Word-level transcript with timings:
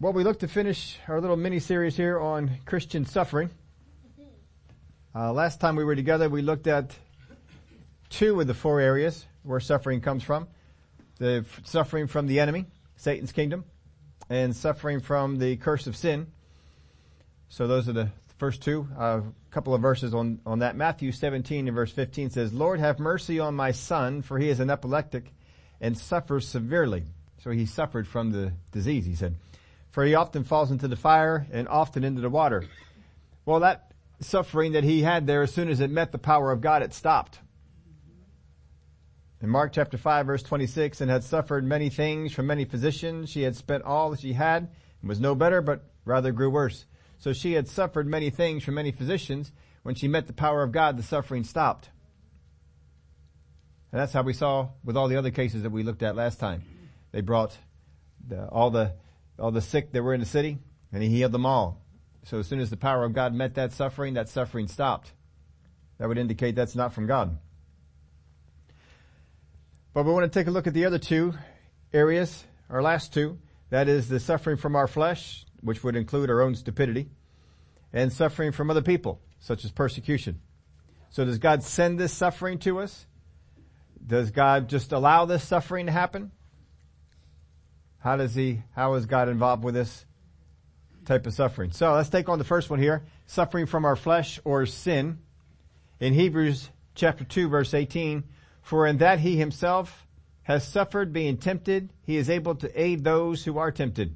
Well, 0.00 0.12
we 0.12 0.22
look 0.22 0.38
to 0.40 0.46
finish 0.46 0.96
our 1.08 1.20
little 1.20 1.36
mini 1.36 1.58
series 1.58 1.96
here 1.96 2.20
on 2.20 2.58
Christian 2.66 3.04
suffering. 3.04 3.50
Uh, 5.12 5.32
last 5.32 5.60
time 5.60 5.74
we 5.74 5.82
were 5.82 5.96
together, 5.96 6.28
we 6.28 6.40
looked 6.40 6.68
at 6.68 6.94
two 8.08 8.40
of 8.40 8.46
the 8.46 8.54
four 8.54 8.78
areas 8.78 9.26
where 9.42 9.58
suffering 9.58 10.00
comes 10.00 10.22
from. 10.22 10.46
The 11.18 11.44
f- 11.44 11.62
suffering 11.64 12.06
from 12.06 12.28
the 12.28 12.38
enemy, 12.38 12.66
Satan's 12.94 13.32
kingdom, 13.32 13.64
and 14.30 14.54
suffering 14.54 15.00
from 15.00 15.40
the 15.40 15.56
curse 15.56 15.88
of 15.88 15.96
sin. 15.96 16.28
So 17.48 17.66
those 17.66 17.88
are 17.88 17.92
the 17.92 18.10
first 18.36 18.62
two. 18.62 18.86
A 18.96 19.02
uh, 19.02 19.22
couple 19.50 19.74
of 19.74 19.82
verses 19.82 20.14
on, 20.14 20.38
on 20.46 20.60
that. 20.60 20.76
Matthew 20.76 21.10
17 21.10 21.66
and 21.66 21.74
verse 21.74 21.90
15 21.90 22.30
says, 22.30 22.52
Lord 22.52 22.78
have 22.78 23.00
mercy 23.00 23.40
on 23.40 23.56
my 23.56 23.72
son, 23.72 24.22
for 24.22 24.38
he 24.38 24.48
is 24.48 24.60
an 24.60 24.70
epileptic 24.70 25.32
and 25.80 25.98
suffers 25.98 26.46
severely. 26.46 27.02
So 27.42 27.50
he 27.50 27.66
suffered 27.66 28.06
from 28.06 28.30
the 28.30 28.52
disease, 28.70 29.04
he 29.04 29.16
said 29.16 29.34
for 29.98 30.04
he 30.04 30.14
often 30.14 30.44
falls 30.44 30.70
into 30.70 30.86
the 30.86 30.94
fire 30.94 31.44
and 31.50 31.66
often 31.66 32.04
into 32.04 32.20
the 32.20 32.30
water. 32.30 32.64
Well, 33.44 33.58
that 33.58 33.90
suffering 34.20 34.74
that 34.74 34.84
he 34.84 35.02
had 35.02 35.26
there, 35.26 35.42
as 35.42 35.52
soon 35.52 35.68
as 35.68 35.80
it 35.80 35.90
met 35.90 36.12
the 36.12 36.18
power 36.18 36.52
of 36.52 36.60
God, 36.60 36.82
it 36.82 36.94
stopped. 36.94 37.40
In 39.42 39.48
Mark 39.48 39.72
chapter 39.72 39.98
5 39.98 40.24
verse 40.24 40.44
26, 40.44 41.00
and 41.00 41.10
had 41.10 41.24
suffered 41.24 41.64
many 41.64 41.88
things 41.88 42.32
from 42.32 42.46
many 42.46 42.64
physicians, 42.64 43.28
she 43.28 43.42
had 43.42 43.56
spent 43.56 43.82
all 43.82 44.10
that 44.10 44.20
she 44.20 44.34
had 44.34 44.68
and 45.00 45.08
was 45.08 45.18
no 45.18 45.34
better, 45.34 45.60
but 45.60 45.82
rather 46.04 46.30
grew 46.30 46.48
worse. 46.48 46.86
So 47.18 47.32
she 47.32 47.54
had 47.54 47.66
suffered 47.66 48.06
many 48.06 48.30
things 48.30 48.62
from 48.62 48.74
many 48.74 48.92
physicians. 48.92 49.50
When 49.82 49.96
she 49.96 50.06
met 50.06 50.28
the 50.28 50.32
power 50.32 50.62
of 50.62 50.70
God, 50.70 50.96
the 50.96 51.02
suffering 51.02 51.42
stopped. 51.42 51.90
And 53.90 54.00
that's 54.00 54.12
how 54.12 54.22
we 54.22 54.32
saw 54.32 54.68
with 54.84 54.96
all 54.96 55.08
the 55.08 55.16
other 55.16 55.32
cases 55.32 55.64
that 55.64 55.70
we 55.70 55.82
looked 55.82 56.04
at 56.04 56.14
last 56.14 56.38
time. 56.38 56.62
They 57.10 57.20
brought 57.20 57.58
the, 58.24 58.46
all 58.46 58.70
the 58.70 58.92
all 59.38 59.50
the 59.50 59.60
sick 59.60 59.92
that 59.92 60.02
were 60.02 60.14
in 60.14 60.20
the 60.20 60.26
city, 60.26 60.58
and 60.92 61.02
he 61.02 61.08
healed 61.08 61.32
them 61.32 61.46
all. 61.46 61.80
So 62.24 62.38
as 62.38 62.46
soon 62.46 62.60
as 62.60 62.70
the 62.70 62.76
power 62.76 63.04
of 63.04 63.12
God 63.12 63.32
met 63.32 63.54
that 63.54 63.72
suffering, 63.72 64.14
that 64.14 64.28
suffering 64.28 64.68
stopped. 64.68 65.12
That 65.98 66.08
would 66.08 66.18
indicate 66.18 66.54
that's 66.54 66.76
not 66.76 66.92
from 66.92 67.06
God. 67.06 67.38
But 69.94 70.04
we 70.04 70.12
want 70.12 70.30
to 70.30 70.38
take 70.38 70.46
a 70.46 70.50
look 70.50 70.66
at 70.66 70.74
the 70.74 70.84
other 70.84 70.98
two 70.98 71.34
areas, 71.92 72.44
our 72.70 72.82
last 72.82 73.12
two. 73.12 73.38
That 73.70 73.88
is 73.88 74.08
the 74.08 74.20
suffering 74.20 74.56
from 74.56 74.76
our 74.76 74.86
flesh, 74.86 75.44
which 75.60 75.82
would 75.82 75.96
include 75.96 76.30
our 76.30 76.40
own 76.40 76.54
stupidity, 76.54 77.08
and 77.92 78.12
suffering 78.12 78.52
from 78.52 78.70
other 78.70 78.82
people, 78.82 79.20
such 79.40 79.64
as 79.64 79.70
persecution. 79.70 80.40
So 81.10 81.24
does 81.24 81.38
God 81.38 81.62
send 81.62 81.98
this 81.98 82.12
suffering 82.12 82.58
to 82.60 82.80
us? 82.80 83.06
Does 84.06 84.30
God 84.30 84.68
just 84.68 84.92
allow 84.92 85.24
this 85.24 85.42
suffering 85.42 85.86
to 85.86 85.92
happen? 85.92 86.30
How 87.98 88.16
does 88.16 88.34
he, 88.34 88.62
how 88.74 88.94
is 88.94 89.06
God 89.06 89.28
involved 89.28 89.64
with 89.64 89.74
this 89.74 90.06
type 91.04 91.26
of 91.26 91.34
suffering? 91.34 91.72
So 91.72 91.94
let's 91.94 92.08
take 92.08 92.28
on 92.28 92.38
the 92.38 92.44
first 92.44 92.70
one 92.70 92.78
here. 92.78 93.04
Suffering 93.26 93.66
from 93.66 93.84
our 93.84 93.96
flesh 93.96 94.38
or 94.44 94.66
sin. 94.66 95.18
In 96.00 96.14
Hebrews 96.14 96.70
chapter 96.94 97.24
2 97.24 97.48
verse 97.48 97.74
18, 97.74 98.22
for 98.62 98.86
in 98.86 98.98
that 98.98 99.18
he 99.18 99.36
himself 99.36 100.06
has 100.42 100.66
suffered 100.66 101.12
being 101.12 101.36
tempted, 101.36 101.92
he 102.02 102.16
is 102.16 102.30
able 102.30 102.54
to 102.54 102.80
aid 102.80 103.02
those 103.02 103.44
who 103.44 103.58
are 103.58 103.72
tempted. 103.72 104.14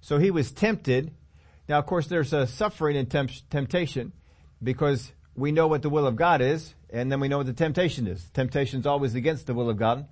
So 0.00 0.18
he 0.18 0.30
was 0.30 0.50
tempted. 0.50 1.12
Now 1.68 1.78
of 1.78 1.86
course 1.86 2.06
there's 2.06 2.32
a 2.32 2.46
suffering 2.46 2.96
in 2.96 3.06
temp- 3.06 3.50
temptation 3.50 4.12
because 4.62 5.12
we 5.36 5.52
know 5.52 5.66
what 5.66 5.82
the 5.82 5.90
will 5.90 6.06
of 6.06 6.16
God 6.16 6.40
is 6.40 6.74
and 6.90 7.12
then 7.12 7.20
we 7.20 7.28
know 7.28 7.38
what 7.38 7.46
the 7.46 7.52
temptation 7.52 8.06
is. 8.06 8.24
Temptation 8.30 8.80
is 8.80 8.86
always 8.86 9.14
against 9.14 9.46
the 9.46 9.54
will 9.54 9.68
of 9.68 9.76
God. 9.76 10.08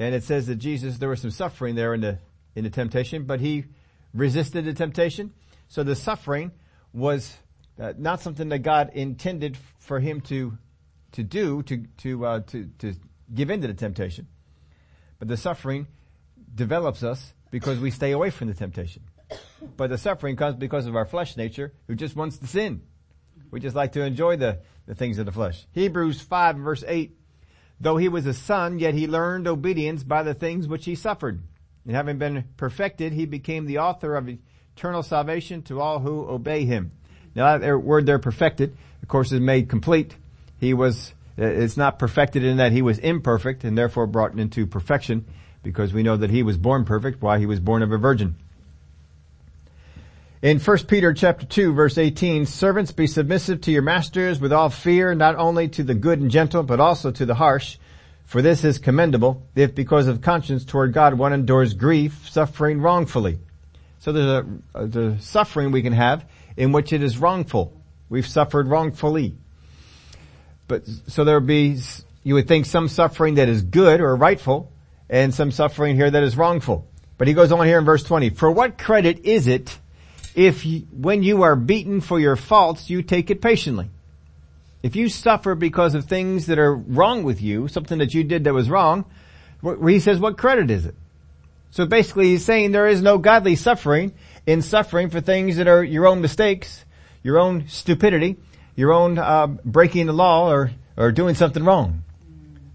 And 0.00 0.14
it 0.14 0.24
says 0.24 0.46
that 0.46 0.56
Jesus, 0.56 0.96
there 0.96 1.10
was 1.10 1.20
some 1.20 1.30
suffering 1.30 1.74
there 1.74 1.92
in 1.92 2.00
the, 2.00 2.18
in 2.56 2.64
the 2.64 2.70
temptation, 2.70 3.24
but 3.24 3.38
he 3.38 3.66
resisted 4.14 4.64
the 4.64 4.72
temptation. 4.72 5.34
So 5.68 5.82
the 5.82 5.94
suffering 5.94 6.52
was 6.94 7.36
uh, 7.78 7.92
not 7.98 8.22
something 8.22 8.48
that 8.48 8.60
God 8.60 8.92
intended 8.94 9.58
for 9.78 10.00
him 10.00 10.22
to, 10.22 10.56
to 11.12 11.22
do, 11.22 11.62
to, 11.64 11.84
to, 11.98 12.26
uh, 12.26 12.40
to, 12.46 12.70
to 12.78 12.94
give 13.32 13.50
into 13.50 13.68
the 13.68 13.74
temptation. 13.74 14.26
But 15.18 15.28
the 15.28 15.36
suffering 15.36 15.86
develops 16.54 17.02
us 17.02 17.34
because 17.50 17.78
we 17.78 17.90
stay 17.90 18.12
away 18.12 18.30
from 18.30 18.48
the 18.48 18.54
temptation. 18.54 19.02
But 19.76 19.90
the 19.90 19.98
suffering 19.98 20.34
comes 20.34 20.56
because 20.56 20.86
of 20.86 20.96
our 20.96 21.04
flesh 21.04 21.36
nature 21.36 21.74
who 21.88 21.94
just 21.94 22.16
wants 22.16 22.38
to 22.38 22.46
sin. 22.46 22.80
We 23.50 23.60
just 23.60 23.76
like 23.76 23.92
to 23.92 24.00
enjoy 24.00 24.36
the, 24.36 24.60
the 24.86 24.94
things 24.94 25.18
of 25.18 25.26
the 25.26 25.32
flesh. 25.32 25.66
Hebrews 25.72 26.22
5 26.22 26.56
verse 26.56 26.84
8 26.88 27.19
Though 27.80 27.96
he 27.96 28.08
was 28.08 28.26
a 28.26 28.34
son, 28.34 28.78
yet 28.78 28.94
he 28.94 29.06
learned 29.06 29.48
obedience 29.48 30.02
by 30.02 30.22
the 30.22 30.34
things 30.34 30.68
which 30.68 30.84
he 30.84 30.94
suffered. 30.94 31.40
And 31.86 31.96
having 31.96 32.18
been 32.18 32.44
perfected, 32.56 33.12
he 33.12 33.24
became 33.24 33.64
the 33.64 33.78
author 33.78 34.16
of 34.16 34.28
eternal 34.76 35.02
salvation 35.02 35.62
to 35.62 35.80
all 35.80 35.98
who 35.98 36.28
obey 36.28 36.66
him. 36.66 36.92
Now 37.34 37.56
that 37.56 37.76
word 37.78 38.06
there 38.06 38.18
perfected, 38.18 38.76
of 39.02 39.08
course, 39.08 39.32
is 39.32 39.40
made 39.40 39.70
complete. 39.70 40.14
He 40.58 40.74
was, 40.74 41.14
uh, 41.38 41.44
it's 41.44 41.76
not 41.76 41.98
perfected 41.98 42.44
in 42.44 42.58
that 42.58 42.72
he 42.72 42.82
was 42.82 42.98
imperfect 42.98 43.64
and 43.64 43.78
therefore 43.78 44.06
brought 44.06 44.38
into 44.38 44.66
perfection 44.66 45.24
because 45.62 45.92
we 45.92 46.02
know 46.02 46.18
that 46.18 46.30
he 46.30 46.42
was 46.42 46.58
born 46.58 46.84
perfect 46.84 47.22
while 47.22 47.38
he 47.38 47.46
was 47.46 47.60
born 47.60 47.82
of 47.82 47.92
a 47.92 47.98
virgin. 47.98 48.36
In 50.42 50.58
1 50.58 50.78
Peter 50.86 51.12
chapter 51.12 51.44
2 51.44 51.74
verse 51.74 51.98
18, 51.98 52.46
servants 52.46 52.92
be 52.92 53.06
submissive 53.06 53.60
to 53.60 53.70
your 53.70 53.82
masters 53.82 54.40
with 54.40 54.54
all 54.54 54.70
fear, 54.70 55.14
not 55.14 55.36
only 55.36 55.68
to 55.68 55.82
the 55.82 55.92
good 55.92 56.18
and 56.18 56.30
gentle, 56.30 56.62
but 56.62 56.80
also 56.80 57.10
to 57.10 57.26
the 57.26 57.34
harsh. 57.34 57.76
For 58.24 58.40
this 58.40 58.64
is 58.64 58.78
commendable, 58.78 59.46
if 59.54 59.74
because 59.74 60.06
of 60.06 60.22
conscience 60.22 60.64
toward 60.64 60.94
God 60.94 61.12
one 61.12 61.34
endures 61.34 61.74
grief, 61.74 62.26
suffering 62.30 62.80
wrongfully. 62.80 63.38
So 63.98 64.12
there's 64.12 64.26
a, 64.26 64.46
uh, 64.74 64.86
the 64.86 65.18
suffering 65.20 65.72
we 65.72 65.82
can 65.82 65.92
have 65.92 66.24
in 66.56 66.72
which 66.72 66.94
it 66.94 67.02
is 67.02 67.18
wrongful. 67.18 67.78
We've 68.08 68.26
suffered 68.26 68.66
wrongfully. 68.66 69.34
But, 70.68 70.86
so 71.06 71.24
there 71.24 71.38
would 71.38 71.46
be, 71.46 71.76
you 72.22 72.32
would 72.32 72.48
think 72.48 72.64
some 72.64 72.88
suffering 72.88 73.34
that 73.34 73.50
is 73.50 73.60
good 73.60 74.00
or 74.00 74.16
rightful, 74.16 74.72
and 75.10 75.34
some 75.34 75.50
suffering 75.50 75.96
here 75.96 76.10
that 76.10 76.22
is 76.22 76.34
wrongful. 76.34 76.88
But 77.18 77.28
he 77.28 77.34
goes 77.34 77.52
on 77.52 77.66
here 77.66 77.78
in 77.78 77.84
verse 77.84 78.04
20, 78.04 78.30
for 78.30 78.50
what 78.50 78.78
credit 78.78 79.26
is 79.26 79.46
it 79.46 79.78
if 80.40 80.64
you, 80.64 80.86
when 80.90 81.22
you 81.22 81.42
are 81.42 81.54
beaten 81.54 82.00
for 82.00 82.18
your 82.18 82.34
faults, 82.34 82.88
you 82.88 83.02
take 83.02 83.30
it 83.30 83.42
patiently. 83.42 83.90
If 84.82 84.96
you 84.96 85.10
suffer 85.10 85.54
because 85.54 85.94
of 85.94 86.06
things 86.06 86.46
that 86.46 86.58
are 86.58 86.74
wrong 86.74 87.24
with 87.24 87.42
you, 87.42 87.68
something 87.68 87.98
that 87.98 88.14
you 88.14 88.24
did 88.24 88.44
that 88.44 88.54
was 88.54 88.70
wrong, 88.70 89.04
where 89.60 89.90
he 89.90 90.00
says, 90.00 90.18
what 90.18 90.38
credit 90.38 90.70
is 90.70 90.86
it? 90.86 90.94
So 91.72 91.84
basically 91.84 92.28
he's 92.28 92.42
saying 92.42 92.72
there 92.72 92.88
is 92.88 93.02
no 93.02 93.18
godly 93.18 93.54
suffering 93.54 94.14
in 94.46 94.62
suffering 94.62 95.10
for 95.10 95.20
things 95.20 95.56
that 95.56 95.68
are 95.68 95.84
your 95.84 96.06
own 96.06 96.22
mistakes, 96.22 96.86
your 97.22 97.38
own 97.38 97.68
stupidity, 97.68 98.38
your 98.76 98.94
own 98.94 99.18
uh, 99.18 99.46
breaking 99.46 100.06
the 100.06 100.14
law 100.14 100.50
or, 100.50 100.70
or 100.96 101.12
doing 101.12 101.34
something 101.34 101.62
wrong. 101.62 102.02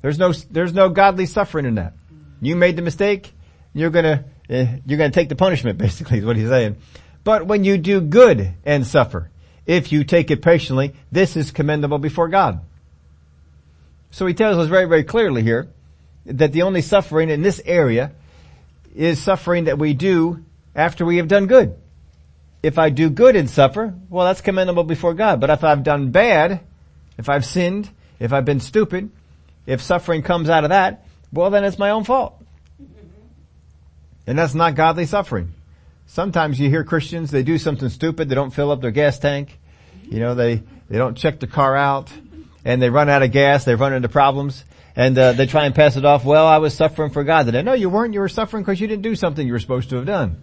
There's 0.04 0.20
no, 0.20 0.34
there's 0.52 0.74
no 0.74 0.90
godly 0.90 1.26
suffering 1.26 1.66
in 1.66 1.76
that. 1.76 1.94
You 2.42 2.56
made 2.56 2.76
the 2.76 2.84
mistake, 2.84 3.34
you're 3.74 3.90
gonna, 3.90 4.26
uh, 4.52 4.66
you're 4.86 5.00
gonna 5.00 5.10
take 5.10 5.30
the 5.30 5.36
punishment 5.36 5.78
basically 5.80 6.20
is 6.20 6.26
what 6.26 6.38
he's 6.38 6.50
saying. 6.50 6.78
But 7.26 7.48
when 7.48 7.64
you 7.64 7.78
do 7.78 8.00
good 8.00 8.54
and 8.64 8.86
suffer, 8.88 9.30
if 9.66 9.92
you 9.92 10.04
take 10.04 10.30
it 10.30 10.44
patiently, 10.44 10.94
this 11.12 11.36
is 11.36 11.52
commendable 11.52 11.98
before 11.98 12.30
God. 12.30 12.62
So 14.12 14.28
he 14.28 14.36
tells 14.36 14.58
us 14.58 14.70
very, 14.70 14.86
very 14.86 15.04
clearly 15.04 15.42
here 15.42 15.68
that 16.28 16.54
the 16.54 16.62
only 16.62 16.82
suffering 16.82 17.30
in 17.30 17.42
this 17.42 17.60
area 17.66 18.12
is 18.96 19.22
suffering 19.22 19.66
that 19.66 19.80
we 19.80 19.94
do 19.94 20.46
after 20.76 21.04
we 21.04 21.18
have 21.18 21.28
done 21.28 21.48
good. 21.48 21.76
If 22.62 22.78
I 22.78 22.92
do 22.92 23.10
good 23.10 23.36
and 23.36 23.50
suffer, 23.50 23.96
well 24.10 24.28
that's 24.28 24.42
commendable 24.42 24.84
before 24.84 25.16
God. 25.16 25.42
But 25.42 25.50
if 25.50 25.64
I've 25.64 25.84
done 25.84 26.12
bad, 26.12 26.62
if 27.18 27.28
I've 27.28 27.46
sinned, 27.46 27.90
if 28.20 28.34
I've 28.34 28.46
been 28.46 28.60
stupid, 28.60 29.10
if 29.66 29.82
suffering 29.82 30.22
comes 30.22 30.48
out 30.48 30.64
of 30.64 30.70
that, 30.70 31.06
well 31.34 31.50
then 31.50 31.64
it's 31.64 31.80
my 31.80 31.90
own 31.90 32.04
fault. 32.04 32.40
And 34.28 34.38
that's 34.38 34.54
not 34.54 34.76
godly 34.76 35.08
suffering. 35.08 35.54
Sometimes 36.16 36.58
you 36.58 36.70
hear 36.70 36.86
Christians, 36.86 37.30
they 37.30 37.44
do 37.44 37.58
something 37.58 37.90
stupid, 37.90 38.30
they 38.30 38.36
don't 38.36 38.52
fill 38.52 38.72
up 38.72 38.80
their 38.80 38.92
gas 38.92 39.20
tank, 39.20 39.60
you 40.04 40.22
know, 40.22 40.34
they, 40.34 40.64
they 40.90 40.98
don't 40.98 41.18
check 41.18 41.42
the 41.42 41.46
car 41.46 41.76
out, 41.76 42.10
and 42.64 42.82
they 42.82 42.90
run 42.90 43.10
out 43.10 43.22
of 43.22 43.34
gas, 43.34 43.66
they 43.66 43.76
run 43.76 43.92
into 43.92 44.08
problems, 44.08 44.64
and 44.96 45.18
uh, 45.18 45.34
they 45.34 45.46
try 45.46 45.66
and 45.66 45.76
pass 45.76 45.98
it 45.98 46.06
off, 46.06 46.24
well, 46.24 46.48
I 46.48 46.60
was 46.60 46.74
suffering 46.74 47.12
for 47.12 47.26
God 47.26 47.48
today. 47.48 47.64
No, 47.64 47.74
you 47.74 47.90
weren't, 47.90 48.14
you 48.14 48.22
were 48.22 48.30
suffering 48.30 48.64
because 48.64 48.80
you 48.80 48.88
didn't 48.88 49.02
do 49.02 49.14
something 49.14 49.46
you 49.46 49.52
were 49.52 49.60
supposed 49.60 49.90
to 49.90 49.98
have 49.98 50.06
done. 50.06 50.42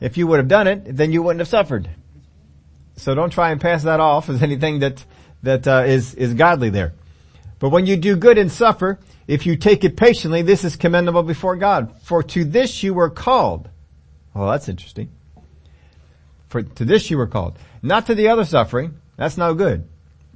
If 0.00 0.16
you 0.16 0.26
would 0.26 0.38
have 0.38 0.48
done 0.48 0.66
it, 0.66 0.96
then 0.96 1.12
you 1.12 1.22
wouldn't 1.22 1.38
have 1.38 1.46
suffered. 1.46 1.88
So 2.96 3.14
don't 3.14 3.30
try 3.30 3.52
and 3.52 3.60
pass 3.60 3.84
that 3.84 4.00
off 4.00 4.28
as 4.30 4.42
anything 4.42 4.80
that, 4.80 5.04
that 5.44 5.68
uh, 5.68 5.84
is 5.86 6.12
is 6.16 6.34
godly 6.34 6.70
there. 6.70 6.92
But 7.60 7.68
when 7.68 7.86
you 7.86 7.96
do 7.96 8.16
good 8.16 8.36
and 8.36 8.50
suffer, 8.50 8.98
if 9.28 9.46
you 9.46 9.54
take 9.54 9.84
it 9.84 9.96
patiently, 9.96 10.42
this 10.42 10.64
is 10.64 10.74
commendable 10.74 11.22
before 11.22 11.54
God. 11.54 12.00
For 12.02 12.24
to 12.24 12.44
this 12.44 12.82
you 12.82 12.94
were 12.94 13.10
called. 13.10 13.68
Well, 14.34 14.50
that's 14.50 14.68
interesting. 14.68 15.10
For, 16.48 16.62
to 16.62 16.84
this 16.84 17.10
you 17.10 17.18
were 17.18 17.26
called. 17.26 17.58
Not 17.82 18.06
to 18.06 18.14
the 18.14 18.28
other 18.28 18.44
suffering. 18.44 18.94
That's 19.16 19.36
no 19.36 19.54
good. 19.54 19.88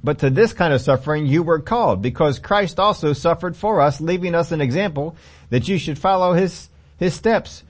But 0.03 0.19
to 0.19 0.29
this 0.29 0.53
kind 0.53 0.73
of 0.73 0.81
suffering 0.81 1.25
you 1.25 1.43
were 1.43 1.59
called 1.59 2.01
because 2.01 2.39
Christ 2.39 2.79
also 2.79 3.13
suffered 3.13 3.55
for 3.55 3.81
us, 3.81 3.99
leaving 3.99 4.35
us 4.35 4.51
an 4.51 4.61
example 4.61 5.15
that 5.49 5.67
you 5.67 5.77
should 5.77 5.97
follow 5.97 6.33
his, 6.33 6.69
his 6.97 7.13
steps. 7.13 7.63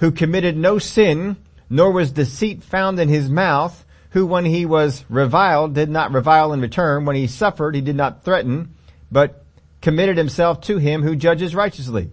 who 0.00 0.10
committed 0.10 0.56
no 0.56 0.78
sin, 0.78 1.36
nor 1.70 1.92
was 1.92 2.12
deceit 2.12 2.62
found 2.62 2.98
in 2.98 3.08
his 3.08 3.28
mouth, 3.28 3.84
who 4.10 4.26
when 4.26 4.44
he 4.44 4.66
was 4.66 5.04
reviled 5.08 5.74
did 5.74 5.88
not 5.88 6.12
revile 6.12 6.52
in 6.52 6.60
return, 6.60 7.04
when 7.04 7.16
he 7.16 7.26
suffered 7.26 7.74
he 7.74 7.80
did 7.80 7.96
not 7.96 8.24
threaten, 8.24 8.74
but 9.10 9.44
committed 9.80 10.16
himself 10.16 10.60
to 10.60 10.78
him 10.78 11.02
who 11.02 11.16
judges 11.16 11.54
righteously, 11.54 12.10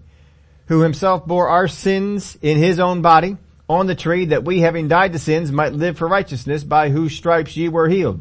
who 0.68 0.82
himself 0.82 1.26
bore 1.26 1.50
our 1.50 1.68
sins 1.68 2.38
in 2.42 2.58
his 2.58 2.80
own 2.80 3.02
body 3.02 3.38
on 3.72 3.88
the 3.88 3.96
tree 3.96 4.26
that 4.26 4.44
we 4.44 4.60
having 4.60 4.90
died 4.90 5.14
to 5.14 5.20
sins 5.20 5.50
might 5.50 5.72
live 5.72 5.98
for 5.98 6.06
righteousness 6.06 6.62
by 6.62 6.90
whose 6.90 7.16
stripes 7.16 7.56
ye 7.56 7.70
were 7.70 7.88
healed. 7.88 8.20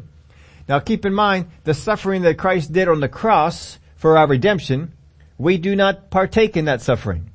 Now 0.69 0.79
keep 0.79 1.05
in 1.05 1.13
mind 1.13 1.47
the 1.65 1.73
suffering 1.73 2.21
that 2.21 2.37
Christ 2.37 2.71
did 2.71 2.87
on 2.87 3.01
the 3.01 3.09
cross 3.09 3.77
for 3.97 4.17
our 4.17 4.27
redemption. 4.27 4.93
We 5.37 5.57
do 5.57 5.75
not 5.75 6.09
partake 6.09 6.55
in 6.55 6.65
that 6.65 6.81
suffering. 6.81 7.29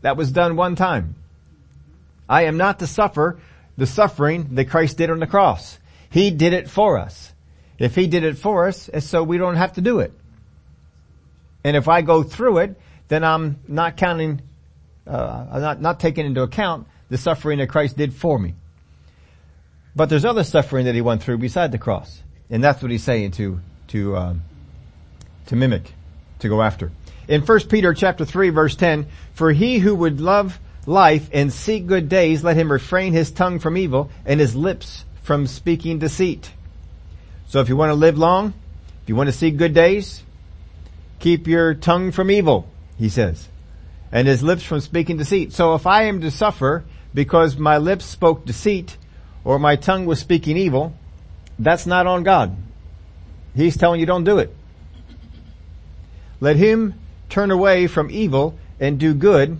That 0.00 0.16
was 0.16 0.32
done 0.32 0.56
one 0.56 0.74
time. 0.74 1.14
I 2.28 2.46
am 2.46 2.56
not 2.56 2.80
to 2.80 2.88
suffer 2.88 3.38
the 3.76 3.86
suffering 3.86 4.56
that 4.56 4.68
Christ 4.68 4.96
did 4.96 5.10
on 5.10 5.20
the 5.20 5.28
cross. 5.28 5.78
He 6.10 6.32
did 6.32 6.52
it 6.52 6.68
for 6.68 6.98
us. 6.98 7.32
If 7.78 7.94
He 7.94 8.08
did 8.08 8.24
it 8.24 8.36
for 8.36 8.66
us, 8.66 8.88
it's 8.92 9.06
so 9.06 9.22
we 9.22 9.38
don't 9.38 9.54
have 9.54 9.74
to 9.74 9.80
do 9.80 10.00
it. 10.00 10.12
And 11.62 11.76
if 11.76 11.86
I 11.86 12.02
go 12.02 12.24
through 12.24 12.58
it, 12.58 12.80
then 13.06 13.22
I'm 13.22 13.60
not 13.68 13.96
counting, 13.96 14.42
uh, 15.06 15.46
I'm 15.52 15.60
not, 15.60 15.80
not 15.80 16.00
taking 16.00 16.26
into 16.26 16.42
account 16.42 16.88
the 17.10 17.18
suffering 17.18 17.58
that 17.58 17.68
Christ 17.68 17.96
did 17.96 18.14
for 18.14 18.38
me. 18.38 18.54
But 19.94 20.08
there's 20.08 20.24
other 20.24 20.44
suffering 20.44 20.86
that 20.86 20.94
He 20.94 21.00
went 21.00 21.22
through 21.22 21.38
beside 21.38 21.72
the 21.72 21.78
cross. 21.78 22.22
And 22.48 22.64
that's 22.64 22.80
what 22.80 22.90
He's 22.90 23.04
saying 23.04 23.32
to, 23.32 23.60
to, 23.88 24.16
um, 24.16 24.42
to 25.46 25.56
mimic, 25.56 25.92
to 26.38 26.48
go 26.48 26.62
after. 26.62 26.90
In 27.28 27.42
1 27.42 27.60
Peter 27.68 27.92
chapter 27.94 28.24
3 28.24 28.50
verse 28.50 28.74
10, 28.74 29.06
for 29.34 29.52
he 29.52 29.78
who 29.78 29.94
would 29.94 30.20
love 30.20 30.58
life 30.86 31.28
and 31.32 31.52
seek 31.52 31.86
good 31.86 32.08
days, 32.08 32.42
let 32.42 32.56
him 32.56 32.72
refrain 32.72 33.12
his 33.12 33.30
tongue 33.30 33.58
from 33.58 33.76
evil 33.76 34.10
and 34.24 34.40
his 34.40 34.56
lips 34.56 35.04
from 35.22 35.46
speaking 35.46 35.98
deceit. 35.98 36.50
So 37.46 37.60
if 37.60 37.68
you 37.68 37.76
want 37.76 37.90
to 37.90 37.94
live 37.94 38.18
long, 38.18 38.54
if 39.02 39.08
you 39.08 39.16
want 39.16 39.28
to 39.28 39.32
see 39.32 39.50
good 39.50 39.74
days, 39.74 40.22
keep 41.18 41.46
your 41.46 41.74
tongue 41.74 42.10
from 42.10 42.30
evil, 42.30 42.68
he 42.96 43.08
says, 43.08 43.48
and 44.10 44.26
his 44.26 44.42
lips 44.42 44.64
from 44.64 44.80
speaking 44.80 45.16
deceit. 45.16 45.52
So 45.52 45.74
if 45.74 45.86
I 45.86 46.04
am 46.04 46.20
to 46.22 46.30
suffer 46.30 46.84
because 47.14 47.56
my 47.56 47.78
lips 47.78 48.04
spoke 48.04 48.44
deceit 48.44 48.96
or 49.44 49.58
my 49.58 49.76
tongue 49.76 50.06
was 50.06 50.20
speaking 50.20 50.56
evil, 50.56 50.94
that's 51.58 51.86
not 51.86 52.06
on 52.06 52.22
God. 52.22 52.56
He's 53.54 53.76
telling 53.76 54.00
you 54.00 54.06
don't 54.06 54.24
do 54.24 54.38
it. 54.38 54.54
Let 56.40 56.56
him 56.56 56.94
turn 57.28 57.50
away 57.50 57.86
from 57.86 58.10
evil 58.10 58.58
and 58.78 58.98
do 58.98 59.12
good. 59.12 59.58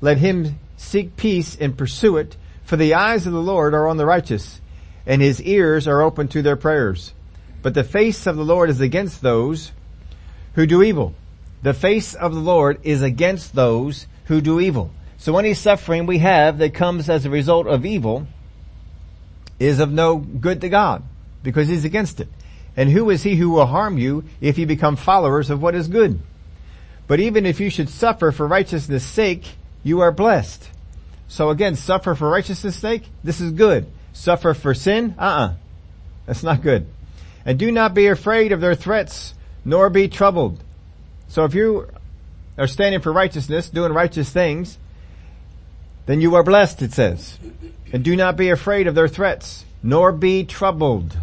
Let 0.00 0.18
him 0.18 0.58
seek 0.76 1.16
peace 1.16 1.56
and 1.56 1.78
pursue 1.78 2.16
it, 2.16 2.36
for 2.64 2.76
the 2.76 2.94
eyes 2.94 3.26
of 3.26 3.32
the 3.32 3.40
Lord 3.40 3.74
are 3.74 3.88
on 3.88 3.96
the 3.96 4.06
righteous, 4.06 4.60
and 5.06 5.22
his 5.22 5.40
ears 5.42 5.88
are 5.88 6.02
open 6.02 6.28
to 6.28 6.42
their 6.42 6.56
prayers. 6.56 7.14
But 7.62 7.74
the 7.74 7.84
face 7.84 8.26
of 8.26 8.36
the 8.36 8.44
Lord 8.44 8.68
is 8.68 8.80
against 8.80 9.22
those 9.22 9.72
who 10.54 10.66
do 10.66 10.82
evil. 10.82 11.14
The 11.62 11.74
face 11.74 12.14
of 12.14 12.34
the 12.34 12.40
Lord 12.40 12.78
is 12.82 13.00
against 13.00 13.54
those 13.54 14.06
who 14.26 14.40
do 14.40 14.60
evil. 14.60 14.90
So 15.24 15.38
any 15.38 15.54
suffering 15.54 16.04
we 16.04 16.18
have 16.18 16.58
that 16.58 16.74
comes 16.74 17.08
as 17.08 17.24
a 17.24 17.30
result 17.30 17.66
of 17.66 17.86
evil 17.86 18.26
is 19.58 19.80
of 19.80 19.90
no 19.90 20.18
good 20.18 20.60
to 20.60 20.68
God 20.68 21.02
because 21.42 21.66
he's 21.66 21.86
against 21.86 22.20
it. 22.20 22.28
And 22.76 22.90
who 22.90 23.08
is 23.08 23.22
he 23.22 23.34
who 23.34 23.48
will 23.48 23.64
harm 23.64 23.96
you 23.96 24.24
if 24.42 24.58
you 24.58 24.66
become 24.66 24.96
followers 24.96 25.48
of 25.48 25.62
what 25.62 25.74
is 25.74 25.88
good? 25.88 26.20
But 27.06 27.20
even 27.20 27.46
if 27.46 27.58
you 27.58 27.70
should 27.70 27.88
suffer 27.88 28.32
for 28.32 28.46
righteousness 28.46 29.02
sake, 29.02 29.52
you 29.82 30.00
are 30.00 30.12
blessed. 30.12 30.68
So 31.26 31.48
again, 31.48 31.74
suffer 31.74 32.14
for 32.14 32.28
righteousness 32.28 32.76
sake, 32.76 33.04
this 33.22 33.40
is 33.40 33.52
good. 33.52 33.86
Suffer 34.12 34.52
for 34.52 34.74
sin, 34.74 35.14
uh-uh. 35.18 35.54
That's 36.26 36.42
not 36.42 36.60
good. 36.60 36.86
And 37.46 37.58
do 37.58 37.72
not 37.72 37.94
be 37.94 38.08
afraid 38.08 38.52
of 38.52 38.60
their 38.60 38.74
threats, 38.74 39.32
nor 39.64 39.88
be 39.88 40.06
troubled. 40.06 40.62
So 41.28 41.46
if 41.46 41.54
you 41.54 41.88
are 42.58 42.66
standing 42.66 43.00
for 43.00 43.10
righteousness, 43.10 43.70
doing 43.70 43.90
righteous 43.90 44.28
things, 44.28 44.76
then 46.06 46.20
you 46.20 46.34
are 46.34 46.42
blessed, 46.42 46.82
it 46.82 46.92
says. 46.92 47.38
And 47.92 48.04
do 48.04 48.16
not 48.16 48.36
be 48.36 48.50
afraid 48.50 48.86
of 48.86 48.94
their 48.94 49.08
threats, 49.08 49.64
nor 49.82 50.12
be 50.12 50.44
troubled. 50.44 51.16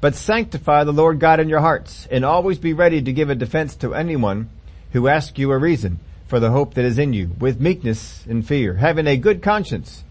But 0.00 0.14
sanctify 0.14 0.84
the 0.84 0.92
Lord 0.92 1.20
God 1.20 1.40
in 1.40 1.48
your 1.48 1.60
hearts, 1.60 2.06
and 2.10 2.24
always 2.24 2.58
be 2.58 2.72
ready 2.72 3.00
to 3.02 3.12
give 3.12 3.30
a 3.30 3.34
defense 3.34 3.76
to 3.76 3.94
anyone 3.94 4.50
who 4.92 5.08
asks 5.08 5.38
you 5.38 5.50
a 5.52 5.58
reason 5.58 5.98
for 6.26 6.40
the 6.40 6.50
hope 6.50 6.74
that 6.74 6.84
is 6.84 6.98
in 6.98 7.12
you 7.12 7.30
with 7.38 7.60
meekness 7.60 8.24
and 8.26 8.46
fear, 8.46 8.74
having 8.74 9.06
a 9.06 9.16
good 9.16 9.42
conscience 9.42 10.04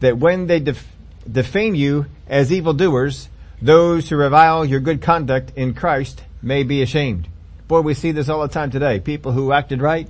that 0.00 0.16
when 0.16 0.46
they 0.46 0.60
def- 0.60 0.92
defame 1.30 1.74
you 1.74 2.06
as 2.28 2.52
evildoers, 2.52 3.28
those 3.60 4.08
who 4.08 4.16
revile 4.16 4.64
your 4.64 4.80
good 4.80 5.02
conduct 5.02 5.52
in 5.56 5.74
Christ 5.74 6.22
may 6.42 6.62
be 6.62 6.82
ashamed. 6.82 7.28
Boy, 7.68 7.80
we 7.80 7.94
see 7.94 8.12
this 8.12 8.28
all 8.28 8.40
the 8.40 8.48
time 8.48 8.70
today. 8.70 9.00
People 9.00 9.32
who 9.32 9.52
acted 9.52 9.82
right, 9.82 10.08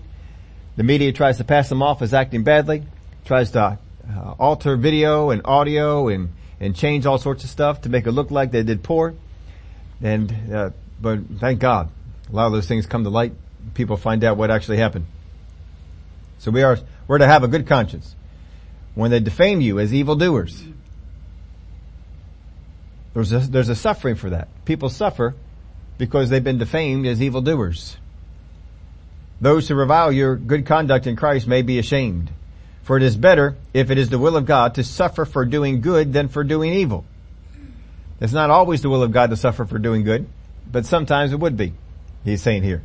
the 0.76 0.82
media 0.82 1.12
tries 1.12 1.38
to 1.38 1.44
pass 1.44 1.68
them 1.68 1.82
off 1.82 2.00
as 2.00 2.14
acting 2.14 2.44
badly, 2.44 2.84
tries 3.24 3.50
to 3.52 3.60
uh, 3.60 4.34
alter 4.38 4.76
video 4.76 5.30
and 5.30 5.42
audio 5.44 6.08
and, 6.08 6.30
and 6.58 6.74
change 6.74 7.06
all 7.06 7.18
sorts 7.18 7.44
of 7.44 7.50
stuff 7.50 7.82
to 7.82 7.88
make 7.88 8.06
it 8.06 8.12
look 8.12 8.30
like 8.30 8.50
they 8.50 8.62
did 8.62 8.82
poor. 8.82 9.14
And, 10.02 10.52
uh, 10.52 10.70
but 11.00 11.20
thank 11.38 11.60
God, 11.60 11.90
a 12.28 12.34
lot 12.34 12.46
of 12.46 12.52
those 12.52 12.66
things 12.66 12.86
come 12.86 13.04
to 13.04 13.10
light 13.10 13.32
people 13.74 13.96
find 13.96 14.24
out 14.24 14.36
what 14.36 14.50
actually 14.50 14.78
happened. 14.78 15.06
So 16.38 16.50
we 16.50 16.62
are, 16.62 16.78
we're 17.06 17.18
to 17.18 17.26
have 17.26 17.44
a 17.44 17.48
good 17.48 17.66
conscience. 17.66 18.14
When 18.94 19.10
they 19.10 19.20
defame 19.20 19.60
you 19.60 19.78
as 19.78 19.94
evildoers, 19.94 20.64
there's 23.14 23.32
a, 23.32 23.38
there's 23.38 23.68
a 23.68 23.74
suffering 23.74 24.16
for 24.16 24.30
that. 24.30 24.48
People 24.64 24.88
suffer 24.88 25.34
because 25.98 26.30
they've 26.30 26.42
been 26.42 26.58
defamed 26.58 27.06
as 27.06 27.20
evildoers. 27.20 27.96
Those 29.40 29.68
who 29.68 29.74
revile 29.74 30.12
your 30.12 30.36
good 30.36 30.66
conduct 30.66 31.06
in 31.06 31.16
Christ 31.16 31.46
may 31.46 31.62
be 31.62 31.78
ashamed. 31.78 32.30
For 32.90 32.96
it 32.96 33.04
is 33.04 33.16
better, 33.16 33.54
if 33.72 33.92
it 33.92 33.98
is 33.98 34.08
the 34.08 34.18
will 34.18 34.36
of 34.36 34.46
God, 34.46 34.74
to 34.74 34.82
suffer 34.82 35.24
for 35.24 35.44
doing 35.44 35.80
good 35.80 36.12
than 36.12 36.26
for 36.26 36.42
doing 36.42 36.72
evil. 36.72 37.04
It's 38.20 38.32
not 38.32 38.50
always 38.50 38.82
the 38.82 38.90
will 38.90 39.04
of 39.04 39.12
God 39.12 39.30
to 39.30 39.36
suffer 39.36 39.64
for 39.64 39.78
doing 39.78 40.02
good, 40.02 40.26
but 40.68 40.84
sometimes 40.86 41.32
it 41.32 41.38
would 41.38 41.56
be, 41.56 41.72
he's 42.24 42.42
saying 42.42 42.64
here 42.64 42.82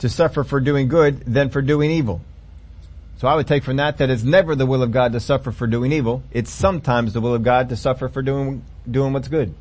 to 0.00 0.10
suffer 0.10 0.44
for 0.44 0.60
doing 0.60 0.88
good 0.88 1.20
than 1.20 1.48
for 1.48 1.62
doing 1.62 1.90
evil. 1.90 2.20
So 3.16 3.28
I 3.28 3.34
would 3.34 3.46
take 3.46 3.64
from 3.64 3.76
that 3.76 3.96
that 3.96 4.10
it's 4.10 4.24
never 4.24 4.54
the 4.54 4.66
will 4.66 4.82
of 4.82 4.92
God 4.92 5.12
to 5.12 5.18
suffer 5.18 5.50
for 5.50 5.66
doing 5.66 5.90
evil. 5.90 6.22
It's 6.32 6.50
sometimes 6.50 7.14
the 7.14 7.22
will 7.22 7.34
of 7.34 7.42
God 7.42 7.70
to 7.70 7.76
suffer 7.76 8.10
for 8.10 8.20
doing, 8.20 8.62
doing 8.90 9.14
what's 9.14 9.28
good. 9.28 9.54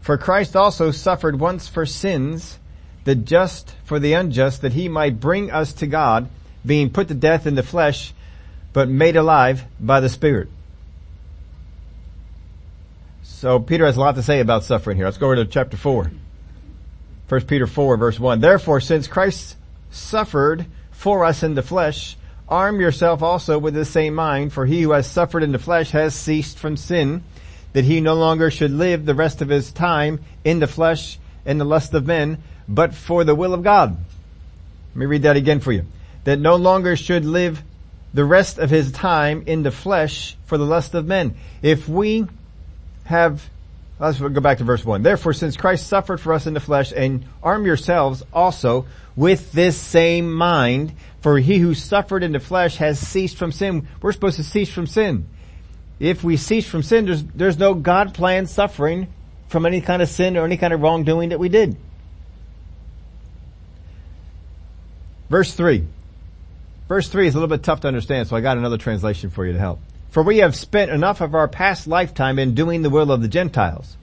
For 0.00 0.16
Christ 0.16 0.54
also 0.54 0.92
suffered 0.92 1.40
once 1.40 1.66
for 1.66 1.86
sins, 1.86 2.60
the 3.02 3.16
just 3.16 3.74
for 3.82 3.98
the 3.98 4.12
unjust, 4.12 4.62
that 4.62 4.74
he 4.74 4.88
might 4.88 5.18
bring 5.18 5.50
us 5.50 5.72
to 5.72 5.88
God, 5.88 6.28
being 6.66 6.90
put 6.90 7.08
to 7.08 7.14
death 7.14 7.46
in 7.46 7.54
the 7.54 7.62
flesh, 7.62 8.12
but 8.72 8.88
made 8.88 9.16
alive 9.16 9.64
by 9.80 10.00
the 10.00 10.08
Spirit. 10.08 10.48
So 13.22 13.58
Peter 13.58 13.86
has 13.86 13.96
a 13.96 14.00
lot 14.00 14.14
to 14.14 14.22
say 14.22 14.40
about 14.40 14.64
suffering 14.64 14.96
here. 14.96 15.06
Let's 15.06 15.18
go 15.18 15.26
over 15.26 15.36
to 15.36 15.44
chapter 15.44 15.76
4. 15.76 16.10
1 17.28 17.40
Peter 17.42 17.66
4 17.66 17.96
verse 17.96 18.18
1. 18.18 18.40
Therefore, 18.40 18.80
since 18.80 19.06
Christ 19.06 19.56
suffered 19.90 20.66
for 20.90 21.24
us 21.24 21.42
in 21.42 21.54
the 21.54 21.62
flesh, 21.62 22.16
arm 22.48 22.80
yourself 22.80 23.22
also 23.22 23.58
with 23.58 23.74
the 23.74 23.84
same 23.84 24.14
mind, 24.14 24.52
for 24.52 24.64
he 24.64 24.82
who 24.82 24.92
has 24.92 25.10
suffered 25.10 25.42
in 25.42 25.52
the 25.52 25.58
flesh 25.58 25.90
has 25.90 26.14
ceased 26.14 26.58
from 26.58 26.76
sin, 26.76 27.22
that 27.72 27.84
he 27.84 28.00
no 28.00 28.14
longer 28.14 28.50
should 28.50 28.70
live 28.70 29.04
the 29.04 29.14
rest 29.14 29.42
of 29.42 29.48
his 29.48 29.72
time 29.72 30.20
in 30.44 30.60
the 30.60 30.66
flesh 30.66 31.18
in 31.44 31.58
the 31.58 31.64
lust 31.64 31.94
of 31.94 32.06
men, 32.06 32.42
but 32.68 32.94
for 32.94 33.24
the 33.24 33.34
will 33.34 33.54
of 33.54 33.62
God. 33.62 33.96
Let 34.94 34.96
me 34.96 35.06
read 35.06 35.22
that 35.22 35.36
again 35.36 35.60
for 35.60 35.72
you. 35.72 35.84
That 36.26 36.38
no 36.38 36.56
longer 36.56 36.96
should 36.96 37.24
live 37.24 37.62
the 38.12 38.24
rest 38.24 38.58
of 38.58 38.68
his 38.68 38.92
time 38.92 39.44
in 39.46 39.62
the 39.62 39.70
flesh 39.70 40.36
for 40.44 40.58
the 40.58 40.64
lust 40.64 40.94
of 40.94 41.06
men. 41.06 41.36
If 41.62 41.88
we 41.88 42.26
have 43.04 43.48
Let's 43.98 44.20
go 44.20 44.28
back 44.28 44.58
to 44.58 44.64
verse 44.64 44.84
1. 44.84 45.02
Therefore, 45.02 45.32
since 45.32 45.56
Christ 45.56 45.86
suffered 45.86 46.20
for 46.20 46.34
us 46.34 46.46
in 46.46 46.52
the 46.52 46.60
flesh, 46.60 46.92
and 46.94 47.24
arm 47.42 47.64
yourselves 47.64 48.22
also 48.30 48.86
with 49.14 49.52
this 49.52 49.78
same 49.78 50.32
mind, 50.34 50.92
for 51.22 51.38
he 51.38 51.56
who 51.58 51.72
suffered 51.72 52.22
in 52.22 52.32
the 52.32 52.40
flesh 52.40 52.76
has 52.76 52.98
ceased 52.98 53.38
from 53.38 53.52
sin. 53.52 53.88
We're 54.02 54.12
supposed 54.12 54.36
to 54.36 54.44
cease 54.44 54.70
from 54.70 54.86
sin. 54.86 55.26
If 55.98 56.22
we 56.22 56.36
cease 56.36 56.68
from 56.68 56.82
sin, 56.82 57.06
there's, 57.06 57.24
there's 57.24 57.58
no 57.58 57.72
God 57.72 58.12
planned 58.12 58.50
suffering 58.50 59.08
from 59.48 59.64
any 59.64 59.80
kind 59.80 60.02
of 60.02 60.10
sin 60.10 60.36
or 60.36 60.44
any 60.44 60.58
kind 60.58 60.74
of 60.74 60.82
wrongdoing 60.82 61.30
that 61.30 61.38
we 61.38 61.48
did. 61.48 61.78
Verse 65.30 65.54
3. 65.54 65.86
Verse 66.88 67.08
3 67.08 67.26
is 67.26 67.34
a 67.34 67.38
little 67.38 67.54
bit 67.54 67.64
tough 67.64 67.80
to 67.80 67.88
understand, 67.88 68.28
so 68.28 68.36
I 68.36 68.40
got 68.40 68.58
another 68.58 68.78
translation 68.78 69.30
for 69.30 69.44
you 69.44 69.52
to 69.52 69.58
help. 69.58 69.80
For 70.10 70.22
we 70.22 70.38
have 70.38 70.54
spent 70.54 70.90
enough 70.90 71.20
of 71.20 71.34
our 71.34 71.48
past 71.48 71.88
lifetime 71.88 72.38
in 72.38 72.54
doing 72.54 72.82
the 72.82 72.90
will 72.90 73.10
of 73.10 73.22
the 73.22 73.28
Gentiles, 73.28 73.96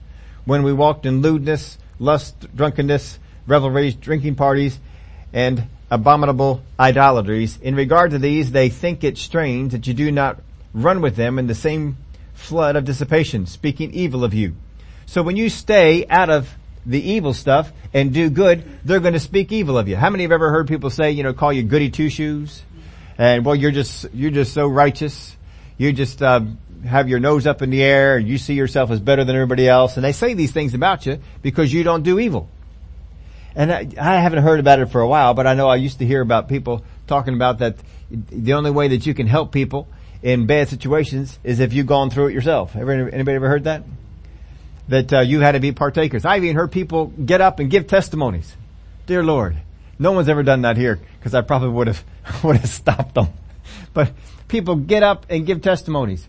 when 0.44 0.62
we 0.62 0.72
walked 0.72 1.06
in 1.06 1.22
lewdness, 1.22 1.78
lust, 1.98 2.54
drunkenness, 2.54 3.18
revelries, 3.46 3.94
drinking 3.94 4.34
parties, 4.34 4.78
and 5.32 5.66
abominable 5.90 6.62
idolatries. 6.78 7.58
In 7.62 7.74
regard 7.74 8.10
to 8.10 8.18
these, 8.18 8.52
they 8.52 8.68
think 8.68 9.02
it 9.02 9.16
strange 9.16 9.72
that 9.72 9.86
you 9.86 9.94
do 9.94 10.12
not 10.12 10.40
run 10.74 11.00
with 11.00 11.16
them 11.16 11.38
in 11.38 11.46
the 11.46 11.54
same 11.54 11.96
flood 12.34 12.76
of 12.76 12.84
dissipation, 12.84 13.46
speaking 13.46 13.92
evil 13.92 14.24
of 14.24 14.34
you. 14.34 14.54
So 15.06 15.22
when 15.22 15.36
you 15.36 15.48
stay 15.48 16.06
out 16.08 16.28
of 16.28 16.54
the 16.84 17.00
evil 17.00 17.32
stuff 17.32 17.72
and 17.94 18.12
do 18.12 18.28
good, 18.28 18.62
they're 18.84 19.00
going 19.00 19.14
to 19.14 19.20
speak 19.20 19.52
evil 19.52 19.78
of 19.78 19.88
you. 19.88 19.96
How 19.96 20.10
many 20.10 20.24
have 20.24 20.32
ever 20.32 20.50
heard 20.50 20.68
people 20.68 20.90
say, 20.90 21.12
you 21.12 21.22
know, 21.22 21.32
call 21.32 21.52
you 21.52 21.62
goody 21.62 21.90
two 21.90 22.10
shoes? 22.10 22.62
And 23.18 23.44
well, 23.44 23.54
you're 23.54 23.70
just, 23.70 24.12
you're 24.12 24.30
just 24.30 24.52
so 24.52 24.66
righteous. 24.66 25.36
You 25.78 25.92
just, 25.92 26.22
uh, 26.22 26.42
have 26.84 27.08
your 27.08 27.18
nose 27.18 27.46
up 27.46 27.62
in 27.62 27.70
the 27.70 27.82
air 27.82 28.16
and 28.16 28.28
you 28.28 28.38
see 28.38 28.54
yourself 28.54 28.90
as 28.90 29.00
better 29.00 29.24
than 29.24 29.34
everybody 29.34 29.68
else. 29.68 29.96
And 29.96 30.04
they 30.04 30.12
say 30.12 30.34
these 30.34 30.52
things 30.52 30.74
about 30.74 31.06
you 31.06 31.20
because 31.42 31.72
you 31.72 31.82
don't 31.82 32.02
do 32.02 32.18
evil. 32.18 32.48
And 33.54 33.72
I, 33.72 33.88
I 33.98 34.16
haven't 34.20 34.42
heard 34.42 34.60
about 34.60 34.80
it 34.80 34.86
for 34.86 35.00
a 35.00 35.08
while, 35.08 35.34
but 35.34 35.46
I 35.46 35.54
know 35.54 35.68
I 35.68 35.76
used 35.76 35.98
to 36.00 36.06
hear 36.06 36.20
about 36.20 36.48
people 36.48 36.84
talking 37.06 37.34
about 37.34 37.58
that 37.58 37.76
the 38.10 38.54
only 38.54 38.70
way 38.70 38.88
that 38.88 39.06
you 39.06 39.14
can 39.14 39.26
help 39.26 39.52
people 39.52 39.88
in 40.22 40.46
bad 40.46 40.68
situations 40.68 41.38
is 41.44 41.60
if 41.60 41.72
you've 41.72 41.86
gone 41.86 42.10
through 42.10 42.28
it 42.28 42.34
yourself. 42.34 42.74
Ever, 42.76 42.92
anybody 42.92 43.36
ever 43.36 43.48
heard 43.48 43.64
that? 43.64 43.84
That 44.88 45.12
uh, 45.12 45.20
you 45.20 45.40
had 45.40 45.52
to 45.52 45.60
be 45.60 45.72
partakers. 45.72 46.24
I've 46.24 46.44
even 46.44 46.56
heard 46.56 46.72
people 46.72 47.06
get 47.06 47.40
up 47.40 47.58
and 47.58 47.70
give 47.70 47.86
testimonies. 47.86 48.54
Dear 49.06 49.22
Lord, 49.22 49.56
no 50.04 50.12
one's 50.12 50.28
ever 50.28 50.42
done 50.42 50.62
that 50.62 50.76
here 50.76 51.00
because 51.18 51.34
I 51.34 51.40
probably 51.40 51.70
would 51.70 51.86
have 51.86 52.04
would 52.44 52.56
have 52.58 52.68
stopped 52.68 53.14
them. 53.14 53.28
But 53.94 54.12
people 54.48 54.76
get 54.76 55.02
up 55.02 55.24
and 55.30 55.46
give 55.46 55.62
testimonies. 55.62 56.28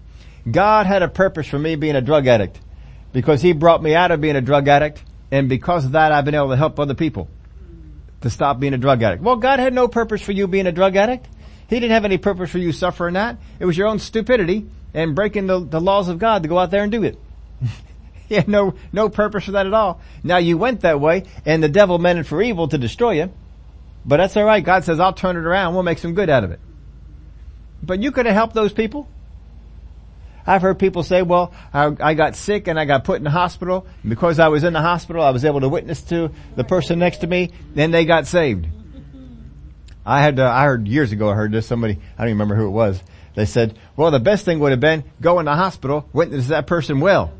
God 0.49 0.85
had 0.85 1.03
a 1.03 1.09
purpose 1.09 1.45
for 1.45 1.59
me 1.59 1.75
being 1.75 1.97
a 1.97 2.01
drug 2.01 2.25
addict 2.25 2.57
because 3.11 3.41
He 3.41 3.51
brought 3.51 3.83
me 3.83 3.93
out 3.93 4.11
of 4.11 4.21
being 4.21 4.37
a 4.37 4.41
drug 4.41 4.69
addict 4.69 5.03
and 5.29 5.49
because 5.49 5.83
of 5.83 5.91
that 5.91 6.13
I've 6.13 6.23
been 6.23 6.35
able 6.35 6.49
to 6.49 6.55
help 6.55 6.79
other 6.79 6.93
people 6.93 7.27
to 8.21 8.29
stop 8.29 8.61
being 8.61 8.73
a 8.73 8.77
drug 8.77 9.03
addict. 9.03 9.21
Well, 9.21 9.35
God 9.35 9.59
had 9.59 9.73
no 9.73 9.89
purpose 9.89 10.21
for 10.21 10.31
you 10.31 10.47
being 10.47 10.67
a 10.67 10.71
drug 10.71 10.95
addict. 10.95 11.27
He 11.67 11.75
didn't 11.75 11.91
have 11.91 12.05
any 12.05 12.17
purpose 12.17 12.51
for 12.51 12.59
you 12.59 12.71
suffering 12.71 13.15
that. 13.15 13.37
It 13.59 13.65
was 13.65 13.77
your 13.77 13.87
own 13.87 13.99
stupidity 13.99 14.67
and 14.93 15.15
breaking 15.15 15.47
the, 15.47 15.59
the 15.59 15.81
laws 15.81 16.07
of 16.07 16.17
God 16.17 16.43
to 16.43 16.49
go 16.49 16.57
out 16.57 16.71
there 16.71 16.83
and 16.83 16.91
do 16.93 17.03
it. 17.03 17.19
he 18.29 18.35
had 18.35 18.47
no, 18.47 18.75
no 18.93 19.09
purpose 19.09 19.43
for 19.43 19.51
that 19.51 19.67
at 19.67 19.73
all. 19.73 19.99
Now 20.23 20.37
you 20.37 20.57
went 20.57 20.81
that 20.81 21.01
way 21.01 21.25
and 21.45 21.61
the 21.61 21.67
devil 21.67 21.99
meant 21.99 22.19
it 22.19 22.25
for 22.25 22.41
evil 22.41 22.69
to 22.69 22.77
destroy 22.77 23.15
you. 23.15 23.33
But 24.05 24.17
that's 24.17 24.37
alright. 24.37 24.63
God 24.63 24.83
says, 24.83 24.99
I'll 24.99 25.13
turn 25.13 25.35
it 25.35 25.45
around. 25.45 25.73
We'll 25.73 25.83
make 25.83 25.97
some 25.97 26.13
good 26.13 26.29
out 26.29 26.43
of 26.43 26.51
it. 26.51 26.59
But 27.81 28.01
you 28.01 28.11
could 28.11 28.25
have 28.25 28.35
helped 28.35 28.53
those 28.53 28.73
people. 28.73 29.07
I've 30.47 30.61
heard 30.61 30.77
people 30.77 31.01
say, 31.01 31.23
well, 31.23 31.53
I, 31.73 31.95
I, 31.99 32.13
got 32.13 32.35
sick 32.35 32.67
and 32.67 32.79
I 32.79 32.85
got 32.85 33.03
put 33.03 33.17
in 33.17 33.23
the 33.23 33.31
hospital. 33.31 33.87
And 34.03 34.11
because 34.11 34.37
I 34.37 34.49
was 34.49 34.63
in 34.63 34.73
the 34.73 34.81
hospital, 34.81 35.23
I 35.23 35.31
was 35.31 35.43
able 35.43 35.61
to 35.61 35.69
witness 35.69 36.03
to 36.03 36.31
the 36.55 36.63
person 36.63 36.99
next 36.99 37.19
to 37.19 37.27
me. 37.27 37.51
Then 37.73 37.89
they 37.89 38.05
got 38.05 38.27
saved. 38.27 38.67
I 40.05 40.21
had, 40.21 40.39
uh, 40.39 40.47
I 40.47 40.65
heard 40.65 40.87
years 40.87 41.11
ago, 41.11 41.31
I 41.31 41.33
heard 41.33 41.51
this, 41.51 41.65
somebody, 41.65 41.93
I 41.93 42.21
don't 42.21 42.27
even 42.27 42.37
remember 42.37 42.55
who 42.55 42.67
it 42.67 42.71
was. 42.71 43.01
They 43.33 43.45
said, 43.45 43.77
well, 43.95 44.11
the 44.11 44.19
best 44.19 44.45
thing 44.45 44.59
would 44.59 44.69
have 44.69 44.79
been 44.79 45.03
go 45.19 45.39
in 45.39 45.45
the 45.45 45.55
hospital, 45.55 46.07
witness 46.13 46.49
that 46.49 46.67
person 46.67 46.99
well. 46.99 47.33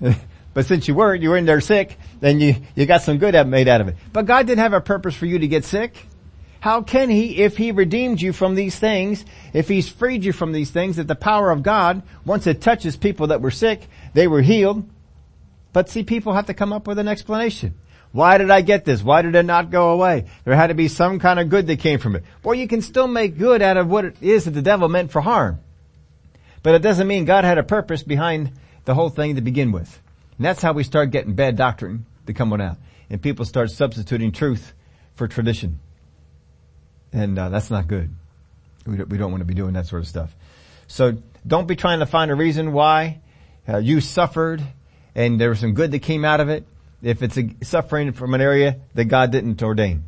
but 0.58 0.66
since 0.66 0.88
you 0.88 0.94
weren't, 0.96 1.22
you 1.22 1.30
were 1.30 1.36
in 1.36 1.44
there 1.44 1.60
sick, 1.60 1.96
then 2.18 2.40
you, 2.40 2.56
you 2.74 2.84
got 2.84 3.02
some 3.02 3.18
good 3.18 3.46
made 3.46 3.68
out 3.68 3.80
of 3.80 3.86
it. 3.86 3.94
But 4.12 4.26
God 4.26 4.48
didn't 4.48 4.58
have 4.58 4.72
a 4.72 4.80
purpose 4.80 5.14
for 5.14 5.24
you 5.24 5.38
to 5.38 5.46
get 5.46 5.64
sick. 5.64 5.94
How 6.58 6.82
can 6.82 7.10
He, 7.10 7.44
if 7.44 7.56
He 7.56 7.70
redeemed 7.70 8.20
you 8.20 8.32
from 8.32 8.56
these 8.56 8.76
things, 8.76 9.24
if 9.52 9.68
He's 9.68 9.88
freed 9.88 10.24
you 10.24 10.32
from 10.32 10.50
these 10.50 10.72
things, 10.72 10.96
that 10.96 11.06
the 11.06 11.14
power 11.14 11.52
of 11.52 11.62
God, 11.62 12.02
once 12.24 12.48
it 12.48 12.60
touches 12.60 12.96
people 12.96 13.28
that 13.28 13.40
were 13.40 13.52
sick, 13.52 13.86
they 14.14 14.26
were 14.26 14.42
healed. 14.42 14.84
But 15.72 15.90
see, 15.90 16.02
people 16.02 16.32
have 16.32 16.46
to 16.46 16.54
come 16.54 16.72
up 16.72 16.88
with 16.88 16.98
an 16.98 17.06
explanation. 17.06 17.74
Why 18.10 18.36
did 18.36 18.50
I 18.50 18.60
get 18.60 18.84
this? 18.84 19.00
Why 19.00 19.22
did 19.22 19.36
it 19.36 19.44
not 19.44 19.70
go 19.70 19.90
away? 19.90 20.24
There 20.44 20.56
had 20.56 20.70
to 20.70 20.74
be 20.74 20.88
some 20.88 21.20
kind 21.20 21.38
of 21.38 21.50
good 21.50 21.68
that 21.68 21.78
came 21.78 22.00
from 22.00 22.16
it. 22.16 22.24
Well, 22.42 22.56
you 22.56 22.66
can 22.66 22.82
still 22.82 23.06
make 23.06 23.38
good 23.38 23.62
out 23.62 23.76
of 23.76 23.88
what 23.88 24.06
it 24.06 24.16
is 24.20 24.46
that 24.46 24.50
the 24.54 24.62
devil 24.62 24.88
meant 24.88 25.12
for 25.12 25.20
harm. 25.20 25.60
But 26.64 26.74
it 26.74 26.82
doesn't 26.82 27.06
mean 27.06 27.26
God 27.26 27.44
had 27.44 27.58
a 27.58 27.62
purpose 27.62 28.02
behind 28.02 28.50
the 28.86 28.96
whole 28.96 29.10
thing 29.10 29.36
to 29.36 29.40
begin 29.40 29.70
with. 29.70 30.02
And 30.38 30.46
that's 30.46 30.62
how 30.62 30.72
we 30.72 30.84
start 30.84 31.10
getting 31.10 31.34
bad 31.34 31.56
doctrine 31.56 32.06
to 32.26 32.32
come 32.32 32.52
on 32.52 32.60
out. 32.60 32.76
And 33.10 33.20
people 33.20 33.44
start 33.44 33.70
substituting 33.70 34.32
truth 34.32 34.72
for 35.14 35.26
tradition. 35.26 35.80
And 37.12 37.38
uh, 37.38 37.48
that's 37.48 37.70
not 37.70 37.88
good. 37.88 38.14
We 38.86 38.96
don't, 38.96 39.08
we 39.08 39.18
don't 39.18 39.30
want 39.32 39.40
to 39.40 39.46
be 39.46 39.54
doing 39.54 39.74
that 39.74 39.86
sort 39.86 40.02
of 40.02 40.08
stuff. 40.08 40.34
So 40.86 41.18
don't 41.46 41.66
be 41.66 41.76
trying 41.76 41.98
to 41.98 42.06
find 42.06 42.30
a 42.30 42.34
reason 42.34 42.72
why 42.72 43.20
uh, 43.68 43.78
you 43.78 44.00
suffered 44.00 44.62
and 45.14 45.40
there 45.40 45.50
was 45.50 45.58
some 45.58 45.74
good 45.74 45.90
that 45.90 46.00
came 46.00 46.24
out 46.24 46.40
of 46.40 46.48
it 46.48 46.64
if 47.02 47.22
it's 47.22 47.36
a 47.36 47.50
suffering 47.62 48.12
from 48.12 48.34
an 48.34 48.40
area 48.40 48.78
that 48.94 49.06
God 49.06 49.32
didn't 49.32 49.62
ordain. 49.62 50.04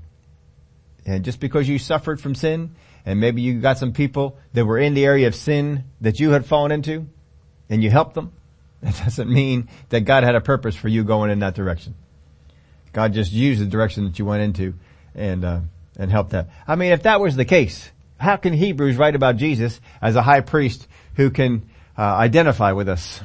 And 1.04 1.24
just 1.24 1.40
because 1.40 1.68
you 1.68 1.78
suffered 1.78 2.20
from 2.20 2.34
sin 2.34 2.76
and 3.04 3.20
maybe 3.20 3.42
you 3.42 3.60
got 3.60 3.78
some 3.78 3.92
people 3.92 4.38
that 4.52 4.64
were 4.64 4.78
in 4.78 4.94
the 4.94 5.04
area 5.04 5.26
of 5.26 5.34
sin 5.34 5.84
that 6.00 6.20
you 6.20 6.30
had 6.30 6.46
fallen 6.46 6.70
into 6.70 7.06
and 7.68 7.82
you 7.82 7.90
helped 7.90 8.14
them, 8.14 8.32
that 8.82 8.96
doesn't 9.04 9.30
mean 9.30 9.68
that 9.90 10.02
God 10.02 10.24
had 10.24 10.34
a 10.34 10.40
purpose 10.40 10.74
for 10.74 10.88
you 10.88 11.04
going 11.04 11.30
in 11.30 11.40
that 11.40 11.54
direction. 11.54 11.94
God 12.92 13.12
just 13.12 13.32
used 13.32 13.60
the 13.60 13.66
direction 13.66 14.04
that 14.04 14.18
you 14.18 14.24
went 14.24 14.42
into 14.42 14.74
and, 15.14 15.44
uh, 15.44 15.60
and 15.98 16.10
help 16.10 16.30
that. 16.30 16.48
I 16.66 16.76
mean, 16.76 16.92
if 16.92 17.02
that 17.02 17.20
was 17.20 17.36
the 17.36 17.44
case, 17.44 17.90
how 18.18 18.36
can 18.36 18.52
Hebrews 18.52 18.96
write 18.96 19.14
about 19.14 19.36
Jesus 19.36 19.80
as 20.00 20.16
a 20.16 20.22
high 20.22 20.40
priest 20.40 20.86
who 21.14 21.30
can 21.30 21.68
uh, 21.96 22.02
identify 22.02 22.72
with 22.72 22.88
us? 22.88 23.20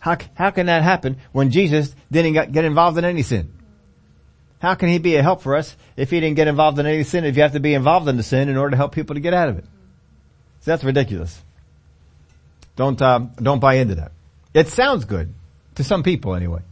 How, 0.00 0.16
how 0.34 0.50
can 0.50 0.66
that 0.66 0.82
happen 0.82 1.16
when 1.32 1.50
Jesus 1.50 1.94
didn't 2.10 2.52
get 2.52 2.64
involved 2.64 2.98
in 2.98 3.04
any 3.04 3.22
sin? 3.22 3.52
How 4.60 4.74
can 4.74 4.88
he 4.88 4.98
be 4.98 5.16
a 5.16 5.22
help 5.22 5.42
for 5.42 5.56
us 5.56 5.74
if 5.96 6.10
he 6.10 6.20
didn't 6.20 6.36
get 6.36 6.48
involved 6.48 6.78
in 6.78 6.86
any 6.86 7.04
sin, 7.04 7.24
if 7.24 7.36
you 7.36 7.42
have 7.42 7.52
to 7.52 7.60
be 7.60 7.74
involved 7.74 8.08
in 8.08 8.16
the 8.16 8.22
sin 8.22 8.48
in 8.48 8.56
order 8.56 8.72
to 8.72 8.76
help 8.76 8.92
people 8.92 9.14
to 9.14 9.20
get 9.20 9.34
out 9.34 9.48
of 9.48 9.58
it? 9.58 9.64
That's 10.64 10.84
ridiculous. 10.84 11.42
Don't, 12.76 13.00
uh, 13.00 13.20
don't 13.40 13.60
buy 13.60 13.74
into 13.74 13.94
that. 13.96 14.12
It 14.58 14.68
sounds 14.68 15.04
good. 15.04 15.32
To 15.76 15.84
some 15.84 16.02
people 16.02 16.34
anyway. 16.34 16.62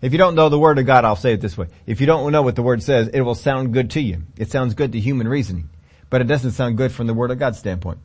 If 0.00 0.12
you 0.12 0.18
don't 0.18 0.34
know 0.34 0.48
the 0.48 0.58
Word 0.58 0.78
of 0.78 0.86
God, 0.86 1.04
I'll 1.04 1.16
say 1.16 1.34
it 1.34 1.42
this 1.42 1.56
way. 1.56 1.66
If 1.86 2.00
you 2.00 2.06
don't 2.06 2.32
know 2.32 2.40
what 2.40 2.56
the 2.56 2.62
Word 2.62 2.82
says, 2.82 3.08
it 3.08 3.20
will 3.20 3.34
sound 3.34 3.74
good 3.74 3.90
to 3.90 4.00
you. 4.00 4.22
It 4.38 4.50
sounds 4.50 4.72
good 4.72 4.92
to 4.92 5.00
human 5.00 5.28
reasoning. 5.28 5.68
But 6.08 6.22
it 6.22 6.28
doesn't 6.28 6.52
sound 6.52 6.78
good 6.78 6.92
from 6.92 7.06
the 7.06 7.12
Word 7.12 7.30
of 7.30 7.38
God 7.38 7.54
standpoint. 7.54 7.98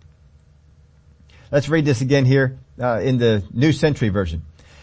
Let's 1.50 1.70
read 1.70 1.86
this 1.86 2.02
again 2.02 2.26
here 2.26 2.60
uh, 2.78 3.00
in 3.00 3.20
the 3.20 3.44
New 3.54 3.72
Century 3.72 4.10
Version. 4.10 4.42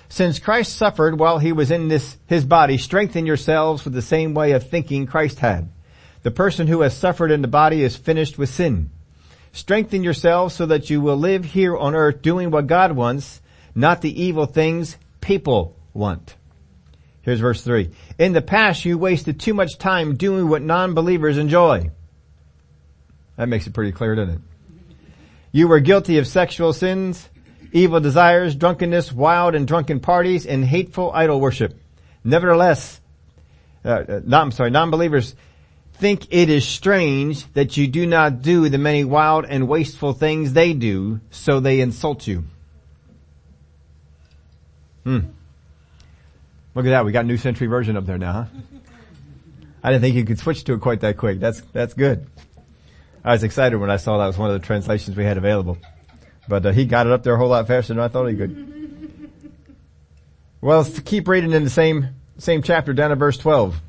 Since 0.08 0.38
Christ 0.38 0.76
suffered 0.76 1.18
while 1.18 1.38
he 1.38 1.52
was 1.52 1.70
in 1.70 1.88
this, 1.88 2.16
his 2.26 2.46
body, 2.46 2.78
strengthen 2.78 3.26
yourselves 3.26 3.84
with 3.84 3.92
the 3.92 4.00
same 4.00 4.32
way 4.32 4.52
of 4.52 4.68
thinking 4.68 5.06
Christ 5.06 5.40
had. 5.40 5.68
The 6.22 6.30
person 6.30 6.66
who 6.66 6.80
has 6.80 6.96
suffered 6.96 7.30
in 7.30 7.42
the 7.42 7.48
body 7.48 7.82
is 7.82 7.96
finished 7.96 8.38
with 8.38 8.48
sin. 8.48 8.88
Strengthen 9.52 10.02
yourselves 10.02 10.54
so 10.54 10.64
that 10.66 10.88
you 10.88 11.02
will 11.02 11.16
live 11.16 11.44
here 11.44 11.76
on 11.76 11.94
earth 11.94 12.22
doing 12.22 12.50
what 12.50 12.66
God 12.66 12.92
wants, 12.92 13.42
not 13.78 14.00
the 14.00 14.22
evil 14.22 14.44
things 14.44 14.98
people 15.20 15.76
want. 15.94 16.34
Here's 17.22 17.38
verse 17.38 17.62
3. 17.62 17.90
In 18.18 18.32
the 18.32 18.42
past 18.42 18.84
you 18.84 18.98
wasted 18.98 19.38
too 19.38 19.54
much 19.54 19.78
time 19.78 20.16
doing 20.16 20.48
what 20.48 20.62
non-believers 20.62 21.38
enjoy. 21.38 21.92
That 23.36 23.48
makes 23.48 23.68
it 23.68 23.74
pretty 23.74 23.92
clear, 23.92 24.16
doesn't 24.16 24.34
it? 24.34 24.40
You 25.52 25.68
were 25.68 25.78
guilty 25.78 26.18
of 26.18 26.26
sexual 26.26 26.72
sins, 26.72 27.28
evil 27.70 28.00
desires, 28.00 28.56
drunkenness, 28.56 29.12
wild 29.12 29.54
and 29.54 29.66
drunken 29.68 30.00
parties, 30.00 30.44
and 30.44 30.64
hateful 30.64 31.12
idol 31.12 31.40
worship. 31.40 31.78
Nevertheless, 32.24 33.00
uh, 33.84 33.88
uh 33.88 34.20
not, 34.24 34.42
I'm 34.42 34.50
sorry, 34.50 34.70
non-believers 34.70 35.36
think 35.92 36.26
it 36.30 36.50
is 36.50 36.66
strange 36.66 37.50
that 37.52 37.76
you 37.76 37.86
do 37.86 38.08
not 38.08 38.42
do 38.42 38.68
the 38.68 38.78
many 38.78 39.04
wild 39.04 39.44
and 39.44 39.68
wasteful 39.68 40.14
things 40.14 40.52
they 40.52 40.72
do, 40.72 41.20
so 41.30 41.60
they 41.60 41.78
insult 41.78 42.26
you. 42.26 42.42
Hmm. 45.08 45.20
Look 46.74 46.84
at 46.84 46.90
that. 46.90 47.06
We 47.06 47.12
got 47.12 47.24
New 47.24 47.38
Century 47.38 47.66
Version 47.66 47.96
up 47.96 48.04
there 48.04 48.18
now, 48.18 48.32
huh? 48.32 48.44
I 49.82 49.90
didn't 49.90 50.02
think 50.02 50.16
you 50.16 50.24
could 50.26 50.38
switch 50.38 50.64
to 50.64 50.74
it 50.74 50.82
quite 50.82 51.00
that 51.00 51.16
quick. 51.16 51.40
That's, 51.40 51.62
that's 51.72 51.94
good. 51.94 52.26
I 53.24 53.32
was 53.32 53.42
excited 53.42 53.78
when 53.78 53.90
I 53.90 53.96
saw 53.96 54.18
that 54.18 54.26
was 54.26 54.36
one 54.36 54.50
of 54.50 54.60
the 54.60 54.66
translations 54.66 55.16
we 55.16 55.24
had 55.24 55.38
available. 55.38 55.78
But 56.46 56.66
uh, 56.66 56.72
he 56.72 56.84
got 56.84 57.06
it 57.06 57.12
up 57.14 57.22
there 57.22 57.32
a 57.32 57.38
whole 57.38 57.48
lot 57.48 57.66
faster 57.66 57.94
than 57.94 58.02
I 58.02 58.08
thought 58.08 58.26
he 58.26 58.36
could. 58.36 59.30
Well, 60.60 60.82
let's 60.82 61.00
keep 61.00 61.26
reading 61.26 61.52
in 61.52 61.64
the 61.64 61.70
same, 61.70 62.08
same 62.36 62.60
chapter 62.62 62.92
down 62.92 63.08
to 63.08 63.16
verse 63.16 63.38
12. 63.38 63.80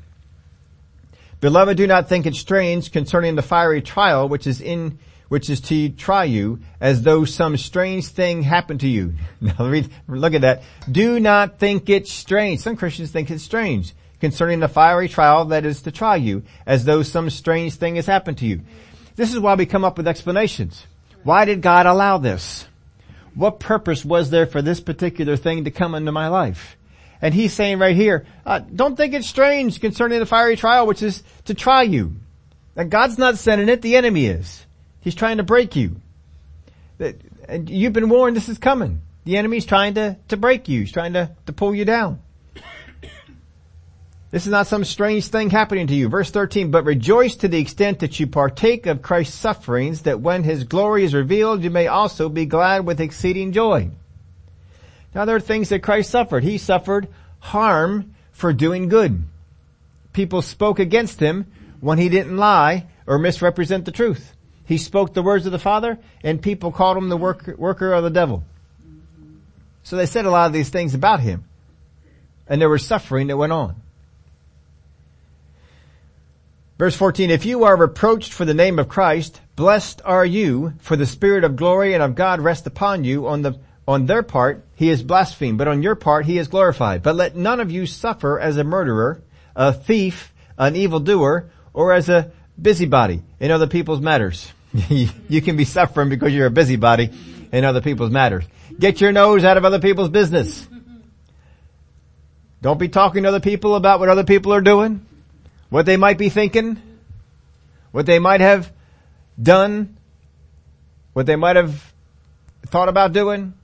Beloved, 1.42 1.76
do 1.76 1.86
not 1.86 2.08
think 2.08 2.24
it 2.24 2.34
strange 2.34 2.92
concerning 2.92 3.34
the 3.34 3.42
fiery 3.42 3.82
trial 3.82 4.26
which 4.26 4.46
is 4.46 4.62
in 4.62 4.98
which 5.30 5.48
is 5.48 5.60
to 5.60 5.88
try 5.90 6.24
you 6.24 6.58
as 6.80 7.02
though 7.02 7.24
some 7.24 7.56
strange 7.56 8.08
thing 8.08 8.42
happened 8.42 8.80
to 8.80 8.88
you. 8.88 9.14
Now 9.40 9.68
read, 9.68 9.88
look 10.08 10.34
at 10.34 10.40
that. 10.40 10.64
Do 10.90 11.20
not 11.20 11.60
think 11.60 11.88
it 11.88 12.08
strange. 12.08 12.58
Some 12.58 12.76
Christians 12.76 13.12
think 13.12 13.30
it's 13.30 13.44
strange 13.44 13.94
concerning 14.20 14.58
the 14.58 14.68
fiery 14.68 15.08
trial 15.08 15.44
that 15.46 15.64
is 15.64 15.82
to 15.82 15.92
try 15.92 16.16
you 16.16 16.42
as 16.66 16.84
though 16.84 17.04
some 17.04 17.30
strange 17.30 17.76
thing 17.76 17.94
has 17.94 18.06
happened 18.06 18.38
to 18.38 18.46
you. 18.46 18.62
This 19.14 19.32
is 19.32 19.38
why 19.38 19.54
we 19.54 19.66
come 19.66 19.84
up 19.84 19.96
with 19.98 20.08
explanations. 20.08 20.84
Why 21.22 21.44
did 21.44 21.62
God 21.62 21.86
allow 21.86 22.18
this? 22.18 22.66
What 23.36 23.60
purpose 23.60 24.04
was 24.04 24.30
there 24.30 24.46
for 24.46 24.62
this 24.62 24.80
particular 24.80 25.36
thing 25.36 25.62
to 25.64 25.70
come 25.70 25.94
into 25.94 26.10
my 26.10 26.26
life? 26.26 26.76
And 27.22 27.32
he's 27.32 27.52
saying 27.52 27.78
right 27.78 27.94
here, 27.94 28.26
uh, 28.44 28.58
don't 28.58 28.96
think 28.96 29.14
it's 29.14 29.28
strange 29.28 29.80
concerning 29.80 30.18
the 30.18 30.26
fiery 30.26 30.56
trial 30.56 30.88
which 30.88 31.04
is 31.04 31.22
to 31.44 31.54
try 31.54 31.82
you 31.82 32.16
And 32.74 32.90
God's 32.90 33.16
not 33.16 33.38
sending 33.38 33.68
it, 33.68 33.80
the 33.80 33.94
enemy 33.94 34.26
is. 34.26 34.66
He's 35.00 35.14
trying 35.14 35.38
to 35.38 35.42
break 35.42 35.76
you. 35.76 36.00
And 37.48 37.68
you've 37.70 37.92
been 37.92 38.08
warned 38.08 38.36
this 38.36 38.48
is 38.48 38.58
coming. 38.58 39.00
The 39.24 39.36
enemy's 39.36 39.66
trying 39.66 39.94
to, 39.94 40.16
to 40.28 40.36
break 40.36 40.68
you. 40.68 40.80
He's 40.80 40.92
trying 40.92 41.14
to, 41.14 41.30
to 41.46 41.52
pull 41.52 41.74
you 41.74 41.84
down. 41.84 42.20
This 44.32 44.46
is 44.46 44.52
not 44.52 44.68
some 44.68 44.84
strange 44.84 45.26
thing 45.26 45.50
happening 45.50 45.88
to 45.88 45.94
you. 45.94 46.08
Verse 46.08 46.30
13, 46.30 46.70
but 46.70 46.84
rejoice 46.84 47.34
to 47.34 47.48
the 47.48 47.58
extent 47.58 47.98
that 47.98 48.20
you 48.20 48.28
partake 48.28 48.86
of 48.86 49.02
Christ's 49.02 49.36
sufferings, 49.36 50.02
that 50.02 50.20
when 50.20 50.44
his 50.44 50.62
glory 50.62 51.02
is 51.02 51.14
revealed, 51.14 51.64
you 51.64 51.70
may 51.70 51.88
also 51.88 52.28
be 52.28 52.46
glad 52.46 52.86
with 52.86 53.00
exceeding 53.00 53.50
joy. 53.50 53.90
Now 55.16 55.24
there 55.24 55.34
are 55.34 55.40
things 55.40 55.70
that 55.70 55.82
Christ 55.82 56.10
suffered. 56.10 56.44
He 56.44 56.58
suffered 56.58 57.08
harm 57.40 58.14
for 58.30 58.52
doing 58.52 58.88
good. 58.88 59.20
People 60.12 60.42
spoke 60.42 60.78
against 60.78 61.18
him 61.18 61.46
when 61.80 61.98
he 61.98 62.08
didn't 62.08 62.36
lie 62.36 62.86
or 63.08 63.18
misrepresent 63.18 63.84
the 63.84 63.90
truth. 63.90 64.32
He 64.70 64.78
spoke 64.78 65.14
the 65.14 65.22
words 65.22 65.46
of 65.46 65.52
the 65.52 65.58
Father 65.58 65.98
and 66.22 66.40
people 66.40 66.70
called 66.70 66.96
him 66.96 67.08
the 67.08 67.16
worker, 67.16 67.56
worker 67.56 67.92
of 67.92 68.04
the 68.04 68.08
devil. 68.08 68.44
So 69.82 69.96
they 69.96 70.06
said 70.06 70.26
a 70.26 70.30
lot 70.30 70.46
of 70.46 70.52
these 70.52 70.68
things 70.68 70.94
about 70.94 71.18
him. 71.18 71.42
And 72.46 72.60
there 72.60 72.68
was 72.68 72.86
suffering 72.86 73.26
that 73.26 73.36
went 73.36 73.52
on. 73.52 73.74
Verse 76.78 76.94
14, 76.94 77.30
if 77.30 77.44
you 77.46 77.64
are 77.64 77.76
reproached 77.76 78.32
for 78.32 78.44
the 78.44 78.54
name 78.54 78.78
of 78.78 78.88
Christ, 78.88 79.40
blessed 79.56 80.02
are 80.04 80.24
you, 80.24 80.74
for 80.78 80.94
the 80.94 81.04
Spirit 81.04 81.42
of 81.42 81.56
glory 81.56 81.94
and 81.94 82.02
of 82.04 82.14
God 82.14 82.40
rest 82.40 82.68
upon 82.68 83.02
you. 83.02 83.26
On 83.26 83.42
the, 83.42 83.58
on 83.88 84.06
their 84.06 84.22
part, 84.22 84.64
he 84.76 84.88
is 84.88 85.02
blasphemed, 85.02 85.58
but 85.58 85.66
on 85.66 85.82
your 85.82 85.96
part, 85.96 86.26
he 86.26 86.38
is 86.38 86.46
glorified. 86.46 87.02
But 87.02 87.16
let 87.16 87.34
none 87.34 87.58
of 87.58 87.72
you 87.72 87.86
suffer 87.86 88.38
as 88.38 88.56
a 88.56 88.62
murderer, 88.62 89.20
a 89.56 89.72
thief, 89.72 90.32
an 90.56 90.76
evildoer, 90.76 91.50
or 91.74 91.92
as 91.92 92.08
a 92.08 92.30
busybody 92.56 93.24
in 93.40 93.50
other 93.50 93.66
people's 93.66 94.00
matters. 94.00 94.52
you 94.88 95.42
can 95.42 95.56
be 95.56 95.64
suffering 95.64 96.08
because 96.08 96.32
you're 96.32 96.46
a 96.46 96.50
busybody 96.50 97.10
in 97.52 97.64
other 97.64 97.80
people's 97.80 98.10
matters. 98.10 98.44
Get 98.78 99.00
your 99.00 99.12
nose 99.12 99.44
out 99.44 99.56
of 99.56 99.64
other 99.64 99.80
people's 99.80 100.10
business. 100.10 100.68
Don't 102.62 102.78
be 102.78 102.88
talking 102.88 103.22
to 103.22 103.28
other 103.28 103.40
people 103.40 103.74
about 103.74 104.00
what 104.00 104.08
other 104.08 104.24
people 104.24 104.52
are 104.52 104.60
doing 104.60 105.06
what 105.70 105.86
they 105.86 105.96
might 105.96 106.18
be 106.18 106.28
thinking, 106.28 106.82
what 107.92 108.04
they 108.04 108.18
might 108.18 108.40
have 108.40 108.70
done, 109.40 109.96
what 111.12 111.26
they 111.26 111.36
might 111.36 111.56
have 111.56 111.92
thought 112.66 112.88
about 112.88 113.12
doing. 113.12 113.54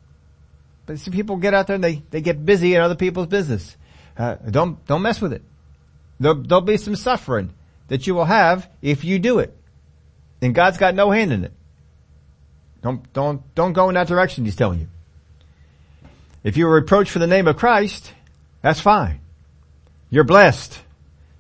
But 0.87 1.01
see, 1.01 1.11
people 1.11 1.37
get 1.37 1.53
out 1.53 1.67
there 1.67 1.75
and 1.75 1.85
they, 1.85 2.03
they 2.11 2.21
get 2.21 2.47
busy 2.47 2.75
in 2.75 2.81
other 2.81 2.95
people's 2.95 3.27
business. 3.27 3.77
Uh, 4.17 4.37
don't, 4.37 4.85
don't 4.87 5.03
mess 5.03 5.21
with 5.21 5.33
it. 5.33 5.43
There'll, 6.19 6.43
there'll 6.43 6.63
be 6.63 6.77
some 6.77 6.97
suffering 6.97 7.53
that 7.89 8.07
you 8.07 8.15
will 8.15 8.25
have 8.25 8.71
if 8.81 9.05
you 9.05 9.19
do 9.19 9.41
it. 9.41 9.56
And 10.43 10.55
God's 10.55 10.79
got 10.79 10.95
no 10.95 11.11
hand 11.11 11.33
in 11.33 11.45
it. 11.45 11.53
Don't, 12.83 13.13
don't, 13.13 13.55
don't 13.55 13.73
go 13.73 13.89
in 13.89 13.95
that 13.95 14.07
direction, 14.07 14.45
he's 14.45 14.57
telling 14.57 14.81
you. 14.81 14.89
If 16.45 16.57
you're 16.57 16.73
reproached 16.73 17.11
for 17.11 17.19
the 17.19 17.27
name 17.27 17.49
of 17.49 17.57
Christ, 17.57 18.13
that's 18.63 18.81
fine. 18.81 19.21
You're 20.11 20.25
blessed. 20.25 20.79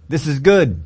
This 0.08 0.26
is 0.26 0.40
good. 0.40 0.82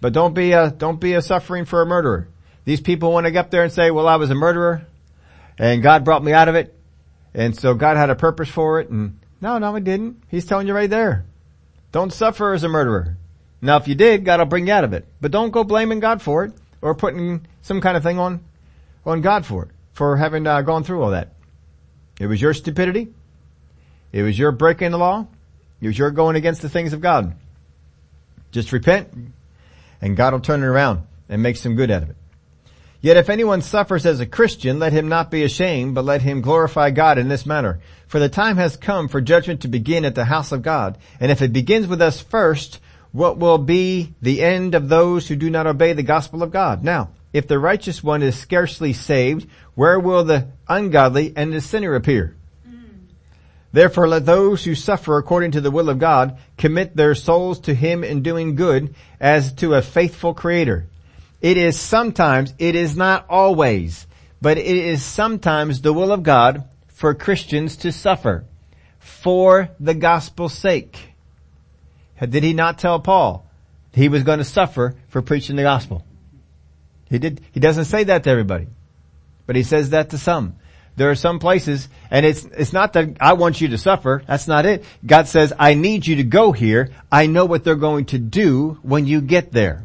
But 0.00 0.12
don't 0.12 0.34
be 0.34 0.52
a, 0.52 0.70
don't 0.70 1.00
be 1.00 1.14
a 1.14 1.22
suffering 1.22 1.64
for 1.64 1.82
a 1.82 1.86
murderer. 1.86 2.28
These 2.64 2.80
people 2.80 3.12
want 3.12 3.26
to 3.26 3.32
get 3.32 3.46
up 3.46 3.50
there 3.50 3.64
and 3.64 3.72
say, 3.72 3.90
well, 3.90 4.06
I 4.06 4.16
was 4.16 4.30
a 4.30 4.34
murderer 4.34 4.86
and 5.58 5.82
God 5.82 6.04
brought 6.04 6.22
me 6.22 6.32
out 6.32 6.48
of 6.48 6.54
it. 6.54 6.74
And 7.34 7.58
so 7.58 7.74
God 7.74 7.96
had 7.96 8.10
a 8.10 8.14
purpose 8.14 8.48
for 8.48 8.80
it. 8.80 8.88
And 8.90 9.18
no, 9.40 9.58
no, 9.58 9.74
he 9.74 9.80
didn't. 9.80 10.22
He's 10.28 10.46
telling 10.46 10.66
you 10.66 10.74
right 10.74 10.88
there. 10.88 11.24
Don't 11.90 12.12
suffer 12.12 12.52
as 12.52 12.62
a 12.62 12.68
murderer. 12.68 13.16
Now, 13.64 13.78
if 13.78 13.88
you 13.88 13.94
did, 13.94 14.26
God 14.26 14.40
will 14.40 14.46
bring 14.46 14.66
you 14.66 14.74
out 14.74 14.84
of 14.84 14.92
it. 14.92 15.06
But 15.22 15.30
don't 15.30 15.50
go 15.50 15.64
blaming 15.64 15.98
God 15.98 16.20
for 16.20 16.44
it 16.44 16.52
or 16.82 16.94
putting 16.94 17.46
some 17.62 17.80
kind 17.80 17.96
of 17.96 18.02
thing 18.02 18.18
on, 18.18 18.44
on 19.06 19.22
God 19.22 19.46
for 19.46 19.62
it, 19.64 19.70
for 19.94 20.18
having 20.18 20.46
uh, 20.46 20.60
gone 20.60 20.84
through 20.84 21.02
all 21.02 21.12
that. 21.12 21.32
It 22.20 22.26
was 22.26 22.42
your 22.42 22.52
stupidity. 22.52 23.08
It 24.12 24.22
was 24.22 24.38
your 24.38 24.52
breaking 24.52 24.90
the 24.90 24.98
law. 24.98 25.26
It 25.80 25.86
was 25.86 25.98
you're 25.98 26.10
going 26.10 26.36
against 26.36 26.60
the 26.60 26.68
things 26.68 26.92
of 26.92 27.00
God. 27.00 27.36
Just 28.52 28.70
repent 28.70 29.08
and 30.02 30.14
God 30.14 30.34
will 30.34 30.40
turn 30.40 30.62
it 30.62 30.66
around 30.66 31.00
and 31.30 31.42
make 31.42 31.56
some 31.56 31.74
good 31.74 31.90
out 31.90 32.02
of 32.02 32.10
it. 32.10 32.16
Yet 33.00 33.16
if 33.16 33.30
anyone 33.30 33.62
suffers 33.62 34.04
as 34.04 34.20
a 34.20 34.26
Christian, 34.26 34.78
let 34.78 34.92
him 34.92 35.08
not 35.08 35.30
be 35.30 35.42
ashamed, 35.42 35.94
but 35.94 36.04
let 36.04 36.20
him 36.20 36.42
glorify 36.42 36.90
God 36.90 37.16
in 37.16 37.28
this 37.28 37.46
manner. 37.46 37.80
For 38.08 38.18
the 38.18 38.28
time 38.28 38.58
has 38.58 38.76
come 38.76 39.08
for 39.08 39.22
judgment 39.22 39.62
to 39.62 39.68
begin 39.68 40.04
at 40.04 40.14
the 40.14 40.26
house 40.26 40.52
of 40.52 40.60
God. 40.60 40.98
And 41.18 41.32
if 41.32 41.40
it 41.40 41.54
begins 41.54 41.86
with 41.86 42.02
us 42.02 42.20
first, 42.20 42.80
what 43.14 43.38
will 43.38 43.58
be 43.58 44.12
the 44.20 44.42
end 44.42 44.74
of 44.74 44.88
those 44.88 45.28
who 45.28 45.36
do 45.36 45.48
not 45.48 45.68
obey 45.68 45.92
the 45.92 46.02
gospel 46.02 46.42
of 46.42 46.50
God? 46.50 46.82
Now, 46.82 47.10
if 47.32 47.46
the 47.46 47.60
righteous 47.60 48.02
one 48.02 48.24
is 48.24 48.36
scarcely 48.36 48.92
saved, 48.92 49.48
where 49.76 50.00
will 50.00 50.24
the 50.24 50.48
ungodly 50.68 51.32
and 51.36 51.52
the 51.52 51.60
sinner 51.60 51.94
appear? 51.94 52.34
Therefore 53.70 54.08
let 54.08 54.26
those 54.26 54.64
who 54.64 54.74
suffer 54.74 55.16
according 55.16 55.52
to 55.52 55.60
the 55.60 55.70
will 55.70 55.90
of 55.90 56.00
God 56.00 56.38
commit 56.58 56.96
their 56.96 57.14
souls 57.14 57.60
to 57.60 57.74
Him 57.74 58.02
in 58.02 58.24
doing 58.24 58.56
good 58.56 58.96
as 59.20 59.52
to 59.54 59.74
a 59.74 59.82
faithful 59.82 60.34
Creator. 60.34 60.88
It 61.40 61.56
is 61.56 61.78
sometimes, 61.78 62.52
it 62.58 62.74
is 62.74 62.96
not 62.96 63.26
always, 63.28 64.08
but 64.42 64.58
it 64.58 64.66
is 64.66 65.04
sometimes 65.04 65.82
the 65.82 65.92
will 65.92 66.10
of 66.10 66.24
God 66.24 66.68
for 66.88 67.14
Christians 67.14 67.76
to 67.76 67.92
suffer 67.92 68.44
for 68.98 69.68
the 69.78 69.94
gospel's 69.94 70.54
sake. 70.54 71.13
Did 72.20 72.42
he 72.42 72.52
not 72.52 72.78
tell 72.78 73.00
Paul 73.00 73.46
he 73.92 74.08
was 74.08 74.22
going 74.22 74.38
to 74.38 74.44
suffer 74.44 74.94
for 75.08 75.22
preaching 75.22 75.56
the 75.56 75.62
gospel? 75.62 76.04
He 77.10 77.18
did, 77.18 77.40
he 77.52 77.60
doesn't 77.60 77.84
say 77.84 78.04
that 78.04 78.24
to 78.24 78.30
everybody, 78.30 78.66
but 79.46 79.56
he 79.56 79.62
says 79.62 79.90
that 79.90 80.10
to 80.10 80.18
some. 80.18 80.56
There 80.96 81.10
are 81.10 81.16
some 81.16 81.40
places, 81.40 81.88
and 82.10 82.24
it's, 82.24 82.44
it's 82.44 82.72
not 82.72 82.92
that 82.92 83.16
I 83.20 83.32
want 83.32 83.60
you 83.60 83.68
to 83.68 83.78
suffer. 83.78 84.22
That's 84.26 84.46
not 84.46 84.64
it. 84.64 84.84
God 85.04 85.26
says, 85.26 85.52
I 85.58 85.74
need 85.74 86.06
you 86.06 86.16
to 86.16 86.24
go 86.24 86.52
here. 86.52 86.90
I 87.10 87.26
know 87.26 87.46
what 87.46 87.64
they're 87.64 87.74
going 87.74 88.06
to 88.06 88.18
do 88.18 88.78
when 88.82 89.06
you 89.06 89.20
get 89.20 89.50
there. 89.50 89.82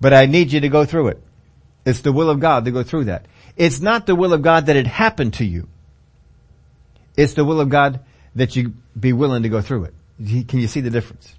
But 0.00 0.12
I 0.12 0.26
need 0.26 0.52
you 0.52 0.60
to 0.60 0.68
go 0.68 0.84
through 0.84 1.08
it. 1.08 1.22
It's 1.84 2.00
the 2.00 2.12
will 2.12 2.30
of 2.30 2.38
God 2.38 2.64
to 2.64 2.70
go 2.70 2.84
through 2.84 3.04
that. 3.04 3.26
It's 3.56 3.80
not 3.80 4.06
the 4.06 4.14
will 4.14 4.32
of 4.32 4.42
God 4.42 4.66
that 4.66 4.76
it 4.76 4.86
happened 4.86 5.34
to 5.34 5.44
you. 5.44 5.68
It's 7.16 7.34
the 7.34 7.44
will 7.44 7.60
of 7.60 7.68
God 7.68 8.00
that 8.36 8.56
you 8.56 8.74
be 8.98 9.12
willing 9.12 9.42
to 9.42 9.48
go 9.48 9.60
through 9.60 9.84
it. 9.84 9.94
Can 10.18 10.60
you 10.60 10.68
see 10.68 10.80
the 10.80 10.90
difference? 10.90 11.34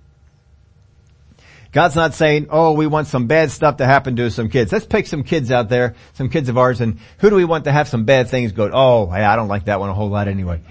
God's 1.71 1.95
not 1.95 2.13
saying, 2.13 2.47
oh, 2.51 2.71
we 2.71 2.87
want 2.87 3.07
some 3.07 3.27
bad 3.27 3.51
stuff 3.51 3.77
to 3.77 3.85
happen 3.85 4.15
to 4.15 4.31
some 4.31 4.47
kids. 4.47 4.71
Let's 4.71 4.85
pick 4.85 5.07
some 5.07 5.23
kids 5.23 5.51
out 5.51 5.67
there, 5.67 5.95
some 6.13 6.29
kids 6.29 6.47
of 6.47 6.57
ours, 6.57 6.79
and 6.79 6.99
who 7.19 7.29
do 7.29 7.35
we 7.35 7.43
want 7.43 7.65
to 7.65 7.71
have 7.71 7.89
some 7.89 8.05
bad 8.05 8.29
things 8.29 8.53
go, 8.53 8.69
oh, 8.71 9.07
hey, 9.07 9.23
I 9.23 9.35
don't 9.35 9.49
like 9.49 9.65
that 9.65 9.81
one 9.81 9.89
a 9.89 9.93
whole 9.93 10.09
lot 10.09 10.29
anyway. 10.29 10.61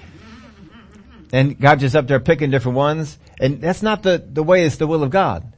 And 1.31 1.61
God's 1.61 1.83
just 1.83 1.95
up 1.95 2.07
there 2.07 2.21
picking 2.21 2.51
different 2.51 2.77
ones, 2.77 3.19
and 3.39 3.61
that's 3.61 3.83
not 3.83 4.03
the, 4.03 4.25
the 4.27 4.43
way 4.43 4.65
it's 4.65 4.77
the 4.77 4.87
will 4.87 5.03
of 5.03 5.11
God. 5.11 5.53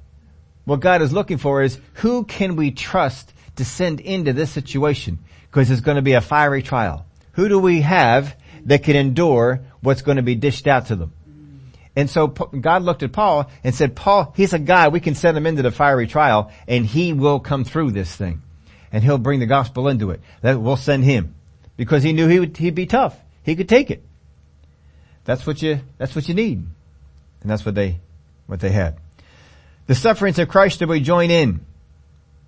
What 0.65 0.81
God 0.81 1.01
is 1.01 1.13
looking 1.13 1.39
for 1.39 1.63
is, 1.63 1.79
who 1.95 2.25
can 2.25 2.57
we 2.57 2.73
trust 2.73 3.33
to 3.55 3.65
send 3.65 4.01
into 4.01 4.33
this 4.33 4.51
situation? 4.51 5.21
Because 5.43 5.71
it's 5.71 5.81
going 5.81 5.95
to 5.95 6.03
be 6.03 6.15
a 6.15 6.21
fiery 6.21 6.63
trial. 6.63 7.07
Who 7.35 7.49
do 7.49 7.61
we 7.61 7.83
have 7.83 8.37
that 8.65 8.83
can 8.83 8.97
endure 8.97 9.61
what's 9.81 10.03
going 10.03 10.17
to 10.17 10.25
be 10.25 10.35
dished 10.35 10.67
out 10.67 10.87
to 10.87 10.97
them? 10.97 11.13
And 11.97 12.11
so 12.11 12.27
God 12.29 12.83
looked 12.83 13.03
at 13.03 13.13
Paul 13.13 13.51
and 13.65 13.75
said, 13.75 13.97
Paul, 13.97 14.35
he's 14.37 14.53
a 14.53 14.59
guy, 14.59 14.89
we 14.89 15.01
can 15.01 15.15
send 15.15 15.37
him 15.37 15.47
into 15.47 15.63
the 15.63 15.71
fiery 15.71 16.07
trial 16.07 16.53
and 16.69 16.85
he 16.85 17.15
will 17.15 17.41
come 17.41 17.65
through 17.65 17.93
this 17.93 18.15
thing. 18.15 18.43
And 18.93 19.03
he'll 19.03 19.19
bring 19.19 19.41
the 19.41 19.47
gospel 19.47 19.89
into 19.89 20.11
it. 20.11 20.21
That 20.43 20.61
we'll 20.61 20.77
send 20.77 21.05
him. 21.05 21.35
Because 21.77 22.03
he 22.03 22.13
knew 22.13 22.29
he 22.29 22.39
would, 22.39 22.57
he'd 22.59 22.75
be 22.75 22.87
tough. 22.87 23.19
He 23.43 23.57
could 23.57 23.69
take 23.69 23.91
it. 23.91 24.03
That's 25.25 25.47
what 25.47 25.61
you, 25.63 25.81
that's 25.99 26.15
what 26.15 26.29
you 26.29 26.35
need. 26.35 26.59
And 26.59 27.51
that's 27.51 27.65
what 27.65 27.75
they, 27.75 27.99
what 28.47 28.61
they 28.61 28.71
had. 28.71 28.99
The 29.87 29.95
sufferings 29.95 30.39
of 30.39 30.49
Christ 30.49 30.81
that 30.81 30.89
we 30.89 31.01
join 31.01 31.31
in. 31.31 31.65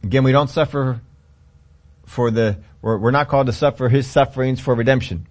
Again, 0.02 0.24
we 0.24 0.32
don't 0.32 0.50
suffer 0.50 1.00
for 2.04 2.30
the, 2.30 2.58
we're, 2.82 2.98
we're 2.98 3.10
not 3.10 3.28
called 3.28 3.46
to 3.46 3.52
suffer 3.52 3.88
his 3.88 4.06
sufferings 4.06 4.60
for 4.60 4.74
redemption. 4.74 5.26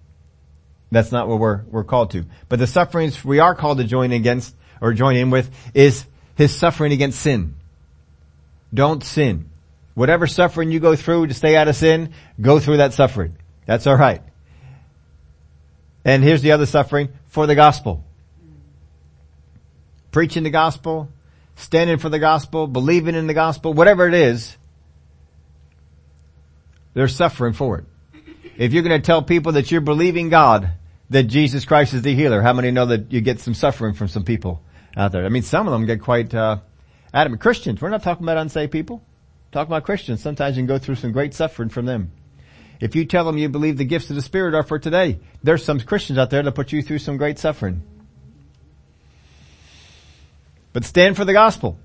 That's 0.90 1.12
not 1.12 1.28
what 1.28 1.38
we're, 1.38 1.62
we're 1.64 1.84
called 1.84 2.12
to. 2.12 2.24
But 2.48 2.58
the 2.58 2.66
sufferings 2.66 3.24
we 3.24 3.40
are 3.40 3.54
called 3.54 3.78
to 3.78 3.84
join 3.84 4.12
against, 4.12 4.54
or 4.80 4.92
join 4.92 5.16
in 5.16 5.30
with, 5.30 5.50
is 5.74 6.04
his 6.36 6.54
suffering 6.54 6.92
against 6.92 7.20
sin. 7.20 7.56
Don't 8.72 9.02
sin. 9.02 9.50
Whatever 9.94 10.26
suffering 10.26 10.70
you 10.70 10.80
go 10.80 10.96
through 10.96 11.26
to 11.26 11.34
stay 11.34 11.56
out 11.56 11.68
of 11.68 11.76
sin, 11.76 12.12
go 12.40 12.60
through 12.60 12.78
that 12.78 12.94
suffering. 12.94 13.36
That's 13.66 13.86
alright. 13.86 14.22
And 16.04 16.22
here's 16.22 16.40
the 16.40 16.52
other 16.52 16.66
suffering, 16.66 17.10
for 17.26 17.46
the 17.46 17.54
gospel. 17.54 18.04
Preaching 20.10 20.42
the 20.42 20.50
gospel, 20.50 21.10
standing 21.56 21.98
for 21.98 22.08
the 22.08 22.18
gospel, 22.18 22.66
believing 22.66 23.14
in 23.14 23.26
the 23.26 23.34
gospel, 23.34 23.74
whatever 23.74 24.06
it 24.08 24.14
is, 24.14 24.56
they're 26.94 27.08
suffering 27.08 27.52
for 27.52 27.78
it. 27.78 27.84
If 28.56 28.72
you're 28.72 28.82
going 28.82 29.00
to 29.00 29.04
tell 29.04 29.22
people 29.22 29.52
that 29.52 29.70
you're 29.70 29.80
believing 29.80 30.30
God, 30.30 30.70
that 31.10 31.24
Jesus 31.24 31.64
Christ 31.64 31.94
is 31.94 32.02
the 32.02 32.14
healer, 32.14 32.42
how 32.42 32.52
many 32.52 32.70
know 32.70 32.86
that 32.86 33.12
you 33.12 33.20
get 33.20 33.40
some 33.40 33.54
suffering 33.54 33.94
from 33.94 34.08
some 34.08 34.24
people 34.24 34.62
out 34.96 35.12
there? 35.12 35.24
I 35.24 35.28
mean, 35.28 35.42
some 35.42 35.66
of 35.66 35.72
them 35.72 35.86
get 35.86 36.02
quite, 36.02 36.34
uh, 36.34 36.58
Adam, 37.12 37.36
Christians, 37.38 37.80
we're 37.80 37.88
not 37.88 38.02
talking 38.02 38.24
about 38.24 38.36
unsaved 38.36 38.72
people. 38.72 39.02
Talk 39.50 39.66
about 39.66 39.84
Christians. 39.84 40.20
Sometimes 40.22 40.56
you 40.56 40.62
can 40.62 40.66
go 40.66 40.78
through 40.78 40.96
some 40.96 41.12
great 41.12 41.32
suffering 41.32 41.70
from 41.70 41.86
them. 41.86 42.12
If 42.80 42.94
you 42.94 43.06
tell 43.06 43.24
them 43.24 43.38
you 43.38 43.48
believe 43.48 43.76
the 43.76 43.84
gifts 43.84 44.10
of 44.10 44.16
the 44.16 44.22
Spirit 44.22 44.54
are 44.54 44.62
for 44.62 44.78
today, 44.78 45.18
there's 45.42 45.64
some 45.64 45.80
Christians 45.80 46.18
out 46.18 46.30
there 46.30 46.42
that 46.42 46.52
put 46.52 46.70
you 46.70 46.82
through 46.82 46.98
some 46.98 47.16
great 47.16 47.38
suffering. 47.38 47.82
But 50.72 50.84
stand 50.84 51.16
for 51.16 51.24
the 51.24 51.32
gospel. 51.32 51.78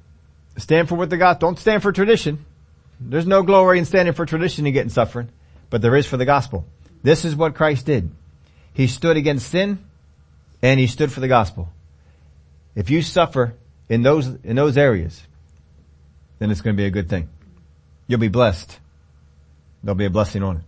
Stand 0.57 0.89
for 0.89 0.95
what 0.95 1.09
the 1.09 1.17
gospel, 1.17 1.47
don't 1.47 1.59
stand 1.59 1.81
for 1.81 1.91
tradition. 1.91 2.45
There's 2.99 3.25
no 3.25 3.41
glory 3.41 3.79
in 3.79 3.85
standing 3.85 4.13
for 4.13 4.25
tradition 4.25 4.65
and 4.65 4.73
getting 4.73 4.89
suffering, 4.89 5.29
but 5.69 5.81
there 5.81 5.95
is 5.95 6.05
for 6.05 6.17
the 6.17 6.25
gospel. 6.25 6.65
This 7.01 7.25
is 7.25 7.35
what 7.35 7.55
Christ 7.55 7.87
did. 7.87 8.11
He 8.73 8.87
stood 8.87 9.17
against 9.17 9.49
sin 9.49 9.83
and 10.61 10.79
he 10.79 10.87
stood 10.87 11.11
for 11.11 11.19
the 11.19 11.27
gospel. 11.27 11.69
If 12.75 12.89
you 12.89 13.01
suffer 13.01 13.53
in 13.89 14.01
those, 14.01 14.27
in 14.43 14.55
those 14.55 14.77
areas, 14.77 15.21
then 16.39 16.49
it's 16.51 16.61
going 16.61 16.75
to 16.75 16.81
be 16.81 16.85
a 16.85 16.91
good 16.91 17.09
thing. 17.09 17.29
You'll 18.07 18.19
be 18.19 18.29
blessed. 18.29 18.79
There'll 19.83 19.95
be 19.95 20.05
a 20.05 20.09
blessing 20.09 20.43
on 20.43 20.57
it. 20.57 20.63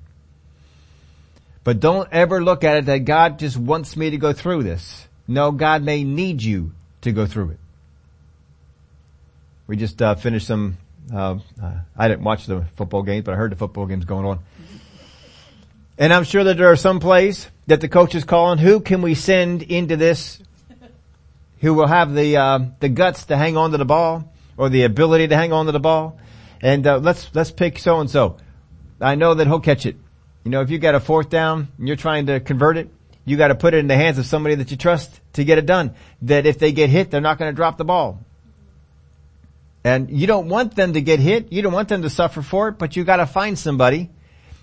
But 1.64 1.80
don't 1.80 2.08
ever 2.12 2.44
look 2.44 2.64
at 2.64 2.78
it 2.78 2.86
that 2.86 3.00
God 3.00 3.40
just 3.40 3.58
wants 3.58 3.98
me 3.98 4.12
to 4.12 4.18
go 4.18 4.34
through 4.34 4.64
this. 4.64 5.08
No, 5.28 5.52
God 5.52 5.82
may 5.82 6.04
need 6.04 6.44
you 6.44 6.74
to 7.02 7.12
go 7.12 7.26
through 7.26 7.52
it. 7.52 7.60
We 9.68 9.76
just 9.76 10.00
uh, 10.00 10.14
finished 10.16 10.46
some. 10.46 10.78
Uh, 11.12 11.40
uh, 11.62 11.72
I 11.98 12.08
didn't 12.08 12.24
watch 12.24 12.46
the 12.46 12.66
football 12.76 13.02
games, 13.02 13.26
but 13.26 13.34
I 13.34 13.38
heard 13.38 13.52
the 13.52 13.56
football 13.56 13.88
games 13.88 14.06
going 14.06 14.26
on. 14.26 14.40
And 15.98 16.14
I'm 16.14 16.26
sure 16.26 16.44
that 16.44 16.58
there 16.58 16.72
are 16.72 16.76
some 16.76 17.00
plays 17.00 17.50
that 17.68 17.82
the 17.82 17.88
coach 17.88 18.16
is 18.16 18.26
calling. 18.26 18.58
Who 18.58 18.82
can 18.82 19.02
we 19.02 19.16
send 19.16 19.62
into 19.62 19.96
this? 19.96 20.40
Who 21.62 21.74
will 21.74 21.88
have 21.88 22.14
the 22.14 22.38
uh, 22.38 22.60
the 22.80 22.90
guts 22.90 23.26
to 23.26 23.38
hang 23.38 23.56
on 23.56 23.72
to 23.72 23.78
the 23.78 23.86
ball 23.86 24.32
or 24.58 24.70
the 24.70 24.84
ability 24.84 25.30
to 25.30 25.36
hang 25.36 25.54
on 25.54 25.68
to 25.68 25.72
the 25.72 25.80
ball? 25.80 26.20
And 26.62 26.86
uh, 26.86 26.98
let's 26.98 27.30
let's 27.34 27.52
pick 27.52 27.80
so 27.80 28.02
and 28.02 28.10
so. 28.10 28.38
I 29.00 29.16
know 29.16 29.34
that 29.36 29.48
he'll 29.48 29.62
catch 29.62 29.86
it. 29.86 29.96
You 30.44 30.52
know, 30.52 30.62
if 30.62 30.70
you 30.70 30.78
got 30.80 30.96
a 30.96 31.00
fourth 31.00 31.30
down 31.30 31.70
and 31.78 31.88
you're 31.88 31.98
trying 31.98 32.28
to 32.28 32.40
convert 32.40 32.78
it, 32.78 32.90
you 33.24 33.38
got 33.38 33.48
to 33.48 33.56
put 33.56 33.74
it 33.74 33.78
in 33.78 33.88
the 33.88 33.96
hands 33.96 34.18
of 34.18 34.26
somebody 34.26 34.56
that 34.56 34.72
you 34.72 34.78
trust 34.78 35.20
to 35.34 35.44
get 35.44 35.58
it 35.58 35.66
done. 35.66 35.96
That 36.24 36.46
if 36.46 36.60
they 36.60 36.72
get 36.72 36.90
hit, 36.90 37.10
they're 37.10 37.22
not 37.22 37.40
going 37.40 37.52
to 37.52 37.56
drop 37.56 37.78
the 37.78 37.86
ball. 37.86 38.20
And 39.84 40.10
you 40.10 40.28
don't 40.28 40.50
want 40.50 40.76
them 40.76 40.94
to 40.94 41.02
get 41.02 41.20
hit. 41.20 41.52
You 41.54 41.62
don't 41.62 41.74
want 41.74 41.90
them 41.90 42.02
to 42.02 42.10
suffer 42.10 42.42
for 42.42 42.70
it, 42.70 42.78
but 42.78 42.96
you 42.96 43.04
got 43.04 43.18
to 43.18 43.26
find 43.26 43.58
somebody 43.58 44.10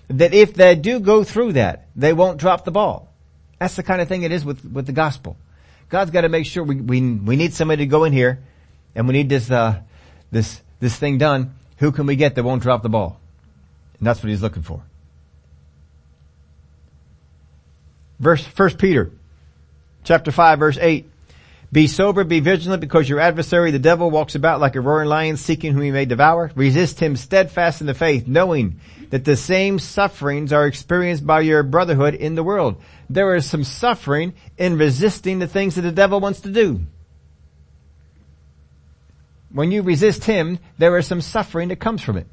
that 0.09 0.33
if 0.33 0.53
they 0.53 0.75
do 0.75 0.99
go 0.99 1.23
through 1.23 1.53
that, 1.53 1.87
they 1.95 2.13
won't 2.13 2.39
drop 2.39 2.65
the 2.65 2.71
ball. 2.71 3.09
That's 3.59 3.75
the 3.75 3.83
kind 3.83 4.01
of 4.01 4.07
thing 4.07 4.23
it 4.23 4.31
is 4.31 4.43
with, 4.43 4.63
with 4.65 4.85
the 4.85 4.91
gospel. 4.91 5.37
God's 5.89 6.11
got 6.11 6.21
to 6.21 6.29
make 6.29 6.45
sure 6.45 6.63
we, 6.63 6.75
we, 6.75 7.01
we 7.01 7.35
need 7.35 7.53
somebody 7.53 7.83
to 7.83 7.89
go 7.89 8.03
in 8.03 8.13
here 8.13 8.43
and 8.95 9.07
we 9.07 9.13
need 9.13 9.29
this, 9.29 9.49
uh, 9.49 9.79
this, 10.31 10.61
this 10.79 10.95
thing 10.95 11.17
done. 11.17 11.55
Who 11.77 11.91
can 11.91 12.05
we 12.05 12.15
get 12.15 12.35
that 12.35 12.43
won't 12.43 12.61
drop 12.61 12.83
the 12.83 12.89
ball? 12.89 13.19
And 13.99 14.07
that's 14.07 14.21
what 14.21 14.29
he's 14.29 14.41
looking 14.41 14.63
for. 14.63 14.81
Verse, 18.19 18.45
first 18.45 18.77
Peter, 18.77 19.11
chapter 20.03 20.31
5 20.31 20.59
verse 20.59 20.77
8. 20.77 21.09
Be 21.73 21.87
sober, 21.87 22.23
be 22.23 22.39
vigilant, 22.39 22.81
because 22.81 23.09
your 23.09 23.19
adversary, 23.19 23.71
the 23.71 23.79
devil, 23.79 24.11
walks 24.11 24.35
about 24.35 24.59
like 24.61 24.75
a 24.75 24.81
roaring 24.81 25.09
lion, 25.09 25.37
seeking 25.37 25.73
whom 25.73 25.81
he 25.81 25.89
may 25.89 26.05
devour. 26.05 26.51
Resist 26.55 26.99
him 26.99 27.15
steadfast 27.15 27.81
in 27.81 27.87
the 27.87 27.95
faith, 27.95 28.27
knowing 28.27 28.79
that 29.09 29.25
the 29.25 29.35
same 29.35 29.79
sufferings 29.79 30.53
are 30.53 30.67
experienced 30.67 31.25
by 31.25 31.41
your 31.41 31.63
brotherhood 31.63 32.13
in 32.13 32.35
the 32.35 32.43
world. 32.43 32.79
There 33.09 33.35
is 33.35 33.47
some 33.47 33.63
suffering 33.63 34.33
in 34.55 34.77
resisting 34.77 35.39
the 35.39 35.47
things 35.47 35.73
that 35.73 35.81
the 35.81 35.91
devil 35.91 36.19
wants 36.19 36.41
to 36.41 36.51
do. 36.51 36.81
When 39.51 39.71
you 39.71 39.81
resist 39.81 40.25
him, 40.25 40.59
there 40.77 40.95
is 40.99 41.07
some 41.07 41.21
suffering 41.21 41.69
that 41.69 41.79
comes 41.79 42.03
from 42.03 42.17
it. 42.17 42.27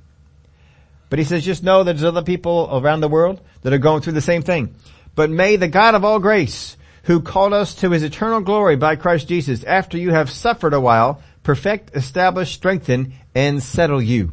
But 1.08 1.18
he 1.18 1.24
says, 1.24 1.46
just 1.46 1.64
know 1.64 1.82
that 1.82 1.94
there's 1.94 2.04
other 2.04 2.22
people 2.22 2.68
around 2.70 3.00
the 3.00 3.08
world 3.08 3.40
that 3.62 3.72
are 3.72 3.78
going 3.78 4.02
through 4.02 4.12
the 4.12 4.20
same 4.20 4.42
thing. 4.42 4.74
But 5.14 5.30
may 5.30 5.56
the 5.56 5.68
God 5.68 5.94
of 5.94 6.04
all 6.04 6.18
grace, 6.18 6.76
who 7.04 7.20
called 7.20 7.52
us 7.52 7.74
to 7.76 7.90
his 7.90 8.02
eternal 8.02 8.40
glory 8.40 8.76
by 8.76 8.96
Christ 8.96 9.28
Jesus, 9.28 9.64
after 9.64 9.96
you 9.96 10.10
have 10.10 10.30
suffered 10.30 10.74
a 10.74 10.80
while, 10.80 11.22
perfect, 11.42 11.96
establish, 11.96 12.52
strengthen, 12.52 13.14
and 13.34 13.62
settle 13.62 14.02
you. 14.02 14.32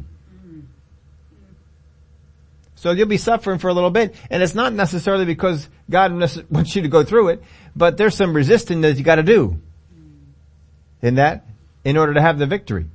So 2.74 2.92
you'll 2.92 3.08
be 3.08 3.16
suffering 3.16 3.58
for 3.58 3.68
a 3.68 3.74
little 3.74 3.90
bit, 3.90 4.14
and 4.30 4.42
it's 4.42 4.54
not 4.54 4.72
necessarily 4.72 5.24
because 5.24 5.68
God 5.90 6.12
wants 6.50 6.76
you 6.76 6.82
to 6.82 6.88
go 6.88 7.02
through 7.02 7.28
it, 7.28 7.42
but 7.74 7.96
there's 7.96 8.14
some 8.14 8.34
resisting 8.34 8.82
that 8.82 8.96
you 8.96 9.04
gotta 9.04 9.22
do 9.22 9.60
in 11.02 11.16
that, 11.16 11.46
in 11.84 11.96
order 11.96 12.14
to 12.14 12.20
have 12.20 12.38
the 12.38 12.46
victory. 12.46 12.86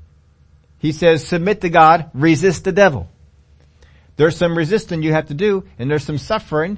He 0.79 0.91
says, 0.91 1.25
submit 1.25 1.62
to 1.62 1.69
God, 1.69 2.12
resist 2.13 2.63
the 2.63 2.71
devil. 2.71 3.09
There's 4.15 4.38
some 4.38 4.57
resisting 4.57 5.01
you 5.01 5.13
have 5.13 5.27
to 5.27 5.33
do, 5.33 5.63
and 5.79 5.89
there's 5.89 6.03
some 6.03 6.17
suffering 6.17 6.77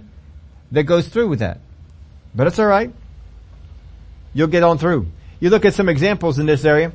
that 0.71 0.83
goes 0.83 1.07
through 1.07 1.27
with 1.27 1.39
that. 1.39 1.59
But 2.35 2.47
it's 2.47 2.59
alright. 2.59 2.93
You'll 4.33 4.47
get 4.47 4.63
on 4.63 4.77
through. 4.77 5.07
You 5.39 5.49
look 5.49 5.63
at 5.65 5.73
some 5.73 5.87
examples 5.87 6.37
in 6.37 6.45
this 6.45 6.65
area. 6.65 6.91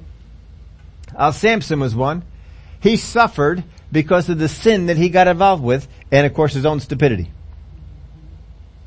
Uh, 1.17 1.33
Samson 1.33 1.81
was 1.81 1.95
one. 1.95 2.23
He 2.81 2.97
suffered 2.97 3.65
because 3.91 4.29
of 4.29 4.39
the 4.39 4.49
sin 4.49 4.87
that 4.87 4.97
he 4.97 5.09
got 5.09 5.27
involved 5.27 5.63
with 5.63 5.89
and 6.13 6.27
of 6.27 6.35
course 6.35 6.53
his 6.55 6.67
own 6.67 6.81
stupidity. 6.81 7.31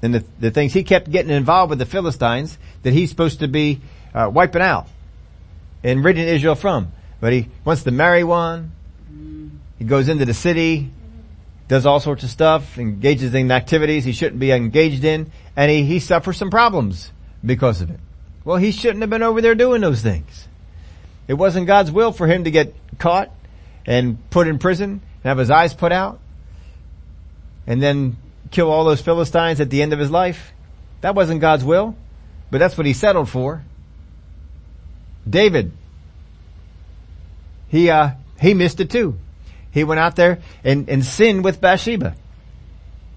And 0.02 0.16
the, 0.16 0.26
the 0.39 0.52
things 0.52 0.74
he 0.74 0.84
kept 0.84 1.10
getting 1.10 1.32
involved 1.32 1.70
with 1.72 1.80
the 1.80 1.86
Philistines 1.86 2.58
that 2.84 2.94
he's 2.94 3.10
supposed 3.10 3.39
to 3.39 3.48
be 3.48 3.82
uh, 4.13 4.30
wiping 4.32 4.62
out 4.62 4.88
and 5.84 6.04
ridding 6.04 6.28
Israel 6.28 6.56
from. 6.56 6.92
But 7.20 7.34
he 7.34 7.50
wants 7.66 7.84
to 7.84 7.92
marry 7.92 8.24
one. 8.24 8.72
He 9.80 9.86
goes 9.86 10.10
into 10.10 10.26
the 10.26 10.34
city 10.34 10.92
does 11.67 11.86
all 11.86 11.99
sorts 11.99 12.23
of 12.23 12.30
stuff, 12.30 12.78
engages 12.78 13.34
in 13.34 13.52
activities 13.52 14.04
he 14.04 14.12
shouldn't 14.12 14.39
be 14.39 14.52
engaged 14.52 15.04
in, 15.04 15.32
and 15.56 15.71
he, 15.71 15.84
he 15.84 15.99
suffers 15.99 16.38
some 16.38 16.49
problems 16.49 17.12
because 17.45 17.82
of 17.82 17.89
it. 17.89 17.99
Well, 18.43 18.58
he 18.58 18.71
shouldn't 18.71 19.02
have 19.02 19.10
been 19.10 19.23
over 19.23 19.41
there 19.41 19.56
doing 19.56 19.82
those 19.82 20.02
things. 20.02 20.47
It 21.28 21.36
wasn't 21.36 21.67
God's 21.67 21.91
will 21.91 22.12
for 22.12 22.28
him 22.28 22.43
to 22.43 22.52
get 22.52 22.76
caught 22.99 23.32
and 23.86 24.17
put 24.30 24.47
in 24.47 24.60
prison 24.60 24.89
and 24.91 25.23
have 25.23 25.38
his 25.38 25.49
eyes 25.49 25.73
put 25.73 25.91
out 25.91 26.19
and 27.65 27.82
then 27.82 28.17
kill 28.52 28.69
all 28.69 28.84
those 28.84 29.02
Philistines 29.02 29.62
at 29.62 29.69
the 29.69 29.82
end 29.82 29.93
of 29.93 29.99
his 29.99 30.12
life. 30.12 30.52
That 30.99 31.15
wasn't 31.15 31.39
God's 31.39 31.63
will, 31.63 31.95
but 32.52 32.58
that's 32.58 32.78
what 32.78 32.86
he 32.86 32.93
settled 32.93 33.30
for. 33.30 33.63
David, 35.30 35.71
he, 37.69 37.89
uh, 37.89 38.12
he 38.41 38.54
missed 38.54 38.82
it 38.82 38.89
too 38.89 39.17
he 39.74 39.84
went 39.84 40.00
out 40.00 40.16
there 40.16 40.40
and, 40.64 40.88
and 40.88 41.04
sinned 41.04 41.44
with 41.44 41.60
Bathsheba. 41.60 42.16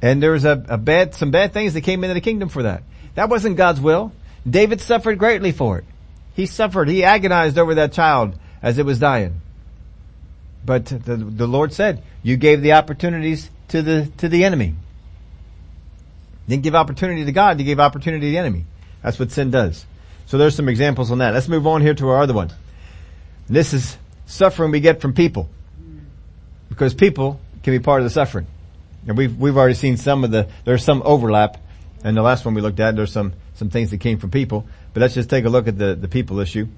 And 0.01 0.23
there 0.23 0.33
was 0.33 0.47
a, 0.47 0.65
a 0.69 0.79
bad, 0.79 1.15
some 1.15 1.31
bad 1.31 1.53
things 1.53 1.75
that 1.75 1.83
came 1.83 2.03
into 2.03 2.15
the 2.15 2.21
kingdom 2.23 2.49
for 2.49 2.63
that. 2.63 2.83
That 3.15 3.29
wasn't 3.29 3.57
God's 3.57 3.81
will. 3.81 4.13
David 4.49 4.81
suffered 4.81 5.19
greatly 5.19 5.53
for 5.53 5.79
it. 5.79 5.85
He 6.35 6.47
suffered, 6.47 6.89
he 6.89 7.05
agonized 7.05 7.59
over 7.59 7.75
that 7.75 7.93
child 7.93 8.39
as 8.63 8.79
it 8.79 8.87
was 8.87 8.99
dying. 8.99 9.41
But 10.65 10.87
the, 10.87 11.17
the 11.17 11.47
Lord 11.47 11.75
said, 11.75 12.03
you 12.23 12.37
gave 12.37 12.63
the 12.63 12.73
opportunities 12.73 13.51
to 13.69 13.83
the, 13.83 14.11
to 14.19 14.29
the 14.29 14.45
enemy. 14.45 14.75
didn't 16.49 16.63
give 16.63 16.75
opportunity 16.75 17.25
to 17.27 17.33
God, 17.33 17.59
you 17.59 17.67
gave 17.67 17.81
opportunity 17.81 18.27
to 18.27 18.31
the 18.31 18.39
enemy. 18.39 18.65
That's 19.03 19.19
what 19.19 19.31
sin 19.31 19.51
does. 19.51 19.85
So 20.25 20.39
there's 20.39 20.57
some 20.57 20.69
examples 20.69 21.11
on 21.11 21.19
that. 21.19 21.35
Let's 21.35 21.49
move 21.49 21.67
on 21.67 21.83
here 21.83 21.95
to 21.95 22.09
our 22.09 22.23
other 22.23 22.35
one. 22.35 22.51
This 23.47 23.75
is 23.75 23.97
suffering 24.25 24.71
we 24.71 24.81
get 24.81 25.01
from 25.01 25.13
people 25.13 25.51
because 26.69 26.95
people 26.95 27.41
can 27.63 27.73
be 27.73 27.79
part 27.79 28.01
of 28.01 28.05
the 28.05 28.11
suffering. 28.11 28.47
And 29.07 29.17
we've, 29.17 29.37
we've 29.37 29.57
already 29.57 29.75
seen 29.75 29.97
some 29.97 30.25
of 30.25 30.31
the, 30.31 30.49
there's 30.65 30.85
some 30.85 31.03
overlap. 31.05 31.59
And 32.05 32.17
the 32.17 32.23
last 32.23 32.45
one 32.45 32.55
we 32.55 32.61
looked 32.61 32.81
at, 32.81 32.97
there's 32.97 33.13
some, 33.13 33.35
some 33.55 33.71
things 33.71 33.91
that 33.91 33.99
came 33.99 34.19
from 34.19 34.31
people. 34.31 34.67
But 34.93 35.01
let's 35.01 35.15
just 35.15 35.31
take 35.31 35.45
a 35.45 35.49
look 35.49 35.69
at 35.69 35.79
the, 35.79 35.95
the 35.95 36.09
people 36.09 36.41
issue. 36.41 36.69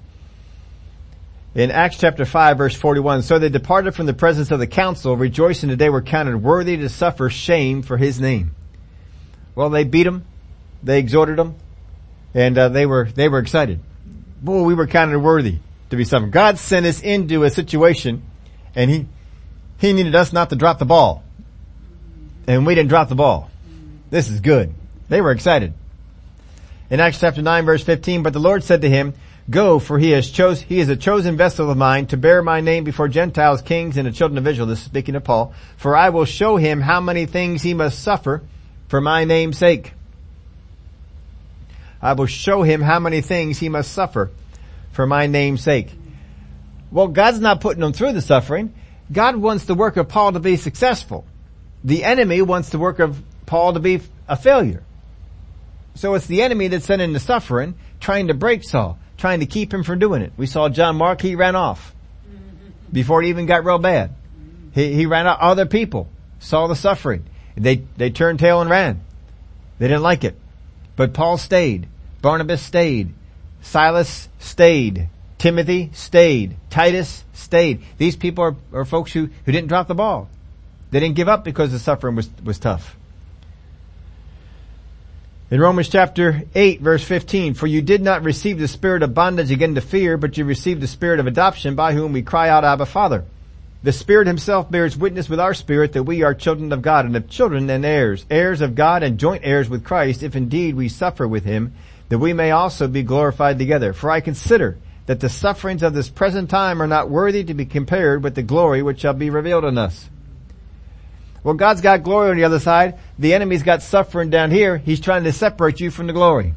In 1.55 1.71
Acts 1.71 1.97
chapter 1.97 2.25
5 2.25 2.57
verse 2.57 2.75
41, 2.75 3.23
so 3.23 3.39
they 3.39 3.49
departed 3.49 3.95
from 3.95 4.05
the 4.05 4.13
presence 4.13 4.51
of 4.51 4.59
the 4.59 4.67
council, 4.67 5.17
rejoicing 5.17 5.69
that 5.69 5.77
they 5.77 5.89
were 5.89 6.03
counted 6.03 6.37
worthy 6.37 6.77
to 6.77 6.89
suffer 6.89 7.29
shame 7.29 7.81
for 7.81 7.97
his 7.97 8.19
name. 8.19 8.53
Well, 9.55 9.71
they 9.71 9.83
beat 9.83 10.05
him, 10.05 10.25
they 10.83 10.99
exhorted 10.99 11.39
him, 11.39 11.55
and 12.35 12.57
uh, 12.57 12.69
they 12.69 12.85
were 12.85 13.05
they 13.05 13.27
were 13.29 13.39
excited. 13.39 13.81
Boy, 14.41 14.61
we 14.61 14.75
were 14.75 14.85
counted 14.85 15.19
worthy 15.19 15.57
to 15.89 15.95
be 15.97 16.03
suffering. 16.03 16.31
God 16.31 16.59
sent 16.59 16.85
us 16.85 17.01
into 17.01 17.43
a 17.43 17.49
situation, 17.49 18.21
and 18.75 18.91
he 18.91 19.07
he 19.79 19.93
needed 19.93 20.15
us 20.15 20.33
not 20.33 20.49
to 20.49 20.55
drop 20.55 20.77
the 20.77 20.85
ball. 20.85 21.23
And 22.47 22.65
we 22.65 22.75
didn't 22.75 22.89
drop 22.89 23.09
the 23.09 23.15
ball. 23.15 23.49
This 24.09 24.29
is 24.29 24.41
good. 24.41 24.73
They 25.07 25.21
were 25.21 25.31
excited. 25.31 25.73
In 26.89 26.99
Acts 26.99 27.19
chapter 27.19 27.41
9 27.41 27.65
verse 27.65 27.83
15, 27.83 28.23
but 28.23 28.33
the 28.33 28.39
Lord 28.39 28.63
said 28.63 28.81
to 28.81 28.89
him, 28.89 29.13
Go, 29.49 29.79
for 29.79 29.97
he 29.97 30.11
has 30.11 30.29
chose, 30.29 30.61
he 30.61 30.79
is 30.79 30.89
a 30.89 30.95
chosen 30.95 31.35
vessel 31.35 31.71
of 31.71 31.77
mine 31.77 32.05
to 32.07 32.17
bear 32.17 32.43
my 32.43 32.61
name 32.61 32.83
before 32.83 33.07
Gentiles, 33.07 33.63
kings, 33.63 33.97
and 33.97 34.05
the 34.05 34.11
children 34.11 34.37
of 34.37 34.45
Israel. 34.45 34.67
This 34.67 34.79
is 34.79 34.85
speaking 34.85 35.15
of 35.15 35.23
Paul. 35.23 35.53
For 35.77 35.95
I 35.95 36.09
will 36.09 36.25
show 36.25 36.57
him 36.57 36.81
how 36.81 37.01
many 37.01 37.25
things 37.25 37.63
he 37.63 37.73
must 37.73 38.03
suffer 38.03 38.43
for 38.89 39.01
my 39.01 39.23
name's 39.23 39.57
sake. 39.57 39.93
I 42.01 42.13
will 42.13 42.27
show 42.27 42.61
him 42.61 42.81
how 42.81 42.99
many 42.99 43.21
things 43.21 43.57
he 43.57 43.69
must 43.69 43.91
suffer 43.91 44.29
for 44.91 45.07
my 45.07 45.27
name's 45.27 45.61
sake. 45.61 45.91
Well, 46.91 47.07
God's 47.07 47.39
not 47.39 47.61
putting 47.61 47.81
them 47.81 47.93
through 47.93 48.13
the 48.13 48.21
suffering. 48.21 48.73
God 49.11 49.35
wants 49.37 49.65
the 49.65 49.75
work 49.75 49.97
of 49.97 50.07
Paul 50.07 50.33
to 50.33 50.39
be 50.39 50.57
successful. 50.57 51.25
The 51.83 52.03
enemy 52.03 52.41
wants 52.41 52.69
the 52.69 52.79
work 52.79 52.99
of 52.99 53.21
Paul 53.45 53.73
to 53.73 53.79
be 53.79 54.01
a 54.27 54.35
failure. 54.35 54.83
So 55.95 56.13
it's 56.13 56.27
the 56.27 56.43
enemy 56.43 56.67
that's 56.67 56.85
sending 56.85 57.13
the 57.13 57.19
suffering, 57.19 57.75
trying 57.99 58.27
to 58.27 58.33
break 58.33 58.63
Saul, 58.63 58.99
trying 59.17 59.39
to 59.39 59.45
keep 59.45 59.73
him 59.73 59.83
from 59.83 59.99
doing 59.99 60.21
it. 60.21 60.33
We 60.37 60.45
saw 60.45 60.69
John 60.69 60.95
Mark, 60.95 61.21
he 61.21 61.35
ran 61.35 61.55
off 61.55 61.93
before 62.91 63.23
it 63.23 63.27
even 63.27 63.45
got 63.45 63.65
real 63.65 63.79
bad. 63.79 64.11
He, 64.73 64.93
he 64.93 65.05
ran 65.05 65.27
out. 65.27 65.39
Other 65.39 65.65
people 65.65 66.07
saw 66.39 66.67
the 66.67 66.75
suffering. 66.75 67.25
They, 67.55 67.83
they 67.97 68.09
turned 68.09 68.39
tail 68.39 68.61
and 68.61 68.69
ran. 68.69 69.01
They 69.79 69.87
didn't 69.87 70.03
like 70.03 70.23
it. 70.23 70.37
But 70.95 71.13
Paul 71.13 71.37
stayed. 71.37 71.87
Barnabas 72.21 72.61
stayed. 72.61 73.13
Silas 73.61 74.29
stayed. 74.39 75.09
Timothy 75.39 75.89
stayed. 75.93 76.57
Titus 76.69 77.23
stayed. 77.33 77.81
These 77.97 78.17
people 78.17 78.43
are, 78.43 78.55
are 78.73 78.85
folks 78.85 79.11
who, 79.11 79.29
who 79.45 79.51
didn't 79.51 79.69
drop 79.69 79.87
the 79.87 79.95
ball. 79.95 80.29
They 80.91 80.99
didn't 80.99 81.15
give 81.15 81.29
up 81.29 81.43
because 81.43 81.71
the 81.71 81.79
suffering 81.79 82.15
was, 82.15 82.29
was 82.43 82.59
tough. 82.59 82.95
In 85.49 85.59
Romans 85.59 85.89
chapter 85.89 86.43
8 86.53 86.81
verse 86.81 87.03
15, 87.03 87.55
for 87.55 87.65
you 87.65 87.81
did 87.81 88.01
not 88.01 88.23
receive 88.23 88.59
the 88.59 88.67
spirit 88.67 89.01
of 89.01 89.15
bondage 89.15 89.49
again 89.49 89.75
to 89.75 89.81
fear, 89.81 90.17
but 90.17 90.37
you 90.37 90.45
received 90.45 90.81
the 90.81 90.87
spirit 90.87 91.19
of 91.19 91.25
adoption 91.25 91.73
by 91.73 91.93
whom 91.93 92.11
we 92.11 92.21
cry 92.21 92.49
out, 92.49 92.65
Abba 92.65 92.85
Father. 92.85 93.23
The 93.81 93.93
Spirit 93.93 94.27
himself 94.27 94.69
bears 94.69 94.97
witness 94.97 95.29
with 95.29 95.39
our 95.39 95.53
spirit 95.53 95.93
that 95.93 96.03
we 96.03 96.21
are 96.21 96.33
children 96.33 96.73
of 96.73 96.81
God 96.81 97.05
and 97.05 97.15
of 97.15 97.29
children 97.29 97.69
and 97.69 97.85
heirs, 97.85 98.25
heirs 98.29 98.59
of 98.59 98.75
God 98.75 99.03
and 99.03 99.17
joint 99.17 99.43
heirs 99.45 99.69
with 99.69 99.85
Christ, 99.85 100.21
if 100.21 100.35
indeed 100.35 100.75
we 100.75 100.89
suffer 100.89 101.25
with 101.25 101.45
him, 101.45 101.73
that 102.09 102.19
we 102.19 102.33
may 102.33 102.51
also 102.51 102.89
be 102.89 103.03
glorified 103.03 103.57
together. 103.57 103.93
For 103.93 104.11
I 104.11 104.19
consider 104.19 104.77
that 105.09 105.21
the 105.21 105.27
sufferings 105.27 105.81
of 105.81 105.91
this 105.95 106.07
present 106.07 106.51
time 106.51 106.83
are 106.83 106.87
not 106.87 107.09
worthy 107.09 107.43
to 107.43 107.55
be 107.55 107.65
compared 107.65 108.23
with 108.23 108.35
the 108.35 108.43
glory 108.43 108.83
which 108.83 108.99
shall 108.99 109.15
be 109.15 109.31
revealed 109.31 109.65
in 109.65 109.75
us. 109.75 110.07
Well, 111.43 111.55
God's 111.55 111.81
got 111.81 112.03
glory 112.03 112.29
on 112.29 112.37
the 112.37 112.43
other 112.43 112.59
side. 112.59 112.99
The 113.17 113.33
enemy's 113.33 113.63
got 113.63 113.81
suffering 113.81 114.29
down 114.29 114.51
here. 114.51 114.77
He's 114.77 114.99
trying 114.99 115.23
to 115.23 115.33
separate 115.33 115.79
you 115.79 115.89
from 115.89 116.05
the 116.05 116.13
glory. 116.13 116.53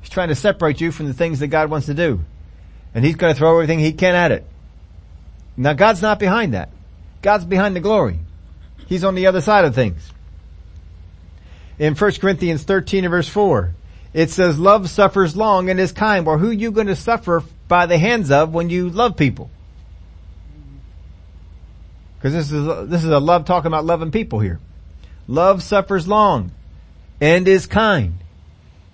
He's 0.00 0.10
trying 0.10 0.28
to 0.28 0.36
separate 0.36 0.80
you 0.80 0.92
from 0.92 1.06
the 1.06 1.12
things 1.12 1.40
that 1.40 1.48
God 1.48 1.72
wants 1.72 1.86
to 1.86 1.94
do. 1.94 2.20
And 2.94 3.04
he's 3.04 3.16
going 3.16 3.34
to 3.34 3.36
throw 3.36 3.54
everything 3.54 3.80
he 3.80 3.94
can 3.94 4.14
at 4.14 4.30
it. 4.30 4.46
Now 5.56 5.72
God's 5.72 6.02
not 6.02 6.20
behind 6.20 6.54
that. 6.54 6.70
God's 7.20 7.46
behind 7.46 7.74
the 7.74 7.80
glory. 7.80 8.20
He's 8.86 9.02
on 9.02 9.16
the 9.16 9.26
other 9.26 9.40
side 9.40 9.64
of 9.64 9.74
things. 9.74 10.12
In 11.80 11.96
1 11.96 12.12
Corinthians 12.12 12.62
13 12.62 13.06
and 13.06 13.10
verse 13.10 13.28
4, 13.28 13.74
it 14.12 14.30
says, 14.30 14.58
love 14.58 14.90
suffers 14.90 15.36
long 15.36 15.70
and 15.70 15.78
is 15.78 15.92
kind. 15.92 16.26
Well, 16.26 16.38
who 16.38 16.50
are 16.50 16.52
you 16.52 16.72
going 16.72 16.88
to 16.88 16.96
suffer 16.96 17.42
by 17.68 17.86
the 17.86 17.98
hands 17.98 18.30
of 18.30 18.52
when 18.52 18.70
you 18.70 18.90
love 18.90 19.16
people? 19.16 19.50
Because 22.18 22.32
this 22.32 22.52
is, 22.52 22.88
this 22.88 23.04
is 23.04 23.10
a 23.10 23.18
love 23.18 23.44
talking 23.44 23.68
about 23.68 23.84
loving 23.84 24.10
people 24.10 24.40
here. 24.40 24.58
Love 25.26 25.62
suffers 25.62 26.08
long 26.08 26.50
and 27.20 27.46
is 27.46 27.66
kind. 27.66 28.18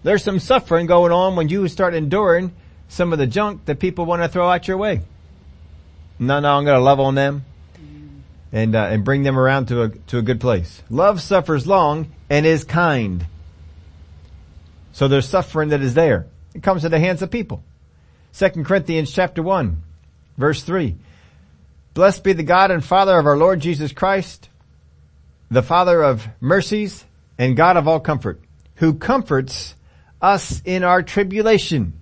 There's 0.02 0.22
some 0.22 0.38
suffering 0.38 0.86
going 0.86 1.12
on 1.12 1.34
when 1.34 1.48
you 1.48 1.66
start 1.68 1.94
enduring 1.94 2.54
some 2.88 3.12
of 3.12 3.18
the 3.18 3.26
junk 3.26 3.64
that 3.64 3.80
people 3.80 4.04
want 4.04 4.22
to 4.22 4.28
throw 4.28 4.48
out 4.48 4.68
your 4.68 4.76
way. 4.76 5.00
No, 6.18 6.40
no, 6.40 6.56
I'm 6.56 6.64
going 6.64 6.76
to 6.76 6.82
love 6.82 7.00
on 7.00 7.14
them 7.14 7.44
and 8.52 8.74
uh, 8.74 8.84
and 8.84 9.04
bring 9.04 9.22
them 9.22 9.38
around 9.38 9.66
to 9.66 9.82
a 9.82 9.88
to 9.88 10.18
a 10.18 10.22
good 10.22 10.40
place. 10.40 10.82
Love 10.88 11.20
suffers 11.20 11.66
long 11.66 12.12
and 12.30 12.46
is 12.46 12.64
kind. 12.64 13.26
So 14.96 15.08
there's 15.08 15.28
suffering 15.28 15.68
that 15.68 15.82
is 15.82 15.92
there. 15.92 16.24
It 16.54 16.62
comes 16.62 16.80
to 16.80 16.88
the 16.88 16.98
hands 16.98 17.20
of 17.20 17.30
people. 17.30 17.62
Second 18.32 18.64
Corinthians 18.64 19.12
chapter 19.12 19.42
one, 19.42 19.82
verse 20.38 20.62
three. 20.62 20.96
Blessed 21.92 22.24
be 22.24 22.32
the 22.32 22.42
God 22.42 22.70
and 22.70 22.82
Father 22.82 23.18
of 23.18 23.26
our 23.26 23.36
Lord 23.36 23.60
Jesus 23.60 23.92
Christ, 23.92 24.48
the 25.50 25.62
Father 25.62 26.02
of 26.02 26.26
mercies 26.40 27.04
and 27.36 27.58
God 27.58 27.76
of 27.76 27.86
all 27.86 28.00
comfort, 28.00 28.40
who 28.76 28.94
comforts 28.94 29.74
us 30.22 30.62
in 30.64 30.82
our 30.82 31.02
tribulation 31.02 31.92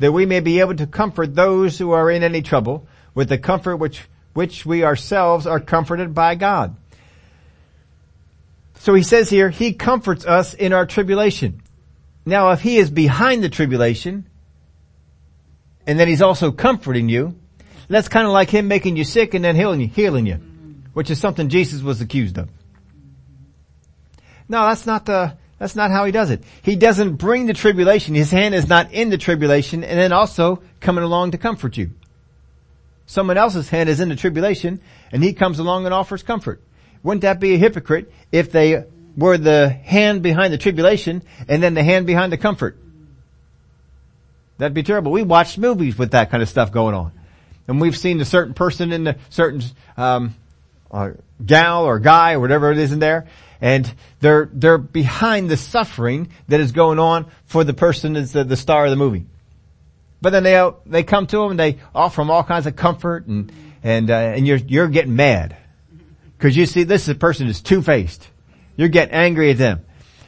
that 0.00 0.10
we 0.10 0.26
may 0.26 0.40
be 0.40 0.58
able 0.58 0.74
to 0.74 0.88
comfort 0.88 1.36
those 1.36 1.78
who 1.78 1.92
are 1.92 2.10
in 2.10 2.24
any 2.24 2.42
trouble 2.42 2.88
with 3.14 3.28
the 3.28 3.38
comfort 3.38 3.76
which, 3.76 4.02
which 4.34 4.66
we 4.66 4.82
ourselves 4.82 5.46
are 5.46 5.60
comforted 5.60 6.14
by 6.14 6.34
God. 6.34 6.74
So 8.82 8.94
he 8.94 9.04
says 9.04 9.30
here, 9.30 9.48
he 9.48 9.74
comforts 9.74 10.26
us 10.26 10.54
in 10.54 10.72
our 10.72 10.86
tribulation. 10.86 11.62
Now 12.26 12.50
if 12.50 12.62
he 12.62 12.78
is 12.78 12.90
behind 12.90 13.44
the 13.44 13.48
tribulation, 13.48 14.26
and 15.86 16.00
then 16.00 16.08
he's 16.08 16.20
also 16.20 16.50
comforting 16.50 17.08
you, 17.08 17.38
that's 17.86 18.08
kind 18.08 18.26
of 18.26 18.32
like 18.32 18.50
him 18.50 18.66
making 18.66 18.96
you 18.96 19.04
sick 19.04 19.34
and 19.34 19.44
then 19.44 19.54
healing 19.54 19.80
you, 19.80 19.86
healing 19.86 20.26
you, 20.26 20.40
which 20.94 21.10
is 21.10 21.20
something 21.20 21.48
Jesus 21.48 21.80
was 21.80 22.00
accused 22.00 22.38
of. 22.38 22.48
No, 24.48 24.66
that's 24.66 24.84
not 24.84 25.06
the, 25.06 25.36
that's 25.60 25.76
not 25.76 25.92
how 25.92 26.04
he 26.04 26.10
does 26.10 26.30
it. 26.30 26.42
He 26.62 26.74
doesn't 26.74 27.14
bring 27.14 27.46
the 27.46 27.54
tribulation. 27.54 28.16
His 28.16 28.32
hand 28.32 28.52
is 28.52 28.68
not 28.68 28.92
in 28.92 29.10
the 29.10 29.18
tribulation 29.18 29.84
and 29.84 29.96
then 29.96 30.12
also 30.12 30.60
coming 30.80 31.04
along 31.04 31.30
to 31.30 31.38
comfort 31.38 31.76
you. 31.76 31.92
Someone 33.06 33.38
else's 33.38 33.68
hand 33.68 33.88
is 33.88 34.00
in 34.00 34.08
the 34.08 34.16
tribulation 34.16 34.80
and 35.12 35.22
he 35.22 35.34
comes 35.34 35.60
along 35.60 35.84
and 35.84 35.94
offers 35.94 36.24
comfort. 36.24 36.60
Wouldn't 37.02 37.22
that 37.22 37.40
be 37.40 37.54
a 37.54 37.58
hypocrite 37.58 38.12
if 38.30 38.52
they 38.52 38.84
were 39.16 39.38
the 39.38 39.68
hand 39.68 40.22
behind 40.22 40.52
the 40.52 40.58
tribulation 40.58 41.22
and 41.48 41.62
then 41.62 41.74
the 41.74 41.82
hand 41.82 42.06
behind 42.06 42.32
the 42.32 42.38
comfort? 42.38 42.78
That'd 44.58 44.74
be 44.74 44.82
terrible. 44.82 45.12
We 45.12 45.22
watch 45.22 45.58
movies 45.58 45.98
with 45.98 46.12
that 46.12 46.30
kind 46.30 46.42
of 46.42 46.48
stuff 46.48 46.70
going 46.70 46.94
on. 46.94 47.12
And 47.66 47.80
we've 47.80 47.96
seen 47.96 48.20
a 48.20 48.24
certain 48.24 48.54
person 48.54 48.92
in 48.92 49.04
the 49.04 49.16
certain, 49.30 49.62
um, 49.96 50.34
uh, 50.90 51.10
gal 51.44 51.84
or 51.84 51.98
guy 51.98 52.34
or 52.34 52.40
whatever 52.40 52.70
it 52.70 52.78
is 52.78 52.92
in 52.92 52.98
there 52.98 53.26
and 53.62 53.90
they're, 54.18 54.50
they're 54.52 54.76
behind 54.76 55.48
the 55.48 55.56
suffering 55.56 56.28
that 56.48 56.58
is 56.58 56.72
going 56.72 56.98
on 56.98 57.30
for 57.46 57.62
the 57.62 57.72
person 57.72 58.14
that's 58.14 58.32
the, 58.32 58.42
the 58.42 58.56
star 58.56 58.84
of 58.84 58.90
the 58.90 58.96
movie. 58.96 59.24
But 60.20 60.30
then 60.30 60.42
they, 60.42 60.70
they 60.84 61.04
come 61.04 61.28
to 61.28 61.38
them 61.38 61.52
and 61.52 61.60
they 61.60 61.78
offer 61.94 62.20
them 62.20 62.30
all 62.30 62.42
kinds 62.42 62.66
of 62.66 62.74
comfort 62.74 63.26
and, 63.26 63.52
and, 63.84 64.10
uh, 64.10 64.14
and 64.14 64.46
you're, 64.46 64.58
you're 64.58 64.88
getting 64.88 65.14
mad. 65.14 65.56
Cause 66.42 66.56
you 66.56 66.66
see 66.66 66.82
this 66.82 67.02
is 67.02 67.08
a 67.10 67.14
person 67.14 67.46
who's 67.46 67.62
two-faced. 67.62 68.28
You're 68.76 68.88
getting 68.88 69.14
angry 69.14 69.52
at 69.52 69.58
them. 69.58 69.84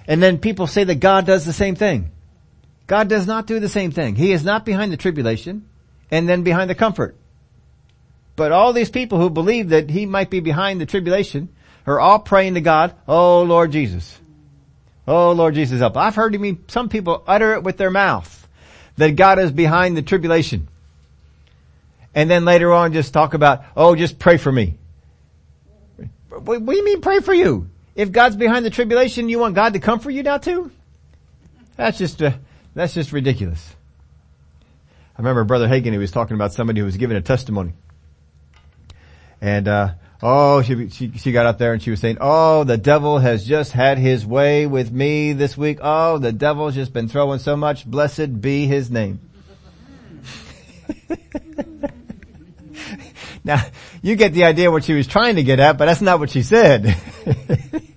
And 0.07 0.22
then 0.22 0.38
people 0.38 0.68
say 0.68 0.85
that 0.85 1.00
God 1.00 1.27
does 1.27 1.44
the 1.44 1.53
same 1.53 1.74
thing. 1.74 2.12
God 2.87 3.09
does 3.09 3.27
not 3.27 3.48
do 3.48 3.59
the 3.59 3.68
same 3.68 3.90
thing. 3.90 4.14
He 4.14 4.31
is 4.31 4.44
not 4.44 4.64
behind 4.64 4.92
the 4.92 4.96
tribulation 4.96 5.68
and 6.12 6.29
then 6.29 6.44
behind 6.44 6.70
the 6.70 6.77
comfort. 6.77 7.16
But 8.37 8.53
all 8.53 8.72
these 8.72 8.90
people 8.90 9.18
who 9.18 9.29
believe 9.29 9.70
that 9.70 9.90
he 9.90 10.07
might 10.07 10.31
be 10.31 10.38
behind 10.38 10.81
the 10.81 10.87
tribulation 10.87 11.48
are 11.85 11.98
all 11.98 12.20
praying 12.20 12.55
to 12.55 12.61
God, 12.61 12.94
oh 13.09 13.42
Lord 13.42 13.72
Jesus. 13.72 14.16
Oh 15.09 15.33
Lord 15.33 15.57
Jesus 15.57 15.81
help. 15.81 15.96
I've 15.96 16.14
heard 16.14 16.40
me, 16.40 16.59
some 16.68 16.88
people 16.90 17.24
utter 17.27 17.55
it 17.55 17.64
with 17.64 17.77
their 17.77 17.90
mouth 17.90 18.46
that 18.98 19.16
God 19.16 19.40
is 19.40 19.50
behind 19.50 19.96
the 19.96 20.03
tribulation. 20.03 20.68
And 22.14 22.31
then 22.31 22.44
later 22.44 22.72
on 22.72 22.92
just 22.92 23.12
talk 23.12 23.35
about, 23.35 23.64
oh 23.77 23.96
just 23.96 24.20
pray 24.20 24.37
for 24.37 24.53
me. 24.53 24.77
What, 26.40 26.64
do 26.64 26.77
you 26.77 26.85
mean 26.85 27.01
pray 27.01 27.20
for 27.20 27.35
you? 27.35 27.68
If 27.94 28.12
God's 28.12 28.37
behind 28.37 28.64
the 28.64 28.70
tribulation, 28.70 29.29
you 29.29 29.38
want 29.38 29.55
God 29.55 29.75
to 29.75 29.79
comfort 29.79 30.11
you 30.11 30.23
now 30.23 30.38
too? 30.38 30.70
That's 31.77 31.99
just, 31.99 32.23
uh, 32.23 32.33
that's 32.75 32.94
just 32.94 33.12
ridiculous. 33.12 33.75
I 35.16 35.20
remember 35.20 35.44
Brother 35.44 35.68
Hagin, 35.68 35.92
he 35.92 35.99
was 35.99 36.11
talking 36.11 36.35
about 36.35 36.53
somebody 36.53 36.81
who 36.81 36.87
was 36.87 36.97
giving 36.97 37.16
a 37.16 37.23
testimony. 37.23 37.73
And, 39.40 39.68
uh, 39.68 39.94
Oh, 40.27 40.62
she, 40.62 40.88
she, 40.88 41.12
she 41.18 41.33
got 41.33 41.44
up 41.44 41.59
there 41.59 41.75
and 41.75 41.83
she 41.83 41.90
was 41.90 42.01
saying, 42.01 42.16
oh, 42.18 42.64
the 42.64 42.79
devil 42.79 43.18
has 43.18 43.44
just 43.44 43.73
had 43.73 43.99
his 43.99 44.25
way 44.25 44.66
with 44.66 44.90
me 44.90 45.35
this 45.35 45.55
week. 45.55 45.81
Oh, 45.83 46.16
the 46.16 46.33
devil's 46.33 46.75
just 46.75 46.94
been 46.94 47.09
throwing 47.09 47.40
so 47.40 47.59
much. 47.59 47.85
Blessed 47.85 48.40
be 48.40 48.66
his 48.66 48.90
name. 48.90 49.20
now, 53.44 53.62
you 54.05 54.17
get 54.17 54.35
the 54.35 54.45
idea 54.45 54.71
what 54.71 54.85
she 54.85 54.93
was 54.93 55.07
trying 55.07 55.37
to 55.37 55.43
get 55.43 55.59
at, 55.59 55.79
but 55.79 55.87
that's 55.87 56.01
not 56.03 56.21
what 56.21 56.31
she 56.31 56.43
said. 56.43 56.97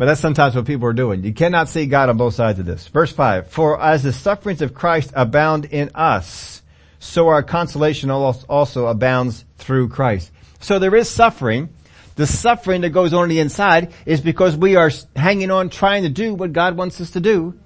But 0.00 0.06
that's 0.06 0.20
sometimes 0.22 0.56
what 0.56 0.64
people 0.64 0.88
are 0.88 0.94
doing. 0.94 1.24
You 1.24 1.34
cannot 1.34 1.68
see 1.68 1.84
God 1.84 2.08
on 2.08 2.16
both 2.16 2.32
sides 2.32 2.58
of 2.58 2.64
this. 2.64 2.88
Verse 2.88 3.12
5, 3.12 3.48
For 3.48 3.78
as 3.78 4.02
the 4.02 4.14
sufferings 4.14 4.62
of 4.62 4.72
Christ 4.72 5.12
abound 5.14 5.66
in 5.66 5.90
us, 5.94 6.62
so 7.00 7.28
our 7.28 7.42
consolation 7.42 8.10
also 8.10 8.86
abounds 8.86 9.44
through 9.58 9.90
Christ. 9.90 10.32
So 10.58 10.78
there 10.78 10.96
is 10.96 11.10
suffering. 11.10 11.68
The 12.16 12.26
suffering 12.26 12.80
that 12.80 12.94
goes 12.94 13.12
on 13.12 13.28
the 13.28 13.40
inside 13.40 13.92
is 14.06 14.22
because 14.22 14.56
we 14.56 14.74
are 14.74 14.90
hanging 15.14 15.50
on 15.50 15.68
trying 15.68 16.04
to 16.04 16.08
do 16.08 16.32
what 16.32 16.54
God 16.54 16.78
wants 16.78 16.98
us 17.02 17.10
to 17.10 17.20
do. 17.20 17.60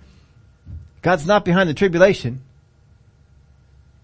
God's 1.03 1.27
not 1.27 1.45
behind 1.45 1.71
the 1.71 1.75
tribulation. 1.75 2.43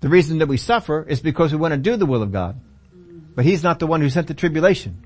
The 0.01 0.09
reason 0.09 0.39
that 0.39 0.49
we 0.49 0.57
suffer 0.57 1.05
is 1.07 1.21
because 1.21 1.53
we 1.53 1.59
want 1.59 1.73
to 1.73 1.79
do 1.79 1.97
the 1.97 2.07
will 2.07 2.23
of 2.23 2.33
God. 2.33 2.59
But 3.35 3.45
He's 3.45 3.63
not 3.63 3.79
the 3.79 3.87
one 3.87 4.01
who 4.01 4.11
sent 4.11 4.27
the 4.27 4.35
tribulation. 4.35 5.03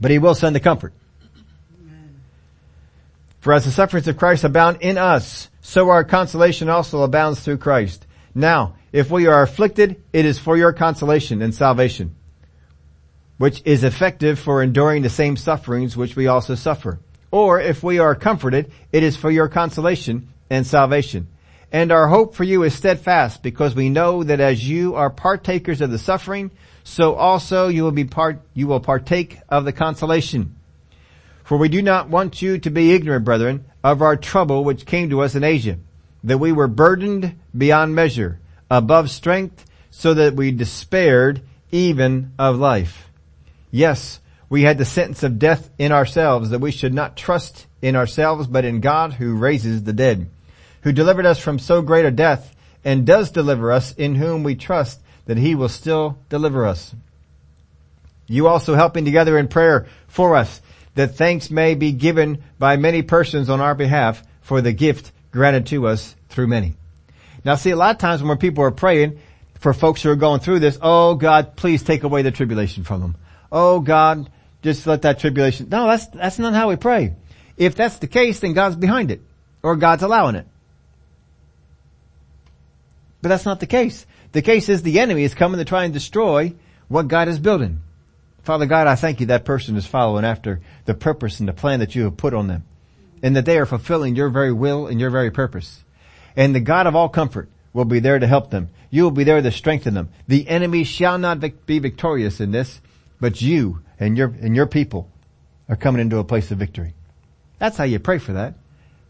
But 0.00 0.10
He 0.10 0.18
will 0.18 0.34
send 0.34 0.54
the 0.54 0.60
comfort. 0.60 0.92
For 3.40 3.52
as 3.52 3.64
the 3.64 3.72
sufferings 3.72 4.06
of 4.06 4.16
Christ 4.16 4.44
abound 4.44 4.78
in 4.82 4.96
us, 4.96 5.50
so 5.60 5.90
our 5.90 6.04
consolation 6.04 6.68
also 6.68 7.02
abounds 7.02 7.40
through 7.40 7.58
Christ. 7.58 8.06
Now, 8.34 8.76
if 8.92 9.10
we 9.10 9.26
are 9.26 9.42
afflicted, 9.42 10.00
it 10.12 10.24
is 10.24 10.38
for 10.38 10.56
your 10.56 10.72
consolation 10.72 11.42
and 11.42 11.52
salvation, 11.52 12.14
which 13.38 13.60
is 13.64 13.82
effective 13.82 14.38
for 14.38 14.62
enduring 14.62 15.02
the 15.02 15.10
same 15.10 15.36
sufferings 15.36 15.96
which 15.96 16.14
we 16.14 16.28
also 16.28 16.54
suffer. 16.54 17.00
Or 17.32 17.60
if 17.60 17.82
we 17.82 17.98
are 17.98 18.14
comforted, 18.14 18.70
it 18.92 19.02
is 19.02 19.16
for 19.16 19.30
your 19.30 19.48
consolation 19.48 20.28
and 20.48 20.64
salvation. 20.64 21.26
And 21.72 21.90
our 21.90 22.06
hope 22.06 22.34
for 22.34 22.44
you 22.44 22.64
is 22.64 22.74
steadfast 22.74 23.42
because 23.42 23.74
we 23.74 23.88
know 23.88 24.22
that 24.22 24.40
as 24.40 24.68
you 24.68 24.94
are 24.94 25.08
partakers 25.08 25.80
of 25.80 25.90
the 25.90 25.98
suffering, 25.98 26.50
so 26.84 27.14
also 27.14 27.68
you 27.68 27.82
will 27.82 27.92
be 27.92 28.04
part, 28.04 28.42
you 28.52 28.66
will 28.66 28.78
partake 28.78 29.38
of 29.48 29.64
the 29.64 29.72
consolation. 29.72 30.54
For 31.44 31.56
we 31.56 31.70
do 31.70 31.80
not 31.80 32.10
want 32.10 32.42
you 32.42 32.58
to 32.58 32.70
be 32.70 32.92
ignorant, 32.92 33.24
brethren, 33.24 33.64
of 33.82 34.02
our 34.02 34.16
trouble 34.16 34.64
which 34.64 34.84
came 34.84 35.08
to 35.08 35.22
us 35.22 35.34
in 35.34 35.44
Asia, 35.44 35.78
that 36.24 36.36
we 36.36 36.52
were 36.52 36.68
burdened 36.68 37.36
beyond 37.56 37.94
measure, 37.94 38.38
above 38.70 39.10
strength, 39.10 39.64
so 39.90 40.12
that 40.12 40.34
we 40.34 40.50
despaired 40.50 41.40
even 41.70 42.32
of 42.38 42.58
life. 42.58 43.08
Yes, 43.70 44.20
we 44.50 44.62
had 44.62 44.76
the 44.76 44.84
sentence 44.84 45.22
of 45.22 45.38
death 45.38 45.70
in 45.78 45.90
ourselves, 45.90 46.50
that 46.50 46.60
we 46.60 46.70
should 46.70 46.92
not 46.92 47.16
trust 47.16 47.66
in 47.80 47.96
ourselves, 47.96 48.46
but 48.46 48.66
in 48.66 48.80
God 48.80 49.14
who 49.14 49.34
raises 49.34 49.84
the 49.84 49.94
dead 49.94 50.28
who 50.82 50.92
delivered 50.92 51.26
us 51.26 51.38
from 51.38 51.58
so 51.58 51.82
great 51.82 52.04
a 52.04 52.10
death 52.10 52.54
and 52.84 53.06
does 53.06 53.30
deliver 53.30 53.72
us 53.72 53.92
in 53.92 54.14
whom 54.14 54.42
we 54.42 54.54
trust 54.54 55.00
that 55.26 55.38
he 55.38 55.54
will 55.54 55.68
still 55.68 56.18
deliver 56.28 56.66
us. 56.66 56.94
You 58.26 58.48
also 58.48 58.74
helping 58.74 59.04
together 59.04 59.38
in 59.38 59.48
prayer 59.48 59.86
for 60.08 60.36
us 60.36 60.60
that 60.94 61.16
thanks 61.16 61.50
may 61.50 61.74
be 61.74 61.92
given 61.92 62.42
by 62.58 62.76
many 62.76 63.02
persons 63.02 63.48
on 63.48 63.60
our 63.60 63.74
behalf 63.74 64.22
for 64.40 64.60
the 64.60 64.72
gift 64.72 65.12
granted 65.30 65.66
to 65.66 65.86
us 65.86 66.14
through 66.28 66.46
many. 66.46 66.74
Now 67.44 67.54
see, 67.54 67.70
a 67.70 67.76
lot 67.76 67.94
of 67.94 67.98
times 67.98 68.22
when 68.22 68.38
people 68.38 68.64
are 68.64 68.70
praying 68.70 69.20
for 69.58 69.72
folks 69.72 70.02
who 70.02 70.10
are 70.10 70.16
going 70.16 70.40
through 70.40 70.58
this, 70.58 70.78
oh 70.82 71.14
God, 71.14 71.56
please 71.56 71.82
take 71.82 72.02
away 72.02 72.22
the 72.22 72.30
tribulation 72.30 72.84
from 72.84 73.00
them. 73.00 73.16
Oh 73.50 73.80
God, 73.80 74.30
just 74.62 74.86
let 74.86 75.02
that 75.02 75.18
tribulation. 75.18 75.68
No, 75.68 75.86
that's, 75.86 76.06
that's 76.08 76.38
not 76.38 76.54
how 76.54 76.68
we 76.68 76.76
pray. 76.76 77.14
If 77.56 77.74
that's 77.74 77.98
the 77.98 78.06
case, 78.06 78.40
then 78.40 78.54
God's 78.54 78.76
behind 78.76 79.10
it. 79.10 79.20
Or 79.62 79.76
God's 79.76 80.02
allowing 80.02 80.34
it. 80.34 80.46
But 83.22 83.28
that's 83.28 83.46
not 83.46 83.60
the 83.60 83.66
case. 83.66 84.04
The 84.32 84.42
case 84.42 84.68
is 84.68 84.82
the 84.82 85.00
enemy 85.00 85.22
is 85.22 85.34
coming 85.34 85.58
to 85.58 85.64
try 85.64 85.84
and 85.84 85.94
destroy 85.94 86.54
what 86.88 87.08
God 87.08 87.28
is 87.28 87.38
building. 87.38 87.80
Father 88.42 88.66
God, 88.66 88.88
I 88.88 88.96
thank 88.96 89.20
you 89.20 89.26
that 89.26 89.44
person 89.44 89.76
is 89.76 89.86
following 89.86 90.24
after 90.24 90.60
the 90.84 90.94
purpose 90.94 91.38
and 91.38 91.48
the 91.48 91.52
plan 91.52 91.78
that 91.78 91.94
you 91.94 92.04
have 92.04 92.16
put 92.16 92.34
on 92.34 92.48
them. 92.48 92.64
And 93.22 93.36
that 93.36 93.46
they 93.46 93.58
are 93.58 93.66
fulfilling 93.66 94.16
your 94.16 94.30
very 94.30 94.52
will 94.52 94.88
and 94.88 94.98
your 94.98 95.10
very 95.10 95.30
purpose. 95.30 95.84
And 96.34 96.54
the 96.54 96.60
God 96.60 96.88
of 96.88 96.96
all 96.96 97.08
comfort 97.08 97.48
will 97.72 97.84
be 97.84 98.00
there 98.00 98.18
to 98.18 98.26
help 98.26 98.50
them. 98.50 98.70
You 98.90 99.04
will 99.04 99.12
be 99.12 99.24
there 99.24 99.40
to 99.40 99.50
strengthen 99.52 99.94
them. 99.94 100.08
The 100.26 100.48
enemy 100.48 100.82
shall 100.82 101.18
not 101.18 101.40
be 101.66 101.78
victorious 101.78 102.40
in 102.40 102.50
this, 102.50 102.80
but 103.20 103.40
you 103.40 103.80
and 104.00 104.18
your, 104.18 104.28
and 104.28 104.56
your 104.56 104.66
people 104.66 105.08
are 105.68 105.76
coming 105.76 106.00
into 106.00 106.18
a 106.18 106.24
place 106.24 106.50
of 106.50 106.58
victory. 106.58 106.94
That's 107.58 107.76
how 107.76 107.84
you 107.84 108.00
pray 108.00 108.18
for 108.18 108.32
that. 108.32 108.54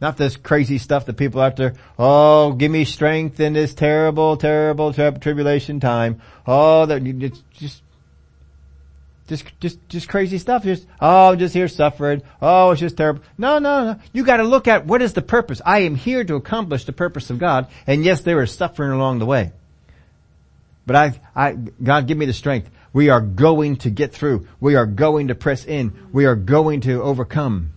Not 0.02 0.16
this 0.16 0.36
crazy 0.36 0.78
stuff 0.78 1.06
that 1.06 1.16
people 1.16 1.40
have 1.40 1.54
to, 1.54 1.74
oh, 1.96 2.54
give 2.54 2.72
me 2.72 2.84
strength 2.84 3.38
in 3.38 3.52
this 3.52 3.72
terrible, 3.72 4.36
terrible 4.36 4.92
tri- 4.92 5.10
tribulation 5.10 5.78
time. 5.78 6.20
Oh, 6.44 6.86
that 6.86 7.06
it's 7.06 7.40
just, 7.52 7.82
just, 9.28 9.44
just, 9.60 9.88
just 9.88 10.08
crazy 10.08 10.38
stuff. 10.38 10.64
Just, 10.64 10.88
oh, 11.00 11.30
I'm 11.30 11.38
just 11.38 11.54
here 11.54 11.68
suffering. 11.68 12.22
Oh, 12.42 12.72
it's 12.72 12.80
just 12.80 12.96
terrible. 12.96 13.22
No, 13.38 13.60
no, 13.60 13.92
no. 13.92 14.00
You 14.12 14.24
gotta 14.24 14.42
look 14.42 14.66
at 14.66 14.86
what 14.86 15.02
is 15.02 15.12
the 15.12 15.22
purpose. 15.22 15.62
I 15.64 15.82
am 15.82 15.94
here 15.94 16.24
to 16.24 16.34
accomplish 16.34 16.84
the 16.84 16.92
purpose 16.92 17.30
of 17.30 17.38
God. 17.38 17.68
And 17.86 18.04
yes, 18.04 18.22
there 18.22 18.42
is 18.42 18.50
suffering 18.50 18.90
along 18.90 19.20
the 19.20 19.26
way. 19.26 19.52
But 20.84 20.96
I, 20.96 21.20
I, 21.36 21.52
God 21.52 22.08
give 22.08 22.18
me 22.18 22.26
the 22.26 22.32
strength. 22.32 22.68
We 22.92 23.10
are 23.10 23.20
going 23.20 23.76
to 23.76 23.90
get 23.90 24.12
through. 24.12 24.48
We 24.58 24.74
are 24.74 24.84
going 24.84 25.28
to 25.28 25.36
press 25.36 25.64
in. 25.64 26.08
We 26.12 26.26
are 26.26 26.34
going 26.34 26.80
to 26.82 27.00
overcome 27.00 27.72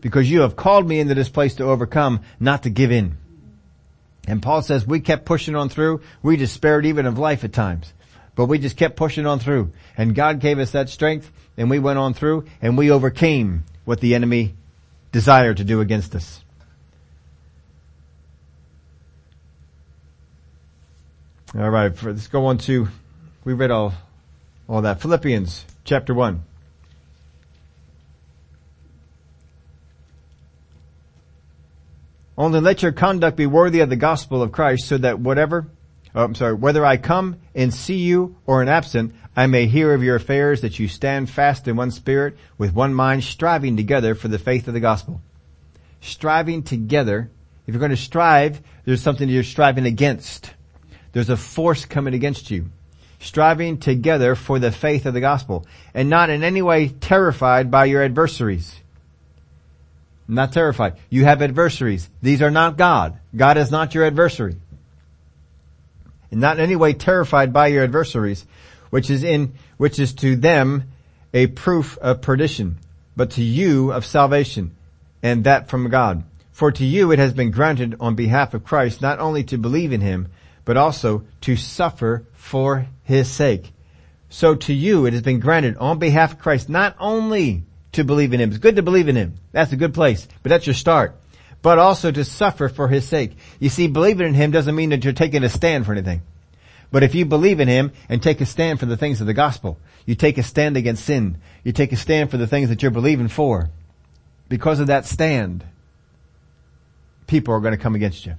because 0.00 0.30
you 0.30 0.40
have 0.40 0.56
called 0.56 0.86
me 0.86 1.00
into 1.00 1.14
this 1.14 1.28
place 1.28 1.54
to 1.56 1.64
overcome, 1.64 2.20
not 2.38 2.62
to 2.64 2.70
give 2.70 2.90
in. 2.90 3.16
And 4.26 4.42
Paul 4.42 4.62
says 4.62 4.86
we 4.86 5.00
kept 5.00 5.24
pushing 5.24 5.56
on 5.56 5.68
through. 5.68 6.02
We 6.22 6.36
despaired 6.36 6.86
even 6.86 7.06
of 7.06 7.18
life 7.18 7.44
at 7.44 7.52
times. 7.52 7.92
But 8.34 8.46
we 8.46 8.58
just 8.58 8.76
kept 8.76 8.96
pushing 8.96 9.26
on 9.26 9.38
through. 9.38 9.72
And 9.96 10.14
God 10.14 10.40
gave 10.40 10.58
us 10.58 10.72
that 10.72 10.88
strength 10.88 11.30
and 11.56 11.68
we 11.68 11.78
went 11.78 11.98
on 11.98 12.14
through 12.14 12.46
and 12.62 12.78
we 12.78 12.90
overcame 12.90 13.64
what 13.84 14.00
the 14.00 14.14
enemy 14.14 14.54
desired 15.12 15.56
to 15.58 15.64
do 15.64 15.80
against 15.80 16.14
us. 16.14 16.40
All 21.58 21.68
right, 21.68 21.92
let's 22.04 22.28
go 22.28 22.46
on 22.46 22.58
to, 22.58 22.86
we 23.44 23.54
read 23.54 23.72
all, 23.72 23.92
all 24.68 24.82
that. 24.82 25.00
Philippians 25.00 25.66
chapter 25.84 26.14
1. 26.14 26.44
Only 32.40 32.60
let 32.60 32.82
your 32.82 32.92
conduct 32.92 33.36
be 33.36 33.44
worthy 33.44 33.80
of 33.80 33.90
the 33.90 33.96
gospel 33.96 34.42
of 34.42 34.50
Christ 34.50 34.88
so 34.88 34.96
that 34.96 35.20
whatever, 35.20 35.66
oh, 36.14 36.24
I'm 36.24 36.34
sorry, 36.34 36.54
whether 36.54 36.86
I 36.86 36.96
come 36.96 37.36
and 37.54 37.72
see 37.72 37.98
you 37.98 38.34
or 38.46 38.62
am 38.62 38.68
absent, 38.68 39.14
I 39.36 39.46
may 39.46 39.66
hear 39.66 39.92
of 39.92 40.02
your 40.02 40.16
affairs 40.16 40.62
that 40.62 40.78
you 40.78 40.88
stand 40.88 41.28
fast 41.28 41.68
in 41.68 41.76
one 41.76 41.90
spirit 41.90 42.38
with 42.56 42.72
one 42.72 42.94
mind 42.94 43.24
striving 43.24 43.76
together 43.76 44.14
for 44.14 44.28
the 44.28 44.38
faith 44.38 44.68
of 44.68 44.72
the 44.72 44.80
gospel. 44.80 45.20
Striving 46.00 46.62
together. 46.62 47.30
If 47.66 47.74
you're 47.74 47.78
going 47.78 47.90
to 47.90 47.96
strive, 47.98 48.62
there's 48.86 49.02
something 49.02 49.28
you're 49.28 49.42
striving 49.42 49.84
against. 49.84 50.54
There's 51.12 51.28
a 51.28 51.36
force 51.36 51.84
coming 51.84 52.14
against 52.14 52.50
you. 52.50 52.70
Striving 53.18 53.76
together 53.76 54.34
for 54.34 54.58
the 54.58 54.72
faith 54.72 55.04
of 55.04 55.12
the 55.12 55.20
gospel 55.20 55.66
and 55.92 56.08
not 56.08 56.30
in 56.30 56.42
any 56.42 56.62
way 56.62 56.88
terrified 56.88 57.70
by 57.70 57.84
your 57.84 58.02
adversaries 58.02 58.79
not 60.30 60.52
terrified. 60.52 60.96
You 61.08 61.24
have 61.24 61.42
adversaries. 61.42 62.08
These 62.22 62.42
are 62.42 62.50
not 62.50 62.76
God. 62.76 63.18
God 63.34 63.56
is 63.56 63.70
not 63.70 63.94
your 63.94 64.04
adversary. 64.04 64.56
And 66.30 66.40
not 66.40 66.58
in 66.58 66.64
any 66.64 66.76
way 66.76 66.92
terrified 66.92 67.52
by 67.52 67.68
your 67.68 67.84
adversaries, 67.84 68.46
which 68.90 69.10
is 69.10 69.24
in, 69.24 69.54
which 69.76 69.98
is 69.98 70.12
to 70.14 70.36
them 70.36 70.84
a 71.34 71.48
proof 71.48 71.98
of 71.98 72.22
perdition, 72.22 72.78
but 73.16 73.32
to 73.32 73.42
you 73.42 73.92
of 73.92 74.04
salvation, 74.04 74.76
and 75.22 75.44
that 75.44 75.68
from 75.68 75.90
God. 75.90 76.24
For 76.52 76.70
to 76.72 76.84
you 76.84 77.10
it 77.12 77.18
has 77.18 77.32
been 77.32 77.50
granted 77.50 77.96
on 78.00 78.14
behalf 78.14 78.54
of 78.54 78.64
Christ 78.64 79.00
not 79.00 79.18
only 79.18 79.44
to 79.44 79.58
believe 79.58 79.92
in 79.92 80.00
him, 80.00 80.28
but 80.64 80.76
also 80.76 81.24
to 81.42 81.56
suffer 81.56 82.24
for 82.34 82.86
his 83.04 83.28
sake. 83.28 83.72
So 84.28 84.54
to 84.54 84.72
you 84.72 85.06
it 85.06 85.12
has 85.12 85.22
been 85.22 85.40
granted 85.40 85.76
on 85.78 85.98
behalf 85.98 86.32
of 86.32 86.38
Christ 86.38 86.68
not 86.68 86.94
only 87.00 87.64
to 87.92 88.04
believe 88.04 88.32
in 88.32 88.40
Him. 88.40 88.50
It's 88.50 88.58
good 88.58 88.76
to 88.76 88.82
believe 88.82 89.08
in 89.08 89.16
Him. 89.16 89.34
That's 89.52 89.72
a 89.72 89.76
good 89.76 89.94
place. 89.94 90.26
But 90.42 90.50
that's 90.50 90.66
your 90.66 90.74
start. 90.74 91.16
But 91.62 91.78
also 91.78 92.10
to 92.10 92.24
suffer 92.24 92.68
for 92.68 92.88
His 92.88 93.06
sake. 93.06 93.36
You 93.58 93.68
see, 93.68 93.88
believing 93.88 94.26
in 94.26 94.34
Him 94.34 94.50
doesn't 94.50 94.74
mean 94.74 94.90
that 94.90 95.04
you're 95.04 95.12
taking 95.12 95.44
a 95.44 95.48
stand 95.48 95.86
for 95.86 95.92
anything. 95.92 96.22
But 96.92 97.02
if 97.02 97.14
you 97.14 97.24
believe 97.24 97.60
in 97.60 97.68
Him 97.68 97.92
and 98.08 98.22
take 98.22 98.40
a 98.40 98.46
stand 98.46 98.80
for 98.80 98.86
the 98.86 98.96
things 98.96 99.20
of 99.20 99.26
the 99.26 99.34
gospel, 99.34 99.78
you 100.06 100.14
take 100.14 100.38
a 100.38 100.42
stand 100.42 100.76
against 100.76 101.04
sin. 101.04 101.38
You 101.62 101.72
take 101.72 101.92
a 101.92 101.96
stand 101.96 102.30
for 102.30 102.36
the 102.36 102.46
things 102.46 102.68
that 102.68 102.82
you're 102.82 102.90
believing 102.90 103.28
for. 103.28 103.70
Because 104.48 104.80
of 104.80 104.88
that 104.88 105.06
stand, 105.06 105.64
people 107.26 107.54
are 107.54 107.60
going 107.60 107.76
to 107.76 107.82
come 107.82 107.94
against 107.94 108.26
you. 108.26 108.34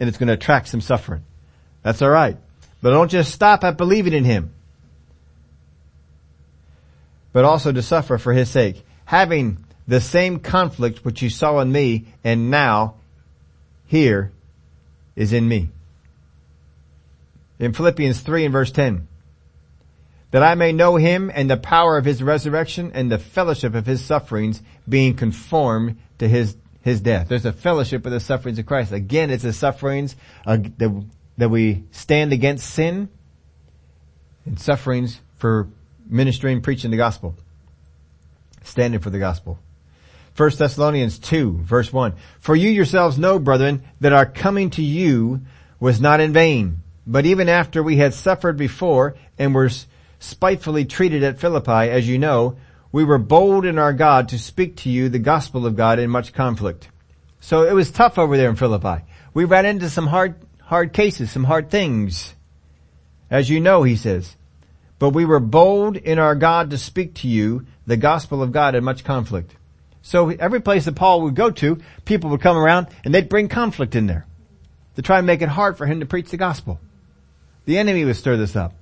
And 0.00 0.08
it's 0.08 0.18
going 0.18 0.26
to 0.26 0.34
attract 0.34 0.68
some 0.68 0.80
suffering. 0.80 1.24
That's 1.82 2.02
alright. 2.02 2.36
But 2.82 2.90
don't 2.90 3.10
just 3.10 3.32
stop 3.32 3.64
at 3.64 3.78
believing 3.78 4.12
in 4.12 4.24
Him 4.24 4.52
but 7.34 7.44
also 7.44 7.72
to 7.72 7.82
suffer 7.82 8.16
for 8.16 8.32
his 8.32 8.48
sake, 8.48 8.82
having 9.04 9.58
the 9.88 10.00
same 10.00 10.38
conflict 10.38 11.04
which 11.04 11.20
you 11.20 11.28
saw 11.28 11.58
in 11.58 11.70
me 11.70 12.06
and 12.22 12.48
now 12.48 12.94
here 13.86 14.30
is 15.16 15.32
in 15.32 15.46
me. 15.46 15.68
In 17.58 17.72
Philippians 17.72 18.20
3 18.20 18.46
and 18.46 18.52
verse 18.52 18.70
10, 18.70 19.08
that 20.30 20.44
I 20.44 20.54
may 20.54 20.70
know 20.70 20.94
him 20.94 21.30
and 21.34 21.50
the 21.50 21.56
power 21.56 21.98
of 21.98 22.04
his 22.04 22.22
resurrection 22.22 22.92
and 22.94 23.10
the 23.10 23.18
fellowship 23.18 23.74
of 23.74 23.84
his 23.84 24.02
sufferings 24.02 24.62
being 24.88 25.14
conformed 25.14 25.98
to 26.18 26.28
his, 26.28 26.56
his 26.82 27.00
death. 27.00 27.28
There's 27.28 27.44
a 27.44 27.52
fellowship 27.52 28.06
of 28.06 28.12
the 28.12 28.20
sufferings 28.20 28.60
of 28.60 28.66
Christ. 28.66 28.92
Again, 28.92 29.30
it's 29.30 29.42
the 29.42 29.52
sufferings 29.52 30.14
uh, 30.46 30.58
that, 30.78 31.04
that 31.38 31.48
we 31.48 31.82
stand 31.90 32.32
against 32.32 32.70
sin 32.70 33.08
and 34.46 34.58
sufferings 34.58 35.20
for 35.36 35.68
ministering, 36.06 36.60
preaching 36.60 36.90
the 36.90 36.96
gospel. 36.96 37.36
Standing 38.62 39.00
for 39.00 39.10
the 39.10 39.18
gospel. 39.18 39.58
1 40.36 40.50
Thessalonians 40.58 41.18
2 41.18 41.58
verse 41.58 41.92
1. 41.92 42.14
For 42.40 42.56
you 42.56 42.70
yourselves 42.70 43.18
know, 43.18 43.38
brethren, 43.38 43.84
that 44.00 44.12
our 44.12 44.26
coming 44.26 44.70
to 44.70 44.82
you 44.82 45.42
was 45.78 46.00
not 46.00 46.20
in 46.20 46.32
vain. 46.32 46.82
But 47.06 47.26
even 47.26 47.48
after 47.48 47.82
we 47.82 47.98
had 47.98 48.14
suffered 48.14 48.56
before 48.56 49.16
and 49.38 49.54
were 49.54 49.70
spitefully 50.18 50.86
treated 50.86 51.22
at 51.22 51.38
Philippi, 51.38 51.90
as 51.90 52.08
you 52.08 52.18
know, 52.18 52.56
we 52.90 53.04
were 53.04 53.18
bold 53.18 53.64
in 53.64 53.78
our 53.78 53.92
God 53.92 54.28
to 54.30 54.38
speak 54.38 54.76
to 54.78 54.90
you 54.90 55.08
the 55.08 55.18
gospel 55.18 55.66
of 55.66 55.76
God 55.76 55.98
in 55.98 56.10
much 56.10 56.32
conflict. 56.32 56.88
So 57.40 57.64
it 57.64 57.74
was 57.74 57.90
tough 57.90 58.18
over 58.18 58.36
there 58.36 58.48
in 58.48 58.56
Philippi. 58.56 59.04
We 59.34 59.44
ran 59.44 59.66
into 59.66 59.90
some 59.90 60.06
hard, 60.06 60.36
hard 60.62 60.92
cases, 60.92 61.30
some 61.30 61.44
hard 61.44 61.70
things. 61.70 62.34
As 63.30 63.50
you 63.50 63.60
know, 63.60 63.82
he 63.82 63.96
says. 63.96 64.36
But 65.04 65.10
we 65.10 65.26
were 65.26 65.38
bold 65.38 65.98
in 65.98 66.18
our 66.18 66.34
God 66.34 66.70
to 66.70 66.78
speak 66.78 67.16
to 67.16 67.28
you 67.28 67.66
the 67.86 67.98
gospel 67.98 68.42
of 68.42 68.52
God 68.52 68.74
in 68.74 68.82
much 68.84 69.04
conflict. 69.04 69.54
So 70.00 70.30
every 70.30 70.62
place 70.62 70.86
that 70.86 70.94
Paul 70.94 71.20
would 71.20 71.34
go 71.34 71.50
to, 71.50 71.78
people 72.06 72.30
would 72.30 72.40
come 72.40 72.56
around 72.56 72.86
and 73.04 73.12
they'd 73.12 73.28
bring 73.28 73.48
conflict 73.48 73.94
in 73.94 74.06
there 74.06 74.24
to 74.96 75.02
try 75.02 75.18
and 75.18 75.26
make 75.26 75.42
it 75.42 75.50
hard 75.50 75.76
for 75.76 75.84
him 75.84 76.00
to 76.00 76.06
preach 76.06 76.30
the 76.30 76.38
gospel. 76.38 76.80
The 77.66 77.76
enemy 77.76 78.06
would 78.06 78.16
stir 78.16 78.38
this 78.38 78.56
up. 78.56 78.72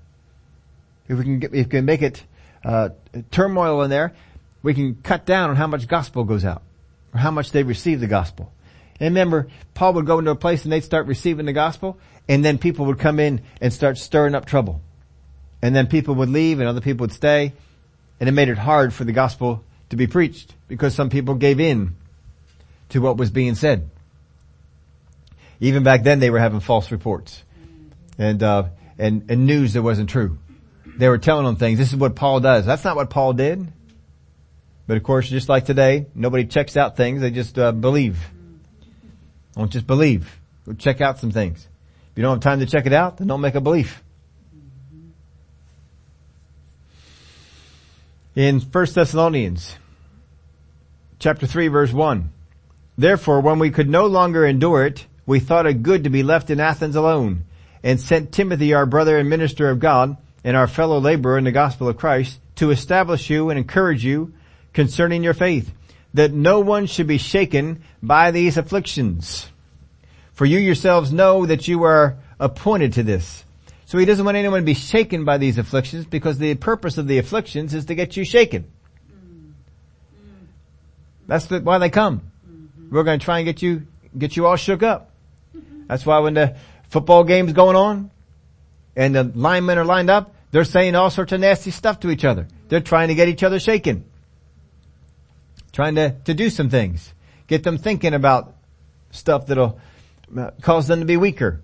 If 1.09 1.19
we 1.19 1.25
can 1.25 1.41
get, 1.41 1.53
if 1.53 1.67
we 1.67 1.71
can 1.71 1.87
make 1.87 2.03
it 2.03 2.23
uh, 2.65 2.91
turmoil 3.33 3.83
in 3.83 3.91
there, 3.91 4.15
we 4.63 4.75
can 4.75 4.95
cut 5.03 5.27
down 5.27 5.51
on 5.51 5.57
how 5.57 5.67
much 5.67 5.89
gospel 5.89 6.23
goes 6.23 6.45
out 6.45 6.63
or 7.13 7.19
how 7.19 7.33
much 7.33 7.51
they 7.51 7.65
receive 7.65 7.99
the 7.99 8.07
gospel. 8.07 8.53
And 9.01 9.09
remember, 9.13 9.49
Paul 9.75 9.95
would 9.95 10.07
go 10.07 10.21
into 10.21 10.31
a 10.31 10.37
place 10.37 10.63
and 10.63 10.73
they'd 10.73 10.85
start 10.85 11.09
receiving 11.09 11.47
the 11.47 11.53
gospel 11.53 11.99
and 12.29 12.45
then 12.45 12.59
people 12.59 12.87
would 12.87 13.01
come 13.01 13.19
in 13.19 13.41
and 13.61 13.73
start 13.73 13.99
stirring 13.99 14.37
up 14.37 14.47
trouble. 14.47 14.81
And 15.63 15.75
then 15.75 15.87
people 15.87 16.17
would 16.17 16.29
leave 16.29 16.59
and 16.59 16.69
other 16.69 16.81
people 16.81 17.05
would 17.05 17.13
stay 17.13 17.53
and 18.21 18.29
it 18.29 18.33
made 18.33 18.49
it 18.49 18.59
hard 18.59 18.93
for 18.93 19.05
the 19.05 19.13
gospel 19.13 19.65
to 19.91 19.97
be 19.97 20.07
preached 20.07 20.55
because 20.69 20.95
some 20.95 21.11
people 21.11 21.35
gave 21.35 21.61
in 21.61 21.97
to 22.91 23.01
what 23.01 23.17
was 23.17 23.31
being 23.31 23.55
said. 23.55 23.89
Even 25.61 25.83
back 25.83 26.03
then 26.03 26.19
they 26.19 26.31
were 26.31 26.39
having 26.39 26.61
false 26.61 26.91
reports 26.91 27.43
and, 28.19 28.43
uh, 28.43 28.65
and, 28.99 29.31
and 29.31 29.47
news 29.47 29.73
that 29.75 29.83
wasn't 29.83 30.11
true. 30.11 30.39
They 30.97 31.09
were 31.09 31.19
telling 31.19 31.47
them 31.47 31.57
things. 31.57 31.79
This 31.79 31.89
is 31.89 31.97
what 31.97 32.17
Paul 32.17 32.41
does. 32.41 32.67
That's 32.67 32.85
not 32.85 32.97
what 32.97 33.11
Paul 33.11 33.33
did. 33.33 33.67
But 34.87 34.97
of 34.97 35.03
course, 35.05 35.29
just 35.29 35.49
like 35.49 35.65
today, 35.65 36.07
nobody 36.15 36.45
checks 36.45 36.77
out 36.77 36.97
things. 36.97 37.21
They 37.21 37.31
just 37.31 37.59
uh, 37.59 37.73
believe. 37.73 38.19
Don't 39.57 39.71
just 39.71 39.87
believe. 39.87 40.39
Go 40.67 40.75
check 40.75 41.01
out 41.01 41.19
some 41.19 41.31
things. 41.31 41.67
If 42.11 42.19
you 42.19 42.23
don't 42.23 42.37
have 42.37 42.43
time 42.43 42.61
to 42.61 42.67
check 42.67 42.87
it 42.87 42.93
out, 42.93 43.17
then 43.17 43.27
don't 43.27 43.41
make 43.41 43.55
a 43.55 43.61
belief. 43.61 44.02
In 48.35 48.61
1 48.61 48.87
Thessalonians 48.95 49.77
chapter 51.19 51.47
3 51.47 51.69
verse 51.69 51.93
1, 51.93 52.33
Therefore 52.97 53.43
when 53.43 53.59
we 53.59 53.71
could 53.71 53.91
no 53.91 54.07
longer 54.07 54.47
endure 54.47 54.87
it, 54.87 55.07
we 55.27 55.39
thought 55.39 55.67
it 55.67 55.83
good 55.83 56.05
to 56.05 56.11
be 56.11 56.23
left 56.23 56.49
in 56.49 56.59
Athens 56.59 56.97
alone, 56.97 57.45
and 57.83 58.01
sent 58.01 58.33
Timothy 58.33 58.73
our 58.73 58.87
brother 58.87 59.19
and 59.19 59.29
minister 59.29 59.69
of 59.69 59.81
God, 59.81 60.17
and 60.45 60.57
our 60.57 60.67
fellow 60.67 60.99
laborer 60.99 61.37
in 61.37 61.45
the 61.45 61.53
gospel 61.53 61.89
of 61.89 61.99
Christ, 61.99 62.41
to 62.55 62.71
establish 62.71 63.29
you 63.29 63.51
and 63.51 63.59
encourage 63.59 64.03
you 64.03 64.33
concerning 64.73 65.23
your 65.23 65.35
faith, 65.35 65.71
that 66.15 66.33
no 66.33 66.61
one 66.61 66.87
should 66.87 67.07
be 67.07 67.19
shaken 67.19 67.83
by 68.03 68.31
these 68.31 68.57
afflictions. 68.57 69.51
For 70.33 70.47
you 70.47 70.59
yourselves 70.59 71.13
know 71.13 71.45
that 71.45 71.69
you 71.69 71.83
are 71.83 72.17
appointed 72.41 72.95
to 72.95 73.03
this. 73.03 73.45
So 73.93 73.99
he 73.99 74.07
doesn't 74.07 74.25
want 74.25 74.39
anyone 74.39 74.61
to 74.61 74.65
be 74.65 74.73
shaken 74.73 75.27
by 75.27 75.37
these 75.37 75.59
afflictions 75.59 76.07
because 76.07 76.39
the 76.39 76.55
purpose 76.55 76.97
of 76.97 77.07
the 77.07 77.19
afflictions 77.19 77.75
is 77.75 77.85
to 77.85 77.95
get 77.95 78.17
you 78.17 78.25
shaken. 78.25 78.65
That's 81.27 81.45
the, 81.45 81.61
why 81.61 81.77
they 81.77 81.91
come. 81.91 82.23
We're 82.91 83.03
going 83.03 83.19
to 83.19 83.25
try 83.25 83.41
and 83.41 83.45
get 83.45 83.61
you, 83.61 83.87
get 84.17 84.35
you 84.35 84.47
all 84.47 84.57
shook 84.57 84.83
up. 84.83 85.11
That's 85.89 86.07
why 86.07 86.21
when 86.21 86.33
the 86.33 86.57
football 86.89 87.23
game's 87.25 87.53
going 87.53 87.77
on 87.77 88.11
and 88.97 89.15
the 89.15 89.25
linemen 89.25 89.77
are 89.77 89.85
lined 89.85 90.09
up, 90.09 90.35
they're 90.53 90.65
saying 90.65 90.95
all 90.95 91.11
sorts 91.11 91.33
of 91.33 91.41
nasty 91.41 91.71
stuff 91.71 92.01
to 92.01 92.09
each 92.09 92.25
other. 92.25 92.49
They're 92.71 92.81
trying 92.81 93.09
to 93.09 93.15
get 93.15 93.29
each 93.29 93.43
other 93.43 93.61
shaken. 93.61 94.07
Trying 95.71 95.97
to, 95.97 96.17
to 96.25 96.33
do 96.33 96.49
some 96.49 96.71
things. 96.71 97.13
Get 97.47 97.63
them 97.63 97.77
thinking 97.77 98.15
about 98.15 98.55
stuff 99.11 99.49
that'll 99.49 99.79
uh, 100.35 100.53
cause 100.63 100.87
them 100.87 101.01
to 101.01 101.05
be 101.05 101.19
weaker. 101.19 101.61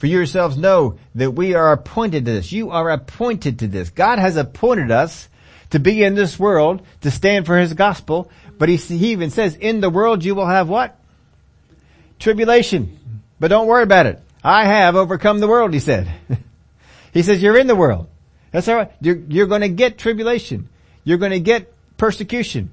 For 0.00 0.06
yourselves 0.06 0.56
know 0.56 0.98
that 1.14 1.32
we 1.32 1.54
are 1.54 1.72
appointed 1.72 2.24
to 2.24 2.32
this. 2.32 2.50
You 2.50 2.70
are 2.70 2.88
appointed 2.88 3.58
to 3.58 3.68
this. 3.68 3.90
God 3.90 4.18
has 4.18 4.38
appointed 4.38 4.90
us 4.90 5.28
to 5.70 5.78
be 5.78 6.02
in 6.02 6.14
this 6.14 6.38
world, 6.38 6.80
to 7.02 7.10
stand 7.10 7.44
for 7.44 7.58
His 7.58 7.74
gospel, 7.74 8.30
but 8.56 8.70
He, 8.70 8.76
he 8.76 9.12
even 9.12 9.28
says, 9.28 9.56
in 9.56 9.82
the 9.82 9.90
world 9.90 10.24
you 10.24 10.34
will 10.34 10.46
have 10.46 10.70
what? 10.70 10.98
Tribulation. 12.18 12.98
But 13.38 13.48
don't 13.48 13.66
worry 13.66 13.82
about 13.82 14.06
it. 14.06 14.22
I 14.42 14.64
have 14.64 14.96
overcome 14.96 15.38
the 15.38 15.46
world, 15.46 15.74
He 15.74 15.80
said. 15.80 16.10
he 17.12 17.22
says, 17.22 17.42
you're 17.42 17.58
in 17.58 17.66
the 17.66 17.76
world. 17.76 18.08
That's 18.52 18.70
alright. 18.70 18.92
You're, 19.02 19.18
you're 19.28 19.48
gonna 19.48 19.68
get 19.68 19.98
tribulation. 19.98 20.70
You're 21.04 21.18
gonna 21.18 21.40
get 21.40 21.74
persecution. 21.98 22.70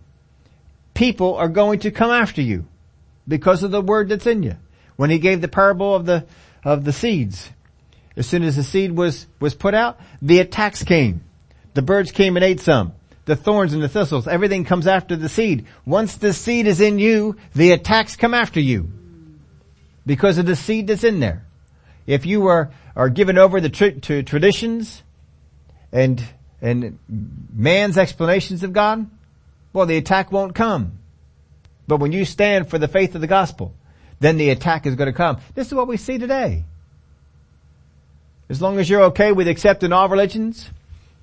People 0.94 1.36
are 1.36 1.50
going 1.50 1.82
to 1.82 1.92
come 1.92 2.10
after 2.10 2.42
you 2.42 2.64
because 3.28 3.64
of 3.64 3.72
the 3.72 3.82
word 3.82 4.08
that's 4.08 4.28
in 4.28 4.44
you. 4.44 4.56
When 4.96 5.10
He 5.10 5.20
gave 5.20 5.42
the 5.42 5.50
parable 5.50 5.94
of 5.94 6.06
the, 6.06 6.26
of 6.68 6.84
the 6.84 6.92
seeds. 6.92 7.50
As 8.18 8.28
soon 8.28 8.44
as 8.44 8.58
the 8.58 8.64
seed 8.64 8.92
was, 8.92 9.26
was 9.40 9.56
put 9.56 9.74
out, 9.74 9.98
the 10.22 10.40
attacks 10.40 10.84
came. 10.84 11.24
The 11.76 11.82
birds 11.82 12.12
came 12.12 12.36
and 12.36 12.44
ate 12.44 12.60
some. 12.60 12.92
The 13.24 13.38
thorns 13.38 13.72
and 13.72 13.82
the 13.82 13.88
thistles, 13.88 14.28
everything 14.28 14.66
comes 14.66 14.86
after 14.86 15.16
the 15.16 15.30
seed. 15.30 15.66
Once 15.86 16.18
the 16.18 16.34
seed 16.34 16.68
is 16.68 16.82
in 16.82 17.00
you, 17.00 17.38
the 17.56 17.72
attacks 17.72 18.18
come 18.18 18.34
after 18.34 18.60
you. 18.60 18.92
Because 20.06 20.38
of 20.38 20.46
the 20.46 20.58
seed 20.58 20.88
that's 20.88 21.06
in 21.06 21.22
there. 21.22 21.46
If 22.06 22.26
you 22.26 22.48
are, 22.48 22.72
are 22.98 23.10
given 23.10 23.38
over 23.38 23.62
the 23.62 23.70
to 23.70 24.24
traditions 24.24 25.04
and, 25.94 26.22
and 26.62 27.00
man's 27.54 27.98
explanations 27.98 28.64
of 28.64 28.74
God, 28.74 29.10
well 29.72 29.86
the 29.86 29.98
attack 29.98 30.34
won't 30.34 30.54
come. 30.54 31.00
But 31.88 32.02
when 32.02 32.12
you 32.12 32.26
stand 32.26 32.70
for 32.70 32.78
the 32.78 32.90
faith 32.90 33.16
of 33.16 33.22
the 33.22 33.28
gospel, 33.28 33.74
then 34.20 34.38
the 34.38 34.50
attack 34.50 34.86
is 34.86 34.96
going 34.96 35.08
to 35.08 35.14
come. 35.14 35.38
This 35.54 35.68
is 35.68 35.74
what 35.74 35.88
we 35.88 35.98
see 35.98 36.18
today. 36.18 36.66
As 38.50 38.62
long 38.62 38.80
as 38.80 38.90
you're 38.90 39.04
okay 39.06 39.32
with 39.32 39.48
accepting 39.48 39.92
all 39.92 40.10
religions, 40.10 40.70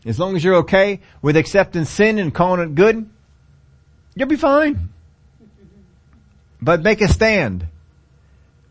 as 0.04 0.18
long 0.18 0.36
as 0.36 0.44
you're 0.44 0.56
okay 0.56 1.00
with 1.22 1.36
accepting 1.36 1.86
sin 1.86 2.18
and 2.18 2.34
calling 2.34 2.60
it 2.60 2.74
good, 2.74 3.08
you'll 4.14 4.28
be 4.28 4.36
fine. 4.36 4.90
But 6.60 6.82
make 6.82 7.00
a 7.00 7.08
stand 7.08 7.66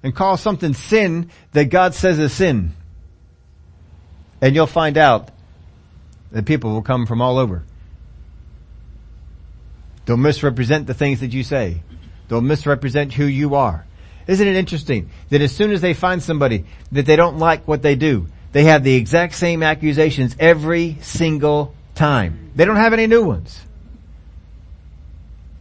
and 0.04 0.16
call 0.16 0.38
something 0.38 0.74
sin 0.74 1.32
that 1.54 1.66
God 1.66 1.94
says 1.94 2.20
is 2.20 2.34
sin. 2.34 2.74
And 4.42 4.54
you'll 4.56 4.68
find 4.68 4.98
out 4.98 5.30
that 6.32 6.46
people 6.46 6.72
will 6.72 6.82
come 6.82 7.06
from 7.06 7.22
all 7.22 7.38
over. 7.38 7.64
They'll 10.06 10.18
misrepresent 10.18 10.86
the 10.86 10.94
things 10.94 11.22
that 11.22 11.32
you 11.32 11.44
say. 11.44 11.82
They'll 12.28 12.42
misrepresent 12.42 13.14
who 13.14 13.26
you 13.26 13.56
are. 13.56 13.86
Isn't 14.28 14.48
it 14.48 14.56
interesting 14.56 15.10
that 15.30 15.42
as 15.42 15.56
soon 15.56 15.72
as 15.72 15.82
they 15.82 15.94
find 15.94 16.24
somebody 16.24 16.66
that 16.92 17.06
they 17.06 17.16
don't 17.16 17.40
like 17.40 17.68
what 17.68 17.82
they 17.82 17.96
do, 17.96 18.28
they 18.52 18.66
have 18.66 18.84
the 18.84 18.96
exact 18.96 19.34
same 19.34 19.64
accusations 19.64 20.36
every 20.40 20.98
single 21.02 21.74
time. 21.96 22.52
They 22.56 22.66
don't 22.66 22.78
have 22.78 22.94
any 22.94 23.08
new 23.08 23.24
ones. 23.24 23.60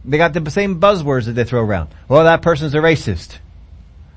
They 0.05 0.17
got 0.17 0.33
the 0.33 0.51
same 0.51 0.79
buzzwords 0.79 1.25
that 1.25 1.33
they 1.33 1.43
throw 1.43 1.61
around. 1.61 1.89
Well, 2.07 2.25
that 2.25 2.41
person's 2.41 2.75
a 2.75 2.79
racist. 2.79 3.37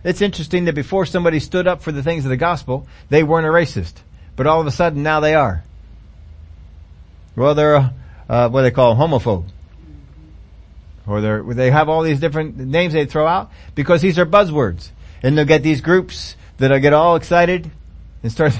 It's 0.04 0.20
interesting 0.20 0.66
that 0.66 0.74
before 0.74 1.06
somebody 1.06 1.40
stood 1.40 1.66
up 1.66 1.82
for 1.82 1.90
the 1.90 2.02
things 2.02 2.24
of 2.24 2.28
the 2.28 2.36
gospel, 2.36 2.86
they 3.08 3.22
weren't 3.22 3.46
a 3.46 3.50
racist. 3.50 3.94
But 4.36 4.46
all 4.46 4.60
of 4.60 4.66
a 4.66 4.70
sudden 4.70 5.02
now 5.02 5.20
they 5.20 5.34
are. 5.34 5.64
Well, 7.34 7.54
they're, 7.54 7.74
a, 7.74 7.94
uh, 8.28 8.48
what 8.48 8.60
do 8.60 8.64
they 8.64 8.70
call 8.70 8.96
homophobe 8.96 9.46
or 11.06 11.20
they 11.20 11.54
they 11.54 11.70
have 11.70 11.88
all 11.88 12.02
these 12.02 12.20
different 12.20 12.56
names 12.56 12.92
they 12.92 13.06
throw 13.06 13.26
out 13.26 13.50
because 13.74 14.02
these 14.02 14.18
are 14.18 14.26
buzzwords. 14.26 14.90
And 15.22 15.36
they'll 15.36 15.44
get 15.44 15.62
these 15.62 15.80
groups 15.80 16.36
that'll 16.58 16.78
get 16.78 16.92
all 16.92 17.16
excited 17.16 17.70
and 18.22 18.32
start, 18.32 18.52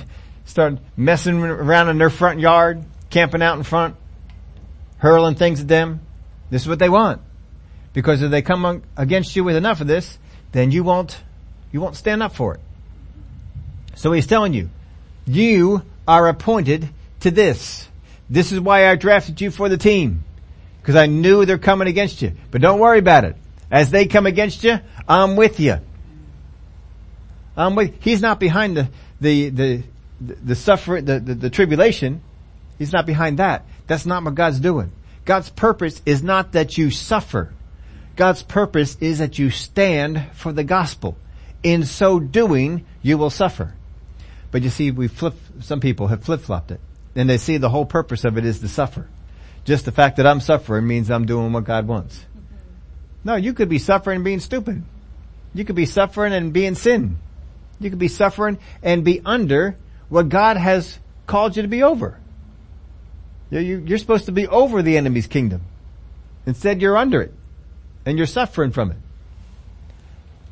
start 0.45 0.79
messing 0.97 1.43
around 1.43 1.89
in 1.89 1.99
their 1.99 2.11
front 2.11 2.41
yard, 2.41 2.85
camping 3.11 3.43
out 3.43 3.57
in 3.57 3.63
front, 3.63 3.97
hurling 4.99 5.35
things 5.35 5.61
at 5.61 5.69
them. 5.69 6.01
This 6.51 6.63
is 6.63 6.69
what 6.69 6.79
they 6.79 6.89
want. 6.89 7.21
Because 7.93 8.23
if 8.23 8.31
they 8.31 8.43
come 8.43 8.83
against 8.97 9.35
you 9.37 9.45
with 9.45 9.57
enough 9.57 9.81
of 9.81 9.87
this, 9.87 10.19
then 10.53 10.71
you 10.71 10.85
won't, 10.85 11.19
you 11.73 11.81
won't 11.81 11.97
stand 11.97 12.23
up 12.23 12.35
for 12.35 12.55
it. 12.55 12.61
So 13.95 14.13
he's 14.13 14.27
telling 14.27 14.53
you, 14.53 14.71
you 15.27 15.83
are 16.07 16.29
appointed 16.29 16.89
to 17.21 17.31
this. 17.31 17.89
This 18.29 18.53
is 18.53 18.61
why 18.61 18.89
I 18.89 18.97
drafted 18.97 19.41
you 19.41 19.51
for 19.51 19.69
the 19.69 19.79
team 19.79 20.25
because 20.87 20.95
I 20.95 21.07
knew 21.07 21.45
they're 21.45 21.59
coming 21.59 21.89
against 21.89 22.23
you. 22.23 22.31
But 22.53 22.61
don't 22.61 22.79
worry 22.79 23.01
about 23.01 23.25
it. 23.25 23.35
As 23.73 23.91
they 23.91 24.07
come 24.07 24.25
against 24.25 24.63
you, 24.63 24.79
I'm 25.09 25.35
with 25.35 25.59
you. 25.59 25.81
I'm 27.57 27.75
with, 27.75 28.01
he's 28.05 28.23
not 28.23 28.39
behind 28.39 28.77
the, 28.77 28.89
the, 29.21 29.49
the, 29.49 29.83
the 30.21 30.55
suffering, 30.55 31.05
the, 31.05 31.19
the, 31.19 31.35
the 31.35 31.51
tribulation. 31.51 32.23
He's 32.79 32.93
not 32.93 33.05
behind 33.05 33.41
that. 33.41 33.67
That's 33.89 34.07
not 34.07 34.23
what 34.23 34.37
God's 34.37 34.61
doing. 34.61 34.93
God's 35.25 35.51
purpose 35.51 36.01
is 36.07 36.23
not 36.23 36.53
that 36.53 36.79
you 36.79 36.93
suffer. 36.93 37.53
God's 38.15 38.45
purpose 38.45 38.97
is 39.01 39.19
that 39.19 39.41
you 39.41 39.51
stand 39.51 40.25
for 40.35 40.53
the 40.53 40.63
gospel. 40.63 41.17
In 41.65 41.85
so 41.85 42.21
doing, 42.21 42.87
you 43.03 43.19
will 43.19 43.31
suffer. 43.31 43.75
But 44.53 44.63
you 44.63 44.71
see, 44.71 44.93
we 44.93 45.09
flip, 45.09 45.35
some 45.63 45.81
people 45.81 46.07
have 46.07 46.23
flip-flopped 46.23 46.71
it. 46.71 46.81
And 47.17 47.29
they 47.29 47.39
see 47.39 47.57
the 47.57 47.71
whole 47.71 47.87
purpose 47.87 48.25
of 48.25 48.39
it 48.39 48.45
is 48.45 48.61
to 48.61 48.69
suffer 48.69 49.09
just 49.67 49.85
the 49.85 49.93
fact 49.93 50.17
that 50.17 50.27
I'm 50.27 50.41
suffering 50.41 50.87
means 50.87 51.11
I'm 51.11 51.27
doing 51.27 51.53
what 51.53 51.65
God 51.65 51.87
wants. 51.87 52.25
No, 53.25 53.35
you 53.35 53.53
could 53.53 53.69
be 53.69 53.79
suffering 53.79 54.17
and 54.17 54.25
being 54.25 54.41
stupid. 54.41 54.83
You 55.53 55.65
could 55.65 55.77
be 55.77 55.87
suffering 55.87 56.33
and 56.33 56.53
be 56.53 56.65
in 56.65 56.77
sin. 56.77 57.19
You 57.81 57.91
could 57.91 57.99
be 57.99 58.09
suffering 58.09 58.59
and 58.83 59.05
be 59.05 59.21
under 59.25 59.77
what 60.09 60.29
God 60.29 60.57
has 60.57 60.99
called 61.27 61.57
you 61.57 61.63
to 61.63 61.69
be 61.69 61.83
over. 61.83 62.19
You're 63.51 63.99
supposed 63.99 64.27
to 64.27 64.33
be 64.33 64.47
over 64.47 64.83
the 64.83 64.97
enemy's 64.97 65.27
kingdom. 65.27 65.63
Instead, 66.47 66.81
you're 66.81 66.97
under 66.97 67.21
it. 67.21 67.35
And 68.05 68.17
you're 68.17 68.27
suffering 68.29 68.71
from 68.71 68.93
it. 68.93 68.99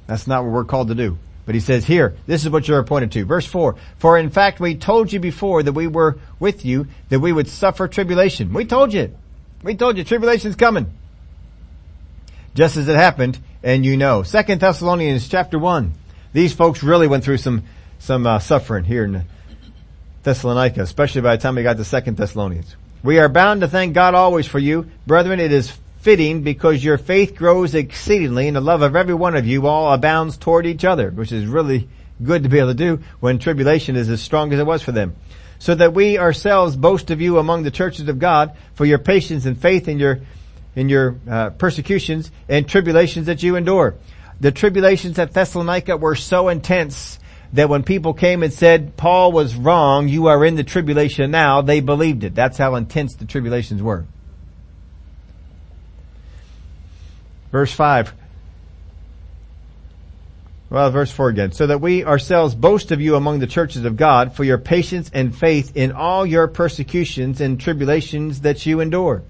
That's 0.09 0.27
not 0.27 0.43
what 0.43 0.53
we're 0.53 0.65
called 0.65 0.89
to 0.89 0.95
do. 0.95 1.19
But 1.47 1.55
he 1.55 1.61
says 1.61 1.85
here, 1.85 2.17
this 2.27 2.45
is 2.45 2.51
what 2.51 2.67
you're 2.67 2.79
appointed 2.79 3.13
to. 3.13 3.25
Verse 3.25 3.47
4, 3.47 3.77
For 3.99 4.19
in 4.19 4.31
fact 4.31 4.61
we 4.61 4.77
told 4.77 5.13
you 5.13 5.21
before 5.21 5.63
that 5.63 5.73
we 5.73 5.87
were 5.87 6.17
with 6.39 6.65
you, 6.65 6.87
that 7.11 7.21
we 7.21 7.33
would 7.33 7.49
suffer 7.49 7.87
tribulation. 7.87 8.53
We 8.53 8.65
told 8.65 8.93
you. 8.93 9.15
We 9.63 9.75
told 9.75 9.99
you 9.99 10.05
tribulation's 10.05 10.57
coming. 10.57 10.93
Just 12.55 12.77
as 12.77 12.89
it 12.89 12.97
happened, 12.97 13.39
and 13.63 13.85
you 13.85 13.97
know. 13.97 14.23
Second 14.23 14.61
Thessalonians 14.61 15.29
chapter 15.29 15.59
1. 15.59 15.93
These 16.33 16.53
folks 16.53 16.83
really 16.83 17.09
went 17.09 17.25
through 17.25 17.39
some, 17.39 17.65
some 17.99 18.27
uh, 18.27 18.39
suffering 18.39 18.85
here 18.85 19.05
in 19.05 19.25
Thessalonica, 20.23 20.83
especially 20.83 21.21
by 21.21 21.37
the 21.37 21.43
time 21.43 21.57
we 21.57 21.63
got 21.63 21.77
to 21.77 21.85
Second 21.85 22.17
Thessalonians. 22.17 22.77
We 23.03 23.19
are 23.19 23.29
bound 23.29 23.61
to 23.61 23.69
thank 23.69 23.93
God 23.95 24.15
always 24.15 24.47
for 24.47 24.59
you. 24.59 24.91
Brethren, 25.07 25.41
it 25.41 25.53
is 25.53 25.77
fitting 26.05 26.43
because 26.43 26.85
your 26.85 26.99
faith 26.99 27.35
grows 27.35 27.75
exceedingly 27.75 28.47
and 28.47 28.55
the 28.55 28.61
love 28.61 28.83
of 28.83 28.95
every 28.95 29.15
one 29.15 29.35
of 29.35 29.47
you 29.47 29.67
all 29.67 29.91
abounds 29.91 30.37
toward 30.37 30.67
each 30.67 30.85
other, 30.85 31.11
which 31.11 31.33
is 31.33 31.47
really 31.47 31.89
good 32.23 32.43
to 32.43 32.51
be 32.51 32.59
able 32.59 32.69
to 32.69 32.75
do 32.75 33.03
when 33.21 33.39
tribulation 33.39 33.97
is 33.97 34.11
as 34.11 34.21
strong 34.21 34.53
as 34.53 34.61
it 34.61 34.67
was 34.67 34.83
for 34.83 34.93
them. 34.93 35.17
So 35.59 35.75
that 35.75 35.95
we 35.95 36.19
ourselves 36.19 36.77
boast 36.77 37.11
of 37.11 37.23
you 37.23 37.39
among 37.39 37.63
the 37.63 37.71
churches 37.71 38.07
of 38.09 38.19
God 38.19 38.55
for 38.75 38.85
your 38.85 38.99
patience 38.99 39.47
and 39.47 39.59
faith 39.59 39.89
in 39.89 39.99
your, 39.99 40.21
in 40.77 40.91
your 40.91 41.17
uh, 41.27 41.51
persecutions 41.51 42.31
and 42.51 42.69
tribulations 42.69 43.25
that 43.27 43.43
you 43.43 43.57
endure. 43.57 43.95
The 44.41 44.53
tribulations 44.53 45.19
at 45.19 45.33
Thessalonica 45.33 45.97
were 45.97 46.17
so 46.17 46.51
intense 46.51 47.19
that 47.55 47.71
when 47.71 47.83
people 47.83 48.13
came 48.13 48.43
and 48.43 48.53
said, 48.53 48.99
Paul 48.99 49.33
was 49.33 49.55
wrong, 49.55 50.09
you 50.09 50.27
are 50.27 50.45
in 50.45 50.57
the 50.57 50.65
tribulation 50.65 51.31
now, 51.31 51.63
they 51.63 51.81
believed 51.81 52.25
it. 52.25 52.35
That's 52.35 52.59
how 52.59 52.75
intense 52.75 53.15
the 53.15 53.25
tribulations 53.25 53.83
were. 53.83 54.05
Verse 57.55 57.73
5. 57.73 58.13
Well, 60.71 60.91
verse 60.91 61.13
4 61.13 61.29
again. 61.29 61.53
So 61.53 61.69
that 61.69 61.81
we 61.81 62.05
ourselves 62.05 62.53
boast 62.53 62.91
of 62.91 63.01
you 63.01 63.15
among 63.15 63.39
the 63.39 63.47
churches 63.47 63.85
of 63.85 63.97
God 63.97 64.35
for 64.35 64.43
your 64.43 64.59
patience 64.59 65.09
and 65.15 65.33
faith 65.33 65.77
in 65.77 65.93
all 65.93 66.27
your 66.27 66.49
persecutions 66.49 67.41
and 67.41 67.61
tribulations 67.61 68.41
that 68.41 68.67
you 68.67 68.81
endure, 68.81 69.23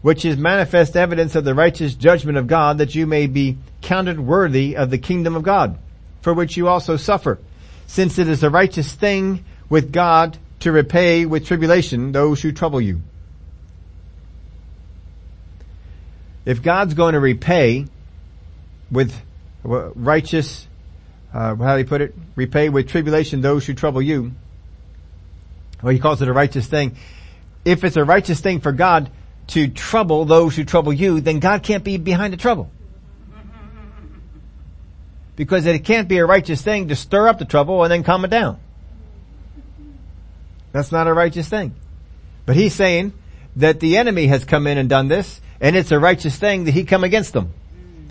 which 0.00 0.24
is 0.24 0.36
manifest 0.36 0.96
evidence 0.96 1.34
of 1.34 1.42
the 1.42 1.56
righteous 1.56 1.96
judgment 1.96 2.38
of 2.38 2.46
God 2.46 2.78
that 2.78 2.94
you 2.94 3.04
may 3.04 3.26
be 3.26 3.58
counted 3.80 4.20
worthy 4.20 4.76
of 4.76 4.90
the 4.90 4.98
kingdom 4.98 5.34
of 5.34 5.42
God, 5.42 5.76
for 6.20 6.32
which 6.32 6.56
you 6.56 6.68
also 6.68 6.96
suffer, 6.96 7.40
since 7.88 8.16
it 8.16 8.28
is 8.28 8.44
a 8.44 8.50
righteous 8.50 8.92
thing 8.92 9.44
with 9.68 9.90
God 9.90 10.38
to 10.60 10.70
repay 10.70 11.26
with 11.26 11.46
tribulation 11.46 12.12
those 12.12 12.42
who 12.42 12.52
trouble 12.52 12.80
you 12.80 13.02
if 16.44 16.62
God's 16.62 16.94
going 16.94 17.14
to 17.14 17.20
repay 17.20 17.86
with 18.90 19.14
righteous, 19.64 20.66
uh, 21.32 21.54
how 21.56 21.74
do 21.74 21.78
you 21.78 21.86
put 21.86 22.00
it? 22.00 22.14
Repay 22.34 22.68
with 22.68 22.88
tribulation 22.88 23.40
those 23.40 23.66
who 23.66 23.74
trouble 23.74 24.02
you. 24.02 24.32
Well, 25.82 25.92
he 25.92 25.98
calls 25.98 26.22
it 26.22 26.28
a 26.28 26.32
righteous 26.32 26.66
thing. 26.66 26.96
If 27.64 27.84
it's 27.84 27.96
a 27.96 28.04
righteous 28.04 28.40
thing 28.40 28.60
for 28.60 28.72
God 28.72 29.10
to 29.48 29.68
trouble 29.68 30.24
those 30.24 30.56
who 30.56 30.64
trouble 30.64 30.92
you, 30.92 31.20
then 31.20 31.38
God 31.38 31.62
can't 31.62 31.84
be 31.84 31.96
behind 31.96 32.32
the 32.32 32.36
trouble. 32.36 32.70
Because 35.34 35.64
it 35.64 35.84
can't 35.84 36.08
be 36.08 36.18
a 36.18 36.26
righteous 36.26 36.60
thing 36.60 36.88
to 36.88 36.96
stir 36.96 37.26
up 37.26 37.38
the 37.38 37.44
trouble 37.44 37.82
and 37.82 37.90
then 37.90 38.02
calm 38.04 38.24
it 38.24 38.28
down. 38.28 38.58
That's 40.72 40.92
not 40.92 41.06
a 41.06 41.14
righteous 41.14 41.48
thing. 41.48 41.74
But 42.44 42.56
he's 42.56 42.74
saying 42.74 43.12
that 43.56 43.80
the 43.80 43.96
enemy 43.96 44.26
has 44.26 44.44
come 44.44 44.66
in 44.66 44.78
and 44.78 44.88
done 44.88 45.08
this 45.08 45.40
and 45.62 45.76
it's 45.76 45.92
a 45.92 45.98
righteous 45.98 46.36
thing 46.36 46.64
that 46.64 46.72
he 46.72 46.84
come 46.84 47.04
against 47.04 47.32
them. 47.32 47.54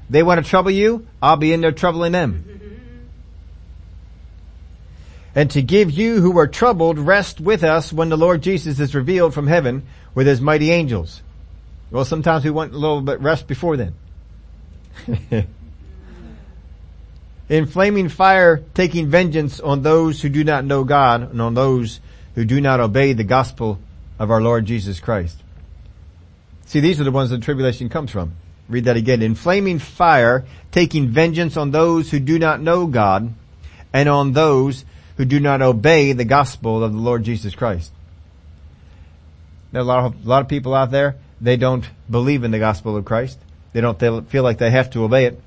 They 0.10 0.24
want 0.24 0.44
to 0.44 0.50
trouble 0.50 0.72
you, 0.72 1.06
I'll 1.22 1.38
be 1.38 1.54
in 1.54 1.62
there 1.62 1.74
troubling 1.74 2.14
them. 2.14 2.46
And 5.36 5.52
to 5.52 5.62
give 5.62 5.92
you 5.92 6.20
who 6.22 6.38
are 6.40 6.48
troubled 6.48 6.98
rest 6.98 7.40
with 7.40 7.64
us 7.64 7.94
when 7.94 8.10
the 8.10 8.18
Lord 8.18 8.42
Jesus 8.42 8.80
is 8.80 8.96
revealed 8.96 9.34
from 9.34 9.48
heaven 9.48 9.84
with 10.16 10.28
his 10.28 10.42
mighty 10.42 10.72
angels. 10.72 11.22
Well, 11.90 12.06
sometimes 12.06 12.44
we 12.44 12.52
want 12.52 12.74
a 12.74 12.78
little 12.78 13.02
bit 13.02 13.20
rest 13.20 13.48
before 13.48 13.78
then. 13.78 13.96
in 17.50 17.66
flaming 17.66 18.08
fire 18.10 18.64
taking 18.74 19.10
vengeance 19.10 19.60
on 19.60 19.82
those 19.82 20.22
who 20.22 20.30
do 20.30 20.44
not 20.44 20.66
know 20.66 20.84
God 20.84 21.32
and 21.32 21.42
on 21.42 21.54
those 21.54 22.00
who 22.36 22.46
do 22.46 22.62
not 22.62 22.80
obey 22.80 23.14
the 23.14 23.24
gospel 23.26 23.80
of 24.20 24.32
our 24.32 24.42
Lord 24.42 24.66
Jesus 24.66 25.00
Christ. 25.02 25.38
See, 26.72 26.80
these 26.80 27.02
are 27.02 27.04
the 27.04 27.12
ones 27.12 27.32
that 27.32 27.42
tribulation 27.42 27.90
comes 27.90 28.12
from. 28.12 28.38
Read 28.70 28.86
that 28.86 28.96
again. 28.96 29.22
In 29.22 29.36
flaming 29.36 29.78
fire, 29.78 30.46
taking 30.72 31.10
vengeance 31.10 31.58
on 31.58 31.72
those 31.72 32.10
who 32.10 32.18
do 32.22 32.40
not 32.40 32.62
know 32.62 32.88
God 32.88 33.34
and 33.92 34.08
on 34.08 34.32
those 34.32 34.86
who 35.18 35.26
do 35.26 35.42
not 35.42 35.62
obey 35.62 36.14
the 36.14 36.24
gospel 36.24 36.82
of 36.82 36.94
the 36.94 36.98
Lord 36.98 37.26
Jesus 37.26 37.56
Christ. 37.56 37.92
There 39.74 39.82
are 39.82 39.84
a 39.84 39.86
lot 39.86 40.06
of, 40.06 40.26
a 40.26 40.30
lot 40.30 40.44
of 40.44 40.48
people 40.48 40.74
out 40.74 40.92
there, 40.92 41.18
they 41.42 41.58
don't 41.58 41.84
believe 42.10 42.46
in 42.46 42.52
the 42.52 42.60
gospel 42.60 42.96
of 42.96 43.04
Christ. 43.04 43.38
They 43.74 43.82
don't 43.82 44.00
feel 44.30 44.44
like 44.44 44.58
they 44.58 44.72
have 44.72 44.92
to 44.92 45.04
obey 45.04 45.26
it. 45.26 45.42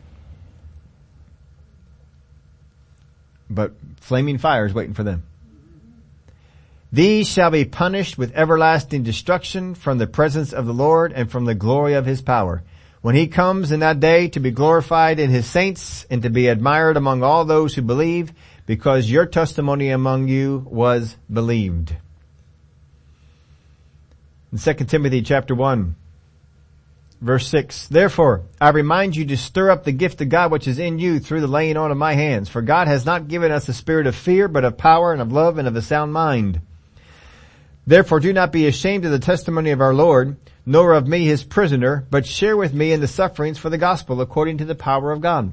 But 3.49 3.73
flaming 4.03 4.37
fire 4.37 4.67
is 4.67 4.75
waiting 4.75 4.93
for 4.93 5.05
them. 5.05 5.23
These 6.95 7.29
shall 7.29 7.51
be 7.51 7.65
punished 7.65 8.17
with 8.17 8.37
everlasting 8.37 9.03
destruction 9.03 9.75
from 9.75 9.99
the 9.99 10.07
presence 10.07 10.53
of 10.53 10.65
the 10.65 10.73
Lord 10.73 11.13
and 11.13 11.29
from 11.29 11.45
the 11.45 11.57
glory 11.57 11.95
of 11.95 12.07
his 12.07 12.23
power. 12.23 12.63
When 13.03 13.17
he 13.17 13.27
comes 13.27 13.73
in 13.73 13.81
that 13.81 13.99
day 13.99 14.29
to 14.29 14.39
be 14.39 14.53
glorified 14.53 15.19
in 15.19 15.29
his 15.29 15.45
saints 15.45 16.07
and 16.09 16.23
to 16.23 16.31
be 16.31 16.47
admired 16.47 16.97
among 16.97 17.25
all 17.25 17.45
those 17.45 17.75
who 17.75 17.83
believe 17.83 18.33
because 18.65 19.11
your 19.11 19.27
testimony 19.27 19.91
among 19.91 20.29
you 20.29 20.65
was 20.71 21.17
believed. 21.33 21.97
In 24.53 24.59
2 24.59 24.75
Timothy 24.85 25.23
chapter 25.23 25.57
1 25.57 25.97
verse 27.21 27.49
6, 27.49 27.89
Therefore 27.89 28.43
I 28.61 28.69
remind 28.69 29.17
you 29.17 29.25
to 29.25 29.37
stir 29.37 29.73
up 29.73 29.83
the 29.83 29.91
gift 29.91 30.21
of 30.21 30.29
God 30.29 30.53
which 30.53 30.69
is 30.69 30.79
in 30.79 31.01
you 31.01 31.19
through 31.19 31.41
the 31.41 31.49
laying 31.49 31.77
on 31.77 31.91
of 31.91 31.97
my 31.97 32.15
hands. 32.15 32.49
For 32.49 32.63
God 32.63 32.87
has 32.87 33.05
not 33.05 33.27
given 33.27 33.51
us 33.51 33.69
a 33.69 33.75
spirit 33.75 34.07
of 34.07 34.15
fear 34.15 34.47
but 34.47 34.65
of 34.65 34.79
power 34.79 35.13
and 35.13 35.21
of 35.21 35.33
love 35.33 35.59
and 35.59 35.67
of 35.67 35.75
a 35.75 35.83
sound 35.83 36.13
mind. 36.13 36.61
Therefore 37.87 38.21
do 38.21 38.33
not 38.33 38.53
be 38.53 38.67
ashamed 38.67 39.05
of 39.05 39.11
the 39.11 39.19
testimony 39.19 39.71
of 39.71 39.81
our 39.81 39.93
Lord, 39.93 40.37
nor 40.65 40.95
of 40.95 41.07
me 41.07 41.25
his 41.27 41.45
prisoner, 41.45 42.07
but 42.11 42.27
share 42.27 42.57
with 42.57 42.73
me 42.73 42.93
in 42.93 43.01
the 43.01 43.09
sufferings 43.09 43.59
for 43.59 43.69
the 43.69 43.79
gospel 43.79 44.21
according 44.21 44.59
to 44.59 44.65
the 44.65 44.75
power 44.75 45.13
of 45.13 45.21
God, 45.21 45.53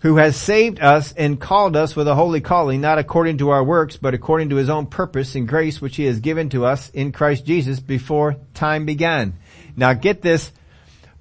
who 0.00 0.16
has 0.16 0.34
saved 0.36 0.80
us 0.80 1.12
and 1.12 1.40
called 1.40 1.76
us 1.76 1.94
with 1.94 2.08
a 2.08 2.14
holy 2.14 2.40
calling, 2.40 2.80
not 2.80 2.98
according 2.98 3.38
to 3.38 3.50
our 3.50 3.62
works, 3.62 3.98
but 3.98 4.14
according 4.14 4.48
to 4.48 4.56
his 4.56 4.70
own 4.70 4.86
purpose 4.86 5.34
and 5.34 5.46
grace 5.46 5.80
which 5.80 5.96
he 5.96 6.06
has 6.06 6.20
given 6.20 6.48
to 6.48 6.64
us 6.64 6.88
in 6.90 7.12
Christ 7.12 7.44
Jesus 7.44 7.78
before 7.78 8.36
time 8.54 8.86
began. 8.86 9.34
Now 9.76 9.92
get 9.92 10.22
this, 10.22 10.50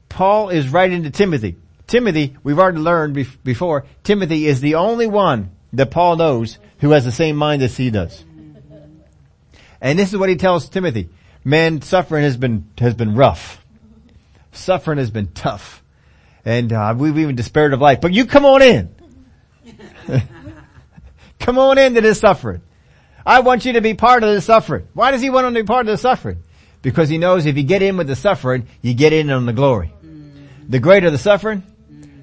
Paul 0.08 0.50
is 0.50 0.70
writing 0.70 1.04
to 1.04 1.12
Timothy. 1.12 1.58
Timothy, 1.88 2.38
we've 2.42 2.58
already 2.58 2.80
learned 2.80 3.28
before, 3.44 3.86
Timothy 4.04 4.48
is 4.48 4.62
the 4.62 4.76
only 4.76 5.08
one 5.08 5.52
that 5.74 5.92
Paul 5.92 6.16
knows 6.16 6.58
who 6.80 6.92
has 6.92 7.04
the 7.04 7.12
same 7.12 7.36
mind 7.36 7.62
as 7.62 7.76
he 7.76 7.92
does. 7.92 8.24
And 9.82 9.98
this 9.98 10.14
is 10.14 10.18
what 10.18 10.30
he 10.30 10.36
tells 10.36 10.70
Timothy. 10.70 11.10
Man, 11.44 11.82
suffering 11.82 12.24
has 12.24 12.38
been, 12.38 12.70
has 12.78 12.94
been 12.94 13.16
rough. 13.16 13.66
Suffering 14.52 15.00
has 15.00 15.10
been 15.10 15.28
tough. 15.28 15.84
And 16.46 16.72
uh, 16.72 16.94
we've 16.98 17.18
even 17.18 17.36
despaired 17.36 17.74
of 17.74 17.82
life. 17.82 18.00
But 18.00 18.14
you 18.14 18.26
come 18.26 18.46
on 18.46 18.62
in. 18.62 18.96
come 21.40 21.58
on 21.58 21.78
into 21.78 22.02
this 22.02 22.20
suffering. 22.20 22.62
I 23.26 23.42
want 23.42 23.66
you 23.66 23.74
to 23.74 23.82
be 23.82 23.94
part 23.94 24.24
of 24.24 24.34
the 24.34 24.42
suffering. 24.42 24.88
Why 24.94 25.12
does 25.12 25.22
he 25.22 25.30
want 25.30 25.48
to 25.48 25.60
be 25.60 25.66
part 25.66 25.88
of 25.88 25.92
the 25.92 25.98
suffering? 25.98 26.44
Because 26.82 27.10
he 27.10 27.18
knows 27.18 27.46
if 27.46 27.58
you 27.58 27.64
get 27.64 27.82
in 27.82 27.98
with 27.98 28.08
the 28.08 28.16
suffering, 28.16 28.68
you 28.82 28.94
get 28.94 29.14
in 29.14 29.30
on 29.30 29.46
the 29.46 29.54
glory. 29.54 29.94
The 30.68 30.80
greater 30.80 31.12
the 31.12 31.18
suffering, 31.18 31.64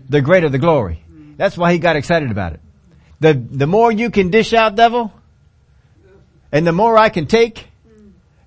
the 0.08 0.20
greater 0.20 0.48
the 0.48 0.58
glory. 0.58 1.02
That's 1.36 1.56
why 1.56 1.72
he 1.72 1.78
got 1.78 1.96
excited 1.96 2.30
about 2.30 2.54
it. 2.54 2.60
The, 3.20 3.34
the 3.34 3.66
more 3.66 3.92
you 3.92 4.10
can 4.10 4.30
dish 4.30 4.52
out, 4.52 4.74
devil, 4.74 5.12
and 6.52 6.66
the 6.66 6.72
more 6.72 6.96
I 6.96 7.08
can 7.08 7.26
take, 7.26 7.66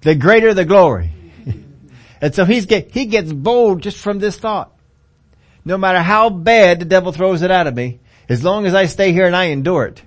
the 0.02 0.16
greater 0.16 0.54
the 0.54 0.66
glory. 0.66 1.12
and 2.22 2.34
so 2.34 2.46
he's 2.46 2.66
get, 2.66 2.92
he 2.92 3.06
gets 3.06 3.32
bold 3.32 3.82
just 3.82 3.98
from 3.98 4.20
this 4.20 4.38
thought. 4.38 4.72
No 5.64 5.78
matter 5.78 6.00
how 6.00 6.30
bad 6.30 6.80
the 6.80 6.86
devil 6.86 7.12
throws 7.12 7.44
it 7.44 7.52
out 7.52 7.68
of 7.68 7.76
me, 7.76 8.00
as 8.28 8.44
long 8.44 8.66
as 8.66 8.74
I 8.74 8.86
stay 8.86 9.12
here 9.14 9.28
and 9.28 9.36
I 9.36 9.46
endure 9.46 9.86
it, 9.86 10.02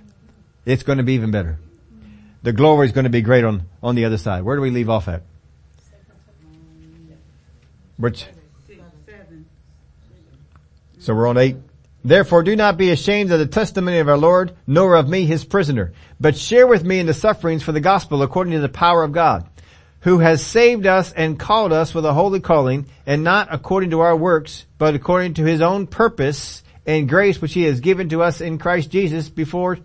it's 0.65 0.83
going 0.83 0.97
to 0.97 1.03
be 1.03 1.13
even 1.13 1.31
better. 1.31 1.57
The 2.43 2.53
glory 2.53 2.87
is 2.87 2.91
going 2.91 3.05
to 3.05 3.09
be 3.09 3.21
great 3.21 3.43
on, 3.43 3.63
on 3.81 3.95
the 3.95 4.05
other 4.05 4.17
side. 4.17 4.43
Where 4.43 4.55
do 4.55 4.61
we 4.61 4.69
leave 4.69 4.89
off 4.89 5.07
at? 5.07 5.23
Which? 7.97 8.25
So 10.99 11.13
we're 11.13 11.27
on 11.27 11.37
eight. 11.37 11.57
Therefore 12.05 12.43
do 12.43 12.55
not 12.55 12.77
be 12.77 12.91
ashamed 12.91 13.31
of 13.31 13.39
the 13.39 13.47
testimony 13.47 13.97
of 13.97 14.07
our 14.07 14.15
Lord, 14.15 14.55
nor 14.67 14.93
of 14.93 15.09
me 15.09 15.25
his 15.25 15.43
prisoner, 15.43 15.91
but 16.19 16.37
share 16.37 16.67
with 16.67 16.83
me 16.83 16.99
in 16.99 17.07
the 17.07 17.15
sufferings 17.15 17.63
for 17.63 17.71
the 17.71 17.79
gospel 17.79 18.21
according 18.21 18.53
to 18.53 18.59
the 18.59 18.69
power 18.69 19.01
of 19.01 19.11
God, 19.11 19.49
who 20.01 20.19
has 20.19 20.45
saved 20.45 20.85
us 20.85 21.11
and 21.11 21.39
called 21.39 21.73
us 21.73 21.95
with 21.95 22.05
a 22.05 22.13
holy 22.13 22.39
calling, 22.39 22.85
and 23.07 23.23
not 23.23 23.47
according 23.51 23.89
to 23.89 24.01
our 24.01 24.15
works, 24.15 24.67
but 24.77 24.93
according 24.93 25.33
to 25.33 25.45
his 25.45 25.61
own 25.61 25.87
purpose 25.87 26.61
and 26.85 27.09
grace 27.09 27.41
which 27.41 27.55
he 27.55 27.63
has 27.63 27.79
given 27.79 28.07
to 28.09 28.21
us 28.21 28.39
in 28.39 28.59
Christ 28.59 28.91
Jesus 28.91 29.27
before 29.27 29.79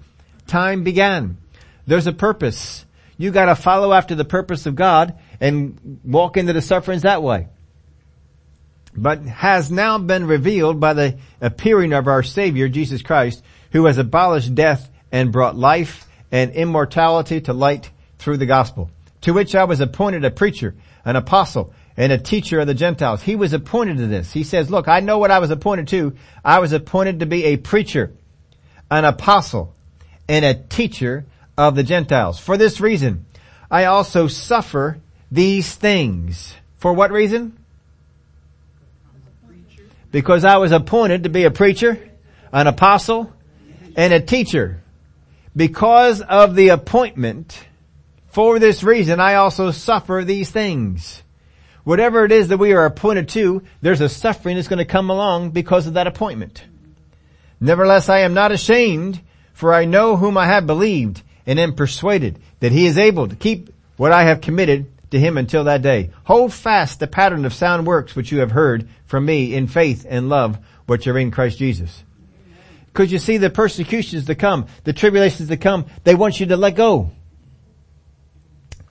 time 0.47 0.85
began. 0.85 1.39
There's 1.87 2.07
a 2.07 2.13
purpose. 2.13 2.85
You 3.17 3.31
gotta 3.31 3.57
follow 3.57 3.95
after 3.95 4.15
the 4.15 4.27
purpose 4.27 4.67
of 4.67 4.75
God 4.75 5.19
and 5.41 6.01
walk 6.05 6.37
into 6.37 6.53
the 6.53 6.61
sufferings 6.61 7.01
that 7.03 7.23
way 7.23 7.49
but 8.97 9.23
has 9.23 9.71
now 9.71 9.99
been 9.99 10.27
revealed 10.27 10.81
by 10.81 10.95
the 10.95 11.19
appearing 11.41 11.93
of 11.93 12.09
our 12.09 12.23
Savior, 12.23 12.69
Jesus 12.69 13.03
Christ, 13.03 13.43
who 13.73 13.87
has 13.87 13.99
abolished 13.99 14.55
death 14.55 14.91
and 15.13 15.33
brought 15.33 15.57
life 15.57 16.07
and 16.33 16.53
immortality 16.53 17.41
to 17.43 17.53
light 17.53 17.91
through 18.19 18.37
the 18.37 18.47
gospel, 18.47 18.91
to 19.23 19.33
which 19.33 19.55
I 19.55 19.65
was 19.65 19.81
appointed 19.81 20.25
a 20.25 20.31
preacher, 20.31 20.75
an 21.05 21.17
apostle, 21.17 21.73
and 21.97 22.13
a 22.13 22.19
teacher 22.19 22.61
of 22.61 22.67
the 22.67 22.75
Gentiles. 22.75 23.23
He 23.23 23.37
was 23.37 23.53
appointed 23.53 23.99
to 23.99 24.07
this. 24.07 24.33
He 24.33 24.45
says, 24.45 24.71
look, 24.71 24.89
I 24.89 25.01
know 25.01 25.19
what 25.19 25.31
I 25.31 25.39
was 25.39 25.51
appointed 25.51 25.89
to. 25.89 26.17
I 26.45 26.59
was 26.61 26.73
appointed 26.73 27.21
to 27.21 27.27
be 27.27 27.45
a 27.45 27.57
preacher, 27.57 28.13
an 28.91 29.05
apostle, 29.05 29.75
and 30.29 30.45
a 30.45 30.55
teacher 30.55 31.27
of 31.59 31.75
the 31.75 31.83
Gentiles. 31.83 32.39
For 32.39 32.57
this 32.57 32.81
reason, 32.81 33.27
I 33.71 33.85
also 33.85 34.29
suffer 34.29 34.99
these 35.31 35.75
things. 35.75 36.55
For 36.79 36.93
what 36.93 37.11
reason? 37.11 37.57
Because 40.11 40.45
I 40.45 40.57
was 40.57 40.73
appointed 40.73 41.25
to 41.25 41.29
be 41.29 41.45
a 41.45 41.51
preacher, 41.51 41.99
an 42.53 42.67
apostle, 42.67 43.33
and 43.97 44.13
a 44.13 44.21
teacher. 44.21 44.83
Because 45.55 46.21
of 46.21 46.55
the 46.55 46.69
appointment, 46.69 47.67
for 48.29 48.59
this 48.59 48.83
reason 48.83 49.21
I 49.21 49.35
also 49.35 49.71
suffer 49.71 50.23
these 50.25 50.51
things. 50.51 51.23
Whatever 51.85 52.25
it 52.25 52.33
is 52.33 52.49
that 52.49 52.59
we 52.59 52.73
are 52.73 52.85
appointed 52.85 53.29
to, 53.31 53.63
there's 53.81 54.01
a 54.01 54.09
suffering 54.09 54.57
that's 54.57 54.69
going 54.69 54.79
to 54.79 54.85
come 54.85 55.11
along 55.11 55.51
because 55.51 55.87
of 55.87 55.95
that 55.95 56.07
appointment. 56.07 56.65
Nevertheless, 57.59 58.09
I 58.09 58.21
am 58.21 58.35
not 58.35 58.53
ashamed, 58.53 59.21
for 59.53 59.75
I 59.75 59.85
know 59.85 60.17
whom 60.17 60.37
I 60.37 60.47
have 60.47 60.67
believed, 60.67 61.23
and 61.47 61.59
am 61.59 61.75
persuaded 61.75 62.39
that 62.61 62.73
he 62.73 62.87
is 62.87 62.99
able 62.99 63.29
to 63.29 63.37
keep 63.37 63.71
what 63.97 64.13
I 64.13 64.25
have 64.25 64.41
committed 64.41 64.87
to 65.11 65.19
him 65.19 65.37
until 65.37 65.65
that 65.65 65.83
day. 65.83 66.11
Hold 66.25 66.53
fast 66.53 67.01
the 67.01 67.07
pattern 67.07 67.45
of 67.45 67.53
sound 67.53 67.87
works 67.87 68.15
which 68.15 68.31
you 68.31 68.41
have 68.41 68.53
heard 68.53 68.89
from 69.07 69.25
me 69.25 69.55
in 69.55 69.67
faith 69.67 70.07
and 70.09 70.29
love 70.29 70.59
which 70.87 71.07
are 71.07 71.19
in 71.19 71.31
Christ 71.31 71.59
Jesus. 71.59 72.05
Because 72.87 73.13
you 73.13 73.19
see 73.19 73.37
the 73.37 73.51
persecutions 73.51 74.27
to 74.27 74.35
come, 74.35 74.67
the 74.85 74.93
tribulations 74.93 75.49
to 75.49 75.57
come, 75.57 75.87
they 76.05 76.15
want 76.15 76.41
you 76.41 76.47
to 76.47 76.57
let 76.57 76.75
go. 76.75 77.11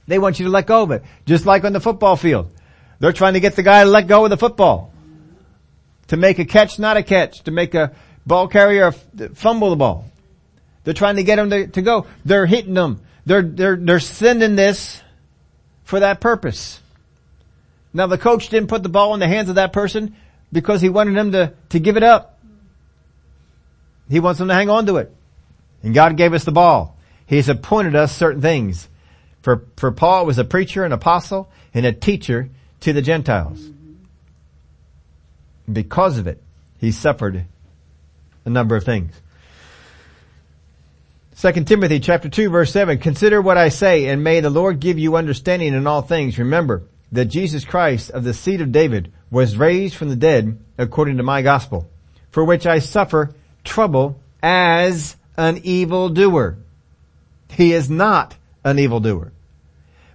They 0.08 0.20
want 0.20 0.40
you 0.40 0.46
to 0.46 0.52
let 0.52 0.66
go 0.66 0.84
of 0.84 0.92
it. 0.92 1.04
Just 1.26 1.46
like 1.46 1.64
on 1.66 1.74
the 1.74 1.80
football 1.80 2.16
field. 2.16 2.52
They're 3.00 3.14
trying 3.14 3.34
to 3.34 3.40
get 3.40 3.56
the 3.56 3.64
guy 3.64 3.84
to 3.84 3.90
let 3.90 4.08
go 4.08 4.24
of 4.24 4.30
the 4.30 4.38
football. 4.38 4.94
To 6.08 6.18
make 6.18 6.40
a 6.40 6.46
catch, 6.46 6.80
not 6.80 6.98
a 6.98 7.04
catch. 7.04 7.44
To 7.44 7.52
make 7.52 7.76
a 7.76 7.94
ball 8.26 8.48
carrier 8.48 8.92
fumble 8.92 9.70
the 9.70 9.76
ball. 9.76 10.06
They're 10.84 10.94
trying 10.94 11.18
to 11.18 11.24
get 11.24 11.38
him 11.38 11.50
to, 11.50 11.68
to 11.68 11.82
go. 11.82 12.08
They're 12.26 12.46
hitting 12.46 12.74
them. 12.74 13.02
They're, 13.26 13.44
they're, 13.44 13.76
they're 13.76 14.00
sending 14.00 14.56
this 14.56 15.02
for 15.90 16.02
that 16.02 16.22
purpose. 16.22 16.80
Now 17.94 18.06
the 18.06 18.20
coach 18.20 18.50
didn't 18.50 18.70
put 18.70 18.84
the 18.84 18.90
ball 18.90 19.16
in 19.16 19.20
the 19.20 19.28
hands 19.28 19.50
of 19.50 19.56
that 19.56 19.74
person 19.74 20.16
because 20.54 20.82
he 20.82 20.90
wanted 20.90 21.16
them 21.16 21.32
to, 21.32 21.54
to 21.70 21.80
give 21.80 21.98
it 21.98 22.04
up. 22.04 22.38
He 24.08 24.20
wants 24.20 24.38
them 24.38 24.50
to 24.50 24.54
hang 24.54 24.70
on 24.70 24.86
to 24.86 24.98
it. 24.98 25.12
And 25.82 25.96
God 25.96 26.16
gave 26.16 26.34
us 26.34 26.44
the 26.44 26.52
ball. 26.52 26.96
He's 27.26 27.50
appointed 27.50 27.96
us 27.96 28.16
certain 28.16 28.40
things. 28.40 28.88
For, 29.42 29.66
for 29.78 29.92
Paul 29.92 30.28
was 30.28 30.38
a 30.38 30.44
preacher, 30.44 30.84
an 30.84 30.92
apostle, 30.92 31.50
and 31.74 31.88
a 31.88 31.92
teacher 31.92 32.50
to 32.82 32.94
the 32.94 33.02
Gentiles. 33.02 33.60
Because 35.72 36.20
of 36.20 36.28
it, 36.28 36.40
he 36.78 36.92
suffered 36.92 37.46
a 38.46 38.50
number 38.50 38.76
of 38.76 38.84
things. 38.84 39.20
2 41.42 41.54
Timothy 41.64 42.02
chapter 42.02 42.28
2 42.28 42.50
verse 42.50 42.70
7, 42.74 42.98
consider 42.98 43.42
what 43.42 43.58
I 43.58 43.70
say 43.70 44.08
and 44.08 44.26
may 44.26 44.42
the 44.42 44.50
Lord 44.50 44.82
give 44.82 45.00
you 45.00 45.16
understanding 45.16 45.74
in 45.74 45.88
all 45.88 46.02
things. 46.02 46.38
Remember 46.38 46.84
that 47.14 47.26
Jesus 47.26 47.64
Christ 47.64 48.10
of 48.10 48.26
the 48.26 48.34
seed 48.34 48.60
of 48.60 48.74
David 48.74 49.14
was 49.32 49.56
raised 49.56 49.96
from 49.96 50.10
the 50.10 50.18
dead 50.18 50.60
according 50.78 51.16
to 51.16 51.24
my 51.24 51.42
gospel, 51.42 51.90
for 52.30 52.44
which 52.44 52.68
I 52.68 52.80
suffer 52.80 53.34
trouble 53.64 54.20
as 54.44 55.16
an 55.38 55.62
evildoer. 55.64 56.58
He 57.52 57.72
is 57.72 57.90
not 57.90 58.36
an 58.66 58.78
evildoer, 58.78 59.32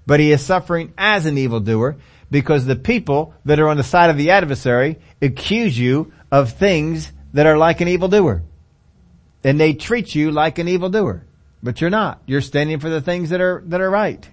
but 0.07 0.21
he 0.21 0.31
is 0.31 0.45
suffering 0.45 0.93
as 0.99 1.25
an 1.25 1.39
evildoer 1.39 1.97
because 2.31 2.67
the 2.67 2.77
people 2.77 3.33
that 3.47 3.59
are 3.61 3.69
on 3.69 3.79
the 3.79 3.83
side 3.83 4.11
of 4.11 4.19
the 4.19 4.33
adversary 4.33 4.99
accuse 5.23 5.79
you 5.79 6.13
of 6.31 6.53
things 6.53 7.11
that 7.33 7.47
are 7.47 7.57
like 7.57 7.81
an 7.81 7.89
evildoer 7.89 8.43
and 9.45 9.61
they 9.61 9.75
treat 9.75 10.15
you 10.15 10.33
like 10.33 10.59
an 10.59 10.67
evildoer. 10.67 11.23
But 11.63 11.81
you're 11.81 11.91
not. 11.91 12.21
You're 12.27 12.41
standing 12.41 12.81
for 12.81 12.91
the 12.91 13.01
things 13.01 13.31
that 13.31 13.41
are, 13.41 13.63
that 13.67 13.81
are 13.81 13.91
right. 13.91 14.29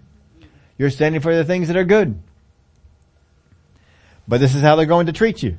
You're 0.78 0.90
standing 0.90 1.22
for 1.22 1.36
the 1.36 1.46
things 1.46 1.68
that 1.68 1.78
are 1.78 1.84
good. 1.84 2.20
But 4.28 4.40
this 4.40 4.56
is 4.56 4.62
how 4.62 4.76
they're 4.76 4.86
going 4.86 5.08
to 5.08 5.14
treat 5.14 5.44
you. 5.44 5.58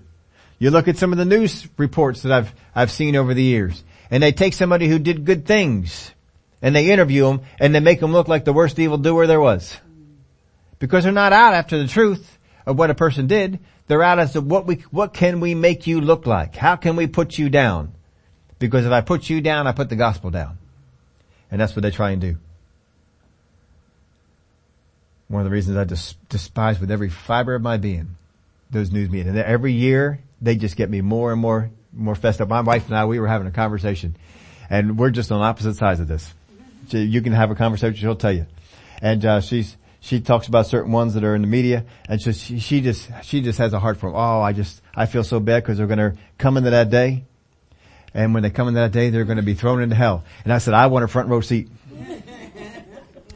You 0.59 0.71
look 0.71 0.89
at 0.89 0.97
some 0.97 1.13
of 1.13 1.19
the 1.19 1.25
news 1.25 1.69
reports 1.77 2.23
that 2.23 2.33
I've, 2.33 2.55
I've 2.75 2.91
seen 2.91 3.17
over 3.17 3.35
the 3.35 3.43
years, 3.43 3.83
and 4.11 4.23
they 4.23 4.33
take 4.33 4.55
somebody 4.55 4.89
who 4.89 4.99
did 4.99 5.25
good 5.25 5.47
things, 5.47 6.13
and 6.61 6.75
they 6.75 6.91
interview 6.91 7.25
them, 7.25 7.41
and 7.59 7.75
they 7.75 7.81
make 7.81 8.01
them 8.01 8.13
look 8.13 8.29
like 8.29 8.45
the 8.45 8.53
worst 8.53 8.79
evildoer 8.79 9.27
there 9.27 9.41
was. 9.41 9.77
Because 10.79 11.05
they're 11.05 11.13
not 11.13 11.33
out 11.33 11.55
after 11.55 11.79
the 11.79 11.89
truth 11.89 12.39
of 12.65 12.79
what 12.79 12.91
a 12.91 12.95
person 12.95 13.27
did. 13.27 13.59
They're 13.89 14.03
out 14.03 14.19
as 14.19 14.33
to 14.35 14.41
what 14.41 14.67
we, 14.67 14.77
what 14.91 15.13
can 15.13 15.41
we 15.41 15.55
make 15.55 15.87
you 15.87 16.01
look 16.01 16.27
like? 16.27 16.55
How 16.55 16.77
can 16.77 16.97
we 16.97 17.07
put 17.07 17.39
you 17.39 17.49
down? 17.49 17.93
Because 18.63 18.87
if 18.87 18.93
I 18.93 19.01
put 19.01 19.29
you 19.29 19.41
down, 19.41 19.67
I 19.67 19.73
put 19.73 19.89
the 19.89 19.97
gospel 19.97 20.31
down. 20.31 20.57
And 21.51 21.61
that's 21.61 21.75
what 21.75 21.83
they 21.83 21.91
try 21.91 22.13
and 22.13 22.21
do. 22.21 22.37
One 25.27 25.41
of 25.41 25.47
the 25.47 25.51
reasons 25.51 25.77
I 25.77 25.83
des- 25.83 26.17
despise 26.29 26.79
with 26.79 26.93
every 26.93 27.09
fiber 27.09 27.57
of 27.57 27.63
my 27.63 27.77
being 27.77 28.17
those 28.71 28.93
news 28.93 29.11
media. 29.11 29.33
And 29.33 29.39
every 29.39 29.73
year 29.73 30.21
they 30.41 30.55
just 30.55 30.77
get 30.77 30.89
me 30.89 31.01
more 31.01 31.33
and 31.33 31.41
more, 31.41 31.73
more 31.93 32.15
fessed 32.15 32.41
up. 32.41 32.49
My 32.49 32.61
wife 32.61 32.87
and 32.87 32.97
I, 32.97 33.05
we 33.05 33.19
were 33.19 33.27
having 33.27 33.49
a 33.49 33.51
conversation 33.51 34.15
and 34.71 34.97
we're 34.97 35.11
just 35.11 35.33
on 35.33 35.43
opposite 35.43 35.75
sides 35.75 35.99
of 35.99 36.07
this. 36.07 36.33
You 36.91 37.21
can 37.21 37.33
have 37.33 37.51
a 37.51 37.57
conversation, 37.57 37.97
she'll 37.97 38.15
tell 38.15 38.31
you. 38.31 38.47
And, 39.01 39.25
uh, 39.25 39.41
she's, 39.41 39.77
she 39.99 40.21
talks 40.21 40.47
about 40.47 40.67
certain 40.69 40.93
ones 40.93 41.15
that 41.15 41.25
are 41.25 41.35
in 41.35 41.43
the 41.43 41.49
media 41.49 41.85
and 42.09 42.23
so 42.23 42.31
she, 42.31 42.61
she 42.61 42.81
just, 42.81 43.11
she 43.25 43.41
just 43.41 43.59
has 43.59 43.73
a 43.73 43.81
heart 43.81 43.97
for 43.97 44.09
them. 44.09 44.15
Oh, 44.17 44.41
I 44.41 44.53
just, 44.53 44.81
I 44.95 45.07
feel 45.07 45.25
so 45.25 45.41
bad 45.41 45.65
because 45.65 45.79
they're 45.79 45.89
going 45.89 45.99
to 45.99 46.17
come 46.39 46.57
into 46.57 46.71
that 46.71 46.89
day 46.89 47.25
and 48.15 48.35
when 48.35 48.43
they 48.43 48.51
come 48.51 48.69
in 48.69 48.75
that 48.75 48.93
day, 48.93 49.11
they're 49.11 49.25
going 49.25 49.37
to 49.37 49.43
be 49.43 49.55
thrown 49.55 49.83
into 49.83 49.97
hell. 49.97 50.25
And 50.45 50.53
I 50.53 50.59
said, 50.59 50.75
I 50.75 50.87
want 50.89 51.05
a 51.05 51.09
front 51.09 51.29
row 51.29 51.41
seat. 51.41 51.69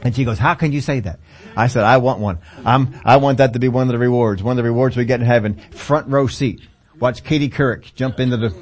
And 0.03 0.15
she 0.15 0.25
goes, 0.25 0.37
how 0.37 0.53
can 0.53 0.71
you 0.71 0.79
say 0.79 0.99
that? 1.01 1.19
I 1.55 1.67
said, 1.67 1.83
I 1.83 1.97
want 1.97 2.19
one. 2.19 2.37
I'm, 2.63 2.99
I 3.03 3.17
want 3.17 3.39
that 3.39 3.53
to 3.53 3.59
be 3.59 3.67
one 3.67 3.87
of 3.87 3.91
the 3.91 3.97
rewards. 3.97 4.43
One 4.43 4.51
of 4.51 4.63
the 4.63 4.69
rewards 4.69 4.95
we 4.95 5.05
get 5.05 5.19
in 5.19 5.25
heaven. 5.25 5.55
Front 5.71 6.07
row 6.07 6.27
seat. 6.27 6.61
Watch 6.99 7.23
Katie 7.23 7.49
Couric 7.49 7.95
jump 7.95 8.19
into 8.19 8.37
the, 8.37 8.55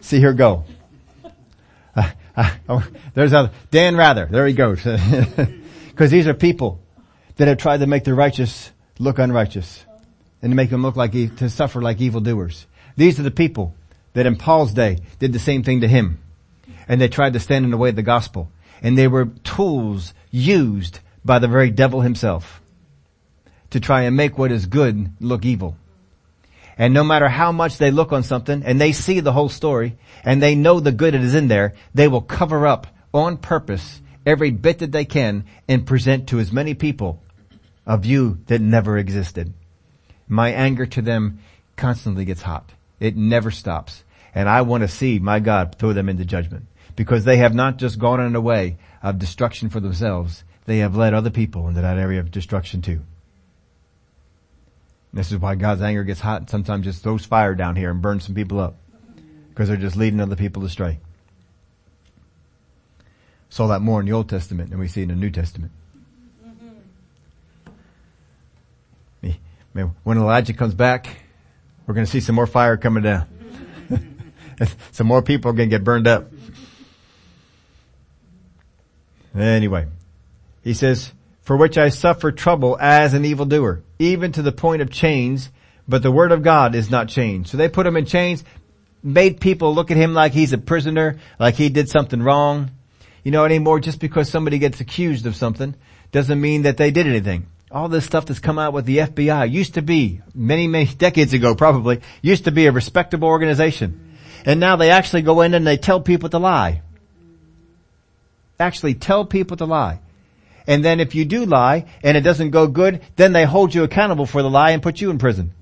see 0.00 0.20
her 0.20 0.32
go. 0.32 0.64
Uh, 1.94 2.10
uh, 2.36 2.50
oh, 2.68 2.86
there's 3.14 3.32
a, 3.32 3.52
Dan 3.70 3.96
Rather. 3.96 4.26
There 4.26 4.46
he 4.46 4.54
goes. 4.54 4.82
Cause 5.96 6.10
these 6.10 6.26
are 6.26 6.34
people 6.34 6.80
that 7.36 7.48
have 7.48 7.58
tried 7.58 7.78
to 7.78 7.86
make 7.86 8.04
the 8.04 8.14
righteous 8.14 8.72
look 8.98 9.18
unrighteous 9.18 9.84
and 10.42 10.50
to 10.50 10.56
make 10.56 10.70
them 10.70 10.82
look 10.82 10.96
like, 10.96 11.12
to 11.12 11.48
suffer 11.48 11.80
like 11.80 12.00
evildoers. 12.00 12.66
These 12.96 13.20
are 13.20 13.24
the 13.24 13.30
people 13.30 13.74
that 14.18 14.26
in 14.26 14.34
Paul's 14.34 14.72
day 14.72 14.98
did 15.20 15.32
the 15.32 15.38
same 15.38 15.62
thing 15.62 15.82
to 15.82 15.86
him. 15.86 16.18
And 16.88 17.00
they 17.00 17.06
tried 17.06 17.34
to 17.34 17.38
stand 17.38 17.64
in 17.64 17.70
the 17.70 17.76
way 17.76 17.90
of 17.90 17.94
the 17.94 18.02
gospel. 18.02 18.50
And 18.82 18.98
they 18.98 19.06
were 19.06 19.26
tools 19.44 20.12
used 20.32 20.98
by 21.24 21.38
the 21.38 21.46
very 21.46 21.70
devil 21.70 22.00
himself 22.00 22.60
to 23.70 23.78
try 23.78 24.02
and 24.02 24.16
make 24.16 24.36
what 24.36 24.50
is 24.50 24.66
good 24.66 25.12
look 25.20 25.44
evil. 25.44 25.76
And 26.76 26.92
no 26.92 27.04
matter 27.04 27.28
how 27.28 27.52
much 27.52 27.78
they 27.78 27.92
look 27.92 28.12
on 28.12 28.24
something 28.24 28.64
and 28.64 28.80
they 28.80 28.90
see 28.90 29.20
the 29.20 29.32
whole 29.32 29.48
story 29.48 29.96
and 30.24 30.42
they 30.42 30.56
know 30.56 30.80
the 30.80 30.90
good 30.90 31.14
that 31.14 31.22
is 31.22 31.36
in 31.36 31.46
there, 31.46 31.74
they 31.94 32.08
will 32.08 32.20
cover 32.20 32.66
up 32.66 32.88
on 33.14 33.36
purpose 33.36 34.02
every 34.26 34.50
bit 34.50 34.80
that 34.80 34.90
they 34.90 35.04
can 35.04 35.44
and 35.68 35.86
present 35.86 36.30
to 36.30 36.40
as 36.40 36.50
many 36.50 36.74
people 36.74 37.22
a 37.86 37.96
view 37.96 38.40
that 38.48 38.60
never 38.60 38.98
existed. 38.98 39.54
My 40.26 40.50
anger 40.50 40.86
to 40.86 41.02
them 41.02 41.38
constantly 41.76 42.24
gets 42.24 42.42
hot. 42.42 42.72
It 42.98 43.16
never 43.16 43.52
stops. 43.52 44.02
And 44.34 44.48
I 44.48 44.62
want 44.62 44.82
to 44.82 44.88
see 44.88 45.18
my 45.18 45.40
God 45.40 45.76
throw 45.78 45.92
them 45.92 46.08
into 46.08 46.24
judgment 46.24 46.66
because 46.96 47.24
they 47.24 47.38
have 47.38 47.54
not 47.54 47.76
just 47.76 47.98
gone 47.98 48.20
in 48.20 48.34
a 48.34 48.40
way 48.40 48.78
of 49.02 49.18
destruction 49.18 49.68
for 49.68 49.80
themselves. 49.80 50.44
They 50.66 50.78
have 50.78 50.96
led 50.96 51.14
other 51.14 51.30
people 51.30 51.68
into 51.68 51.80
that 51.80 51.98
area 51.98 52.20
of 52.20 52.30
destruction 52.30 52.82
too. 52.82 53.00
This 55.12 55.32
is 55.32 55.38
why 55.38 55.54
God's 55.54 55.80
anger 55.80 56.04
gets 56.04 56.20
hot 56.20 56.42
and 56.42 56.50
sometimes 56.50 56.84
just 56.84 57.02
throws 57.02 57.24
fire 57.24 57.54
down 57.54 57.76
here 57.76 57.90
and 57.90 58.02
burns 58.02 58.26
some 58.26 58.34
people 58.34 58.60
up. 58.60 58.76
Because 59.48 59.68
they're 59.68 59.76
just 59.76 59.96
leading 59.96 60.20
other 60.20 60.36
people 60.36 60.64
astray. 60.64 61.00
Saw 63.48 63.68
that 63.68 63.80
more 63.80 64.00
in 64.00 64.06
the 64.06 64.12
Old 64.12 64.28
Testament 64.28 64.70
than 64.70 64.78
we 64.78 64.88
see 64.88 65.02
in 65.02 65.08
the 65.08 65.14
New 65.14 65.30
Testament. 65.30 65.72
When 70.02 70.18
Elijah 70.18 70.54
comes 70.54 70.74
back, 70.74 71.18
we're 71.86 71.94
going 71.94 72.06
to 72.06 72.10
see 72.10 72.18
some 72.18 72.34
more 72.34 72.48
fire 72.48 72.76
coming 72.76 73.04
down. 73.04 73.28
some 74.92 75.06
more 75.06 75.22
people 75.22 75.50
are 75.50 75.54
going 75.54 75.70
to 75.70 75.76
get 75.76 75.84
burned 75.84 76.06
up. 76.06 76.32
Anyway, 79.34 79.86
he 80.64 80.74
says, 80.74 81.12
for 81.42 81.56
which 81.56 81.78
I 81.78 81.90
suffer 81.90 82.32
trouble 82.32 82.76
as 82.80 83.14
an 83.14 83.24
evildoer, 83.24 83.82
even 83.98 84.32
to 84.32 84.42
the 84.42 84.52
point 84.52 84.82
of 84.82 84.90
chains, 84.90 85.50
but 85.86 86.02
the 86.02 86.12
word 86.12 86.32
of 86.32 86.42
God 86.42 86.74
is 86.74 86.90
not 86.90 87.08
changed. 87.08 87.50
So 87.50 87.56
they 87.56 87.68
put 87.68 87.86
him 87.86 87.96
in 87.96 88.04
chains, 88.04 88.44
made 89.02 89.40
people 89.40 89.74
look 89.74 89.90
at 89.90 89.96
him 89.96 90.12
like 90.12 90.32
he's 90.32 90.52
a 90.52 90.58
prisoner, 90.58 91.18
like 91.38 91.54
he 91.54 91.68
did 91.68 91.88
something 91.88 92.22
wrong. 92.22 92.70
You 93.24 93.30
know, 93.30 93.44
anymore, 93.44 93.80
just 93.80 94.00
because 94.00 94.28
somebody 94.28 94.58
gets 94.58 94.80
accused 94.80 95.26
of 95.26 95.36
something 95.36 95.74
doesn't 96.12 96.40
mean 96.40 96.62
that 96.62 96.76
they 96.76 96.90
did 96.90 97.06
anything. 97.06 97.46
All 97.70 97.88
this 97.88 98.06
stuff 98.06 98.26
that's 98.26 98.40
come 98.40 98.58
out 98.58 98.72
with 98.72 98.86
the 98.86 98.98
FBI 98.98 99.50
used 99.50 99.74
to 99.74 99.82
be, 99.82 100.22
many, 100.34 100.66
many 100.66 100.86
decades 100.86 101.34
ago 101.34 101.54
probably, 101.54 102.00
used 102.22 102.44
to 102.44 102.50
be 102.50 102.66
a 102.66 102.72
respectable 102.72 103.28
organization. 103.28 104.07
And 104.44 104.60
now 104.60 104.76
they 104.76 104.90
actually 104.90 105.22
go 105.22 105.40
in 105.42 105.54
and 105.54 105.66
they 105.66 105.76
tell 105.76 106.00
people 106.00 106.28
to 106.30 106.38
lie. 106.38 106.82
Actually 108.60 108.94
tell 108.94 109.24
people 109.24 109.56
to 109.56 109.64
lie. 109.64 110.00
And 110.66 110.84
then 110.84 111.00
if 111.00 111.14
you 111.14 111.24
do 111.24 111.46
lie 111.46 111.86
and 112.02 112.16
it 112.16 112.20
doesn't 112.20 112.50
go 112.50 112.66
good, 112.66 113.00
then 113.16 113.32
they 113.32 113.44
hold 113.44 113.74
you 113.74 113.84
accountable 113.84 114.26
for 114.26 114.42
the 114.42 114.50
lie 114.50 114.72
and 114.72 114.82
put 114.82 115.00
you 115.00 115.10
in 115.10 115.18
prison. 115.18 115.52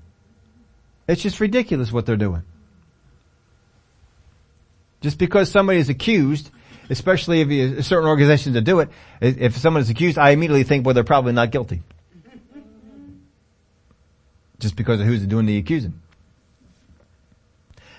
It's 1.07 1.21
just 1.21 1.39
ridiculous 1.39 1.91
what 1.91 2.05
they're 2.05 2.17
doing. 2.17 2.43
Just 5.01 5.17
because 5.17 5.49
somebody 5.49 5.79
is 5.79 5.89
accused, 5.89 6.49
especially 6.89 7.41
if 7.41 7.49
you, 7.49 7.81
certain 7.81 8.09
organizations 8.09 8.55
that 8.55 8.61
do 8.61 8.79
it, 8.79 8.89
if 9.21 9.55
someone 9.57 9.81
is 9.81 9.89
accused, 9.89 10.17
I 10.17 10.31
immediately 10.31 10.63
think, 10.63 10.85
well, 10.85 10.93
they're 10.93 11.03
probably 11.03 11.33
not 11.33 11.51
guilty. 11.51 11.81
Just 14.59 14.75
because 14.75 14.99
of 14.99 15.05
who's 15.05 15.25
doing 15.25 15.45
the 15.45 15.57
accusing. 15.57 16.01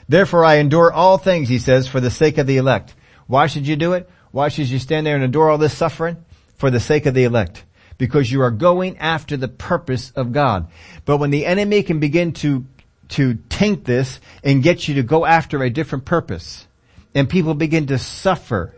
Therefore 0.09 0.44
I 0.44 0.56
endure 0.56 0.92
all 0.92 1.18
things, 1.18 1.48
he 1.48 1.59
says, 1.59 1.86
for 1.86 2.00
the 2.00 2.11
sake 2.11 2.38
of 2.38 2.46
the 2.46 2.56
elect. 2.56 2.94
Why 3.26 3.46
should 3.46 3.66
you 3.66 3.76
do 3.76 3.92
it? 3.92 4.09
Why 4.30 4.48
should 4.48 4.68
you 4.68 4.78
stand 4.78 5.06
there 5.06 5.14
and 5.14 5.24
endure 5.24 5.50
all 5.50 5.59
this 5.59 5.76
suffering? 5.76 6.16
for 6.59 6.70
the 6.70 6.80
sake 6.80 7.06
of 7.06 7.14
the 7.14 7.24
elect 7.24 7.64
because 7.96 8.30
you 8.30 8.42
are 8.42 8.50
going 8.50 8.98
after 8.98 9.36
the 9.36 9.48
purpose 9.48 10.11
of 10.11 10.32
God. 10.32 10.68
But 11.04 11.16
when 11.16 11.30
the 11.30 11.46
enemy 11.46 11.82
can 11.82 12.00
begin 12.00 12.32
to, 12.34 12.66
to 13.11 13.34
taint 13.48 13.84
this 13.84 14.20
and 14.44 14.62
get 14.62 14.86
you 14.86 14.96
to 14.96 15.02
go 15.02 15.24
after 15.24 15.62
a 15.62 15.70
different 15.70 16.04
purpose 16.04 16.66
and 17.14 17.28
people 17.28 17.54
begin 17.54 17.86
to 17.86 17.98
suffer 17.98 18.74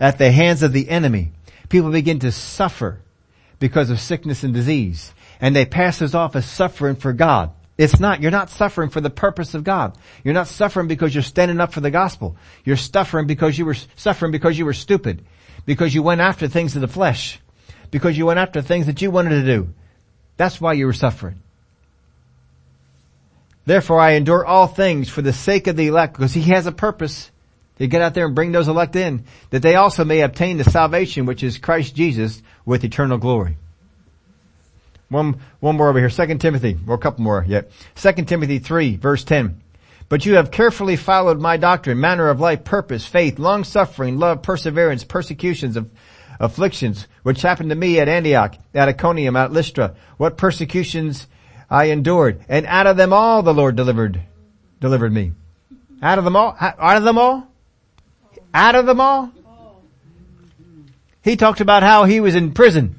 at 0.00 0.18
the 0.18 0.32
hands 0.32 0.62
of 0.62 0.72
the 0.72 0.88
enemy, 0.88 1.32
people 1.68 1.90
begin 1.90 2.20
to 2.20 2.32
suffer 2.32 3.00
because 3.58 3.90
of 3.90 4.00
sickness 4.00 4.42
and 4.42 4.54
disease 4.54 5.12
and 5.40 5.54
they 5.54 5.66
pass 5.66 5.98
this 5.98 6.14
off 6.14 6.34
as 6.36 6.46
suffering 6.46 6.96
for 6.96 7.12
God. 7.12 7.50
It's 7.78 7.98
not, 7.98 8.20
you're 8.20 8.30
not 8.30 8.50
suffering 8.50 8.90
for 8.90 9.00
the 9.00 9.10
purpose 9.10 9.54
of 9.54 9.64
God. 9.64 9.96
You're 10.22 10.34
not 10.34 10.46
suffering 10.46 10.88
because 10.88 11.14
you're 11.14 11.22
standing 11.22 11.60
up 11.60 11.72
for 11.72 11.80
the 11.80 11.90
gospel. 11.90 12.36
You're 12.64 12.76
suffering 12.76 13.26
because 13.26 13.58
you 13.58 13.64
were 13.64 13.76
suffering 13.96 14.30
because 14.30 14.58
you 14.58 14.66
were 14.66 14.74
stupid 14.74 15.24
because 15.64 15.94
you 15.94 16.02
went 16.02 16.20
after 16.20 16.48
things 16.48 16.74
of 16.74 16.80
the 16.80 16.88
flesh, 16.88 17.40
because 17.90 18.16
you 18.16 18.26
went 18.26 18.38
after 18.38 18.62
things 18.62 18.86
that 18.86 19.02
you 19.02 19.10
wanted 19.10 19.30
to 19.30 19.44
do. 19.44 19.72
That's 20.36 20.60
why 20.60 20.72
you 20.72 20.86
were 20.86 20.92
suffering. 20.92 21.40
Therefore 23.64 24.00
I 24.00 24.12
endure 24.12 24.44
all 24.44 24.66
things 24.66 25.08
for 25.08 25.22
the 25.22 25.32
sake 25.32 25.66
of 25.66 25.76
the 25.76 25.88
elect, 25.88 26.14
because 26.14 26.34
he 26.34 26.42
has 26.52 26.66
a 26.66 26.72
purpose 26.72 27.30
to 27.78 27.86
get 27.86 28.02
out 28.02 28.14
there 28.14 28.26
and 28.26 28.34
bring 28.34 28.52
those 28.52 28.68
elect 28.68 28.96
in, 28.96 29.24
that 29.50 29.62
they 29.62 29.76
also 29.76 30.04
may 30.04 30.20
obtain 30.20 30.56
the 30.56 30.64
salvation 30.64 31.26
which 31.26 31.42
is 31.42 31.58
Christ 31.58 31.94
Jesus 31.94 32.42
with 32.64 32.84
eternal 32.84 33.18
glory. 33.18 33.56
One, 35.12 35.40
one 35.60 35.76
more 35.76 35.88
over 35.88 35.98
here, 35.98 36.10
2 36.10 36.38
Timothy, 36.38 36.78
or 36.86 36.94
a 36.94 36.98
couple 36.98 37.22
more 37.22 37.44
yet. 37.46 37.70
2 37.96 38.12
Timothy 38.24 38.58
3 38.58 38.96
verse 38.96 39.24
10. 39.24 39.60
But 40.08 40.26
you 40.26 40.34
have 40.34 40.50
carefully 40.50 40.96
followed 40.96 41.40
my 41.40 41.56
doctrine, 41.56 42.00
manner 42.00 42.28
of 42.28 42.40
life, 42.40 42.64
purpose, 42.64 43.06
faith, 43.06 43.38
long 43.38 43.64
suffering, 43.64 44.18
love, 44.18 44.42
perseverance, 44.42 45.04
persecutions 45.04 45.76
of 45.76 45.90
afflictions, 46.40 47.06
which 47.22 47.42
happened 47.42 47.70
to 47.70 47.76
me 47.76 47.98
at 48.00 48.08
Antioch, 48.08 48.56
at 48.74 48.88
Iconium, 48.88 49.36
at 49.36 49.52
Lystra. 49.52 49.94
What 50.16 50.36
persecutions 50.36 51.26
I 51.70 51.84
endured. 51.84 52.44
And 52.48 52.66
out 52.66 52.86
of 52.86 52.98
them 52.98 53.14
all 53.14 53.42
the 53.42 53.54
Lord 53.54 53.76
delivered, 53.76 54.20
delivered 54.80 55.12
me. 55.12 55.32
Out 56.02 56.18
of 56.18 56.24
them 56.24 56.36
all? 56.36 56.54
Out 56.60 56.96
of 56.96 57.04
them 57.04 57.16
all? 57.16 57.48
Out 58.52 58.74
of 58.74 58.84
them 58.84 59.00
all? 59.00 59.32
He 61.22 61.36
talked 61.36 61.60
about 61.60 61.82
how 61.82 62.04
he 62.04 62.20
was 62.20 62.34
in 62.34 62.52
prison, 62.52 62.96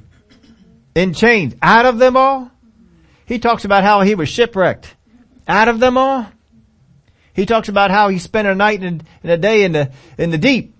in 0.94 1.12
chains. 1.12 1.54
Out 1.62 1.86
of 1.86 1.98
them 1.98 2.16
all? 2.16 2.50
He 3.26 3.38
talks 3.38 3.64
about 3.64 3.82
how 3.82 4.02
he 4.02 4.14
was 4.14 4.28
shipwrecked. 4.28 4.94
Out 5.46 5.68
of 5.68 5.80
them 5.80 5.98
all? 5.98 6.26
He 7.34 7.46
talks 7.46 7.68
about 7.68 7.90
how 7.90 8.08
he 8.08 8.18
spent 8.18 8.46
a 8.46 8.54
night 8.54 8.82
and, 8.82 9.04
a 9.24 9.36
day 9.36 9.64
in 9.64 9.72
the, 9.72 9.90
in 10.18 10.30
the 10.30 10.38
deep. 10.38 10.74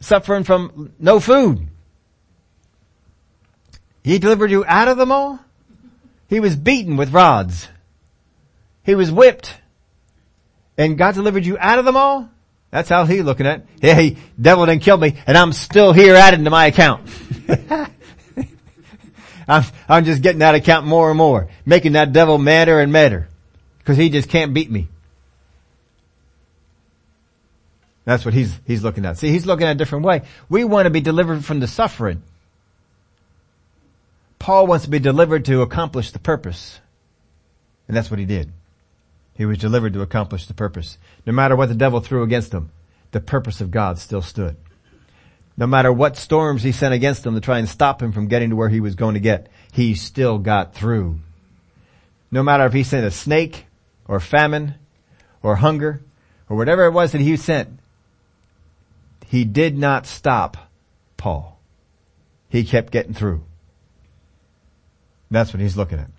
Suffering 0.00 0.44
from 0.44 0.92
no 0.98 1.20
food. 1.20 1.68
He 4.02 4.18
delivered 4.18 4.50
you 4.50 4.64
out 4.66 4.88
of 4.88 4.96
them 4.96 5.12
all. 5.12 5.38
He 6.28 6.40
was 6.40 6.56
beaten 6.56 6.96
with 6.96 7.12
rods. 7.12 7.68
He 8.82 8.94
was 8.94 9.12
whipped. 9.12 9.54
And 10.76 10.96
God 10.96 11.14
delivered 11.14 11.44
you 11.44 11.56
out 11.60 11.78
of 11.78 11.84
them 11.84 11.96
all? 11.96 12.30
That's 12.72 12.88
how 12.88 13.04
he 13.04 13.22
looking 13.22 13.46
at 13.46 13.60
it. 13.60 13.66
Hey, 13.80 14.16
devil 14.40 14.64
didn't 14.64 14.82
kill 14.82 14.96
me 14.96 15.16
and 15.26 15.36
I'm 15.36 15.52
still 15.52 15.92
here 15.92 16.14
adding 16.14 16.44
to 16.44 16.50
my 16.50 16.66
account. 16.66 17.08
I'm, 19.46 19.64
I'm 19.88 20.04
just 20.06 20.22
getting 20.22 20.38
that 20.38 20.54
account 20.54 20.86
more 20.86 21.10
and 21.10 21.18
more, 21.18 21.48
making 21.66 21.92
that 21.92 22.14
devil 22.14 22.38
madder 22.38 22.80
and 22.80 22.90
madder 22.90 23.28
because 23.78 23.98
he 23.98 24.08
just 24.08 24.30
can't 24.30 24.54
beat 24.54 24.70
me. 24.70 24.88
That's 28.06 28.24
what 28.24 28.32
he's, 28.32 28.58
he's 28.66 28.82
looking 28.82 29.04
at. 29.04 29.18
See, 29.18 29.28
he's 29.28 29.44
looking 29.44 29.66
at 29.66 29.72
a 29.72 29.78
different 29.78 30.06
way. 30.06 30.22
We 30.48 30.64
want 30.64 30.86
to 30.86 30.90
be 30.90 31.02
delivered 31.02 31.44
from 31.44 31.60
the 31.60 31.68
suffering. 31.68 32.22
Paul 34.38 34.66
wants 34.66 34.86
to 34.86 34.90
be 34.90 34.98
delivered 34.98 35.44
to 35.44 35.60
accomplish 35.60 36.10
the 36.10 36.18
purpose. 36.18 36.80
And 37.86 37.94
that's 37.94 38.10
what 38.10 38.18
he 38.18 38.24
did. 38.24 38.50
He 39.34 39.46
was 39.46 39.58
delivered 39.58 39.94
to 39.94 40.02
accomplish 40.02 40.46
the 40.46 40.54
purpose. 40.54 40.98
No 41.26 41.32
matter 41.32 41.56
what 41.56 41.68
the 41.68 41.74
devil 41.74 42.00
threw 42.00 42.22
against 42.22 42.52
him, 42.52 42.70
the 43.12 43.20
purpose 43.20 43.60
of 43.60 43.70
God 43.70 43.98
still 43.98 44.22
stood. 44.22 44.56
No 45.56 45.66
matter 45.66 45.92
what 45.92 46.16
storms 46.16 46.62
he 46.62 46.72
sent 46.72 46.94
against 46.94 47.26
him 47.26 47.34
to 47.34 47.40
try 47.40 47.58
and 47.58 47.68
stop 47.68 48.02
him 48.02 48.12
from 48.12 48.28
getting 48.28 48.50
to 48.50 48.56
where 48.56 48.68
he 48.68 48.80
was 48.80 48.94
going 48.94 49.14
to 49.14 49.20
get, 49.20 49.48
he 49.72 49.94
still 49.94 50.38
got 50.38 50.74
through. 50.74 51.18
No 52.30 52.42
matter 52.42 52.64
if 52.64 52.72
he 52.72 52.82
sent 52.82 53.06
a 53.06 53.10
snake 53.10 53.66
or 54.08 54.18
famine 54.20 54.74
or 55.42 55.56
hunger 55.56 56.02
or 56.48 56.56
whatever 56.56 56.86
it 56.86 56.92
was 56.92 57.12
that 57.12 57.20
he 57.20 57.36
sent, 57.36 57.78
he 59.26 59.44
did 59.44 59.76
not 59.76 60.06
stop 60.06 60.56
Paul. 61.16 61.58
He 62.48 62.64
kept 62.64 62.92
getting 62.92 63.14
through. 63.14 63.44
That's 65.30 65.52
what 65.52 65.60
he's 65.60 65.76
looking 65.76 65.98
at. 65.98 66.10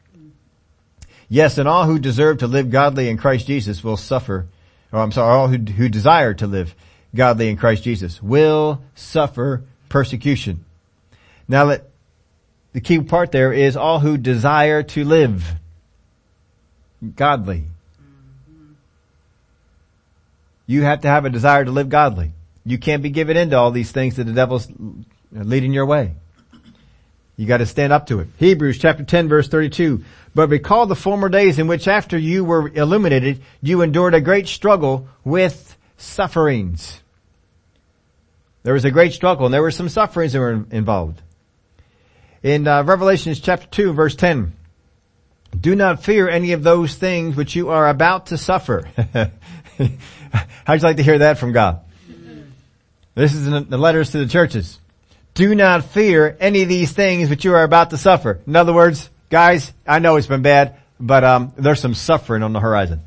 Yes, 1.29 1.57
and 1.57 1.67
all 1.67 1.85
who 1.85 1.99
deserve 1.99 2.39
to 2.39 2.47
live 2.47 2.69
godly 2.69 3.09
in 3.09 3.17
Christ 3.17 3.47
Jesus 3.47 3.83
will 3.83 3.97
suffer, 3.97 4.47
or 4.91 4.99
I'm 4.99 5.11
sorry, 5.11 5.33
all 5.33 5.47
who, 5.47 5.57
who 5.57 5.89
desire 5.89 6.33
to 6.35 6.47
live 6.47 6.75
godly 7.15 7.49
in 7.49 7.57
Christ 7.57 7.83
Jesus 7.83 8.21
will 8.21 8.81
suffer 8.95 9.63
persecution. 9.89 10.65
Now 11.47 11.65
let, 11.65 11.89
the 12.73 12.81
key 12.81 12.99
part 13.01 13.31
there 13.31 13.53
is 13.53 13.77
all 13.77 13.99
who 13.99 14.17
desire 14.17 14.83
to 14.83 15.03
live 15.05 15.53
godly. 17.15 17.65
You 20.65 20.83
have 20.83 21.01
to 21.01 21.07
have 21.07 21.25
a 21.25 21.29
desire 21.29 21.65
to 21.65 21.71
live 21.71 21.89
godly. 21.89 22.31
You 22.65 22.77
can't 22.77 23.03
be 23.03 23.09
given 23.09 23.35
into 23.35 23.57
all 23.57 23.71
these 23.71 23.91
things 23.91 24.15
that 24.15 24.23
the 24.23 24.33
devil's 24.33 24.67
leading 25.31 25.73
your 25.73 25.85
way. 25.85 26.15
You 27.35 27.47
gotta 27.47 27.65
stand 27.65 27.91
up 27.93 28.07
to 28.07 28.19
it. 28.19 28.27
Hebrews 28.37 28.77
chapter 28.77 29.03
10 29.03 29.29
verse 29.29 29.47
32. 29.47 30.03
But 30.35 30.49
recall 30.49 30.85
the 30.85 30.95
former 30.95 31.29
days 31.29 31.59
in 31.59 31.67
which 31.67 31.87
after 31.87 32.17
you 32.17 32.43
were 32.43 32.69
illuminated, 32.69 33.41
you 33.61 33.81
endured 33.81 34.13
a 34.13 34.21
great 34.21 34.47
struggle 34.47 35.07
with 35.23 35.77
sufferings 35.97 37.01
there 38.63 38.73
was 38.73 38.85
a 38.85 38.91
great 38.91 39.13
struggle 39.13 39.45
and 39.45 39.53
there 39.53 39.61
were 39.61 39.71
some 39.71 39.89
sufferings 39.89 40.33
that 40.33 40.39
were 40.39 40.65
involved. 40.71 41.21
In 42.41 42.67
uh, 42.67 42.83
Revelations 42.83 43.39
chapter 43.39 43.67
2 43.67 43.93
verse 43.93 44.15
10, 44.15 44.53
do 45.59 45.75
not 45.75 46.03
fear 46.03 46.27
any 46.27 46.53
of 46.53 46.63
those 46.63 46.95
things 46.95 47.35
which 47.35 47.55
you 47.55 47.69
are 47.69 47.87
about 47.87 48.27
to 48.27 48.37
suffer. 48.37 48.89
How'd 49.77 50.81
you 50.81 50.87
like 50.87 50.97
to 50.97 51.03
hear 51.03 51.19
that 51.19 51.37
from 51.37 51.51
God? 51.51 51.81
This 53.15 53.35
is 53.35 53.45
in 53.45 53.69
the 53.69 53.77
letters 53.77 54.11
to 54.11 54.17
the 54.17 54.25
churches. 54.25 54.79
Do 55.33 55.55
not 55.55 55.85
fear 55.85 56.37
any 56.39 56.61
of 56.61 56.69
these 56.69 56.91
things 56.91 57.29
which 57.29 57.43
you 57.43 57.53
are 57.55 57.63
about 57.63 57.89
to 57.89 57.97
suffer. 57.97 58.39
In 58.45 58.55
other 58.55 58.73
words, 58.73 59.09
guys, 59.29 59.73
I 59.87 59.99
know 59.99 60.15
it's 60.15 60.27
been 60.27 60.43
bad, 60.43 60.77
but 60.99 61.23
um, 61.23 61.53
there's 61.57 61.81
some 61.81 61.95
suffering 61.95 62.43
on 62.43 62.53
the 62.53 62.59
horizon. 62.59 63.01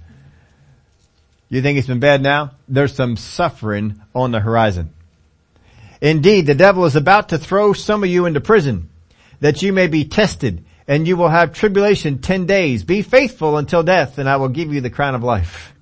You 1.49 1.63
think 1.63 1.79
it's 1.79 1.87
been 1.87 2.01
bad 2.01 2.23
now? 2.23 2.53
There's 2.69 2.95
some 2.95 3.17
suffering 3.17 4.03
on 4.15 4.33
the 4.33 4.41
horizon. 4.41 4.91
Indeed, 6.01 6.47
the 6.47 6.55
devil 6.55 6.85
is 6.85 6.97
about 6.97 7.31
to 7.31 7.39
throw 7.39 7.73
some 7.73 8.03
of 8.03 8.11
you 8.11 8.27
into 8.27 8.41
prison 8.41 8.91
that 9.41 9.63
you 9.63 9.73
may 9.73 9.87
be 9.87 10.05
tested 10.05 10.65
and 10.89 11.07
you 11.07 11.17
will 11.17 11.29
have 11.29 11.53
tribulation 11.53 12.19
ten 12.19 12.47
days. 12.47 12.85
Be 12.85 13.03
faithful 13.03 13.57
until 13.57 13.83
death 13.83 14.19
and 14.19 14.29
I 14.29 14.37
will 14.37 14.49
give 14.49 14.73
you 14.73 14.81
the 14.81 14.91
crown 14.91 15.15
of 15.15 15.23
life. 15.23 15.73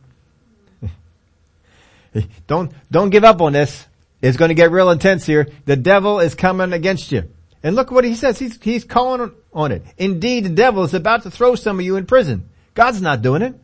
don't, 2.47 2.73
don't 2.91 3.11
give 3.11 3.25
up 3.25 3.41
on 3.41 3.55
this. 3.55 3.87
It's 4.25 4.39
going 4.39 4.49
to 4.49 4.55
get 4.55 4.71
real 4.71 4.89
intense 4.89 5.27
here. 5.27 5.49
The 5.67 5.77
devil 5.77 6.19
is 6.19 6.35
coming 6.35 6.73
against 6.73 7.13
you. 7.13 7.29
And 7.63 7.77
look 7.77 7.91
what 7.91 8.05
he 8.05 8.15
says. 8.15 8.39
He's, 8.39 8.59
he's 8.63 8.83
calling 8.83 9.33
on 9.53 9.71
it. 9.71 9.83
Indeed, 9.99 10.47
the 10.47 10.49
devil 10.49 10.83
is 10.83 10.95
about 10.95 11.25
to 11.25 11.31
throw 11.31 11.57
some 11.57 11.79
of 11.79 11.85
you 11.85 11.97
in 11.97 12.07
prison. 12.07 12.49
God's 12.73 13.03
not 13.03 13.21
doing 13.21 13.43
it. 13.43 13.55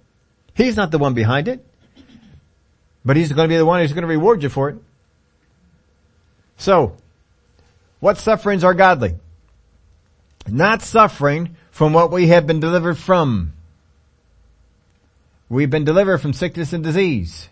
He's 0.53 0.77
not 0.77 0.91
the 0.91 0.99
one 0.99 1.15
behind 1.15 1.49
it. 1.49 1.67
But 3.07 3.17
he's 3.17 3.33
going 3.33 3.49
to 3.49 3.53
be 3.55 3.57
the 3.57 3.65
one 3.65 3.81
who's 3.81 3.95
going 3.95 4.03
to 4.03 4.09
reward 4.09 4.43
you 4.43 4.51
for 4.51 4.69
it. 4.69 4.77
So, 6.59 6.95
what 8.01 8.19
sufferings 8.19 8.63
are 8.63 8.75
godly? 8.75 9.15
Not 10.47 10.83
suffering 10.83 11.57
from 11.71 11.95
what 11.95 12.11
we 12.11 12.27
have 12.27 12.47
been 12.47 12.61
delivered 12.61 12.99
from. 12.99 13.55
We've 15.49 15.71
been 15.71 15.85
delivered 15.85 16.19
from 16.19 16.35
sickness 16.35 16.75
and 16.75 16.85
disease. 16.85 17.49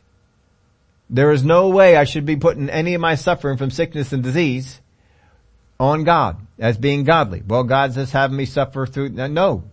There 1.10 1.32
is 1.32 1.42
no 1.42 1.68
way 1.68 1.96
I 1.96 2.04
should 2.04 2.26
be 2.26 2.36
putting 2.36 2.68
any 2.68 2.94
of 2.94 3.00
my 3.00 3.14
suffering 3.14 3.56
from 3.56 3.70
sickness 3.70 4.12
and 4.12 4.22
disease 4.22 4.80
on 5.80 6.04
God 6.04 6.36
as 6.58 6.76
being 6.76 7.04
godly. 7.04 7.42
Well, 7.46 7.64
God's 7.64 7.94
just 7.94 8.12
having 8.12 8.36
me 8.36 8.44
suffer 8.44 8.86
through, 8.86 9.10
no. 9.10 9.64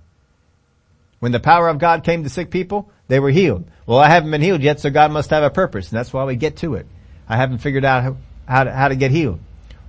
When 1.19 1.31
the 1.31 1.39
power 1.39 1.67
of 1.67 1.79
God 1.79 2.03
came 2.03 2.23
to 2.23 2.29
sick 2.29 2.51
people, 2.51 2.89
they 3.07 3.19
were 3.19 3.31
healed. 3.31 3.65
Well, 3.85 3.99
I 3.99 4.09
haven't 4.09 4.31
been 4.31 4.41
healed 4.41 4.61
yet, 4.61 4.79
so 4.79 4.89
God 4.89 5.11
must 5.11 5.29
have 5.31 5.43
a 5.43 5.49
purpose, 5.49 5.89
and 5.89 5.97
that's 5.97 6.13
why 6.13 6.23
we 6.23 6.35
get 6.35 6.57
to 6.57 6.75
it. 6.75 6.87
I 7.27 7.37
haven't 7.37 7.59
figured 7.59 7.85
out 7.85 8.03
how, 8.03 8.17
how, 8.47 8.63
to, 8.63 8.71
how 8.71 8.87
to 8.87 8.95
get 8.95 9.11
healed 9.11 9.39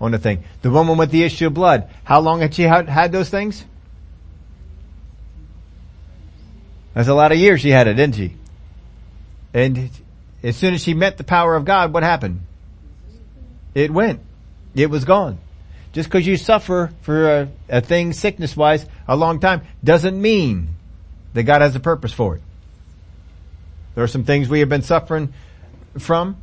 on 0.00 0.10
the 0.10 0.18
thing. 0.18 0.44
The 0.62 0.70
woman 0.70 0.98
with 0.98 1.10
the 1.10 1.22
issue 1.22 1.46
of 1.46 1.54
blood, 1.54 1.90
how 2.04 2.20
long 2.20 2.40
had 2.40 2.54
she 2.54 2.62
had, 2.62 2.88
had 2.88 3.12
those 3.12 3.28
things? 3.28 3.64
That's 6.94 7.08
a 7.08 7.14
lot 7.14 7.32
of 7.32 7.38
years 7.38 7.60
she 7.60 7.70
had 7.70 7.88
it, 7.88 7.94
didn't 7.94 8.16
she? 8.16 8.34
And 9.52 9.90
as 10.46 10.56
soon 10.56 10.74
as 10.74 10.82
she 10.82 10.94
met 10.94 11.16
the 11.18 11.24
power 11.24 11.56
of 11.56 11.64
God, 11.64 11.92
what 11.92 12.04
happened? 12.04 12.42
It 13.74 13.90
went. 13.90 14.20
It 14.76 14.88
was 14.90 15.04
gone. 15.04 15.38
Just 15.92 16.08
because 16.08 16.24
you 16.24 16.36
suffer 16.36 16.92
for 17.02 17.40
a, 17.40 17.48
a 17.68 17.80
thing 17.80 18.12
sickness 18.12 18.56
wise 18.56 18.86
a 19.08 19.16
long 19.16 19.40
time 19.40 19.62
doesn't 19.82 20.20
mean 20.20 20.68
that 21.34 21.42
God 21.42 21.62
has 21.62 21.74
a 21.74 21.80
purpose 21.80 22.12
for 22.12 22.36
it. 22.36 22.42
There 23.94 24.04
are 24.04 24.08
some 24.08 24.24
things 24.24 24.48
we 24.48 24.60
have 24.60 24.68
been 24.68 24.82
suffering 24.82 25.32
from 25.98 26.36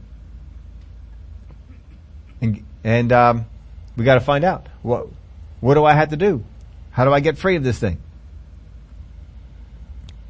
and, 2.42 2.66
and 2.84 3.12
um, 3.14 3.46
we 3.96 4.04
got 4.04 4.16
to 4.16 4.22
find 4.22 4.44
out 4.44 4.68
what 4.82 5.08
what 5.62 5.76
do 5.76 5.86
I 5.86 5.94
have 5.94 6.10
to 6.10 6.18
do? 6.18 6.44
How 6.92 7.06
do 7.06 7.14
I 7.14 7.22
get 7.22 7.38
free 7.38 7.56
of 7.56 7.64
this 7.64 7.80
thing? 7.80 8.02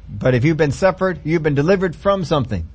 But 0.08 0.34
if 0.34 0.44
you've 0.44 0.56
been 0.56 0.70
suffered, 0.70 1.18
you've 1.24 1.42
been 1.42 1.56
delivered 1.56 1.96
from 1.96 2.24
something. 2.24 2.68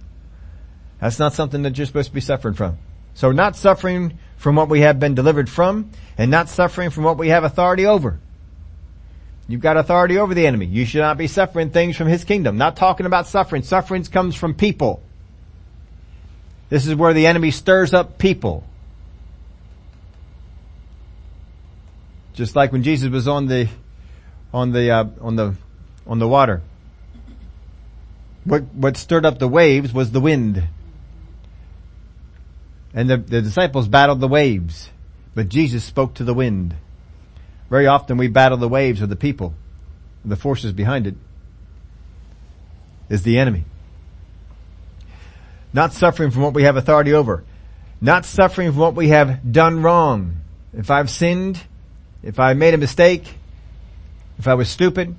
That's 1.00 1.20
not 1.20 1.34
something 1.34 1.62
that 1.64 1.78
you're 1.78 1.88
supposed 1.88 2.10
to 2.10 2.14
be 2.14 2.22
suffering 2.22 2.54
from. 2.54 2.78
So 3.14 3.32
not 3.32 3.56
suffering 3.56 4.18
from 4.38 4.56
what 4.56 4.70
we 4.70 4.82
have 4.82 5.00
been 5.00 5.16
delivered 5.16 5.50
from 5.50 5.92
and 6.18 6.32
not 6.32 6.50
suffering 6.50 6.90
from 6.90 7.04
what 7.04 7.18
we 7.18 7.30
have 7.30 7.44
authority 7.44 7.86
over. 7.86 8.20
You've 9.48 9.62
got 9.62 9.78
authority 9.78 10.18
over 10.18 10.34
the 10.34 10.46
enemy. 10.46 10.68
You 10.68 10.86
should 10.86 11.02
not 11.02 11.18
be 11.18 11.28
suffering 11.28 11.72
things 11.72 11.98
from 11.98 12.08
his 12.08 12.24
kingdom. 12.24 12.58
Not 12.58 12.76
talking 12.76 13.06
about 13.06 13.28
suffering. 13.28 13.64
Suffering 13.64 14.04
comes 14.04 14.36
from 14.36 14.54
people. 14.54 15.02
This 16.70 16.86
is 16.86 16.94
where 16.96 17.14
the 17.14 17.26
enemy 17.26 17.50
stirs 17.50 17.94
up 17.94 18.20
people. 18.20 18.64
Just 22.34 22.56
like 22.56 22.72
when 22.72 22.84
Jesus 22.84 23.10
was 23.10 23.28
on 23.28 23.48
the, 23.48 23.68
on 24.54 24.72
the, 24.72 24.92
uh, 24.92 25.06
on 25.20 25.36
the, 25.36 25.56
on 26.06 26.20
the 26.20 26.28
water. 26.28 26.62
What, 28.44 28.64
what 28.76 28.98
stirred 28.98 29.26
up 29.26 29.40
the 29.40 29.48
waves 29.48 29.92
was 29.92 30.12
the 30.12 30.22
wind. 30.22 30.64
And 32.94 33.10
the, 33.10 33.18
the 33.18 33.42
disciples 33.42 33.88
battled 33.88 34.20
the 34.20 34.28
waves, 34.28 34.90
but 35.36 35.50
Jesus 35.50 35.84
spoke 35.84 36.16
to 36.16 36.24
the 36.24 36.34
wind. 36.34 36.76
Very 37.70 37.88
often 37.88 38.18
we 38.18 38.28
battle 38.28 38.58
the 38.58 38.68
waves 38.68 39.02
of 39.02 39.10
the 39.10 39.16
people. 39.16 39.54
The 40.26 40.36
forces 40.36 40.74
behind 40.74 41.08
it 41.08 41.16
is 43.10 43.24
the 43.24 43.38
enemy. 43.38 43.66
Not 45.72 45.94
suffering 45.94 46.32
from 46.32 46.42
what 46.42 46.54
we 46.54 46.64
have 46.64 46.78
authority 46.78 47.14
over. 47.14 47.44
Not 48.02 48.26
suffering 48.26 48.72
from 48.72 48.80
what 48.80 48.96
we 48.96 49.10
have 49.10 49.52
done 49.52 49.84
wrong. 49.84 50.38
If 50.74 50.90
I've 50.90 51.10
sinned, 51.10 51.62
if 52.24 52.40
I 52.40 52.54
made 52.54 52.74
a 52.74 52.78
mistake, 52.78 53.34
if 54.38 54.48
I 54.48 54.56
was 54.56 54.70
stupid, 54.70 55.16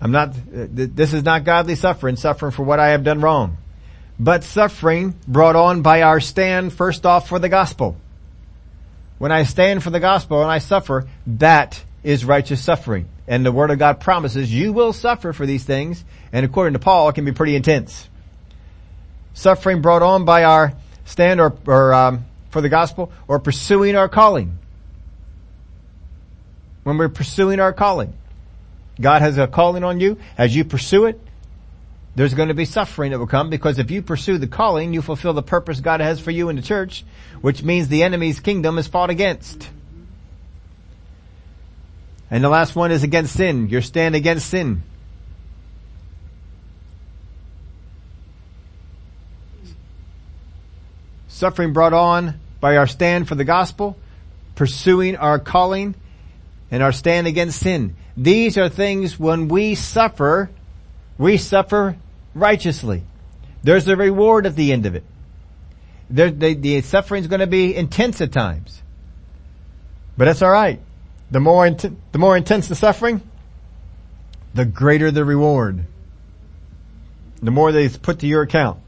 I'm 0.00 0.12
not, 0.12 0.30
uh, 0.30 0.66
this 0.70 1.12
is 1.12 1.24
not 1.24 1.44
godly 1.44 1.74
suffering, 1.74 2.16
suffering 2.16 2.52
for 2.52 2.62
what 2.62 2.80
I 2.80 2.88
have 2.88 3.04
done 3.04 3.20
wrong. 3.20 3.58
But 4.20 4.44
suffering 4.44 5.14
brought 5.26 5.56
on 5.56 5.80
by 5.80 6.02
our 6.02 6.20
stand 6.20 6.74
first 6.74 7.06
off 7.06 7.26
for 7.26 7.38
the 7.38 7.48
gospel. 7.48 7.96
When 9.16 9.32
I 9.32 9.44
stand 9.44 9.82
for 9.82 9.88
the 9.88 9.98
gospel 9.98 10.42
and 10.42 10.50
I 10.50 10.58
suffer, 10.58 11.08
that 11.26 11.82
is 12.02 12.22
righteous 12.22 12.62
suffering. 12.62 13.08
And 13.26 13.46
the 13.46 13.50
word 13.50 13.70
of 13.70 13.78
God 13.78 13.98
promises 13.98 14.52
you 14.52 14.74
will 14.74 14.92
suffer 14.92 15.32
for 15.32 15.46
these 15.46 15.64
things. 15.64 16.04
And 16.34 16.44
according 16.44 16.74
to 16.74 16.78
Paul, 16.78 17.08
it 17.08 17.14
can 17.14 17.24
be 17.24 17.32
pretty 17.32 17.56
intense. 17.56 18.10
Suffering 19.32 19.80
brought 19.80 20.02
on 20.02 20.26
by 20.26 20.44
our 20.44 20.74
stand 21.06 21.40
or, 21.40 21.56
or 21.66 21.94
um, 21.94 22.26
for 22.50 22.60
the 22.60 22.68
gospel 22.68 23.10
or 23.26 23.38
pursuing 23.38 23.96
our 23.96 24.08
calling 24.10 24.58
when 26.82 26.98
we're 26.98 27.08
pursuing 27.08 27.58
our 27.58 27.72
calling. 27.72 28.12
God 29.00 29.22
has 29.22 29.38
a 29.38 29.46
calling 29.46 29.82
on 29.82 29.98
you. 29.98 30.18
As 30.36 30.54
you 30.54 30.64
pursue 30.64 31.06
it, 31.06 31.18
there's 32.14 32.34
going 32.34 32.48
to 32.48 32.54
be 32.54 32.64
suffering 32.64 33.12
that 33.12 33.18
will 33.18 33.26
come 33.26 33.50
because 33.50 33.78
if 33.78 33.90
you 33.90 34.02
pursue 34.02 34.38
the 34.38 34.46
calling, 34.48 34.92
you 34.92 35.02
fulfill 35.02 35.32
the 35.32 35.42
purpose 35.42 35.80
God 35.80 36.00
has 36.00 36.20
for 36.20 36.30
you 36.30 36.48
in 36.48 36.56
the 36.56 36.62
church, 36.62 37.04
which 37.40 37.62
means 37.62 37.88
the 37.88 38.02
enemy's 38.02 38.40
kingdom 38.40 38.78
is 38.78 38.88
fought 38.88 39.10
against. 39.10 39.68
And 42.30 42.44
the 42.44 42.48
last 42.48 42.76
one 42.76 42.92
is 42.92 43.02
against 43.02 43.34
sin. 43.34 43.68
Your 43.68 43.82
stand 43.82 44.14
against 44.14 44.48
sin. 44.48 44.82
Suffering 51.28 51.72
brought 51.72 51.92
on 51.92 52.38
by 52.60 52.76
our 52.76 52.86
stand 52.86 53.26
for 53.26 53.34
the 53.34 53.44
gospel, 53.44 53.96
pursuing 54.54 55.16
our 55.16 55.38
calling, 55.38 55.94
and 56.70 56.82
our 56.82 56.92
stand 56.92 57.26
against 57.26 57.60
sin. 57.60 57.96
These 58.16 58.58
are 58.58 58.68
things 58.68 59.18
when 59.18 59.48
we 59.48 59.74
suffer, 59.74 60.50
we 61.20 61.36
suffer 61.36 61.96
righteously. 62.34 63.02
There's 63.62 63.86
a 63.86 63.94
reward 63.94 64.46
at 64.46 64.56
the 64.56 64.72
end 64.72 64.86
of 64.86 64.94
it. 64.94 65.04
There, 66.08 66.30
the, 66.30 66.54
the 66.54 66.80
suffering 66.80 67.22
is 67.22 67.28
going 67.28 67.40
to 67.40 67.46
be 67.46 67.76
intense 67.76 68.22
at 68.22 68.32
times. 68.32 68.82
But 70.16 70.24
that's 70.24 70.42
alright. 70.42 70.80
The 71.30 71.38
more, 71.38 71.66
int- 71.66 72.12
the 72.12 72.18
more 72.18 72.38
intense 72.38 72.68
the 72.68 72.74
suffering, 72.74 73.20
the 74.54 74.64
greater 74.64 75.10
the 75.10 75.24
reward. 75.24 75.84
The 77.42 77.50
more 77.50 77.70
that 77.70 77.78
is 77.78 77.98
put 77.98 78.20
to 78.20 78.26
your 78.26 78.40
account. 78.42 78.80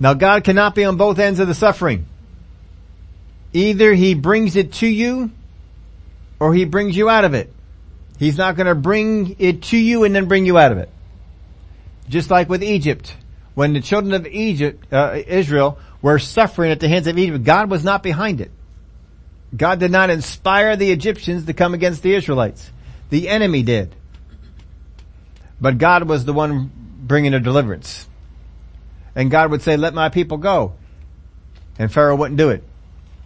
Now 0.00 0.14
God 0.14 0.44
cannot 0.44 0.74
be 0.74 0.84
on 0.84 0.96
both 0.96 1.18
ends 1.18 1.40
of 1.40 1.46
the 1.46 1.54
suffering. 1.54 2.06
Either 3.52 3.92
He 3.92 4.14
brings 4.14 4.56
it 4.56 4.72
to 4.74 4.86
you 4.86 5.30
or 6.40 6.54
he 6.54 6.64
brings 6.64 6.96
you 6.96 7.08
out 7.08 7.24
of 7.24 7.34
it. 7.34 7.52
He's 8.18 8.38
not 8.38 8.56
going 8.56 8.66
to 8.66 8.74
bring 8.74 9.36
it 9.38 9.62
to 9.64 9.76
you 9.76 10.04
and 10.04 10.14
then 10.14 10.26
bring 10.26 10.46
you 10.46 10.58
out 10.58 10.72
of 10.72 10.78
it. 10.78 10.88
Just 12.08 12.30
like 12.30 12.48
with 12.48 12.62
Egypt, 12.62 13.14
when 13.54 13.72
the 13.72 13.80
children 13.80 14.14
of 14.14 14.26
Egypt, 14.26 14.92
uh, 14.92 15.18
Israel 15.26 15.78
were 16.00 16.18
suffering 16.18 16.70
at 16.70 16.80
the 16.80 16.88
hands 16.88 17.06
of 17.06 17.18
Egypt, 17.18 17.44
God 17.44 17.70
was 17.70 17.84
not 17.84 18.02
behind 18.02 18.40
it. 18.40 18.50
God 19.56 19.80
did 19.80 19.90
not 19.90 20.10
inspire 20.10 20.76
the 20.76 20.90
Egyptians 20.90 21.46
to 21.46 21.52
come 21.52 21.74
against 21.74 22.02
the 22.02 22.14
Israelites. 22.14 22.70
The 23.10 23.28
enemy 23.28 23.62
did. 23.62 23.94
But 25.60 25.78
God 25.78 26.08
was 26.08 26.24
the 26.24 26.32
one 26.32 26.70
bringing 27.00 27.34
a 27.34 27.40
deliverance. 27.40 28.06
And 29.14 29.30
God 29.30 29.50
would 29.50 29.62
say, 29.62 29.76
let 29.76 29.94
my 29.94 30.08
people 30.10 30.36
go. 30.36 30.74
And 31.78 31.92
Pharaoh 31.92 32.16
wouldn't 32.16 32.38
do 32.38 32.50
it. 32.50 32.62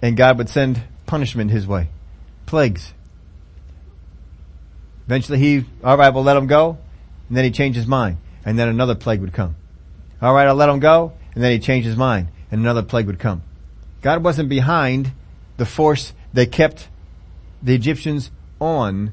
And 0.03 0.16
God 0.16 0.38
would 0.38 0.49
send 0.49 0.82
punishment 1.07 1.51
his 1.51 1.66
way. 1.66 1.88
Plagues. 2.47 2.93
Eventually 5.11 5.40
he, 5.40 5.64
alright, 5.82 6.14
we'll 6.14 6.22
let 6.22 6.36
him 6.36 6.46
go. 6.46 6.78
And 7.26 7.36
then 7.36 7.42
he 7.42 7.50
changed 7.50 7.76
his 7.76 7.88
mind. 7.88 8.18
And 8.44 8.56
then 8.56 8.68
another 8.68 8.94
plague 8.94 9.20
would 9.20 9.32
come. 9.32 9.56
Alright, 10.22 10.46
I'll 10.46 10.54
let 10.54 10.68
him 10.68 10.78
go. 10.78 11.14
And 11.34 11.42
then 11.42 11.50
he 11.50 11.58
changed 11.58 11.84
his 11.84 11.96
mind. 11.96 12.28
And 12.52 12.61
another 12.61 12.84
plague 12.84 13.08
would 13.08 13.18
come. 13.18 13.42
God 14.02 14.22
wasn't 14.22 14.48
behind 14.48 15.11
the 15.56 15.66
force 15.66 16.12
that 16.34 16.52
kept 16.52 16.88
the 17.61 17.74
Egyptians 17.74 18.30
on, 18.61 19.12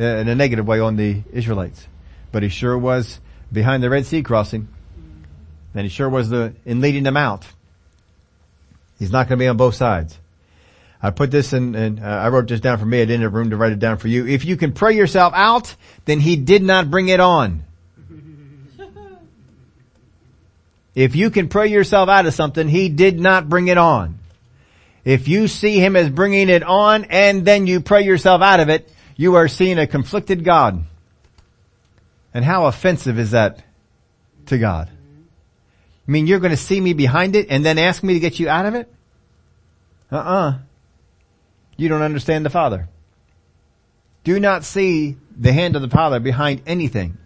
uh, 0.00 0.02
in 0.02 0.26
a 0.26 0.34
negative 0.34 0.66
way, 0.66 0.80
on 0.80 0.96
the 0.96 1.22
Israelites. 1.32 1.86
But 2.32 2.42
he 2.42 2.48
sure 2.48 2.76
was 2.76 3.20
behind 3.52 3.84
the 3.84 3.90
Red 3.90 4.06
Sea 4.06 4.24
crossing. 4.24 4.66
And 5.74 5.84
he 5.84 5.90
sure 5.90 6.08
was 6.08 6.28
the, 6.28 6.54
in 6.64 6.80
leading 6.80 7.04
them 7.04 7.16
out. 7.16 7.46
He's 8.98 9.12
not 9.12 9.28
going 9.28 9.38
to 9.38 9.44
be 9.44 9.46
on 9.46 9.56
both 9.56 9.76
sides. 9.76 10.18
I 11.04 11.10
put 11.10 11.30
this 11.30 11.52
in, 11.52 11.74
and 11.74 12.02
uh, 12.02 12.06
I 12.06 12.30
wrote 12.30 12.48
this 12.48 12.60
down 12.60 12.78
for 12.78 12.86
me. 12.86 13.02
I 13.02 13.04
didn't 13.04 13.24
have 13.24 13.34
room 13.34 13.50
to 13.50 13.58
write 13.58 13.72
it 13.72 13.78
down 13.78 13.98
for 13.98 14.08
you. 14.08 14.26
If 14.26 14.46
you 14.46 14.56
can 14.56 14.72
pray 14.72 14.96
yourself 14.96 15.34
out, 15.36 15.76
then 16.06 16.18
he 16.18 16.36
did 16.36 16.62
not 16.62 16.90
bring 16.90 17.08
it 17.08 17.20
on. 17.20 17.62
If 20.94 21.14
you 21.14 21.30
can 21.30 21.48
pray 21.48 21.68
yourself 21.68 22.08
out 22.08 22.24
of 22.24 22.32
something, 22.32 22.68
he 22.68 22.88
did 22.88 23.20
not 23.20 23.50
bring 23.50 23.68
it 23.68 23.76
on. 23.76 24.18
If 25.04 25.28
you 25.28 25.46
see 25.48 25.78
him 25.78 25.94
as 25.94 26.08
bringing 26.08 26.48
it 26.48 26.62
on 26.62 27.04
and 27.10 27.44
then 27.44 27.66
you 27.66 27.80
pray 27.80 28.04
yourself 28.04 28.40
out 28.40 28.60
of 28.60 28.70
it, 28.70 28.90
you 29.16 29.34
are 29.34 29.48
seeing 29.48 29.78
a 29.78 29.86
conflicted 29.86 30.42
God. 30.42 30.84
And 32.32 32.44
how 32.44 32.64
offensive 32.64 33.18
is 33.18 33.32
that 33.32 33.62
to 34.46 34.56
God? 34.56 34.88
I 34.88 36.10
mean, 36.10 36.26
you're 36.26 36.40
going 36.40 36.52
to 36.52 36.56
see 36.56 36.80
me 36.80 36.94
behind 36.94 37.36
it 37.36 37.48
and 37.50 37.62
then 37.62 37.76
ask 37.76 38.02
me 38.02 38.14
to 38.14 38.20
get 38.20 38.38
you 38.38 38.48
out 38.48 38.64
of 38.64 38.74
it? 38.74 38.90
Uh-uh. 40.10 40.60
You 41.76 41.88
don't 41.88 42.02
understand 42.02 42.44
the 42.44 42.50
Father. 42.50 42.88
Do 44.22 44.40
not 44.40 44.64
see 44.64 45.16
the 45.36 45.52
hand 45.52 45.76
of 45.76 45.82
the 45.82 45.90
Father 45.90 46.20
behind 46.20 46.62
anything 46.66 47.18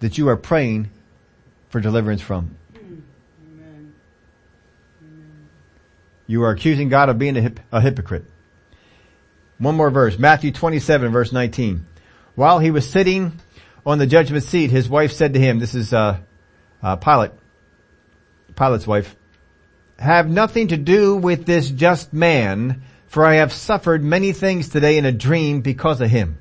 that 0.00 0.18
you 0.18 0.28
are 0.28 0.36
praying 0.36 0.90
for 1.68 1.80
deliverance 1.80 2.20
from. 2.20 2.56
You 6.26 6.42
are 6.42 6.50
accusing 6.50 6.88
God 6.88 7.08
of 7.08 7.18
being 7.18 7.36
a, 7.36 7.40
hip, 7.40 7.60
a 7.70 7.80
hypocrite. 7.80 8.24
One 9.58 9.76
more 9.76 9.90
verse, 9.90 10.18
Matthew 10.18 10.52
27 10.52 11.12
verse 11.12 11.32
19. 11.32 11.86
While 12.34 12.58
he 12.58 12.70
was 12.70 12.88
sitting 12.88 13.32
on 13.86 13.98
the 13.98 14.06
judgment 14.06 14.44
seat, 14.44 14.70
his 14.70 14.88
wife 14.88 15.12
said 15.12 15.34
to 15.34 15.40
him, 15.40 15.58
this 15.58 15.74
is, 15.74 15.92
uh, 15.92 16.18
uh, 16.82 16.96
Pilate, 16.96 17.30
Pilate's 18.56 18.86
wife, 18.86 19.16
have 19.98 20.28
nothing 20.28 20.68
to 20.68 20.76
do 20.76 21.16
with 21.16 21.46
this 21.46 21.70
just 21.70 22.12
man, 22.12 22.82
for 23.16 23.24
I 23.24 23.36
have 23.36 23.50
suffered 23.50 24.04
many 24.04 24.32
things 24.32 24.68
today 24.68 24.98
in 24.98 25.06
a 25.06 25.10
dream 25.10 25.62
because 25.62 26.02
of 26.02 26.10
him. 26.10 26.36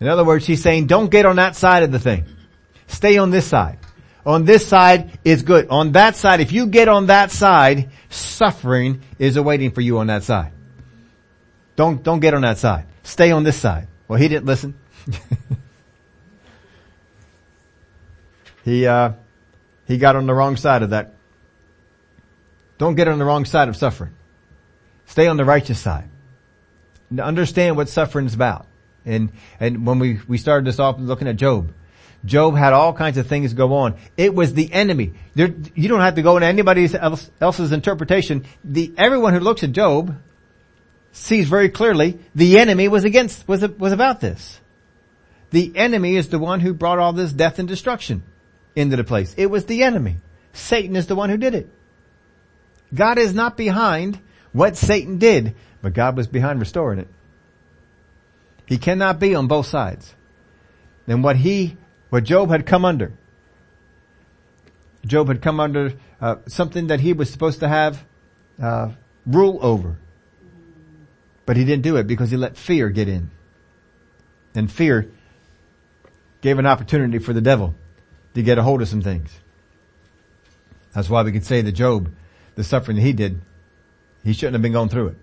In 0.00 0.08
other 0.08 0.24
words, 0.24 0.46
she's 0.46 0.62
saying, 0.62 0.86
don't 0.86 1.10
get 1.10 1.26
on 1.26 1.36
that 1.36 1.56
side 1.56 1.82
of 1.82 1.92
the 1.92 1.98
thing. 1.98 2.24
Stay 2.86 3.18
on 3.18 3.28
this 3.28 3.46
side. 3.46 3.80
On 4.24 4.46
this 4.46 4.66
side 4.66 5.18
is 5.26 5.42
good. 5.42 5.68
On 5.68 5.92
that 5.92 6.16
side, 6.16 6.40
if 6.40 6.52
you 6.52 6.64
get 6.68 6.88
on 6.88 7.08
that 7.08 7.30
side, 7.30 7.90
suffering 8.08 9.02
is 9.18 9.36
awaiting 9.36 9.72
for 9.72 9.82
you 9.82 9.98
on 9.98 10.06
that 10.06 10.22
side. 10.22 10.52
Don't, 11.76 12.02
don't 12.02 12.20
get 12.20 12.32
on 12.32 12.40
that 12.40 12.56
side. 12.56 12.86
Stay 13.02 13.30
on 13.30 13.44
this 13.44 13.60
side. 13.60 13.88
Well, 14.08 14.18
he 14.18 14.26
didn't 14.28 14.46
listen. 14.46 14.74
he, 18.64 18.86
uh, 18.86 19.12
he 19.86 19.98
got 19.98 20.16
on 20.16 20.24
the 20.24 20.32
wrong 20.32 20.56
side 20.56 20.82
of 20.82 20.88
that. 20.90 21.14
Don't 22.78 22.94
get 22.94 23.06
on 23.06 23.18
the 23.18 23.26
wrong 23.26 23.44
side 23.44 23.68
of 23.68 23.76
suffering. 23.76 24.14
Stay 25.08 25.26
on 25.26 25.36
the 25.36 25.44
righteous 25.44 25.80
side. 25.80 26.08
And 27.10 27.20
Understand 27.20 27.76
what 27.76 27.88
suffering 27.88 28.26
is 28.26 28.34
about. 28.34 28.66
And, 29.04 29.32
and 29.58 29.86
when 29.86 29.98
we, 29.98 30.20
we 30.28 30.38
started 30.38 30.66
this 30.66 30.78
off 30.78 30.96
looking 30.98 31.28
at 31.28 31.36
Job, 31.36 31.72
Job 32.24 32.56
had 32.56 32.74
all 32.74 32.92
kinds 32.92 33.16
of 33.16 33.26
things 33.26 33.54
go 33.54 33.74
on. 33.74 33.96
It 34.16 34.34
was 34.34 34.52
the 34.52 34.70
enemy. 34.72 35.14
There, 35.34 35.54
you 35.74 35.88
don't 35.88 36.00
have 36.00 36.16
to 36.16 36.22
go 36.22 36.36
into 36.36 36.46
anybody 36.46 36.88
else, 36.94 37.30
else's 37.40 37.72
interpretation. 37.72 38.44
The, 38.64 38.92
everyone 38.98 39.32
who 39.32 39.40
looks 39.40 39.62
at 39.62 39.72
Job 39.72 40.14
sees 41.12 41.48
very 41.48 41.70
clearly 41.70 42.18
the 42.34 42.58
enemy 42.58 42.88
was 42.88 43.04
against, 43.04 43.48
was, 43.48 43.66
was 43.66 43.92
about 43.92 44.20
this. 44.20 44.60
The 45.50 45.72
enemy 45.74 46.16
is 46.16 46.28
the 46.28 46.38
one 46.38 46.60
who 46.60 46.74
brought 46.74 46.98
all 46.98 47.14
this 47.14 47.32
death 47.32 47.58
and 47.58 47.66
destruction 47.66 48.22
into 48.76 48.96
the 48.96 49.04
place. 49.04 49.34
It 49.38 49.46
was 49.46 49.64
the 49.64 49.84
enemy. 49.84 50.18
Satan 50.52 50.96
is 50.96 51.06
the 51.06 51.16
one 51.16 51.30
who 51.30 51.38
did 51.38 51.54
it. 51.54 51.70
God 52.92 53.16
is 53.16 53.32
not 53.32 53.56
behind 53.56 54.18
what 54.52 54.76
Satan 54.76 55.18
did, 55.18 55.54
but 55.82 55.92
God 55.92 56.16
was 56.16 56.26
behind 56.26 56.60
restoring 56.60 56.98
it. 56.98 57.08
He 58.66 58.78
cannot 58.78 59.18
be 59.18 59.34
on 59.34 59.46
both 59.46 59.66
sides. 59.66 60.14
And 61.06 61.24
what 61.24 61.36
he 61.36 61.76
what 62.10 62.24
Job 62.24 62.50
had 62.50 62.66
come 62.66 62.84
under. 62.84 63.12
Job 65.06 65.28
had 65.28 65.40
come 65.40 65.60
under 65.60 65.94
uh, 66.20 66.36
something 66.46 66.88
that 66.88 67.00
he 67.00 67.12
was 67.12 67.30
supposed 67.30 67.60
to 67.60 67.68
have 67.68 68.04
uh, 68.60 68.90
rule 69.26 69.58
over. 69.62 69.98
But 71.46 71.56
he 71.56 71.64
didn't 71.64 71.82
do 71.82 71.96
it 71.96 72.06
because 72.06 72.30
he 72.30 72.36
let 72.36 72.56
fear 72.56 72.90
get 72.90 73.08
in. 73.08 73.30
And 74.54 74.70
fear 74.70 75.10
gave 76.40 76.58
an 76.58 76.66
opportunity 76.66 77.18
for 77.18 77.32
the 77.32 77.40
devil 77.40 77.74
to 78.34 78.42
get 78.42 78.58
a 78.58 78.62
hold 78.62 78.82
of 78.82 78.88
some 78.88 79.02
things. 79.02 79.30
That's 80.94 81.08
why 81.08 81.22
we 81.22 81.32
could 81.32 81.44
say 81.44 81.62
that 81.62 81.72
Job, 81.72 82.12
the 82.54 82.64
suffering 82.64 82.96
that 82.96 83.02
he 83.02 83.12
did, 83.12 83.40
he 84.24 84.32
shouldn't 84.32 84.54
have 84.54 84.62
been 84.62 84.72
going 84.72 84.88
through 84.88 85.08
it. 85.08 85.16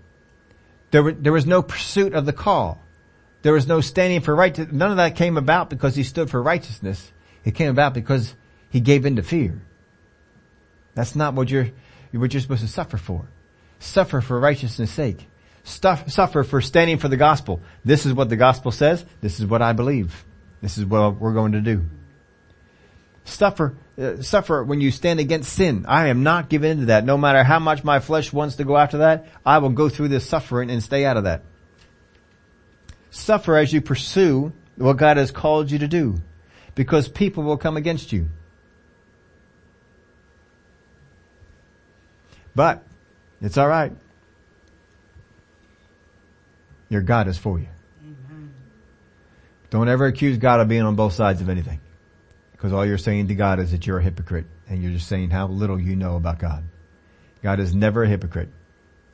There, 0.90 1.02
were, 1.02 1.12
there 1.12 1.32
was 1.32 1.46
no 1.46 1.62
pursuit 1.62 2.14
of 2.14 2.26
the 2.26 2.32
call. 2.32 2.82
There 3.42 3.52
was 3.52 3.66
no 3.66 3.80
standing 3.80 4.20
for 4.20 4.34
right. 4.34 4.56
None 4.72 4.90
of 4.90 4.96
that 4.96 5.16
came 5.16 5.36
about 5.36 5.70
because 5.70 5.94
he 5.94 6.02
stood 6.02 6.30
for 6.30 6.42
righteousness. 6.42 7.12
It 7.44 7.54
came 7.54 7.70
about 7.70 7.94
because 7.94 8.34
he 8.70 8.80
gave 8.80 9.06
in 9.06 9.16
to 9.16 9.22
fear. 9.22 9.62
That's 10.94 11.14
not 11.14 11.34
what 11.34 11.50
you're, 11.50 11.68
what 12.12 12.32
you're 12.32 12.40
supposed 12.40 12.62
to 12.62 12.68
suffer 12.68 12.96
for. 12.96 13.28
Suffer 13.78 14.20
for 14.20 14.40
righteousness 14.40 14.90
sake. 14.90 15.28
Stuff, 15.62 16.10
suffer 16.10 16.44
for 16.44 16.60
standing 16.60 16.98
for 16.98 17.08
the 17.08 17.16
gospel. 17.16 17.60
This 17.84 18.06
is 18.06 18.14
what 18.14 18.28
the 18.28 18.36
gospel 18.36 18.72
says. 18.72 19.04
This 19.20 19.38
is 19.38 19.46
what 19.46 19.62
I 19.62 19.72
believe. 19.72 20.24
This 20.62 20.78
is 20.78 20.84
what 20.84 21.20
we're 21.20 21.34
going 21.34 21.52
to 21.52 21.60
do. 21.60 21.84
Suffer, 23.26 23.76
uh, 23.98 24.22
suffer 24.22 24.62
when 24.62 24.80
you 24.80 24.92
stand 24.92 25.18
against 25.18 25.52
sin. 25.52 25.84
I 25.88 26.08
am 26.08 26.22
not 26.22 26.48
giving 26.48 26.70
into 26.70 26.86
that. 26.86 27.04
No 27.04 27.18
matter 27.18 27.42
how 27.42 27.58
much 27.58 27.82
my 27.82 27.98
flesh 27.98 28.32
wants 28.32 28.56
to 28.56 28.64
go 28.64 28.76
after 28.76 28.98
that, 28.98 29.26
I 29.44 29.58
will 29.58 29.70
go 29.70 29.88
through 29.88 30.08
this 30.08 30.26
suffering 30.26 30.70
and 30.70 30.80
stay 30.82 31.04
out 31.04 31.16
of 31.16 31.24
that. 31.24 31.42
Suffer 33.10 33.56
as 33.56 33.72
you 33.72 33.80
pursue 33.80 34.52
what 34.76 34.96
God 34.96 35.16
has 35.16 35.32
called 35.32 35.72
you 35.72 35.80
to 35.80 35.88
do 35.88 36.22
because 36.76 37.08
people 37.08 37.42
will 37.42 37.56
come 37.56 37.76
against 37.76 38.12
you. 38.12 38.28
But 42.54 42.84
it's 43.42 43.58
all 43.58 43.68
right. 43.68 43.92
Your 46.88 47.02
God 47.02 47.26
is 47.26 47.36
for 47.36 47.58
you. 47.58 47.68
Don't 49.70 49.88
ever 49.88 50.06
accuse 50.06 50.38
God 50.38 50.60
of 50.60 50.68
being 50.68 50.82
on 50.82 50.94
both 50.94 51.12
sides 51.12 51.40
of 51.40 51.48
anything. 51.48 51.80
Because 52.56 52.72
all 52.72 52.86
you're 52.86 52.98
saying 52.98 53.28
to 53.28 53.34
God 53.34 53.60
is 53.60 53.70
that 53.72 53.86
you're 53.86 53.98
a 53.98 54.02
hypocrite 54.02 54.46
and 54.68 54.82
you're 54.82 54.92
just 54.92 55.08
saying 55.08 55.30
how 55.30 55.46
little 55.46 55.78
you 55.80 55.94
know 55.94 56.16
about 56.16 56.38
God. 56.38 56.64
God 57.42 57.60
is 57.60 57.74
never 57.74 58.04
a 58.04 58.08
hypocrite. 58.08 58.48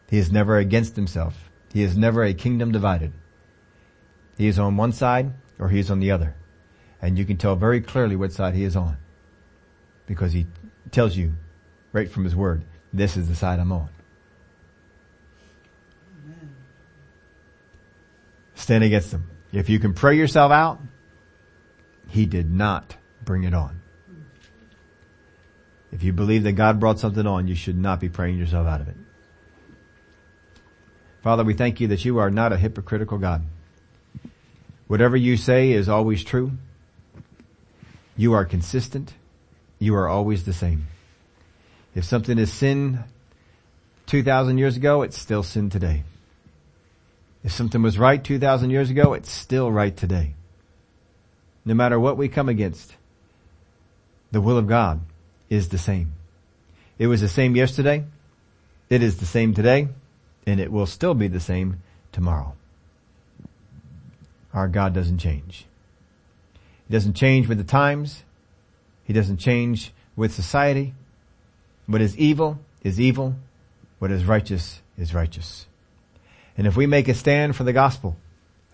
He 0.08 0.18
is 0.18 0.30
never 0.30 0.58
against 0.58 0.94
himself. 0.94 1.50
He 1.72 1.82
is 1.82 1.96
never 1.96 2.22
a 2.22 2.34
kingdom 2.34 2.70
divided. 2.70 3.12
He 4.38 4.46
is 4.46 4.58
on 4.58 4.76
one 4.76 4.92
side 4.92 5.32
or 5.58 5.68
he 5.70 5.78
is 5.78 5.90
on 5.90 6.00
the 6.00 6.10
other. 6.10 6.34
And 7.00 7.18
you 7.18 7.24
can 7.24 7.36
tell 7.36 7.56
very 7.56 7.80
clearly 7.80 8.14
what 8.14 8.32
side 8.32 8.54
he 8.54 8.64
is 8.64 8.76
on. 8.76 8.96
Because 10.06 10.32
he 10.32 10.46
tells 10.90 11.16
you 11.16 11.32
right 11.92 12.10
from 12.10 12.24
his 12.24 12.36
word, 12.36 12.62
this 12.92 13.16
is 13.16 13.28
the 13.28 13.34
side 13.34 13.58
I'm 13.58 13.72
on. 13.72 13.88
Stand 18.54 18.84
against 18.84 19.10
them. 19.10 19.28
If 19.52 19.68
you 19.68 19.80
can 19.80 19.94
pray 19.94 20.16
yourself 20.16 20.52
out, 20.52 20.80
he 22.08 22.26
did 22.26 22.50
not 22.50 22.96
bring 23.24 23.44
it 23.44 23.54
on. 23.54 23.80
If 25.92 26.02
you 26.02 26.12
believe 26.12 26.44
that 26.44 26.52
God 26.52 26.80
brought 26.80 26.98
something 26.98 27.26
on, 27.26 27.48
you 27.48 27.54
should 27.54 27.76
not 27.76 28.00
be 28.00 28.08
praying 28.08 28.38
yourself 28.38 28.66
out 28.66 28.80
of 28.80 28.88
it. 28.88 28.96
Father, 31.22 31.44
we 31.44 31.54
thank 31.54 31.80
you 31.80 31.88
that 31.88 32.04
you 32.04 32.18
are 32.18 32.30
not 32.30 32.52
a 32.52 32.56
hypocritical 32.56 33.18
God. 33.18 33.42
Whatever 34.88 35.16
you 35.16 35.36
say 35.36 35.70
is 35.72 35.88
always 35.88 36.24
true. 36.24 36.52
You 38.16 38.32
are 38.32 38.44
consistent. 38.44 39.14
You 39.78 39.94
are 39.94 40.08
always 40.08 40.44
the 40.44 40.52
same. 40.52 40.86
If 41.94 42.04
something 42.04 42.38
is 42.38 42.52
sin 42.52 43.04
2,000 44.06 44.58
years 44.58 44.76
ago, 44.76 45.02
it's 45.02 45.18
still 45.18 45.42
sin 45.42 45.70
today. 45.70 46.04
If 47.44 47.52
something 47.52 47.82
was 47.82 47.98
right 47.98 48.22
2,000 48.22 48.70
years 48.70 48.90
ago, 48.90 49.12
it's 49.12 49.30
still 49.30 49.70
right 49.70 49.96
today. 49.96 50.34
No 51.64 51.74
matter 51.74 51.98
what 51.98 52.16
we 52.16 52.28
come 52.28 52.48
against, 52.48 52.94
the 54.32 54.40
will 54.40 54.58
of 54.58 54.66
God 54.66 55.00
is 55.48 55.68
the 55.68 55.78
same. 55.78 56.14
It 56.98 57.06
was 57.06 57.20
the 57.20 57.28
same 57.28 57.54
yesterday. 57.54 58.04
It 58.88 59.02
is 59.02 59.18
the 59.18 59.26
same 59.26 59.54
today 59.54 59.88
and 60.46 60.58
it 60.58 60.72
will 60.72 60.86
still 60.86 61.14
be 61.14 61.28
the 61.28 61.40
same 61.40 61.82
tomorrow. 62.10 62.54
Our 64.52 64.68
God 64.68 64.92
doesn't 64.92 65.18
change. 65.18 65.66
He 66.88 66.92
doesn't 66.92 67.14
change 67.14 67.48
with 67.48 67.58
the 67.58 67.64
times. 67.64 68.22
He 69.04 69.12
doesn't 69.12 69.38
change 69.38 69.92
with 70.16 70.34
society. 70.34 70.94
What 71.86 72.00
is 72.00 72.16
evil 72.18 72.58
is 72.82 73.00
evil. 73.00 73.36
What 73.98 74.10
is 74.10 74.24
righteous 74.24 74.80
is 74.98 75.14
righteous. 75.14 75.66
And 76.56 76.66
if 76.66 76.76
we 76.76 76.86
make 76.86 77.08
a 77.08 77.14
stand 77.14 77.56
for 77.56 77.64
the 77.64 77.72
gospel, 77.72 78.16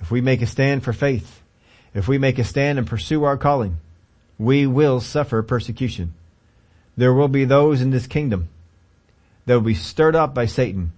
if 0.01 0.11
we 0.11 0.21
make 0.21 0.43
a 0.43 0.47
stand 0.47 0.83
for 0.83 0.93
faith, 0.93 1.43
if 1.95 2.09
we 2.09 2.19
make 2.19 2.39
a 2.39 2.45
stand 2.45 2.79
and 2.79 2.87
pursue 2.87 3.25
our 3.25 3.37
calling, 3.37 3.79
we 4.39 4.67
will 4.67 5.01
suffer 5.01 5.43
persecution. 5.43 6.15
There 6.97 7.13
will 7.13 7.29
be 7.29 7.45
those 7.45 7.81
in 7.81 7.91
this 7.91 8.07
kingdom 8.07 8.49
that 9.47 9.55
will 9.55 9.61
be 9.61 9.75
stirred 9.75 10.15
up 10.15 10.35
by 10.35 10.47
Satan, 10.47 10.93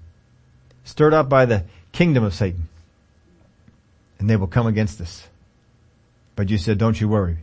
stirred 0.85 1.15
up 1.15 1.29
by 1.29 1.47
the 1.47 1.65
kingdom 1.93 2.25
of 2.25 2.35
Satan, 2.35 2.69
and 4.19 4.29
they 4.29 4.37
will 4.37 4.47
come 4.47 4.67
against 4.67 5.01
us. 5.01 5.27
But 6.37 6.51
you 6.51 6.59
said, 6.59 6.79
don't 6.79 7.01
you 7.01 7.09
worry. 7.09 7.39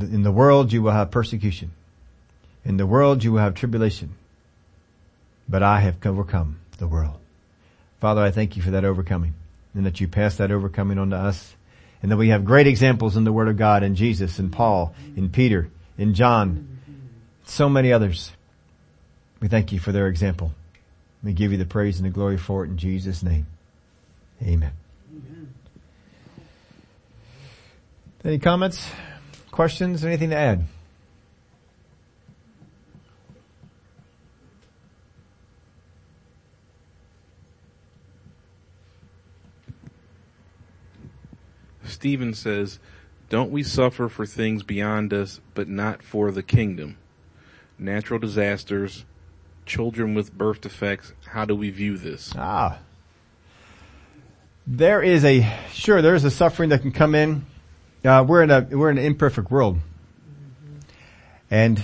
In 0.00 0.22
the 0.22 0.32
world 0.32 0.72
you 0.72 0.82
will 0.82 0.92
have 0.92 1.10
persecution. 1.10 1.70
In 2.64 2.76
the 2.76 2.86
world 2.86 3.22
you 3.22 3.32
will 3.32 3.40
have 3.40 3.54
tribulation. 3.54 4.14
But 5.48 5.62
I 5.62 5.80
have 5.80 6.04
overcome 6.04 6.58
the 6.78 6.86
world. 6.86 7.18
Father, 8.00 8.22
I 8.22 8.30
thank 8.30 8.56
you 8.56 8.62
for 8.62 8.70
that 8.72 8.84
overcoming 8.84 9.34
and 9.74 9.86
that 9.86 10.00
you 10.00 10.08
pass 10.08 10.36
that 10.36 10.50
overcoming 10.50 10.98
on 10.98 11.10
to 11.10 11.16
us 11.16 11.54
and 12.04 12.12
that 12.12 12.18
we 12.18 12.28
have 12.28 12.44
great 12.44 12.66
examples 12.66 13.16
in 13.16 13.24
the 13.24 13.32
Word 13.32 13.48
of 13.48 13.56
God 13.56 13.82
in 13.82 13.94
Jesus 13.94 14.38
and 14.38 14.52
Paul, 14.52 14.94
in 15.16 15.30
Peter, 15.30 15.70
in 15.96 16.12
John, 16.12 16.78
so 17.46 17.70
many 17.70 17.94
others. 17.94 18.30
We 19.40 19.48
thank 19.48 19.72
you 19.72 19.78
for 19.78 19.90
their 19.90 20.06
example. 20.08 20.52
We 21.22 21.32
give 21.32 21.50
you 21.50 21.56
the 21.56 21.64
praise 21.64 21.96
and 21.96 22.04
the 22.04 22.10
glory 22.10 22.36
for 22.36 22.62
it 22.62 22.68
in 22.68 22.76
Jesus' 22.76 23.22
name. 23.22 23.46
Amen. 24.42 24.72
Amen. 25.10 25.54
Any 28.22 28.38
comments, 28.38 28.86
questions, 29.50 30.04
anything 30.04 30.28
to 30.28 30.36
add? 30.36 30.64
Stephen 41.94 42.34
says, 42.34 42.78
don't 43.30 43.50
we 43.50 43.62
suffer 43.62 44.08
for 44.08 44.26
things 44.26 44.62
beyond 44.62 45.12
us, 45.12 45.40
but 45.54 45.68
not 45.68 46.02
for 46.02 46.30
the 46.30 46.42
kingdom? 46.42 46.96
Natural 47.78 48.18
disasters, 48.18 49.04
children 49.64 50.14
with 50.14 50.36
birth 50.36 50.60
defects, 50.60 51.12
how 51.26 51.44
do 51.44 51.54
we 51.54 51.70
view 51.70 51.96
this? 51.96 52.32
Ah. 52.36 52.78
There 54.66 55.02
is 55.02 55.24
a, 55.24 55.48
sure, 55.72 56.02
there 56.02 56.14
is 56.14 56.24
a 56.24 56.30
suffering 56.30 56.70
that 56.70 56.82
can 56.82 56.92
come 56.92 57.14
in. 57.14 57.46
Uh, 58.04 58.24
we're 58.26 58.42
in 58.42 58.50
a, 58.50 58.60
we're 58.60 58.90
in 58.90 58.98
an 58.98 59.04
imperfect 59.04 59.50
world. 59.50 59.78
And 61.50 61.82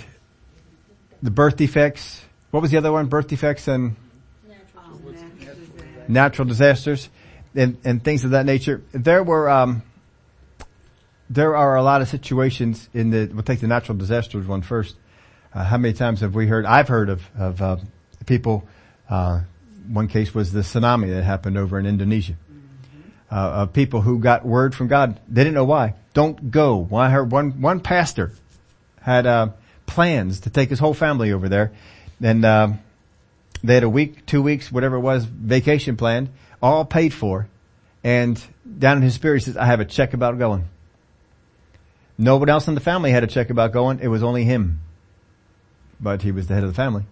the 1.23 1.31
birth 1.31 1.57
defects, 1.57 2.23
what 2.51 2.61
was 2.61 2.71
the 2.71 2.79
other 2.79 2.93
one? 2.93 3.07
Birth 3.07 3.29
defects 3.29 3.69
and 3.69 3.97
natural, 4.49 5.15
natural 6.09 6.49
disasters 6.49 7.09
and, 7.55 7.79
and 7.85 8.03
things 8.03 8.25
of 8.25 8.33
that 8.33 8.47
nature. 8.47 8.83
There 8.93 9.23
were, 9.23 9.49
um, 9.49 9.83
there 11.31 11.57
are 11.57 11.77
a 11.77 11.83
lot 11.83 12.03
of 12.03 12.09
situations 12.09 12.89
in 12.93 13.11
the, 13.11 13.31
we'll 13.33 13.45
take 13.45 13.61
the 13.61 13.69
natural 13.69 13.97
disasters 13.97 14.47
one 14.47 14.63
first. 14.63 14.97
Uh, 15.55 15.65
how 15.65 15.79
many 15.79 15.95
times 15.95 16.21
have 16.21 16.35
we 16.35 16.49
heard, 16.49 16.67
I've 16.67 16.89
heard 16.89 17.09
of, 17.09 17.23
of, 17.39 17.63
uh, 17.63 17.77
people, 18.27 18.67
uh, 19.09 19.41
one 19.89 20.09
case 20.09 20.35
was 20.35 20.53
the 20.53 20.61
tsunami 20.61 21.15
that 21.15 21.23
happened 21.23 21.57
over 21.57 21.79
in 21.79 21.87
Indonesia. 21.87 22.35
Uh, 23.31 23.63
of 23.63 23.73
people 23.73 24.01
who 24.01 24.19
got 24.19 24.45
word 24.45 24.75
from 24.75 24.89
God. 24.89 25.21
They 25.29 25.45
didn't 25.45 25.55
know 25.55 25.65
why. 25.65 25.95
Don't 26.15 26.51
go. 26.51 26.79
Well, 26.79 27.01
I 27.01 27.11
heard 27.11 27.31
one, 27.31 27.61
one 27.61 27.79
pastor 27.79 28.33
had, 29.01 29.25
uh, 29.25 29.51
plans 29.87 30.41
to 30.41 30.51
take 30.51 30.69
his 30.69 30.81
whole 30.81 30.95
family 30.95 31.33
over 31.33 31.49
there 31.49 31.71
and, 32.21 32.45
um, 32.45 32.81
they 33.63 33.75
had 33.75 33.85
a 33.85 33.89
week, 33.89 34.27
two 34.27 34.43
weeks, 34.43 34.73
whatever 34.73 34.97
it 34.97 35.01
was, 35.01 35.25
vacation 35.25 35.97
planned, 35.97 36.31
all 36.61 36.85
paid 36.85 37.15
for. 37.15 37.47
And 38.03 38.43
down 38.79 38.97
in 38.97 39.03
his 39.03 39.15
spirit, 39.15 39.41
he 39.41 39.45
says, 39.45 39.57
I 39.57 39.67
have 39.67 39.81
a 39.81 39.85
check 39.85 40.15
about 40.15 40.39
going. 40.39 40.65
Nobody 42.21 42.53
else 42.53 42.69
in 42.69 42.75
the 42.75 42.83
family 42.83 43.13
had 43.13 43.25
a 43.25 43.27
check 43.27 43.49
about 43.49 43.73
going. 43.73 43.99
It 44.01 44.09
was 44.09 44.23
only 44.23 44.45
him. 44.45 44.83
But 45.99 46.21
he 46.21 46.33
was 46.33 46.49
the 46.49 46.55
head 46.55 46.63
of 46.63 46.69
the 46.69 46.77
family. 46.77 47.05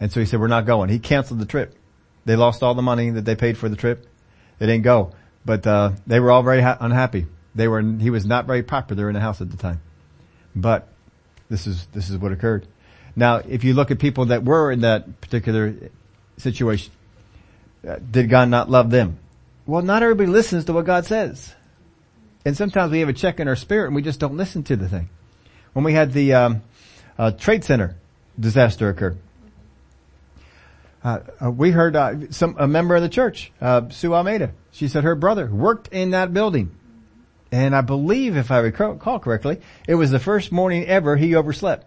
And 0.00 0.10
so 0.10 0.20
he 0.20 0.26
said, 0.26 0.40
we're 0.40 0.46
not 0.48 0.64
going. 0.64 0.88
He 0.88 0.98
canceled 0.98 1.38
the 1.38 1.44
trip. 1.44 1.74
They 2.24 2.34
lost 2.34 2.62
all 2.62 2.74
the 2.74 2.80
money 2.80 3.10
that 3.10 3.26
they 3.26 3.36
paid 3.36 3.58
for 3.58 3.68
the 3.68 3.76
trip. 3.76 4.06
They 4.58 4.64
didn't 4.64 4.84
go. 4.84 5.12
But, 5.44 5.66
uh, 5.66 5.92
they 6.06 6.18
were 6.18 6.30
all 6.30 6.42
very 6.42 6.62
ha- 6.62 6.78
unhappy. 6.80 7.26
They 7.54 7.68
were, 7.68 7.82
he 7.82 8.08
was 8.08 8.24
not 8.24 8.46
very 8.46 8.62
popular 8.62 9.08
in 9.08 9.14
the 9.14 9.20
house 9.20 9.42
at 9.42 9.50
the 9.50 9.58
time. 9.58 9.82
But 10.56 10.88
this 11.50 11.66
is, 11.66 11.84
this 11.92 12.08
is 12.08 12.16
what 12.16 12.32
occurred. 12.32 12.66
Now, 13.14 13.36
if 13.36 13.64
you 13.64 13.74
look 13.74 13.90
at 13.90 13.98
people 13.98 14.26
that 14.26 14.44
were 14.44 14.72
in 14.72 14.80
that 14.80 15.20
particular 15.20 15.74
situation, 16.38 16.90
uh, 17.86 17.96
did 17.96 18.30
God 18.30 18.48
not 18.48 18.70
love 18.70 18.88
them? 18.88 19.18
Well, 19.66 19.82
not 19.82 20.02
everybody 20.02 20.30
listens 20.30 20.64
to 20.64 20.72
what 20.72 20.86
God 20.86 21.04
says. 21.04 21.54
And 22.44 22.56
sometimes 22.56 22.92
we 22.92 23.00
have 23.00 23.08
a 23.08 23.12
check 23.14 23.40
in 23.40 23.48
our 23.48 23.56
spirit 23.56 23.86
and 23.86 23.94
we 23.94 24.02
just 24.02 24.20
don't 24.20 24.36
listen 24.36 24.62
to 24.64 24.76
the 24.76 24.88
thing. 24.88 25.08
When 25.72 25.84
we 25.84 25.92
had 25.92 26.12
the 26.12 26.34
um, 26.34 26.62
uh, 27.18 27.32
Trade 27.32 27.64
Center 27.64 27.96
disaster 28.38 28.88
occur, 28.88 29.16
uh, 31.04 31.20
uh, 31.44 31.50
we 31.50 31.70
heard 31.70 31.94
uh, 31.94 32.30
some 32.30 32.56
a 32.58 32.66
member 32.66 32.96
of 32.96 33.02
the 33.02 33.08
church, 33.08 33.52
uh, 33.60 33.88
Sue 33.90 34.14
Almeida. 34.14 34.52
She 34.72 34.88
said 34.88 35.04
her 35.04 35.14
brother 35.14 35.46
worked 35.46 35.88
in 35.88 36.10
that 36.10 36.34
building, 36.34 36.74
and 37.52 37.74
I 37.74 37.82
believe, 37.82 38.36
if 38.36 38.50
I 38.50 38.58
recall 38.58 39.18
correctly, 39.18 39.60
it 39.86 39.94
was 39.94 40.10
the 40.10 40.18
first 40.18 40.50
morning 40.50 40.86
ever 40.86 41.16
he 41.16 41.36
overslept. 41.36 41.86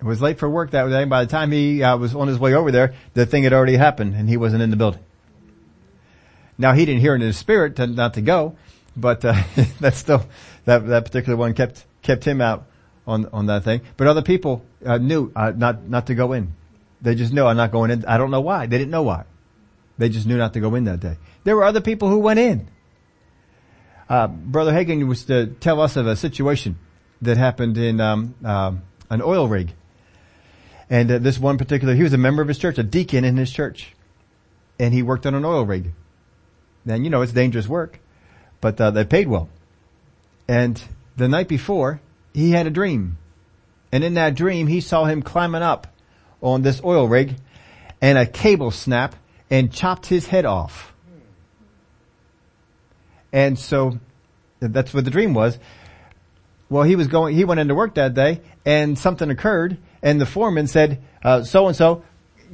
It 0.00 0.04
was 0.04 0.20
late 0.20 0.38
for 0.38 0.48
work 0.48 0.72
that 0.72 0.88
day. 0.88 1.04
By 1.04 1.24
the 1.24 1.30
time 1.30 1.50
he 1.50 1.82
uh, 1.82 1.96
was 1.96 2.14
on 2.14 2.28
his 2.28 2.38
way 2.38 2.54
over 2.54 2.70
there, 2.70 2.94
the 3.14 3.24
thing 3.24 3.44
had 3.44 3.52
already 3.52 3.76
happened, 3.76 4.14
and 4.14 4.28
he 4.28 4.36
wasn't 4.36 4.62
in 4.62 4.70
the 4.70 4.76
building. 4.76 5.00
Now 6.58 6.72
he 6.72 6.84
didn't 6.84 7.00
hear 7.00 7.14
in 7.14 7.20
his 7.20 7.36
spirit 7.36 7.76
to, 7.76 7.86
not 7.86 8.14
to 8.14 8.20
go, 8.20 8.56
but 8.96 9.24
uh, 9.24 9.34
still 9.92 10.26
that 10.64 10.86
that 10.86 11.04
particular 11.04 11.36
one 11.36 11.54
kept 11.54 11.84
kept 12.02 12.24
him 12.24 12.40
out 12.40 12.66
on 13.06 13.26
on 13.32 13.46
that 13.46 13.64
thing. 13.64 13.82
But 13.96 14.06
other 14.06 14.22
people 14.22 14.64
uh, 14.84 14.98
knew 14.98 15.32
uh, 15.34 15.52
not 15.56 15.88
not 15.88 16.06
to 16.06 16.14
go 16.14 16.32
in. 16.32 16.54
They 17.02 17.14
just 17.14 17.32
knew 17.32 17.44
I'm 17.44 17.56
not 17.56 17.70
going 17.70 17.90
in. 17.90 18.04
I 18.06 18.18
don't 18.18 18.30
know 18.30 18.40
why. 18.40 18.66
They 18.66 18.78
didn't 18.78 18.90
know 18.90 19.02
why. 19.02 19.24
They 19.98 20.08
just 20.08 20.26
knew 20.26 20.38
not 20.38 20.54
to 20.54 20.60
go 20.60 20.74
in 20.74 20.84
that 20.84 21.00
day. 21.00 21.18
There 21.44 21.54
were 21.54 21.64
other 21.64 21.80
people 21.80 22.08
who 22.08 22.18
went 22.18 22.38
in. 22.38 22.68
Uh, 24.08 24.26
Brother 24.26 24.72
Hagin 24.72 25.06
was 25.06 25.24
to 25.26 25.46
tell 25.46 25.80
us 25.80 25.96
of 25.96 26.06
a 26.06 26.16
situation 26.16 26.78
that 27.22 27.36
happened 27.36 27.78
in 27.78 28.00
um, 28.00 28.34
um 28.44 28.82
an 29.10 29.22
oil 29.22 29.48
rig. 29.48 29.72
And 30.90 31.10
uh, 31.10 31.18
this 31.18 31.38
one 31.38 31.58
particular, 31.58 31.94
he 31.94 32.02
was 32.02 32.12
a 32.12 32.18
member 32.18 32.42
of 32.42 32.48
his 32.48 32.58
church, 32.58 32.78
a 32.78 32.82
deacon 32.82 33.24
in 33.24 33.36
his 33.36 33.50
church, 33.50 33.94
and 34.78 34.92
he 34.92 35.02
worked 35.02 35.26
on 35.26 35.34
an 35.34 35.44
oil 35.44 35.64
rig. 35.64 35.92
And 36.86 37.04
you 37.04 37.10
know, 37.10 37.22
it's 37.22 37.32
dangerous 37.32 37.68
work, 37.68 37.98
but 38.60 38.80
uh, 38.80 38.90
they 38.90 39.04
paid 39.04 39.28
well. 39.28 39.48
And 40.46 40.80
the 41.16 41.28
night 41.28 41.48
before, 41.48 42.00
he 42.32 42.50
had 42.50 42.66
a 42.66 42.70
dream. 42.70 43.18
And 43.92 44.04
in 44.04 44.14
that 44.14 44.34
dream, 44.34 44.66
he 44.66 44.80
saw 44.80 45.04
him 45.04 45.22
climbing 45.22 45.62
up 45.62 45.86
on 46.42 46.62
this 46.62 46.82
oil 46.84 47.08
rig 47.08 47.36
and 48.00 48.18
a 48.18 48.26
cable 48.26 48.70
snap 48.70 49.14
and 49.50 49.72
chopped 49.72 50.06
his 50.06 50.26
head 50.26 50.44
off. 50.44 50.92
And 53.32 53.58
so 53.58 53.98
that's 54.60 54.92
what 54.92 55.04
the 55.04 55.10
dream 55.10 55.34
was. 55.34 55.58
Well, 56.68 56.82
he 56.82 56.96
was 56.96 57.08
going, 57.08 57.34
he 57.34 57.44
went 57.44 57.60
into 57.60 57.74
work 57.74 57.94
that 57.94 58.14
day 58.14 58.40
and 58.64 58.98
something 58.98 59.30
occurred 59.30 59.78
and 60.02 60.20
the 60.20 60.26
foreman 60.26 60.66
said, 60.66 61.02
so 61.44 61.66
and 61.66 61.76
so, 61.76 62.04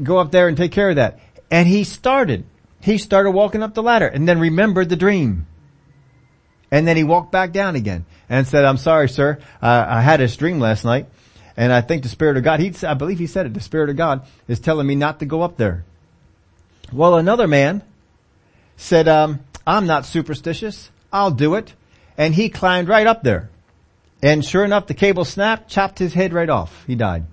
go 0.03 0.19
up 0.19 0.31
there 0.31 0.47
and 0.47 0.57
take 0.57 0.73
care 0.73 0.91
of 0.91 0.97
that. 0.97 1.19
And 1.51 1.67
he 1.67 1.85
started 1.85 2.45
he 2.81 2.99
started 2.99 3.31
walking 3.33 3.63
up 3.63 3.75
the 3.75 3.83
ladder 3.83 4.07
and 4.07 4.29
then 4.29 4.41
remembered 4.41 4.89
the 4.89 4.97
dream. 4.97 5.47
And 6.71 6.87
then 6.87 6.97
he 6.97 7.05
walked 7.05 7.33
back 7.33 7.53
down 7.53 7.75
again 7.75 8.07
and 8.29 8.47
said, 8.47 8.65
I'm 8.65 8.77
sorry, 8.77 9.09
sir. 9.09 9.39
I 9.61 10.01
had 10.01 10.21
this 10.21 10.37
dream 10.37 10.61
last 10.61 10.85
night 10.85 11.07
and 11.57 11.73
I 11.73 11.81
think 11.83 12.03
the 12.03 12.09
Spirit 12.09 12.37
of 12.37 12.43
God, 12.43 12.61
he, 12.61 12.73
I 12.87 12.95
believe 12.95 13.19
he 13.19 13.27
said 13.27 13.47
it, 13.47 13.55
the 13.55 13.61
Spirit 13.61 13.91
of 13.91 13.97
God 13.97 14.27
is 14.49 14.61
telling 14.61 14.87
me 14.87 14.95
not 14.95 15.19
to 15.19 15.27
go 15.27 15.43
up 15.43 15.57
there. 15.57 15.85
Well, 16.93 17.17
another 17.17 17.47
man 17.47 17.83
said, 18.77 19.09
um, 19.09 19.41
I'm 19.67 19.87
not 19.87 20.07
superstitious. 20.07 20.91
I'll 21.13 21.31
do 21.31 21.57
it. 21.57 21.75
And 22.17 22.35
he 22.35 22.49
climbed 22.49 22.89
right 22.89 23.07
up 23.07 23.23
there. 23.23 23.51
And 24.23 24.45
sure 24.45 24.65
enough, 24.65 24.87
the 24.87 24.95
cable 24.95 25.25
snapped, 25.25 25.71
chopped 25.71 25.99
his 25.99 26.15
head 26.15 26.33
right 26.33 26.49
off. 26.49 26.85
He 26.87 26.95
died. 26.95 27.25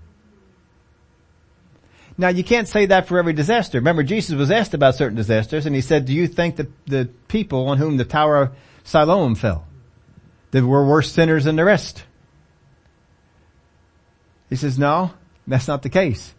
Now 2.18 2.30
you 2.30 2.44
can't 2.44 2.68
say 2.68 2.88
that 2.88 3.08
for 3.08 3.20
every 3.20 3.34
disaster. 3.34 3.78
Remember 3.78 4.04
Jesus 4.04 4.36
was 4.36 4.50
asked 4.50 4.74
about 4.74 4.96
certain 4.96 5.16
disasters 5.16 5.66
and 5.66 5.76
he 5.76 5.82
said, 5.82 6.06
do 6.06 6.14
you 6.14 6.28
think 6.28 6.56
that 6.56 6.68
the 6.86 7.10
people 7.28 7.68
on 7.68 7.78
whom 7.78 7.98
the 7.98 8.06
Tower 8.06 8.38
of 8.38 8.56
Siloam 8.84 9.36
fell, 9.36 9.68
that 10.52 10.66
were 10.66 10.86
worse 10.86 11.12
sinners 11.12 11.46
than 11.46 11.56
the 11.56 11.66
rest? 11.66 12.04
He 14.50 14.56
says, 14.56 14.80
no, 14.80 15.12
that's 15.46 15.68
not 15.68 15.84
the 15.84 15.90
case. 15.90 16.34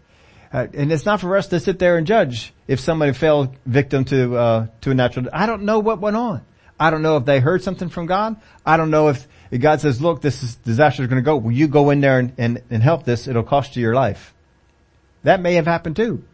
Uh, 0.53 0.67
and 0.73 0.91
it's 0.91 1.05
not 1.05 1.21
for 1.21 1.37
us 1.37 1.49
to 1.49 1.61
sit 1.61 1.79
there 1.79 1.99
and 1.99 2.07
judge 2.07 2.55
if 2.67 2.81
somebody 2.81 3.13
fell 3.13 3.55
victim 3.67 4.05
to, 4.07 4.37
uh, 4.37 4.67
to 4.81 4.91
a 4.91 4.95
natural, 4.95 5.27
I 5.33 5.47
don't 5.47 5.63
know 5.63 5.79
what 5.79 6.01
went 6.01 6.17
on. 6.17 6.43
I 6.81 6.91
don't 6.91 7.03
know 7.03 7.19
if 7.19 7.25
they 7.25 7.41
heard 7.41 7.63
something 7.63 7.89
from 7.89 8.07
God. 8.07 8.37
I 8.65 8.77
don't 8.77 8.91
know 8.91 9.09
if, 9.09 9.29
God 9.57 9.81
says, 9.81 10.01
look, 10.01 10.23
this 10.23 10.43
is, 10.43 10.57
disaster 10.57 11.03
is 11.03 11.09
going 11.09 11.23
to 11.23 11.25
go. 11.25 11.37
Will 11.37 11.53
you 11.53 11.69
go 11.69 11.91
in 11.91 12.01
there 12.01 12.19
and, 12.19 12.33
and, 12.39 12.63
and 12.71 12.83
help 12.83 13.05
this? 13.05 13.29
It'll 13.29 13.43
cost 13.43 13.77
you 13.77 13.83
your 13.83 13.95
life. 13.95 14.33
That 15.23 15.41
may 15.41 15.55
have 15.55 15.67
happened 15.67 15.97
too. 15.97 16.25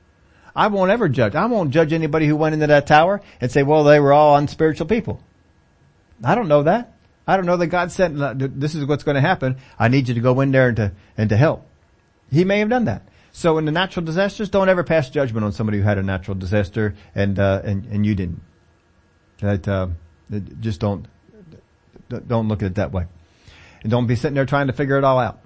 I 0.57 0.69
won't 0.69 0.91
ever 0.91 1.09
judge. 1.09 1.35
I 1.35 1.47
won't 1.47 1.71
judge 1.71 1.93
anybody 1.93 2.27
who 2.27 2.37
went 2.37 2.55
into 2.55 2.69
that 2.69 2.87
tower 2.87 3.21
and 3.41 3.51
say, 3.51 3.63
well, 3.63 3.85
they 3.85 3.99
were 3.99 4.13
all 4.13 4.37
unspiritual 4.37 4.87
people. 4.87 5.21
I 6.23 6.35
don't 6.35 6.49
know 6.49 6.63
that. 6.63 6.93
I 7.27 7.37
don't 7.37 7.47
know 7.47 7.57
that 7.57 7.69
God 7.69 7.91
said, 7.91 8.17
this 8.39 8.75
is 8.75 8.85
what's 8.85 9.03
going 9.03 9.17
to 9.17 9.21
happen. 9.21 9.57
I 9.79 9.89
need 9.89 10.09
you 10.09 10.15
to 10.15 10.21
go 10.21 10.41
in 10.41 10.53
there 10.53 10.69
and 10.69 10.77
to, 10.77 10.93
and 11.17 11.31
to 11.31 11.37
help. 11.37 11.67
He 12.31 12.45
may 12.45 12.59
have 12.61 12.69
done 12.69 12.85
that. 12.85 13.09
So 13.33 13.59
in 13.59 13.65
the 13.65 13.73
natural 13.73 14.05
disasters, 14.05 14.49
don't 14.49 14.69
ever 14.69 14.85
pass 14.85 15.11
judgment 15.11 15.45
on 15.45 15.53
somebody 15.53 15.79
who 15.79 15.85
had 15.85 15.99
a 15.99 16.03
natural 16.03 16.37
disaster 16.37 16.95
and, 17.15 17.39
uh, 17.39 17.63
and, 17.65 17.87
and 17.87 18.07
you 18.07 18.15
didn't. 18.15 18.43
That, 19.41 19.67
uh, 19.67 19.89
just 20.61 20.81
don't, 20.81 21.09
don't 22.09 22.47
look 22.47 22.63
at 22.63 22.67
it 22.67 22.75
that 22.77 22.93
way. 22.93 23.07
And 23.83 23.91
don't 23.91 24.07
be 24.07 24.15
sitting 24.15 24.35
there 24.35 24.47
trying 24.47 24.69
to 24.69 24.73
figure 24.73 24.99
it 24.99 25.05
all 25.05 25.19
out. 25.19 25.41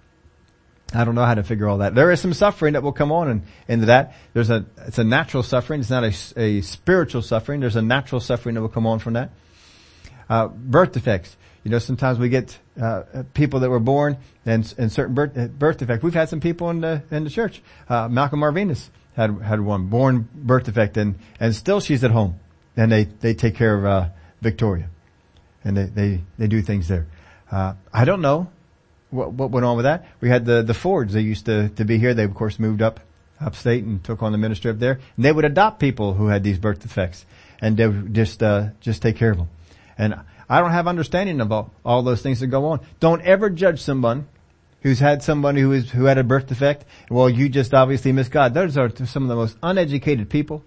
I 0.95 1.05
don't 1.05 1.15
know 1.15 1.25
how 1.25 1.35
to 1.35 1.43
figure 1.43 1.69
all 1.69 1.79
that. 1.79 1.95
There 1.95 2.11
is 2.11 2.21
some 2.21 2.33
suffering 2.33 2.73
that 2.73 2.83
will 2.83 2.93
come 2.93 3.13
on 3.13 3.29
and 3.29 3.43
into 3.67 3.87
that. 3.87 4.15
There's 4.33 4.49
a, 4.49 4.65
it's 4.87 4.99
a 4.99 5.05
natural 5.05 5.43
suffering. 5.43 5.81
It's 5.81 5.91
not 5.91 6.05
a, 6.05 6.15
a 6.37 6.61
spiritual 6.63 7.21
suffering. 7.21 7.61
There's 7.61 7.77
a 7.77 7.83
natural 7.83 8.21
suffering 8.23 8.55
that 8.55 8.63
will 8.63 8.71
come 8.71 8.87
on 8.87 8.99
from 8.99 9.13
that. 9.13 9.31
Uh, 10.31 10.49
birth 10.49 10.93
defects. 10.93 11.37
You 11.63 11.71
know, 11.71 11.79
sometimes 11.79 12.19
we 12.19 12.31
get 12.31 12.59
uh, 12.81 13.25
people 13.35 13.61
that 13.61 13.69
were 13.69 13.81
born 13.81 14.17
and, 14.47 14.73
and 14.79 14.91
certain 14.91 15.15
birth, 15.15 15.35
birth 15.59 15.79
defect. 15.79 16.03
We've 16.03 16.15
had 16.15 16.31
some 16.31 16.41
people 16.41 16.71
in 16.71 16.81
the 16.81 17.03
in 17.11 17.25
the 17.25 17.31
church. 17.31 17.61
Uh, 17.89 18.09
Malcolm 18.09 18.41
Marvinus 18.41 18.89
had 19.15 19.43
had 19.43 19.61
one 19.61 19.87
born 19.87 20.29
birth 20.33 20.65
defect, 20.65 20.97
and 20.97 21.17
and 21.41 21.55
still 21.55 21.81
she's 21.81 22.05
at 22.05 22.11
home, 22.11 22.39
and 22.77 22.91
they 22.91 23.05
they 23.05 23.35
take 23.35 23.57
care 23.57 23.77
of 23.77 23.85
uh, 23.85 24.09
Victoria, 24.41 24.89
and 25.65 25.77
they 25.77 25.85
they 25.85 26.21
they 26.39 26.47
do 26.47 26.63
things 26.63 26.89
there. 26.89 27.07
Uh, 27.51 27.75
I 27.93 28.05
don't 28.05 28.23
know 28.23 28.51
what 29.11 29.33
what 29.33 29.51
went 29.51 29.65
on 29.65 29.77
with 29.77 29.85
that. 29.85 30.07
We 30.21 30.29
had 30.29 30.45
the 30.45 30.63
the 30.63 30.75
Fords. 30.75 31.15
They 31.15 31.21
used 31.21 31.47
to 31.47 31.69
to 31.71 31.85
be 31.85 31.99
here. 31.99 32.15
They 32.15 32.25
of 32.25 32.35
course 32.35 32.59
moved 32.59 32.83
up 32.83 33.01
upstate 33.41 33.85
and 33.85 34.03
took 34.03 34.23
on 34.23 34.33
the 34.33 34.39
ministry 34.39 34.71
up 34.71 34.79
there. 34.79 35.01
And 35.17 35.25
they 35.25 35.33
would 35.33 35.45
adopt 35.45 35.79
people 35.79 36.15
who 36.15 36.27
had 36.27 36.43
these 36.43 36.59
birth 36.59 36.81
defects, 36.81 37.25
and 37.61 37.77
they 37.77 37.87
would 37.87 38.15
just 38.15 38.43
uh, 38.43 38.69
just 38.81 39.03
take 39.03 39.17
care 39.17 39.31
of 39.31 39.39
them. 39.39 39.49
And 39.97 40.15
I 40.49 40.61
don't 40.61 40.71
have 40.71 40.87
understanding 40.87 41.41
of 41.41 41.53
all, 41.53 41.73
all 41.85 42.03
those 42.03 42.23
things 42.23 42.41
that 42.41 42.47
go 42.47 42.67
on. 42.67 42.81
Don't 43.01 43.21
ever 43.23 43.51
judge 43.51 43.83
someone 43.83 44.27
who's 44.81 44.99
had 44.99 45.23
somebody 45.23 45.61
who 45.61 45.73
is, 45.73 45.91
who 45.91 46.05
had 46.05 46.19
a 46.19 46.25
birth 46.25 46.47
defect. 46.47 46.85
Well, 47.11 47.29
you 47.29 47.49
just 47.49 47.75
obviously 47.75 48.13
miss 48.13 48.29
God. 48.29 48.55
Those 48.55 48.79
are 48.79 48.91
some 49.05 49.25
of 49.25 49.29
the 49.29 49.37
most 49.37 49.57
uneducated 49.63 50.31
people, 50.31 50.65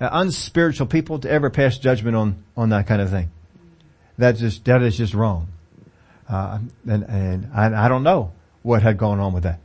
uh, 0.00 0.08
unspiritual 0.12 0.88
people 0.88 1.20
to 1.20 1.30
ever 1.30 1.48
pass 1.48 1.78
judgment 1.78 2.16
on, 2.16 2.44
on 2.56 2.70
that 2.70 2.86
kind 2.86 3.00
of 3.00 3.10
thing. 3.10 3.30
That's 4.18 4.40
just, 4.40 4.64
that 4.64 4.82
is 4.82 4.96
just 4.96 5.14
wrong. 5.14 5.48
Uh, 6.28 6.58
and, 6.88 7.02
and 7.04 7.50
I, 7.54 7.86
I 7.86 7.88
don't 7.88 8.02
know 8.02 8.32
what 8.62 8.82
had 8.82 8.98
gone 8.98 9.20
on 9.20 9.32
with 9.32 9.44
that. 9.44 9.60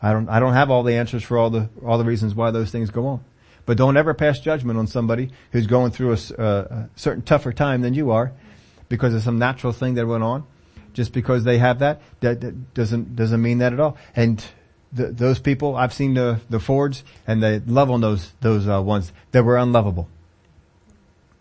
I 0.00 0.12
don't, 0.12 0.28
I 0.28 0.38
don't 0.38 0.52
have 0.52 0.70
all 0.70 0.82
the 0.82 0.94
answers 0.94 1.22
for 1.22 1.38
all 1.38 1.50
the, 1.50 1.68
all 1.84 1.98
the 1.98 2.04
reasons 2.04 2.34
why 2.34 2.50
those 2.50 2.70
things 2.70 2.90
go 2.90 3.06
on. 3.06 3.24
But 3.66 3.78
don't 3.78 3.96
ever 3.96 4.12
pass 4.12 4.38
judgment 4.38 4.78
on 4.78 4.86
somebody 4.86 5.30
who's 5.52 5.66
going 5.66 5.90
through 5.90 6.12
a, 6.12 6.42
a 6.42 6.88
certain 6.94 7.22
tougher 7.22 7.52
time 7.52 7.80
than 7.80 7.94
you 7.94 8.10
are 8.10 8.32
because 8.88 9.14
of 9.14 9.22
some 9.22 9.38
natural 9.38 9.72
thing 9.72 9.94
that 9.94 10.06
went 10.06 10.22
on. 10.22 10.44
Just 10.92 11.12
because 11.12 11.42
they 11.42 11.58
have 11.58 11.80
that, 11.80 12.00
that, 12.20 12.40
that 12.42 12.74
doesn't, 12.74 13.16
doesn't 13.16 13.42
mean 13.42 13.58
that 13.58 13.72
at 13.72 13.80
all. 13.80 13.96
And 14.14 14.44
those 14.92 15.40
people, 15.40 15.74
I've 15.74 15.92
seen 15.92 16.14
the, 16.14 16.40
the 16.48 16.60
Fords 16.60 17.02
and 17.26 17.42
they 17.42 17.58
love 17.60 17.90
on 17.90 18.00
those, 18.00 18.32
those, 18.40 18.68
uh, 18.68 18.80
ones 18.80 19.12
that 19.32 19.42
were 19.42 19.56
unlovable. 19.56 20.08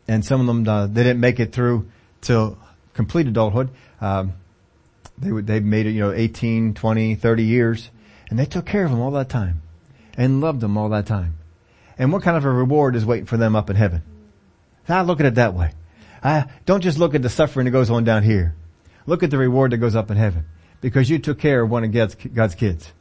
And 0.08 0.26
some 0.26 0.42
of 0.42 0.48
them, 0.48 0.68
uh, 0.68 0.88
they 0.88 1.04
didn't 1.04 1.20
make 1.20 1.40
it 1.40 1.52
through 1.52 1.90
till 2.22 2.58
complete 2.94 3.28
adulthood. 3.28 3.70
Um, 4.02 4.34
they 5.24 5.42
they 5.42 5.60
made 5.60 5.86
it, 5.86 5.92
you 5.92 6.02
know, 6.02 6.12
18, 6.12 6.74
20, 6.74 7.16
30 7.16 7.44
years 7.44 7.90
and 8.30 8.40
they 8.40 8.46
took 8.46 8.66
care 8.66 8.84
of 8.84 8.92
them 8.92 9.00
all 9.00 9.12
that 9.12 9.30
time 9.30 9.62
and 10.18 10.42
loved 10.42 10.62
them 10.62 10.78
all 10.78 10.90
that 10.90 11.06
time. 11.06 11.38
And 11.98 12.12
what 12.12 12.24
kind 12.24 12.38
of 12.38 12.46
a 12.46 12.50
reward 12.50 12.96
is 12.96 13.06
waiting 13.06 13.26
for 13.26 13.38
them 13.38 13.56
up 13.56 13.70
in 13.70 13.76
heaven? 13.76 14.02
I 14.90 15.02
look 15.04 15.20
at 15.20 15.26
it 15.26 15.36
that 15.36 15.54
way. 15.54 15.72
I, 16.24 16.46
don't 16.66 16.82
just 16.82 16.98
look 16.98 17.16
at 17.16 17.22
the 17.22 17.30
suffering 17.30 17.66
that 17.66 17.72
goes 17.72 17.90
on 17.90 18.04
down 18.04 18.24
here. 18.24 18.56
Look 19.06 19.24
at 19.24 19.30
the 19.30 19.38
reward 19.38 19.72
that 19.72 19.78
goes 19.78 19.96
up 19.96 20.10
in 20.10 20.18
heaven. 20.18 20.46
Because 20.82 21.10
you 21.10 21.20
took 21.20 21.40
care 21.40 21.62
of 21.62 21.70
one 21.70 21.84
of 21.84 21.92
God's, 21.92 22.16
God's 22.16 22.56
kids. 22.56 22.92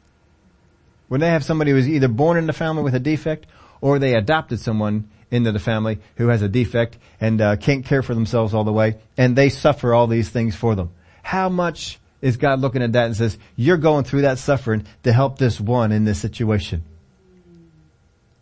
When 1.07 1.19
they 1.19 1.29
have 1.29 1.43
somebody 1.43 1.71
who 1.71 1.77
is 1.77 1.89
either 1.89 2.07
born 2.07 2.37
in 2.37 2.47
the 2.47 2.53
family 2.53 2.83
with 2.83 2.95
a 2.95 2.99
defect 2.99 3.47
or 3.81 3.99
they 3.99 4.15
adopted 4.15 4.59
someone 4.59 5.09
into 5.31 5.51
the 5.51 5.59
family 5.59 5.99
who 6.17 6.27
has 6.27 6.41
a 6.41 6.47
defect 6.47 6.97
and 7.19 7.41
uh, 7.41 7.55
can't 7.55 7.85
care 7.85 8.03
for 8.03 8.13
themselves 8.13 8.53
all 8.53 8.63
the 8.63 8.71
way 8.71 8.97
and 9.17 9.35
they 9.35 9.49
suffer 9.49 9.93
all 9.93 10.07
these 10.07 10.29
things 10.29 10.55
for 10.55 10.75
them. 10.75 10.91
How 11.23 11.49
much 11.49 11.99
is 12.23 12.37
God 12.37 12.61
looking 12.61 12.81
at 12.81 12.93
that 12.93 13.05
and 13.07 13.17
says, 13.17 13.37
you're 13.57 13.75
going 13.75 14.05
through 14.05 14.21
that 14.21 14.39
suffering 14.39 14.85
to 15.03 15.11
help 15.11 15.37
this 15.37 15.59
one 15.59 15.91
in 15.91 16.05
this 16.05 16.21
situation? 16.21 16.85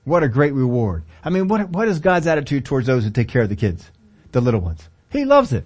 What 0.04 0.22
a 0.22 0.30
great 0.30 0.54
reward. 0.54 1.02
I 1.24 1.32
mean, 1.32 1.48
what, 1.48 1.68
what 1.70 1.88
is 1.88 1.98
God's 1.98 2.28
attitude 2.28 2.64
towards 2.64 2.86
those 2.86 3.04
who 3.04 3.10
take 3.10 3.28
care 3.28 3.42
of 3.42 3.50
the 3.50 3.56
kids? 3.56 3.90
The 4.34 4.40
little 4.40 4.62
ones. 4.62 4.88
He 5.10 5.26
loves 5.26 5.52
it. 5.52 5.66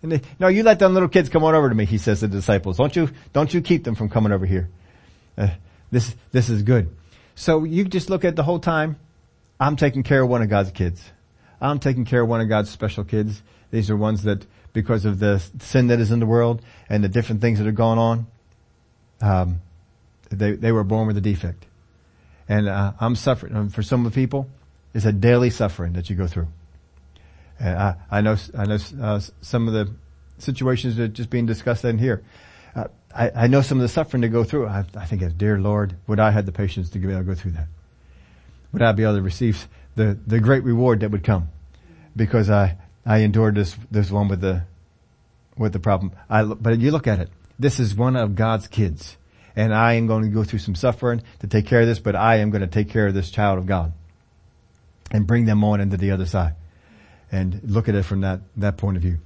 And 0.00 0.12
they, 0.12 0.20
no, 0.38 0.46
you 0.46 0.62
let 0.62 0.78
them 0.78 0.94
little 0.94 1.08
kids 1.08 1.28
come 1.28 1.42
on 1.42 1.56
over 1.56 1.68
to 1.68 1.74
me, 1.74 1.86
he 1.86 1.98
says 1.98 2.20
to 2.20 2.28
the 2.28 2.36
disciples. 2.36 2.76
Don't 2.76 2.94
you, 2.94 3.10
don't 3.32 3.52
you 3.52 3.60
keep 3.62 3.82
them 3.82 3.96
from 3.96 4.08
coming 4.08 4.30
over 4.30 4.46
here. 4.46 4.68
Uh, 5.36 5.48
this, 5.90 6.14
this 6.30 6.50
is 6.50 6.62
good. 6.62 6.96
So 7.34 7.64
you 7.64 7.84
just 7.84 8.10
look 8.10 8.24
at 8.24 8.36
the 8.36 8.44
whole 8.44 8.60
time, 8.60 8.94
I'm 9.58 9.74
taking 9.74 10.04
care 10.04 10.22
of 10.22 10.28
one 10.28 10.40
of 10.40 10.48
God's 10.48 10.70
kids. 10.70 11.04
I'm 11.60 11.80
taking 11.80 12.04
care 12.04 12.22
of 12.22 12.28
one 12.28 12.40
of 12.40 12.48
God's 12.48 12.70
special 12.70 13.02
kids. 13.02 13.42
These 13.72 13.90
are 13.90 13.96
ones 13.96 14.22
that, 14.22 14.46
because 14.72 15.04
of 15.04 15.18
the 15.18 15.42
sin 15.60 15.88
that 15.88 16.00
is 16.00 16.10
in 16.10 16.20
the 16.20 16.26
world 16.26 16.62
and 16.88 17.02
the 17.02 17.08
different 17.08 17.40
things 17.40 17.58
that 17.58 17.66
are 17.66 17.72
going 17.72 17.98
on, 17.98 18.26
um, 19.20 19.60
they, 20.30 20.52
they 20.52 20.72
were 20.72 20.84
born 20.84 21.06
with 21.06 21.16
a 21.16 21.20
defect. 21.20 21.66
And 22.48 22.68
uh, 22.68 22.92
I'm 23.00 23.16
suffering. 23.16 23.68
For 23.70 23.82
some 23.82 24.04
of 24.04 24.12
the 24.12 24.20
people, 24.20 24.48
it's 24.94 25.04
a 25.04 25.12
daily 25.12 25.50
suffering 25.50 25.92
that 25.94 26.10
you 26.10 26.16
go 26.16 26.26
through. 26.26 26.48
And 27.58 27.78
I, 27.78 27.96
I 28.10 28.20
know, 28.20 28.36
I 28.56 28.64
know 28.64 28.78
uh, 29.00 29.20
some 29.40 29.68
of 29.68 29.74
the 29.74 29.92
situations 30.38 30.96
that 30.96 31.02
are 31.02 31.08
just 31.08 31.30
being 31.30 31.46
discussed 31.46 31.84
in 31.84 31.98
here. 31.98 32.22
Uh, 32.74 32.84
I, 33.14 33.30
I, 33.30 33.46
know 33.48 33.62
some 33.62 33.78
of 33.78 33.82
the 33.82 33.88
suffering 33.88 34.22
to 34.22 34.28
go 34.28 34.44
through. 34.44 34.66
I, 34.66 34.84
I 34.96 35.04
think, 35.04 35.22
as 35.22 35.32
dear 35.32 35.58
Lord, 35.58 35.96
would 36.06 36.20
I 36.20 36.30
have 36.30 36.46
the 36.46 36.52
patience 36.52 36.90
to 36.90 36.98
be 36.98 37.08
able 37.08 37.18
to 37.18 37.24
go 37.24 37.34
through 37.34 37.52
that? 37.52 37.66
Would 38.72 38.82
I 38.82 38.92
be 38.92 39.02
able 39.02 39.16
to 39.16 39.22
receive 39.22 39.68
the, 39.96 40.18
the 40.26 40.40
great 40.40 40.64
reward 40.64 41.00
that 41.00 41.10
would 41.10 41.24
come? 41.24 41.48
Because 42.16 42.48
I, 42.48 42.78
I 43.10 43.18
endured 43.18 43.56
this, 43.56 43.76
this 43.90 44.08
one 44.08 44.28
with 44.28 44.40
the, 44.40 44.62
with 45.56 45.72
the 45.72 45.80
problem. 45.80 46.12
I, 46.28 46.44
but 46.44 46.78
you 46.78 46.92
look 46.92 47.08
at 47.08 47.18
it. 47.18 47.28
This 47.58 47.80
is 47.80 47.92
one 47.92 48.14
of 48.14 48.36
God's 48.36 48.68
kids 48.68 49.16
and 49.56 49.74
I 49.74 49.94
am 49.94 50.06
going 50.06 50.22
to 50.22 50.28
go 50.28 50.44
through 50.44 50.60
some 50.60 50.76
suffering 50.76 51.24
to 51.40 51.48
take 51.48 51.66
care 51.66 51.80
of 51.80 51.88
this, 51.88 51.98
but 51.98 52.14
I 52.14 52.36
am 52.36 52.50
going 52.50 52.60
to 52.60 52.68
take 52.68 52.88
care 52.88 53.08
of 53.08 53.14
this 53.14 53.28
child 53.28 53.58
of 53.58 53.66
God 53.66 53.92
and 55.10 55.26
bring 55.26 55.44
them 55.44 55.64
on 55.64 55.80
into 55.80 55.96
the 55.96 56.12
other 56.12 56.24
side 56.24 56.54
and 57.32 57.60
look 57.64 57.88
at 57.88 57.96
it 57.96 58.04
from 58.04 58.20
that, 58.20 58.42
that 58.58 58.76
point 58.76 58.96
of 58.96 59.02
view. 59.02 59.18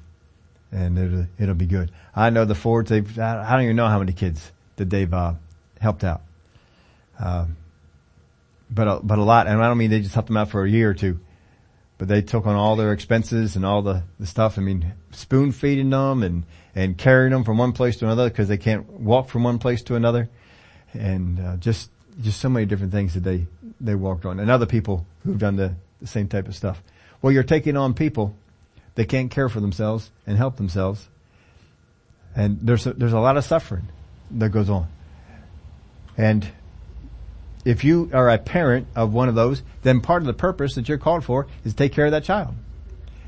And 0.73 0.99
it'll, 0.99 1.27
it'll 1.39 1.55
be 1.55 1.67
good. 1.67 1.93
I 2.17 2.31
know 2.31 2.47
the 2.47 2.55
Fords, 2.55 2.89
they've, 2.89 3.19
I 3.19 3.53
don't 3.53 3.65
even 3.65 3.77
know 3.77 3.89
how 3.89 3.99
many 3.99 4.15
kids 4.15 4.51
that 4.77 4.89
they've, 4.89 5.13
uh, 5.13 5.35
helped 5.79 6.05
out. 6.05 6.23
Um, 7.21 7.59
but, 8.71 8.89
a, 8.89 9.01
but 9.03 9.19
a 9.19 9.23
lot, 9.23 9.47
and 9.47 9.63
I 9.63 9.69
don't 9.69 9.77
mean 9.77 9.91
they 9.91 10.01
just 10.01 10.15
helped 10.15 10.29
them 10.29 10.39
out 10.39 10.49
for 10.49 10.65
a 10.65 10.71
year 10.71 10.89
or 10.89 10.95
two, 10.95 11.21
but 11.99 12.09
they 12.09 12.23
took 12.23 12.47
on 12.47 12.57
all 12.57 12.77
their 12.77 12.93
expenses 12.93 13.57
and 13.57 13.65
all 13.65 13.83
the, 13.83 14.03
the 14.19 14.27
stuff. 14.27 14.59
I 14.59 14.63
mean, 14.63 14.93
spoon 15.13 15.53
feeding 15.53 15.91
them 15.91 16.23
and, 16.23 16.45
and 16.75 16.99
carrying 16.99 17.33
them 17.33 17.45
from 17.45 17.59
one 17.59 17.73
place 17.73 17.97
to 17.99 18.07
another 18.07 18.29
because 18.29 18.49
they 18.49 18.57
can't 18.57 18.89
walk 18.89 19.29
from 19.29 19.45
one 19.45 19.59
place 19.59 19.83
to 19.85 19.95
another. 19.95 20.29
And, 20.93 21.41
uh, 21.41 21.57
just, 21.57 21.91
just 22.23 22.41
so 22.41 22.49
many 22.49 22.67
different 22.67 22.93
things 22.93 23.15
that 23.15 23.21
they, 23.21 23.47
they 23.81 23.95
walked 23.95 24.25
on 24.25 24.41
and 24.41 24.51
other 24.51 24.67
people 24.67 25.07
who've 25.25 25.39
done 25.39 25.57
the, 25.57 25.75
the 26.01 26.07
same 26.07 26.29
type 26.29 26.49
of 26.49 26.55
stuff. 26.55 26.83
Well, 27.23 27.33
you're 27.33 27.43
taking 27.43 27.77
on 27.77 27.95
people 27.95 28.37
that 28.97 29.09
can't 29.09 29.31
care 29.31 29.49
for 29.49 29.61
themselves 29.61 30.11
and 30.27 30.37
help 30.37 30.57
themselves. 30.57 31.09
And 32.37 32.59
there's 32.63 32.87
a, 32.87 32.93
there's 32.93 33.13
a 33.13 33.21
lot 33.21 33.37
of 33.37 33.45
suffering 33.45 33.89
that 34.33 34.51
goes 34.51 34.69
on. 34.69 34.89
And 36.17 36.49
if 37.65 37.83
you 37.85 38.11
are 38.13 38.29
a 38.29 38.39
parent 38.39 38.87
of 38.95 39.13
one 39.13 39.29
of 39.29 39.35
those, 39.35 39.63
then 39.83 40.01
part 40.01 40.23
of 40.23 40.27
the 40.27 40.35
purpose 40.35 40.75
that 40.75 40.89
you're 40.89 40.99
called 40.99 41.25
for 41.25 41.47
is 41.65 41.73
to 41.73 41.77
take 41.77 41.93
care 41.93 42.07
of 42.07 42.13
that 42.13 42.25
child. 42.25 42.55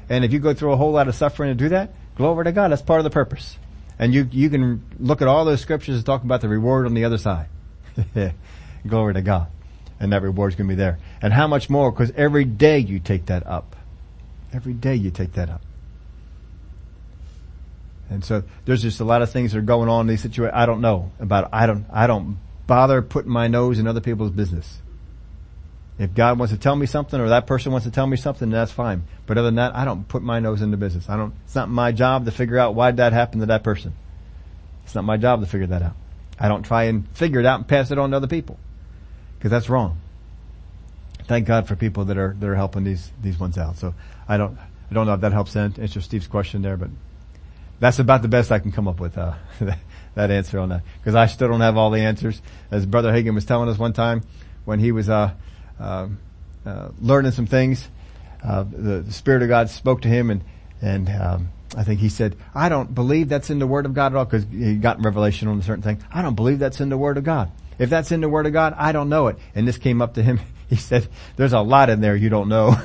And 0.09 0.25
if 0.25 0.33
you 0.33 0.39
go 0.39 0.55
through 0.55 0.73
a 0.73 0.77
whole 0.77 0.93
lot 0.93 1.09
of 1.09 1.15
suffering 1.15 1.51
to 1.51 1.55
do 1.55 1.71
that, 1.71 1.95
glory 2.17 2.45
to 2.45 2.53
God, 2.53 2.71
that's 2.71 2.83
part 2.83 3.01
of 3.01 3.05
the 3.05 3.11
purpose. 3.11 3.59
And 3.99 4.13
you, 4.13 4.29
you 4.31 4.51
can 4.51 4.85
look 4.99 5.23
at 5.23 5.29
all 5.29 5.45
those 5.45 5.61
scriptures 5.61 5.97
and 5.97 6.05
talk 6.05 6.23
about 6.23 6.43
the 6.43 6.49
reward 6.49 6.87
on 6.87 6.95
the 6.95 7.05
other 7.05 7.19
side. 7.19 7.49
glory 8.87 9.15
to 9.15 9.23
God. 9.23 9.49
And 9.99 10.13
that 10.13 10.23
reward's 10.23 10.55
gonna 10.55 10.69
be 10.69 10.75
there. 10.75 10.99
And 11.23 11.33
how 11.33 11.47
much 11.47 11.71
more, 11.71 11.91
because 11.91 12.13
every 12.15 12.45
day 12.45 12.79
you 12.79 13.01
take 13.01 13.27
that 13.27 13.47
up. 13.47 13.75
Every 14.53 14.75
day 14.75 14.95
you 14.95 15.11
take 15.11 15.33
that 15.33 15.49
up. 15.49 15.63
And 18.11 18.25
so 18.25 18.45
there's 18.67 18.83
just 18.83 19.01
a 19.01 19.05
lot 19.05 19.23
of 19.23 19.31
things 19.31 19.53
that 19.53 19.59
are 19.59 19.63
going 19.63 19.89
on 19.89 20.03
in 20.03 20.07
these 20.07 20.21
situations. 20.21 20.55
I 20.57 20.67
don't 20.67 20.81
know 20.81 21.11
about, 21.19 21.49
I 21.53 21.67
don't, 21.67 21.87
I 21.91 22.07
don't 22.07 22.39
bother 22.67 23.03
putting 23.03 23.31
my 23.31 23.49
nose 23.49 23.79
in 23.79 23.87
other 23.87 24.01
people's 24.01 24.31
business. 24.31 24.81
If 25.99 26.13
God 26.15 26.39
wants 26.39 26.53
to 26.53 26.61
tell 26.61 26.77
me 26.77 26.87
something 26.87 27.19
or 27.19 27.31
that 27.31 27.47
person 27.47 27.73
wants 27.73 27.87
to 27.87 27.91
tell 27.91 28.07
me 28.07 28.19
something, 28.19 28.51
that's 28.51 28.73
fine. 28.73 29.05
But 29.25 29.39
other 29.39 29.49
than 29.49 29.55
that, 29.55 29.75
I 29.75 29.85
don't 29.85 30.07
put 30.07 30.23
my 30.23 30.41
nose 30.41 30.61
into 30.61 30.77
business. 30.77 31.09
I 31.09 31.17
don't, 31.17 31.35
it's 31.45 31.55
not 31.55 31.71
my 31.71 31.93
job 31.93 32.27
to 32.27 32.31
figure 32.31 32.59
out 32.59 32.75
why 32.75 32.91
that 32.91 33.13
happened 33.15 33.43
to 33.43 33.47
that 33.47 33.63
person. 33.63 33.95
It's 34.85 34.95
not 34.95 35.05
my 35.05 35.17
job 35.17 35.41
to 35.41 35.47
figure 35.47 35.67
that 35.69 35.83
out. 35.83 35.97
I 36.39 36.49
don't 36.49 36.65
try 36.65 36.85
and 36.85 37.09
figure 37.17 37.41
it 37.41 37.47
out 37.47 37.61
and 37.61 37.67
pass 37.67 37.91
it 37.91 37.99
on 37.99 38.11
to 38.11 38.17
other 38.17 38.27
people. 38.27 38.59
Cause 39.41 39.51
that's 39.51 39.69
wrong. 39.69 40.01
thank 41.25 41.47
God 41.47 41.69
for 41.69 41.77
people 41.77 42.07
that 42.07 42.19
are, 42.19 42.37
that 42.39 42.47
are 42.47 42.55
helping 42.55 42.85
these, 42.85 43.11
these 43.23 43.39
ones 43.39 43.57
out. 43.57 43.77
So 43.79 43.95
I 44.29 44.37
don't, 44.37 44.59
I 44.59 44.95
don't 44.95 45.07
know 45.07 45.15
if 45.15 45.21
that 45.23 45.33
helps 45.33 45.57
answer 45.57 46.01
Steve's 46.01 46.27
question 46.27 46.63
there, 46.63 46.77
but 46.77 46.91
that's 47.81 47.99
about 47.99 48.23
the 48.23 48.29
best 48.29 48.53
I 48.53 48.59
can 48.59 48.73
come 48.73 48.89
up 48.89 49.01
with, 49.01 49.17
uh, 49.17 49.35
that 50.17 50.31
answer 50.31 50.59
on 50.59 50.71
that. 50.71 50.83
Cause 51.05 51.15
I 51.15 51.27
still 51.27 51.49
don't 51.49 51.61
have 51.61 51.77
all 51.77 51.91
the 51.91 52.01
answers. 52.01 52.43
As 52.71 52.85
Brother 52.85 53.13
Hagin 53.13 53.35
was 53.35 53.45
telling 53.45 53.69
us 53.69 53.79
one 53.79 53.93
time 53.93 54.23
when 54.65 54.81
he 54.81 54.91
was, 54.91 55.09
uh, 55.09 55.33
uh, 55.79 56.09
uh 56.67 56.89
learning 57.01 57.31
some 57.31 57.47
things, 57.47 57.89
uh, 58.43 58.65
the, 58.65 59.03
the, 59.03 59.13
Spirit 59.13 59.43
of 59.43 59.49
God 59.49 59.71
spoke 59.71 60.03
to 60.03 60.09
him 60.09 60.31
and, 60.31 60.43
and, 60.83 61.09
um, 61.09 61.49
I 61.77 61.85
think 61.85 62.01
he 62.01 62.09
said, 62.09 62.37
I 62.55 62.69
don't 62.69 62.95
believe 62.95 63.29
that's 63.29 63.51
in 63.51 63.59
the 63.59 63.67
Word 63.67 63.87
of 63.87 63.95
God 63.95 64.13
at 64.13 64.17
all, 64.17 64.25
because 64.25 64.47
he 64.51 64.77
got 64.77 65.05
revelation 65.05 65.49
on 65.49 65.59
a 65.59 65.63
certain 65.63 65.83
thing. 65.83 66.03
I 66.11 66.23
don't 66.23 66.35
believe 66.35 66.59
that's 66.59 66.81
in 66.81 66.89
the 66.89 66.97
Word 66.97 67.19
of 67.19 67.25
God. 67.25 67.51
If 67.79 67.91
that's 67.91 68.13
in 68.13 68.21
the 68.21 68.29
Word 68.29 68.47
of 68.47 68.53
God, 68.53 68.75
I 68.77 68.93
don't 68.93 69.09
know 69.09 69.27
it. 69.27 69.37
And 69.55 69.67
this 69.69 69.77
came 69.77 70.01
up 70.01 70.15
to 70.15 70.23
him. 70.23 70.41
He 70.69 70.75
said, 70.75 71.07
there's 71.37 71.53
a 71.53 71.61
lot 71.61 71.91
in 71.91 72.01
there 72.01 72.17
you 72.17 72.29
don't 72.29 72.49
know. 72.49 72.77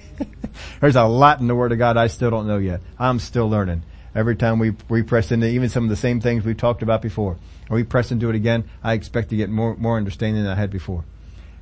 there's 0.80 0.94
a 0.94 1.02
lot 1.02 1.40
in 1.40 1.48
the 1.48 1.56
Word 1.56 1.72
of 1.72 1.78
God 1.78 1.96
I 1.96 2.06
still 2.06 2.30
don't 2.30 2.46
know 2.46 2.58
yet. 2.58 2.82
I'm 3.00 3.18
still 3.18 3.50
learning. 3.50 3.82
Every 4.14 4.36
time 4.36 4.58
we, 4.58 4.74
we 4.88 5.02
press 5.02 5.30
into 5.30 5.48
even 5.48 5.68
some 5.68 5.84
of 5.84 5.90
the 5.90 5.96
same 5.96 6.20
things 6.20 6.44
we've 6.44 6.56
talked 6.56 6.82
about 6.82 7.00
before, 7.00 7.36
or 7.68 7.76
we 7.76 7.84
press 7.84 8.10
into 8.10 8.28
it 8.28 8.34
again, 8.34 8.64
I 8.82 8.94
expect 8.94 9.30
to 9.30 9.36
get 9.36 9.50
more, 9.50 9.76
more 9.76 9.96
understanding 9.96 10.42
than 10.42 10.52
I 10.52 10.56
had 10.56 10.70
before 10.70 11.04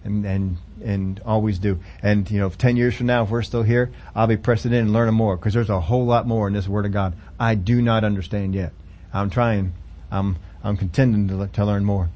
and 0.04 0.24
and 0.24 0.56
and 0.82 1.20
always 1.24 1.58
do. 1.58 1.78
And 2.02 2.28
you 2.30 2.40
know, 2.40 2.48
ten 2.50 2.76
years 2.76 2.94
from 2.96 3.06
now, 3.06 3.24
if 3.24 3.30
we're 3.30 3.42
still 3.42 3.62
here, 3.62 3.90
I'll 4.14 4.26
be 4.26 4.36
pressing 4.36 4.72
in 4.72 4.78
and 4.78 4.92
learning 4.92 5.14
more 5.14 5.36
because 5.36 5.54
there's 5.54 5.70
a 5.70 5.80
whole 5.80 6.04
lot 6.04 6.26
more 6.26 6.48
in 6.48 6.54
this 6.54 6.68
Word 6.68 6.86
of 6.86 6.92
God 6.92 7.14
I 7.38 7.54
do 7.54 7.80
not 7.82 8.04
understand 8.04 8.54
yet. 8.54 8.72
I'm 9.12 9.30
trying. 9.30 9.74
I'm 10.10 10.36
I'm 10.62 10.76
contending 10.76 11.28
to 11.28 11.46
to 11.46 11.64
learn 11.64 11.84
more, 11.84 12.10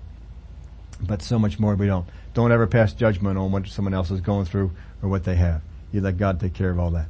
but 1.00 1.22
so 1.22 1.38
much 1.38 1.58
more 1.58 1.74
we 1.74 1.86
don't. 1.86 2.06
Don't 2.34 2.52
ever 2.52 2.66
pass 2.66 2.92
judgment 2.92 3.38
on 3.38 3.52
what 3.52 3.68
someone 3.68 3.94
else 3.94 4.10
is 4.10 4.20
going 4.20 4.46
through 4.46 4.72
or 5.02 5.08
what 5.08 5.24
they 5.24 5.36
have. 5.36 5.60
You 5.92 6.00
let 6.00 6.16
God 6.16 6.40
take 6.40 6.54
care 6.54 6.70
of 6.70 6.78
all 6.78 6.90
that. 6.92 7.08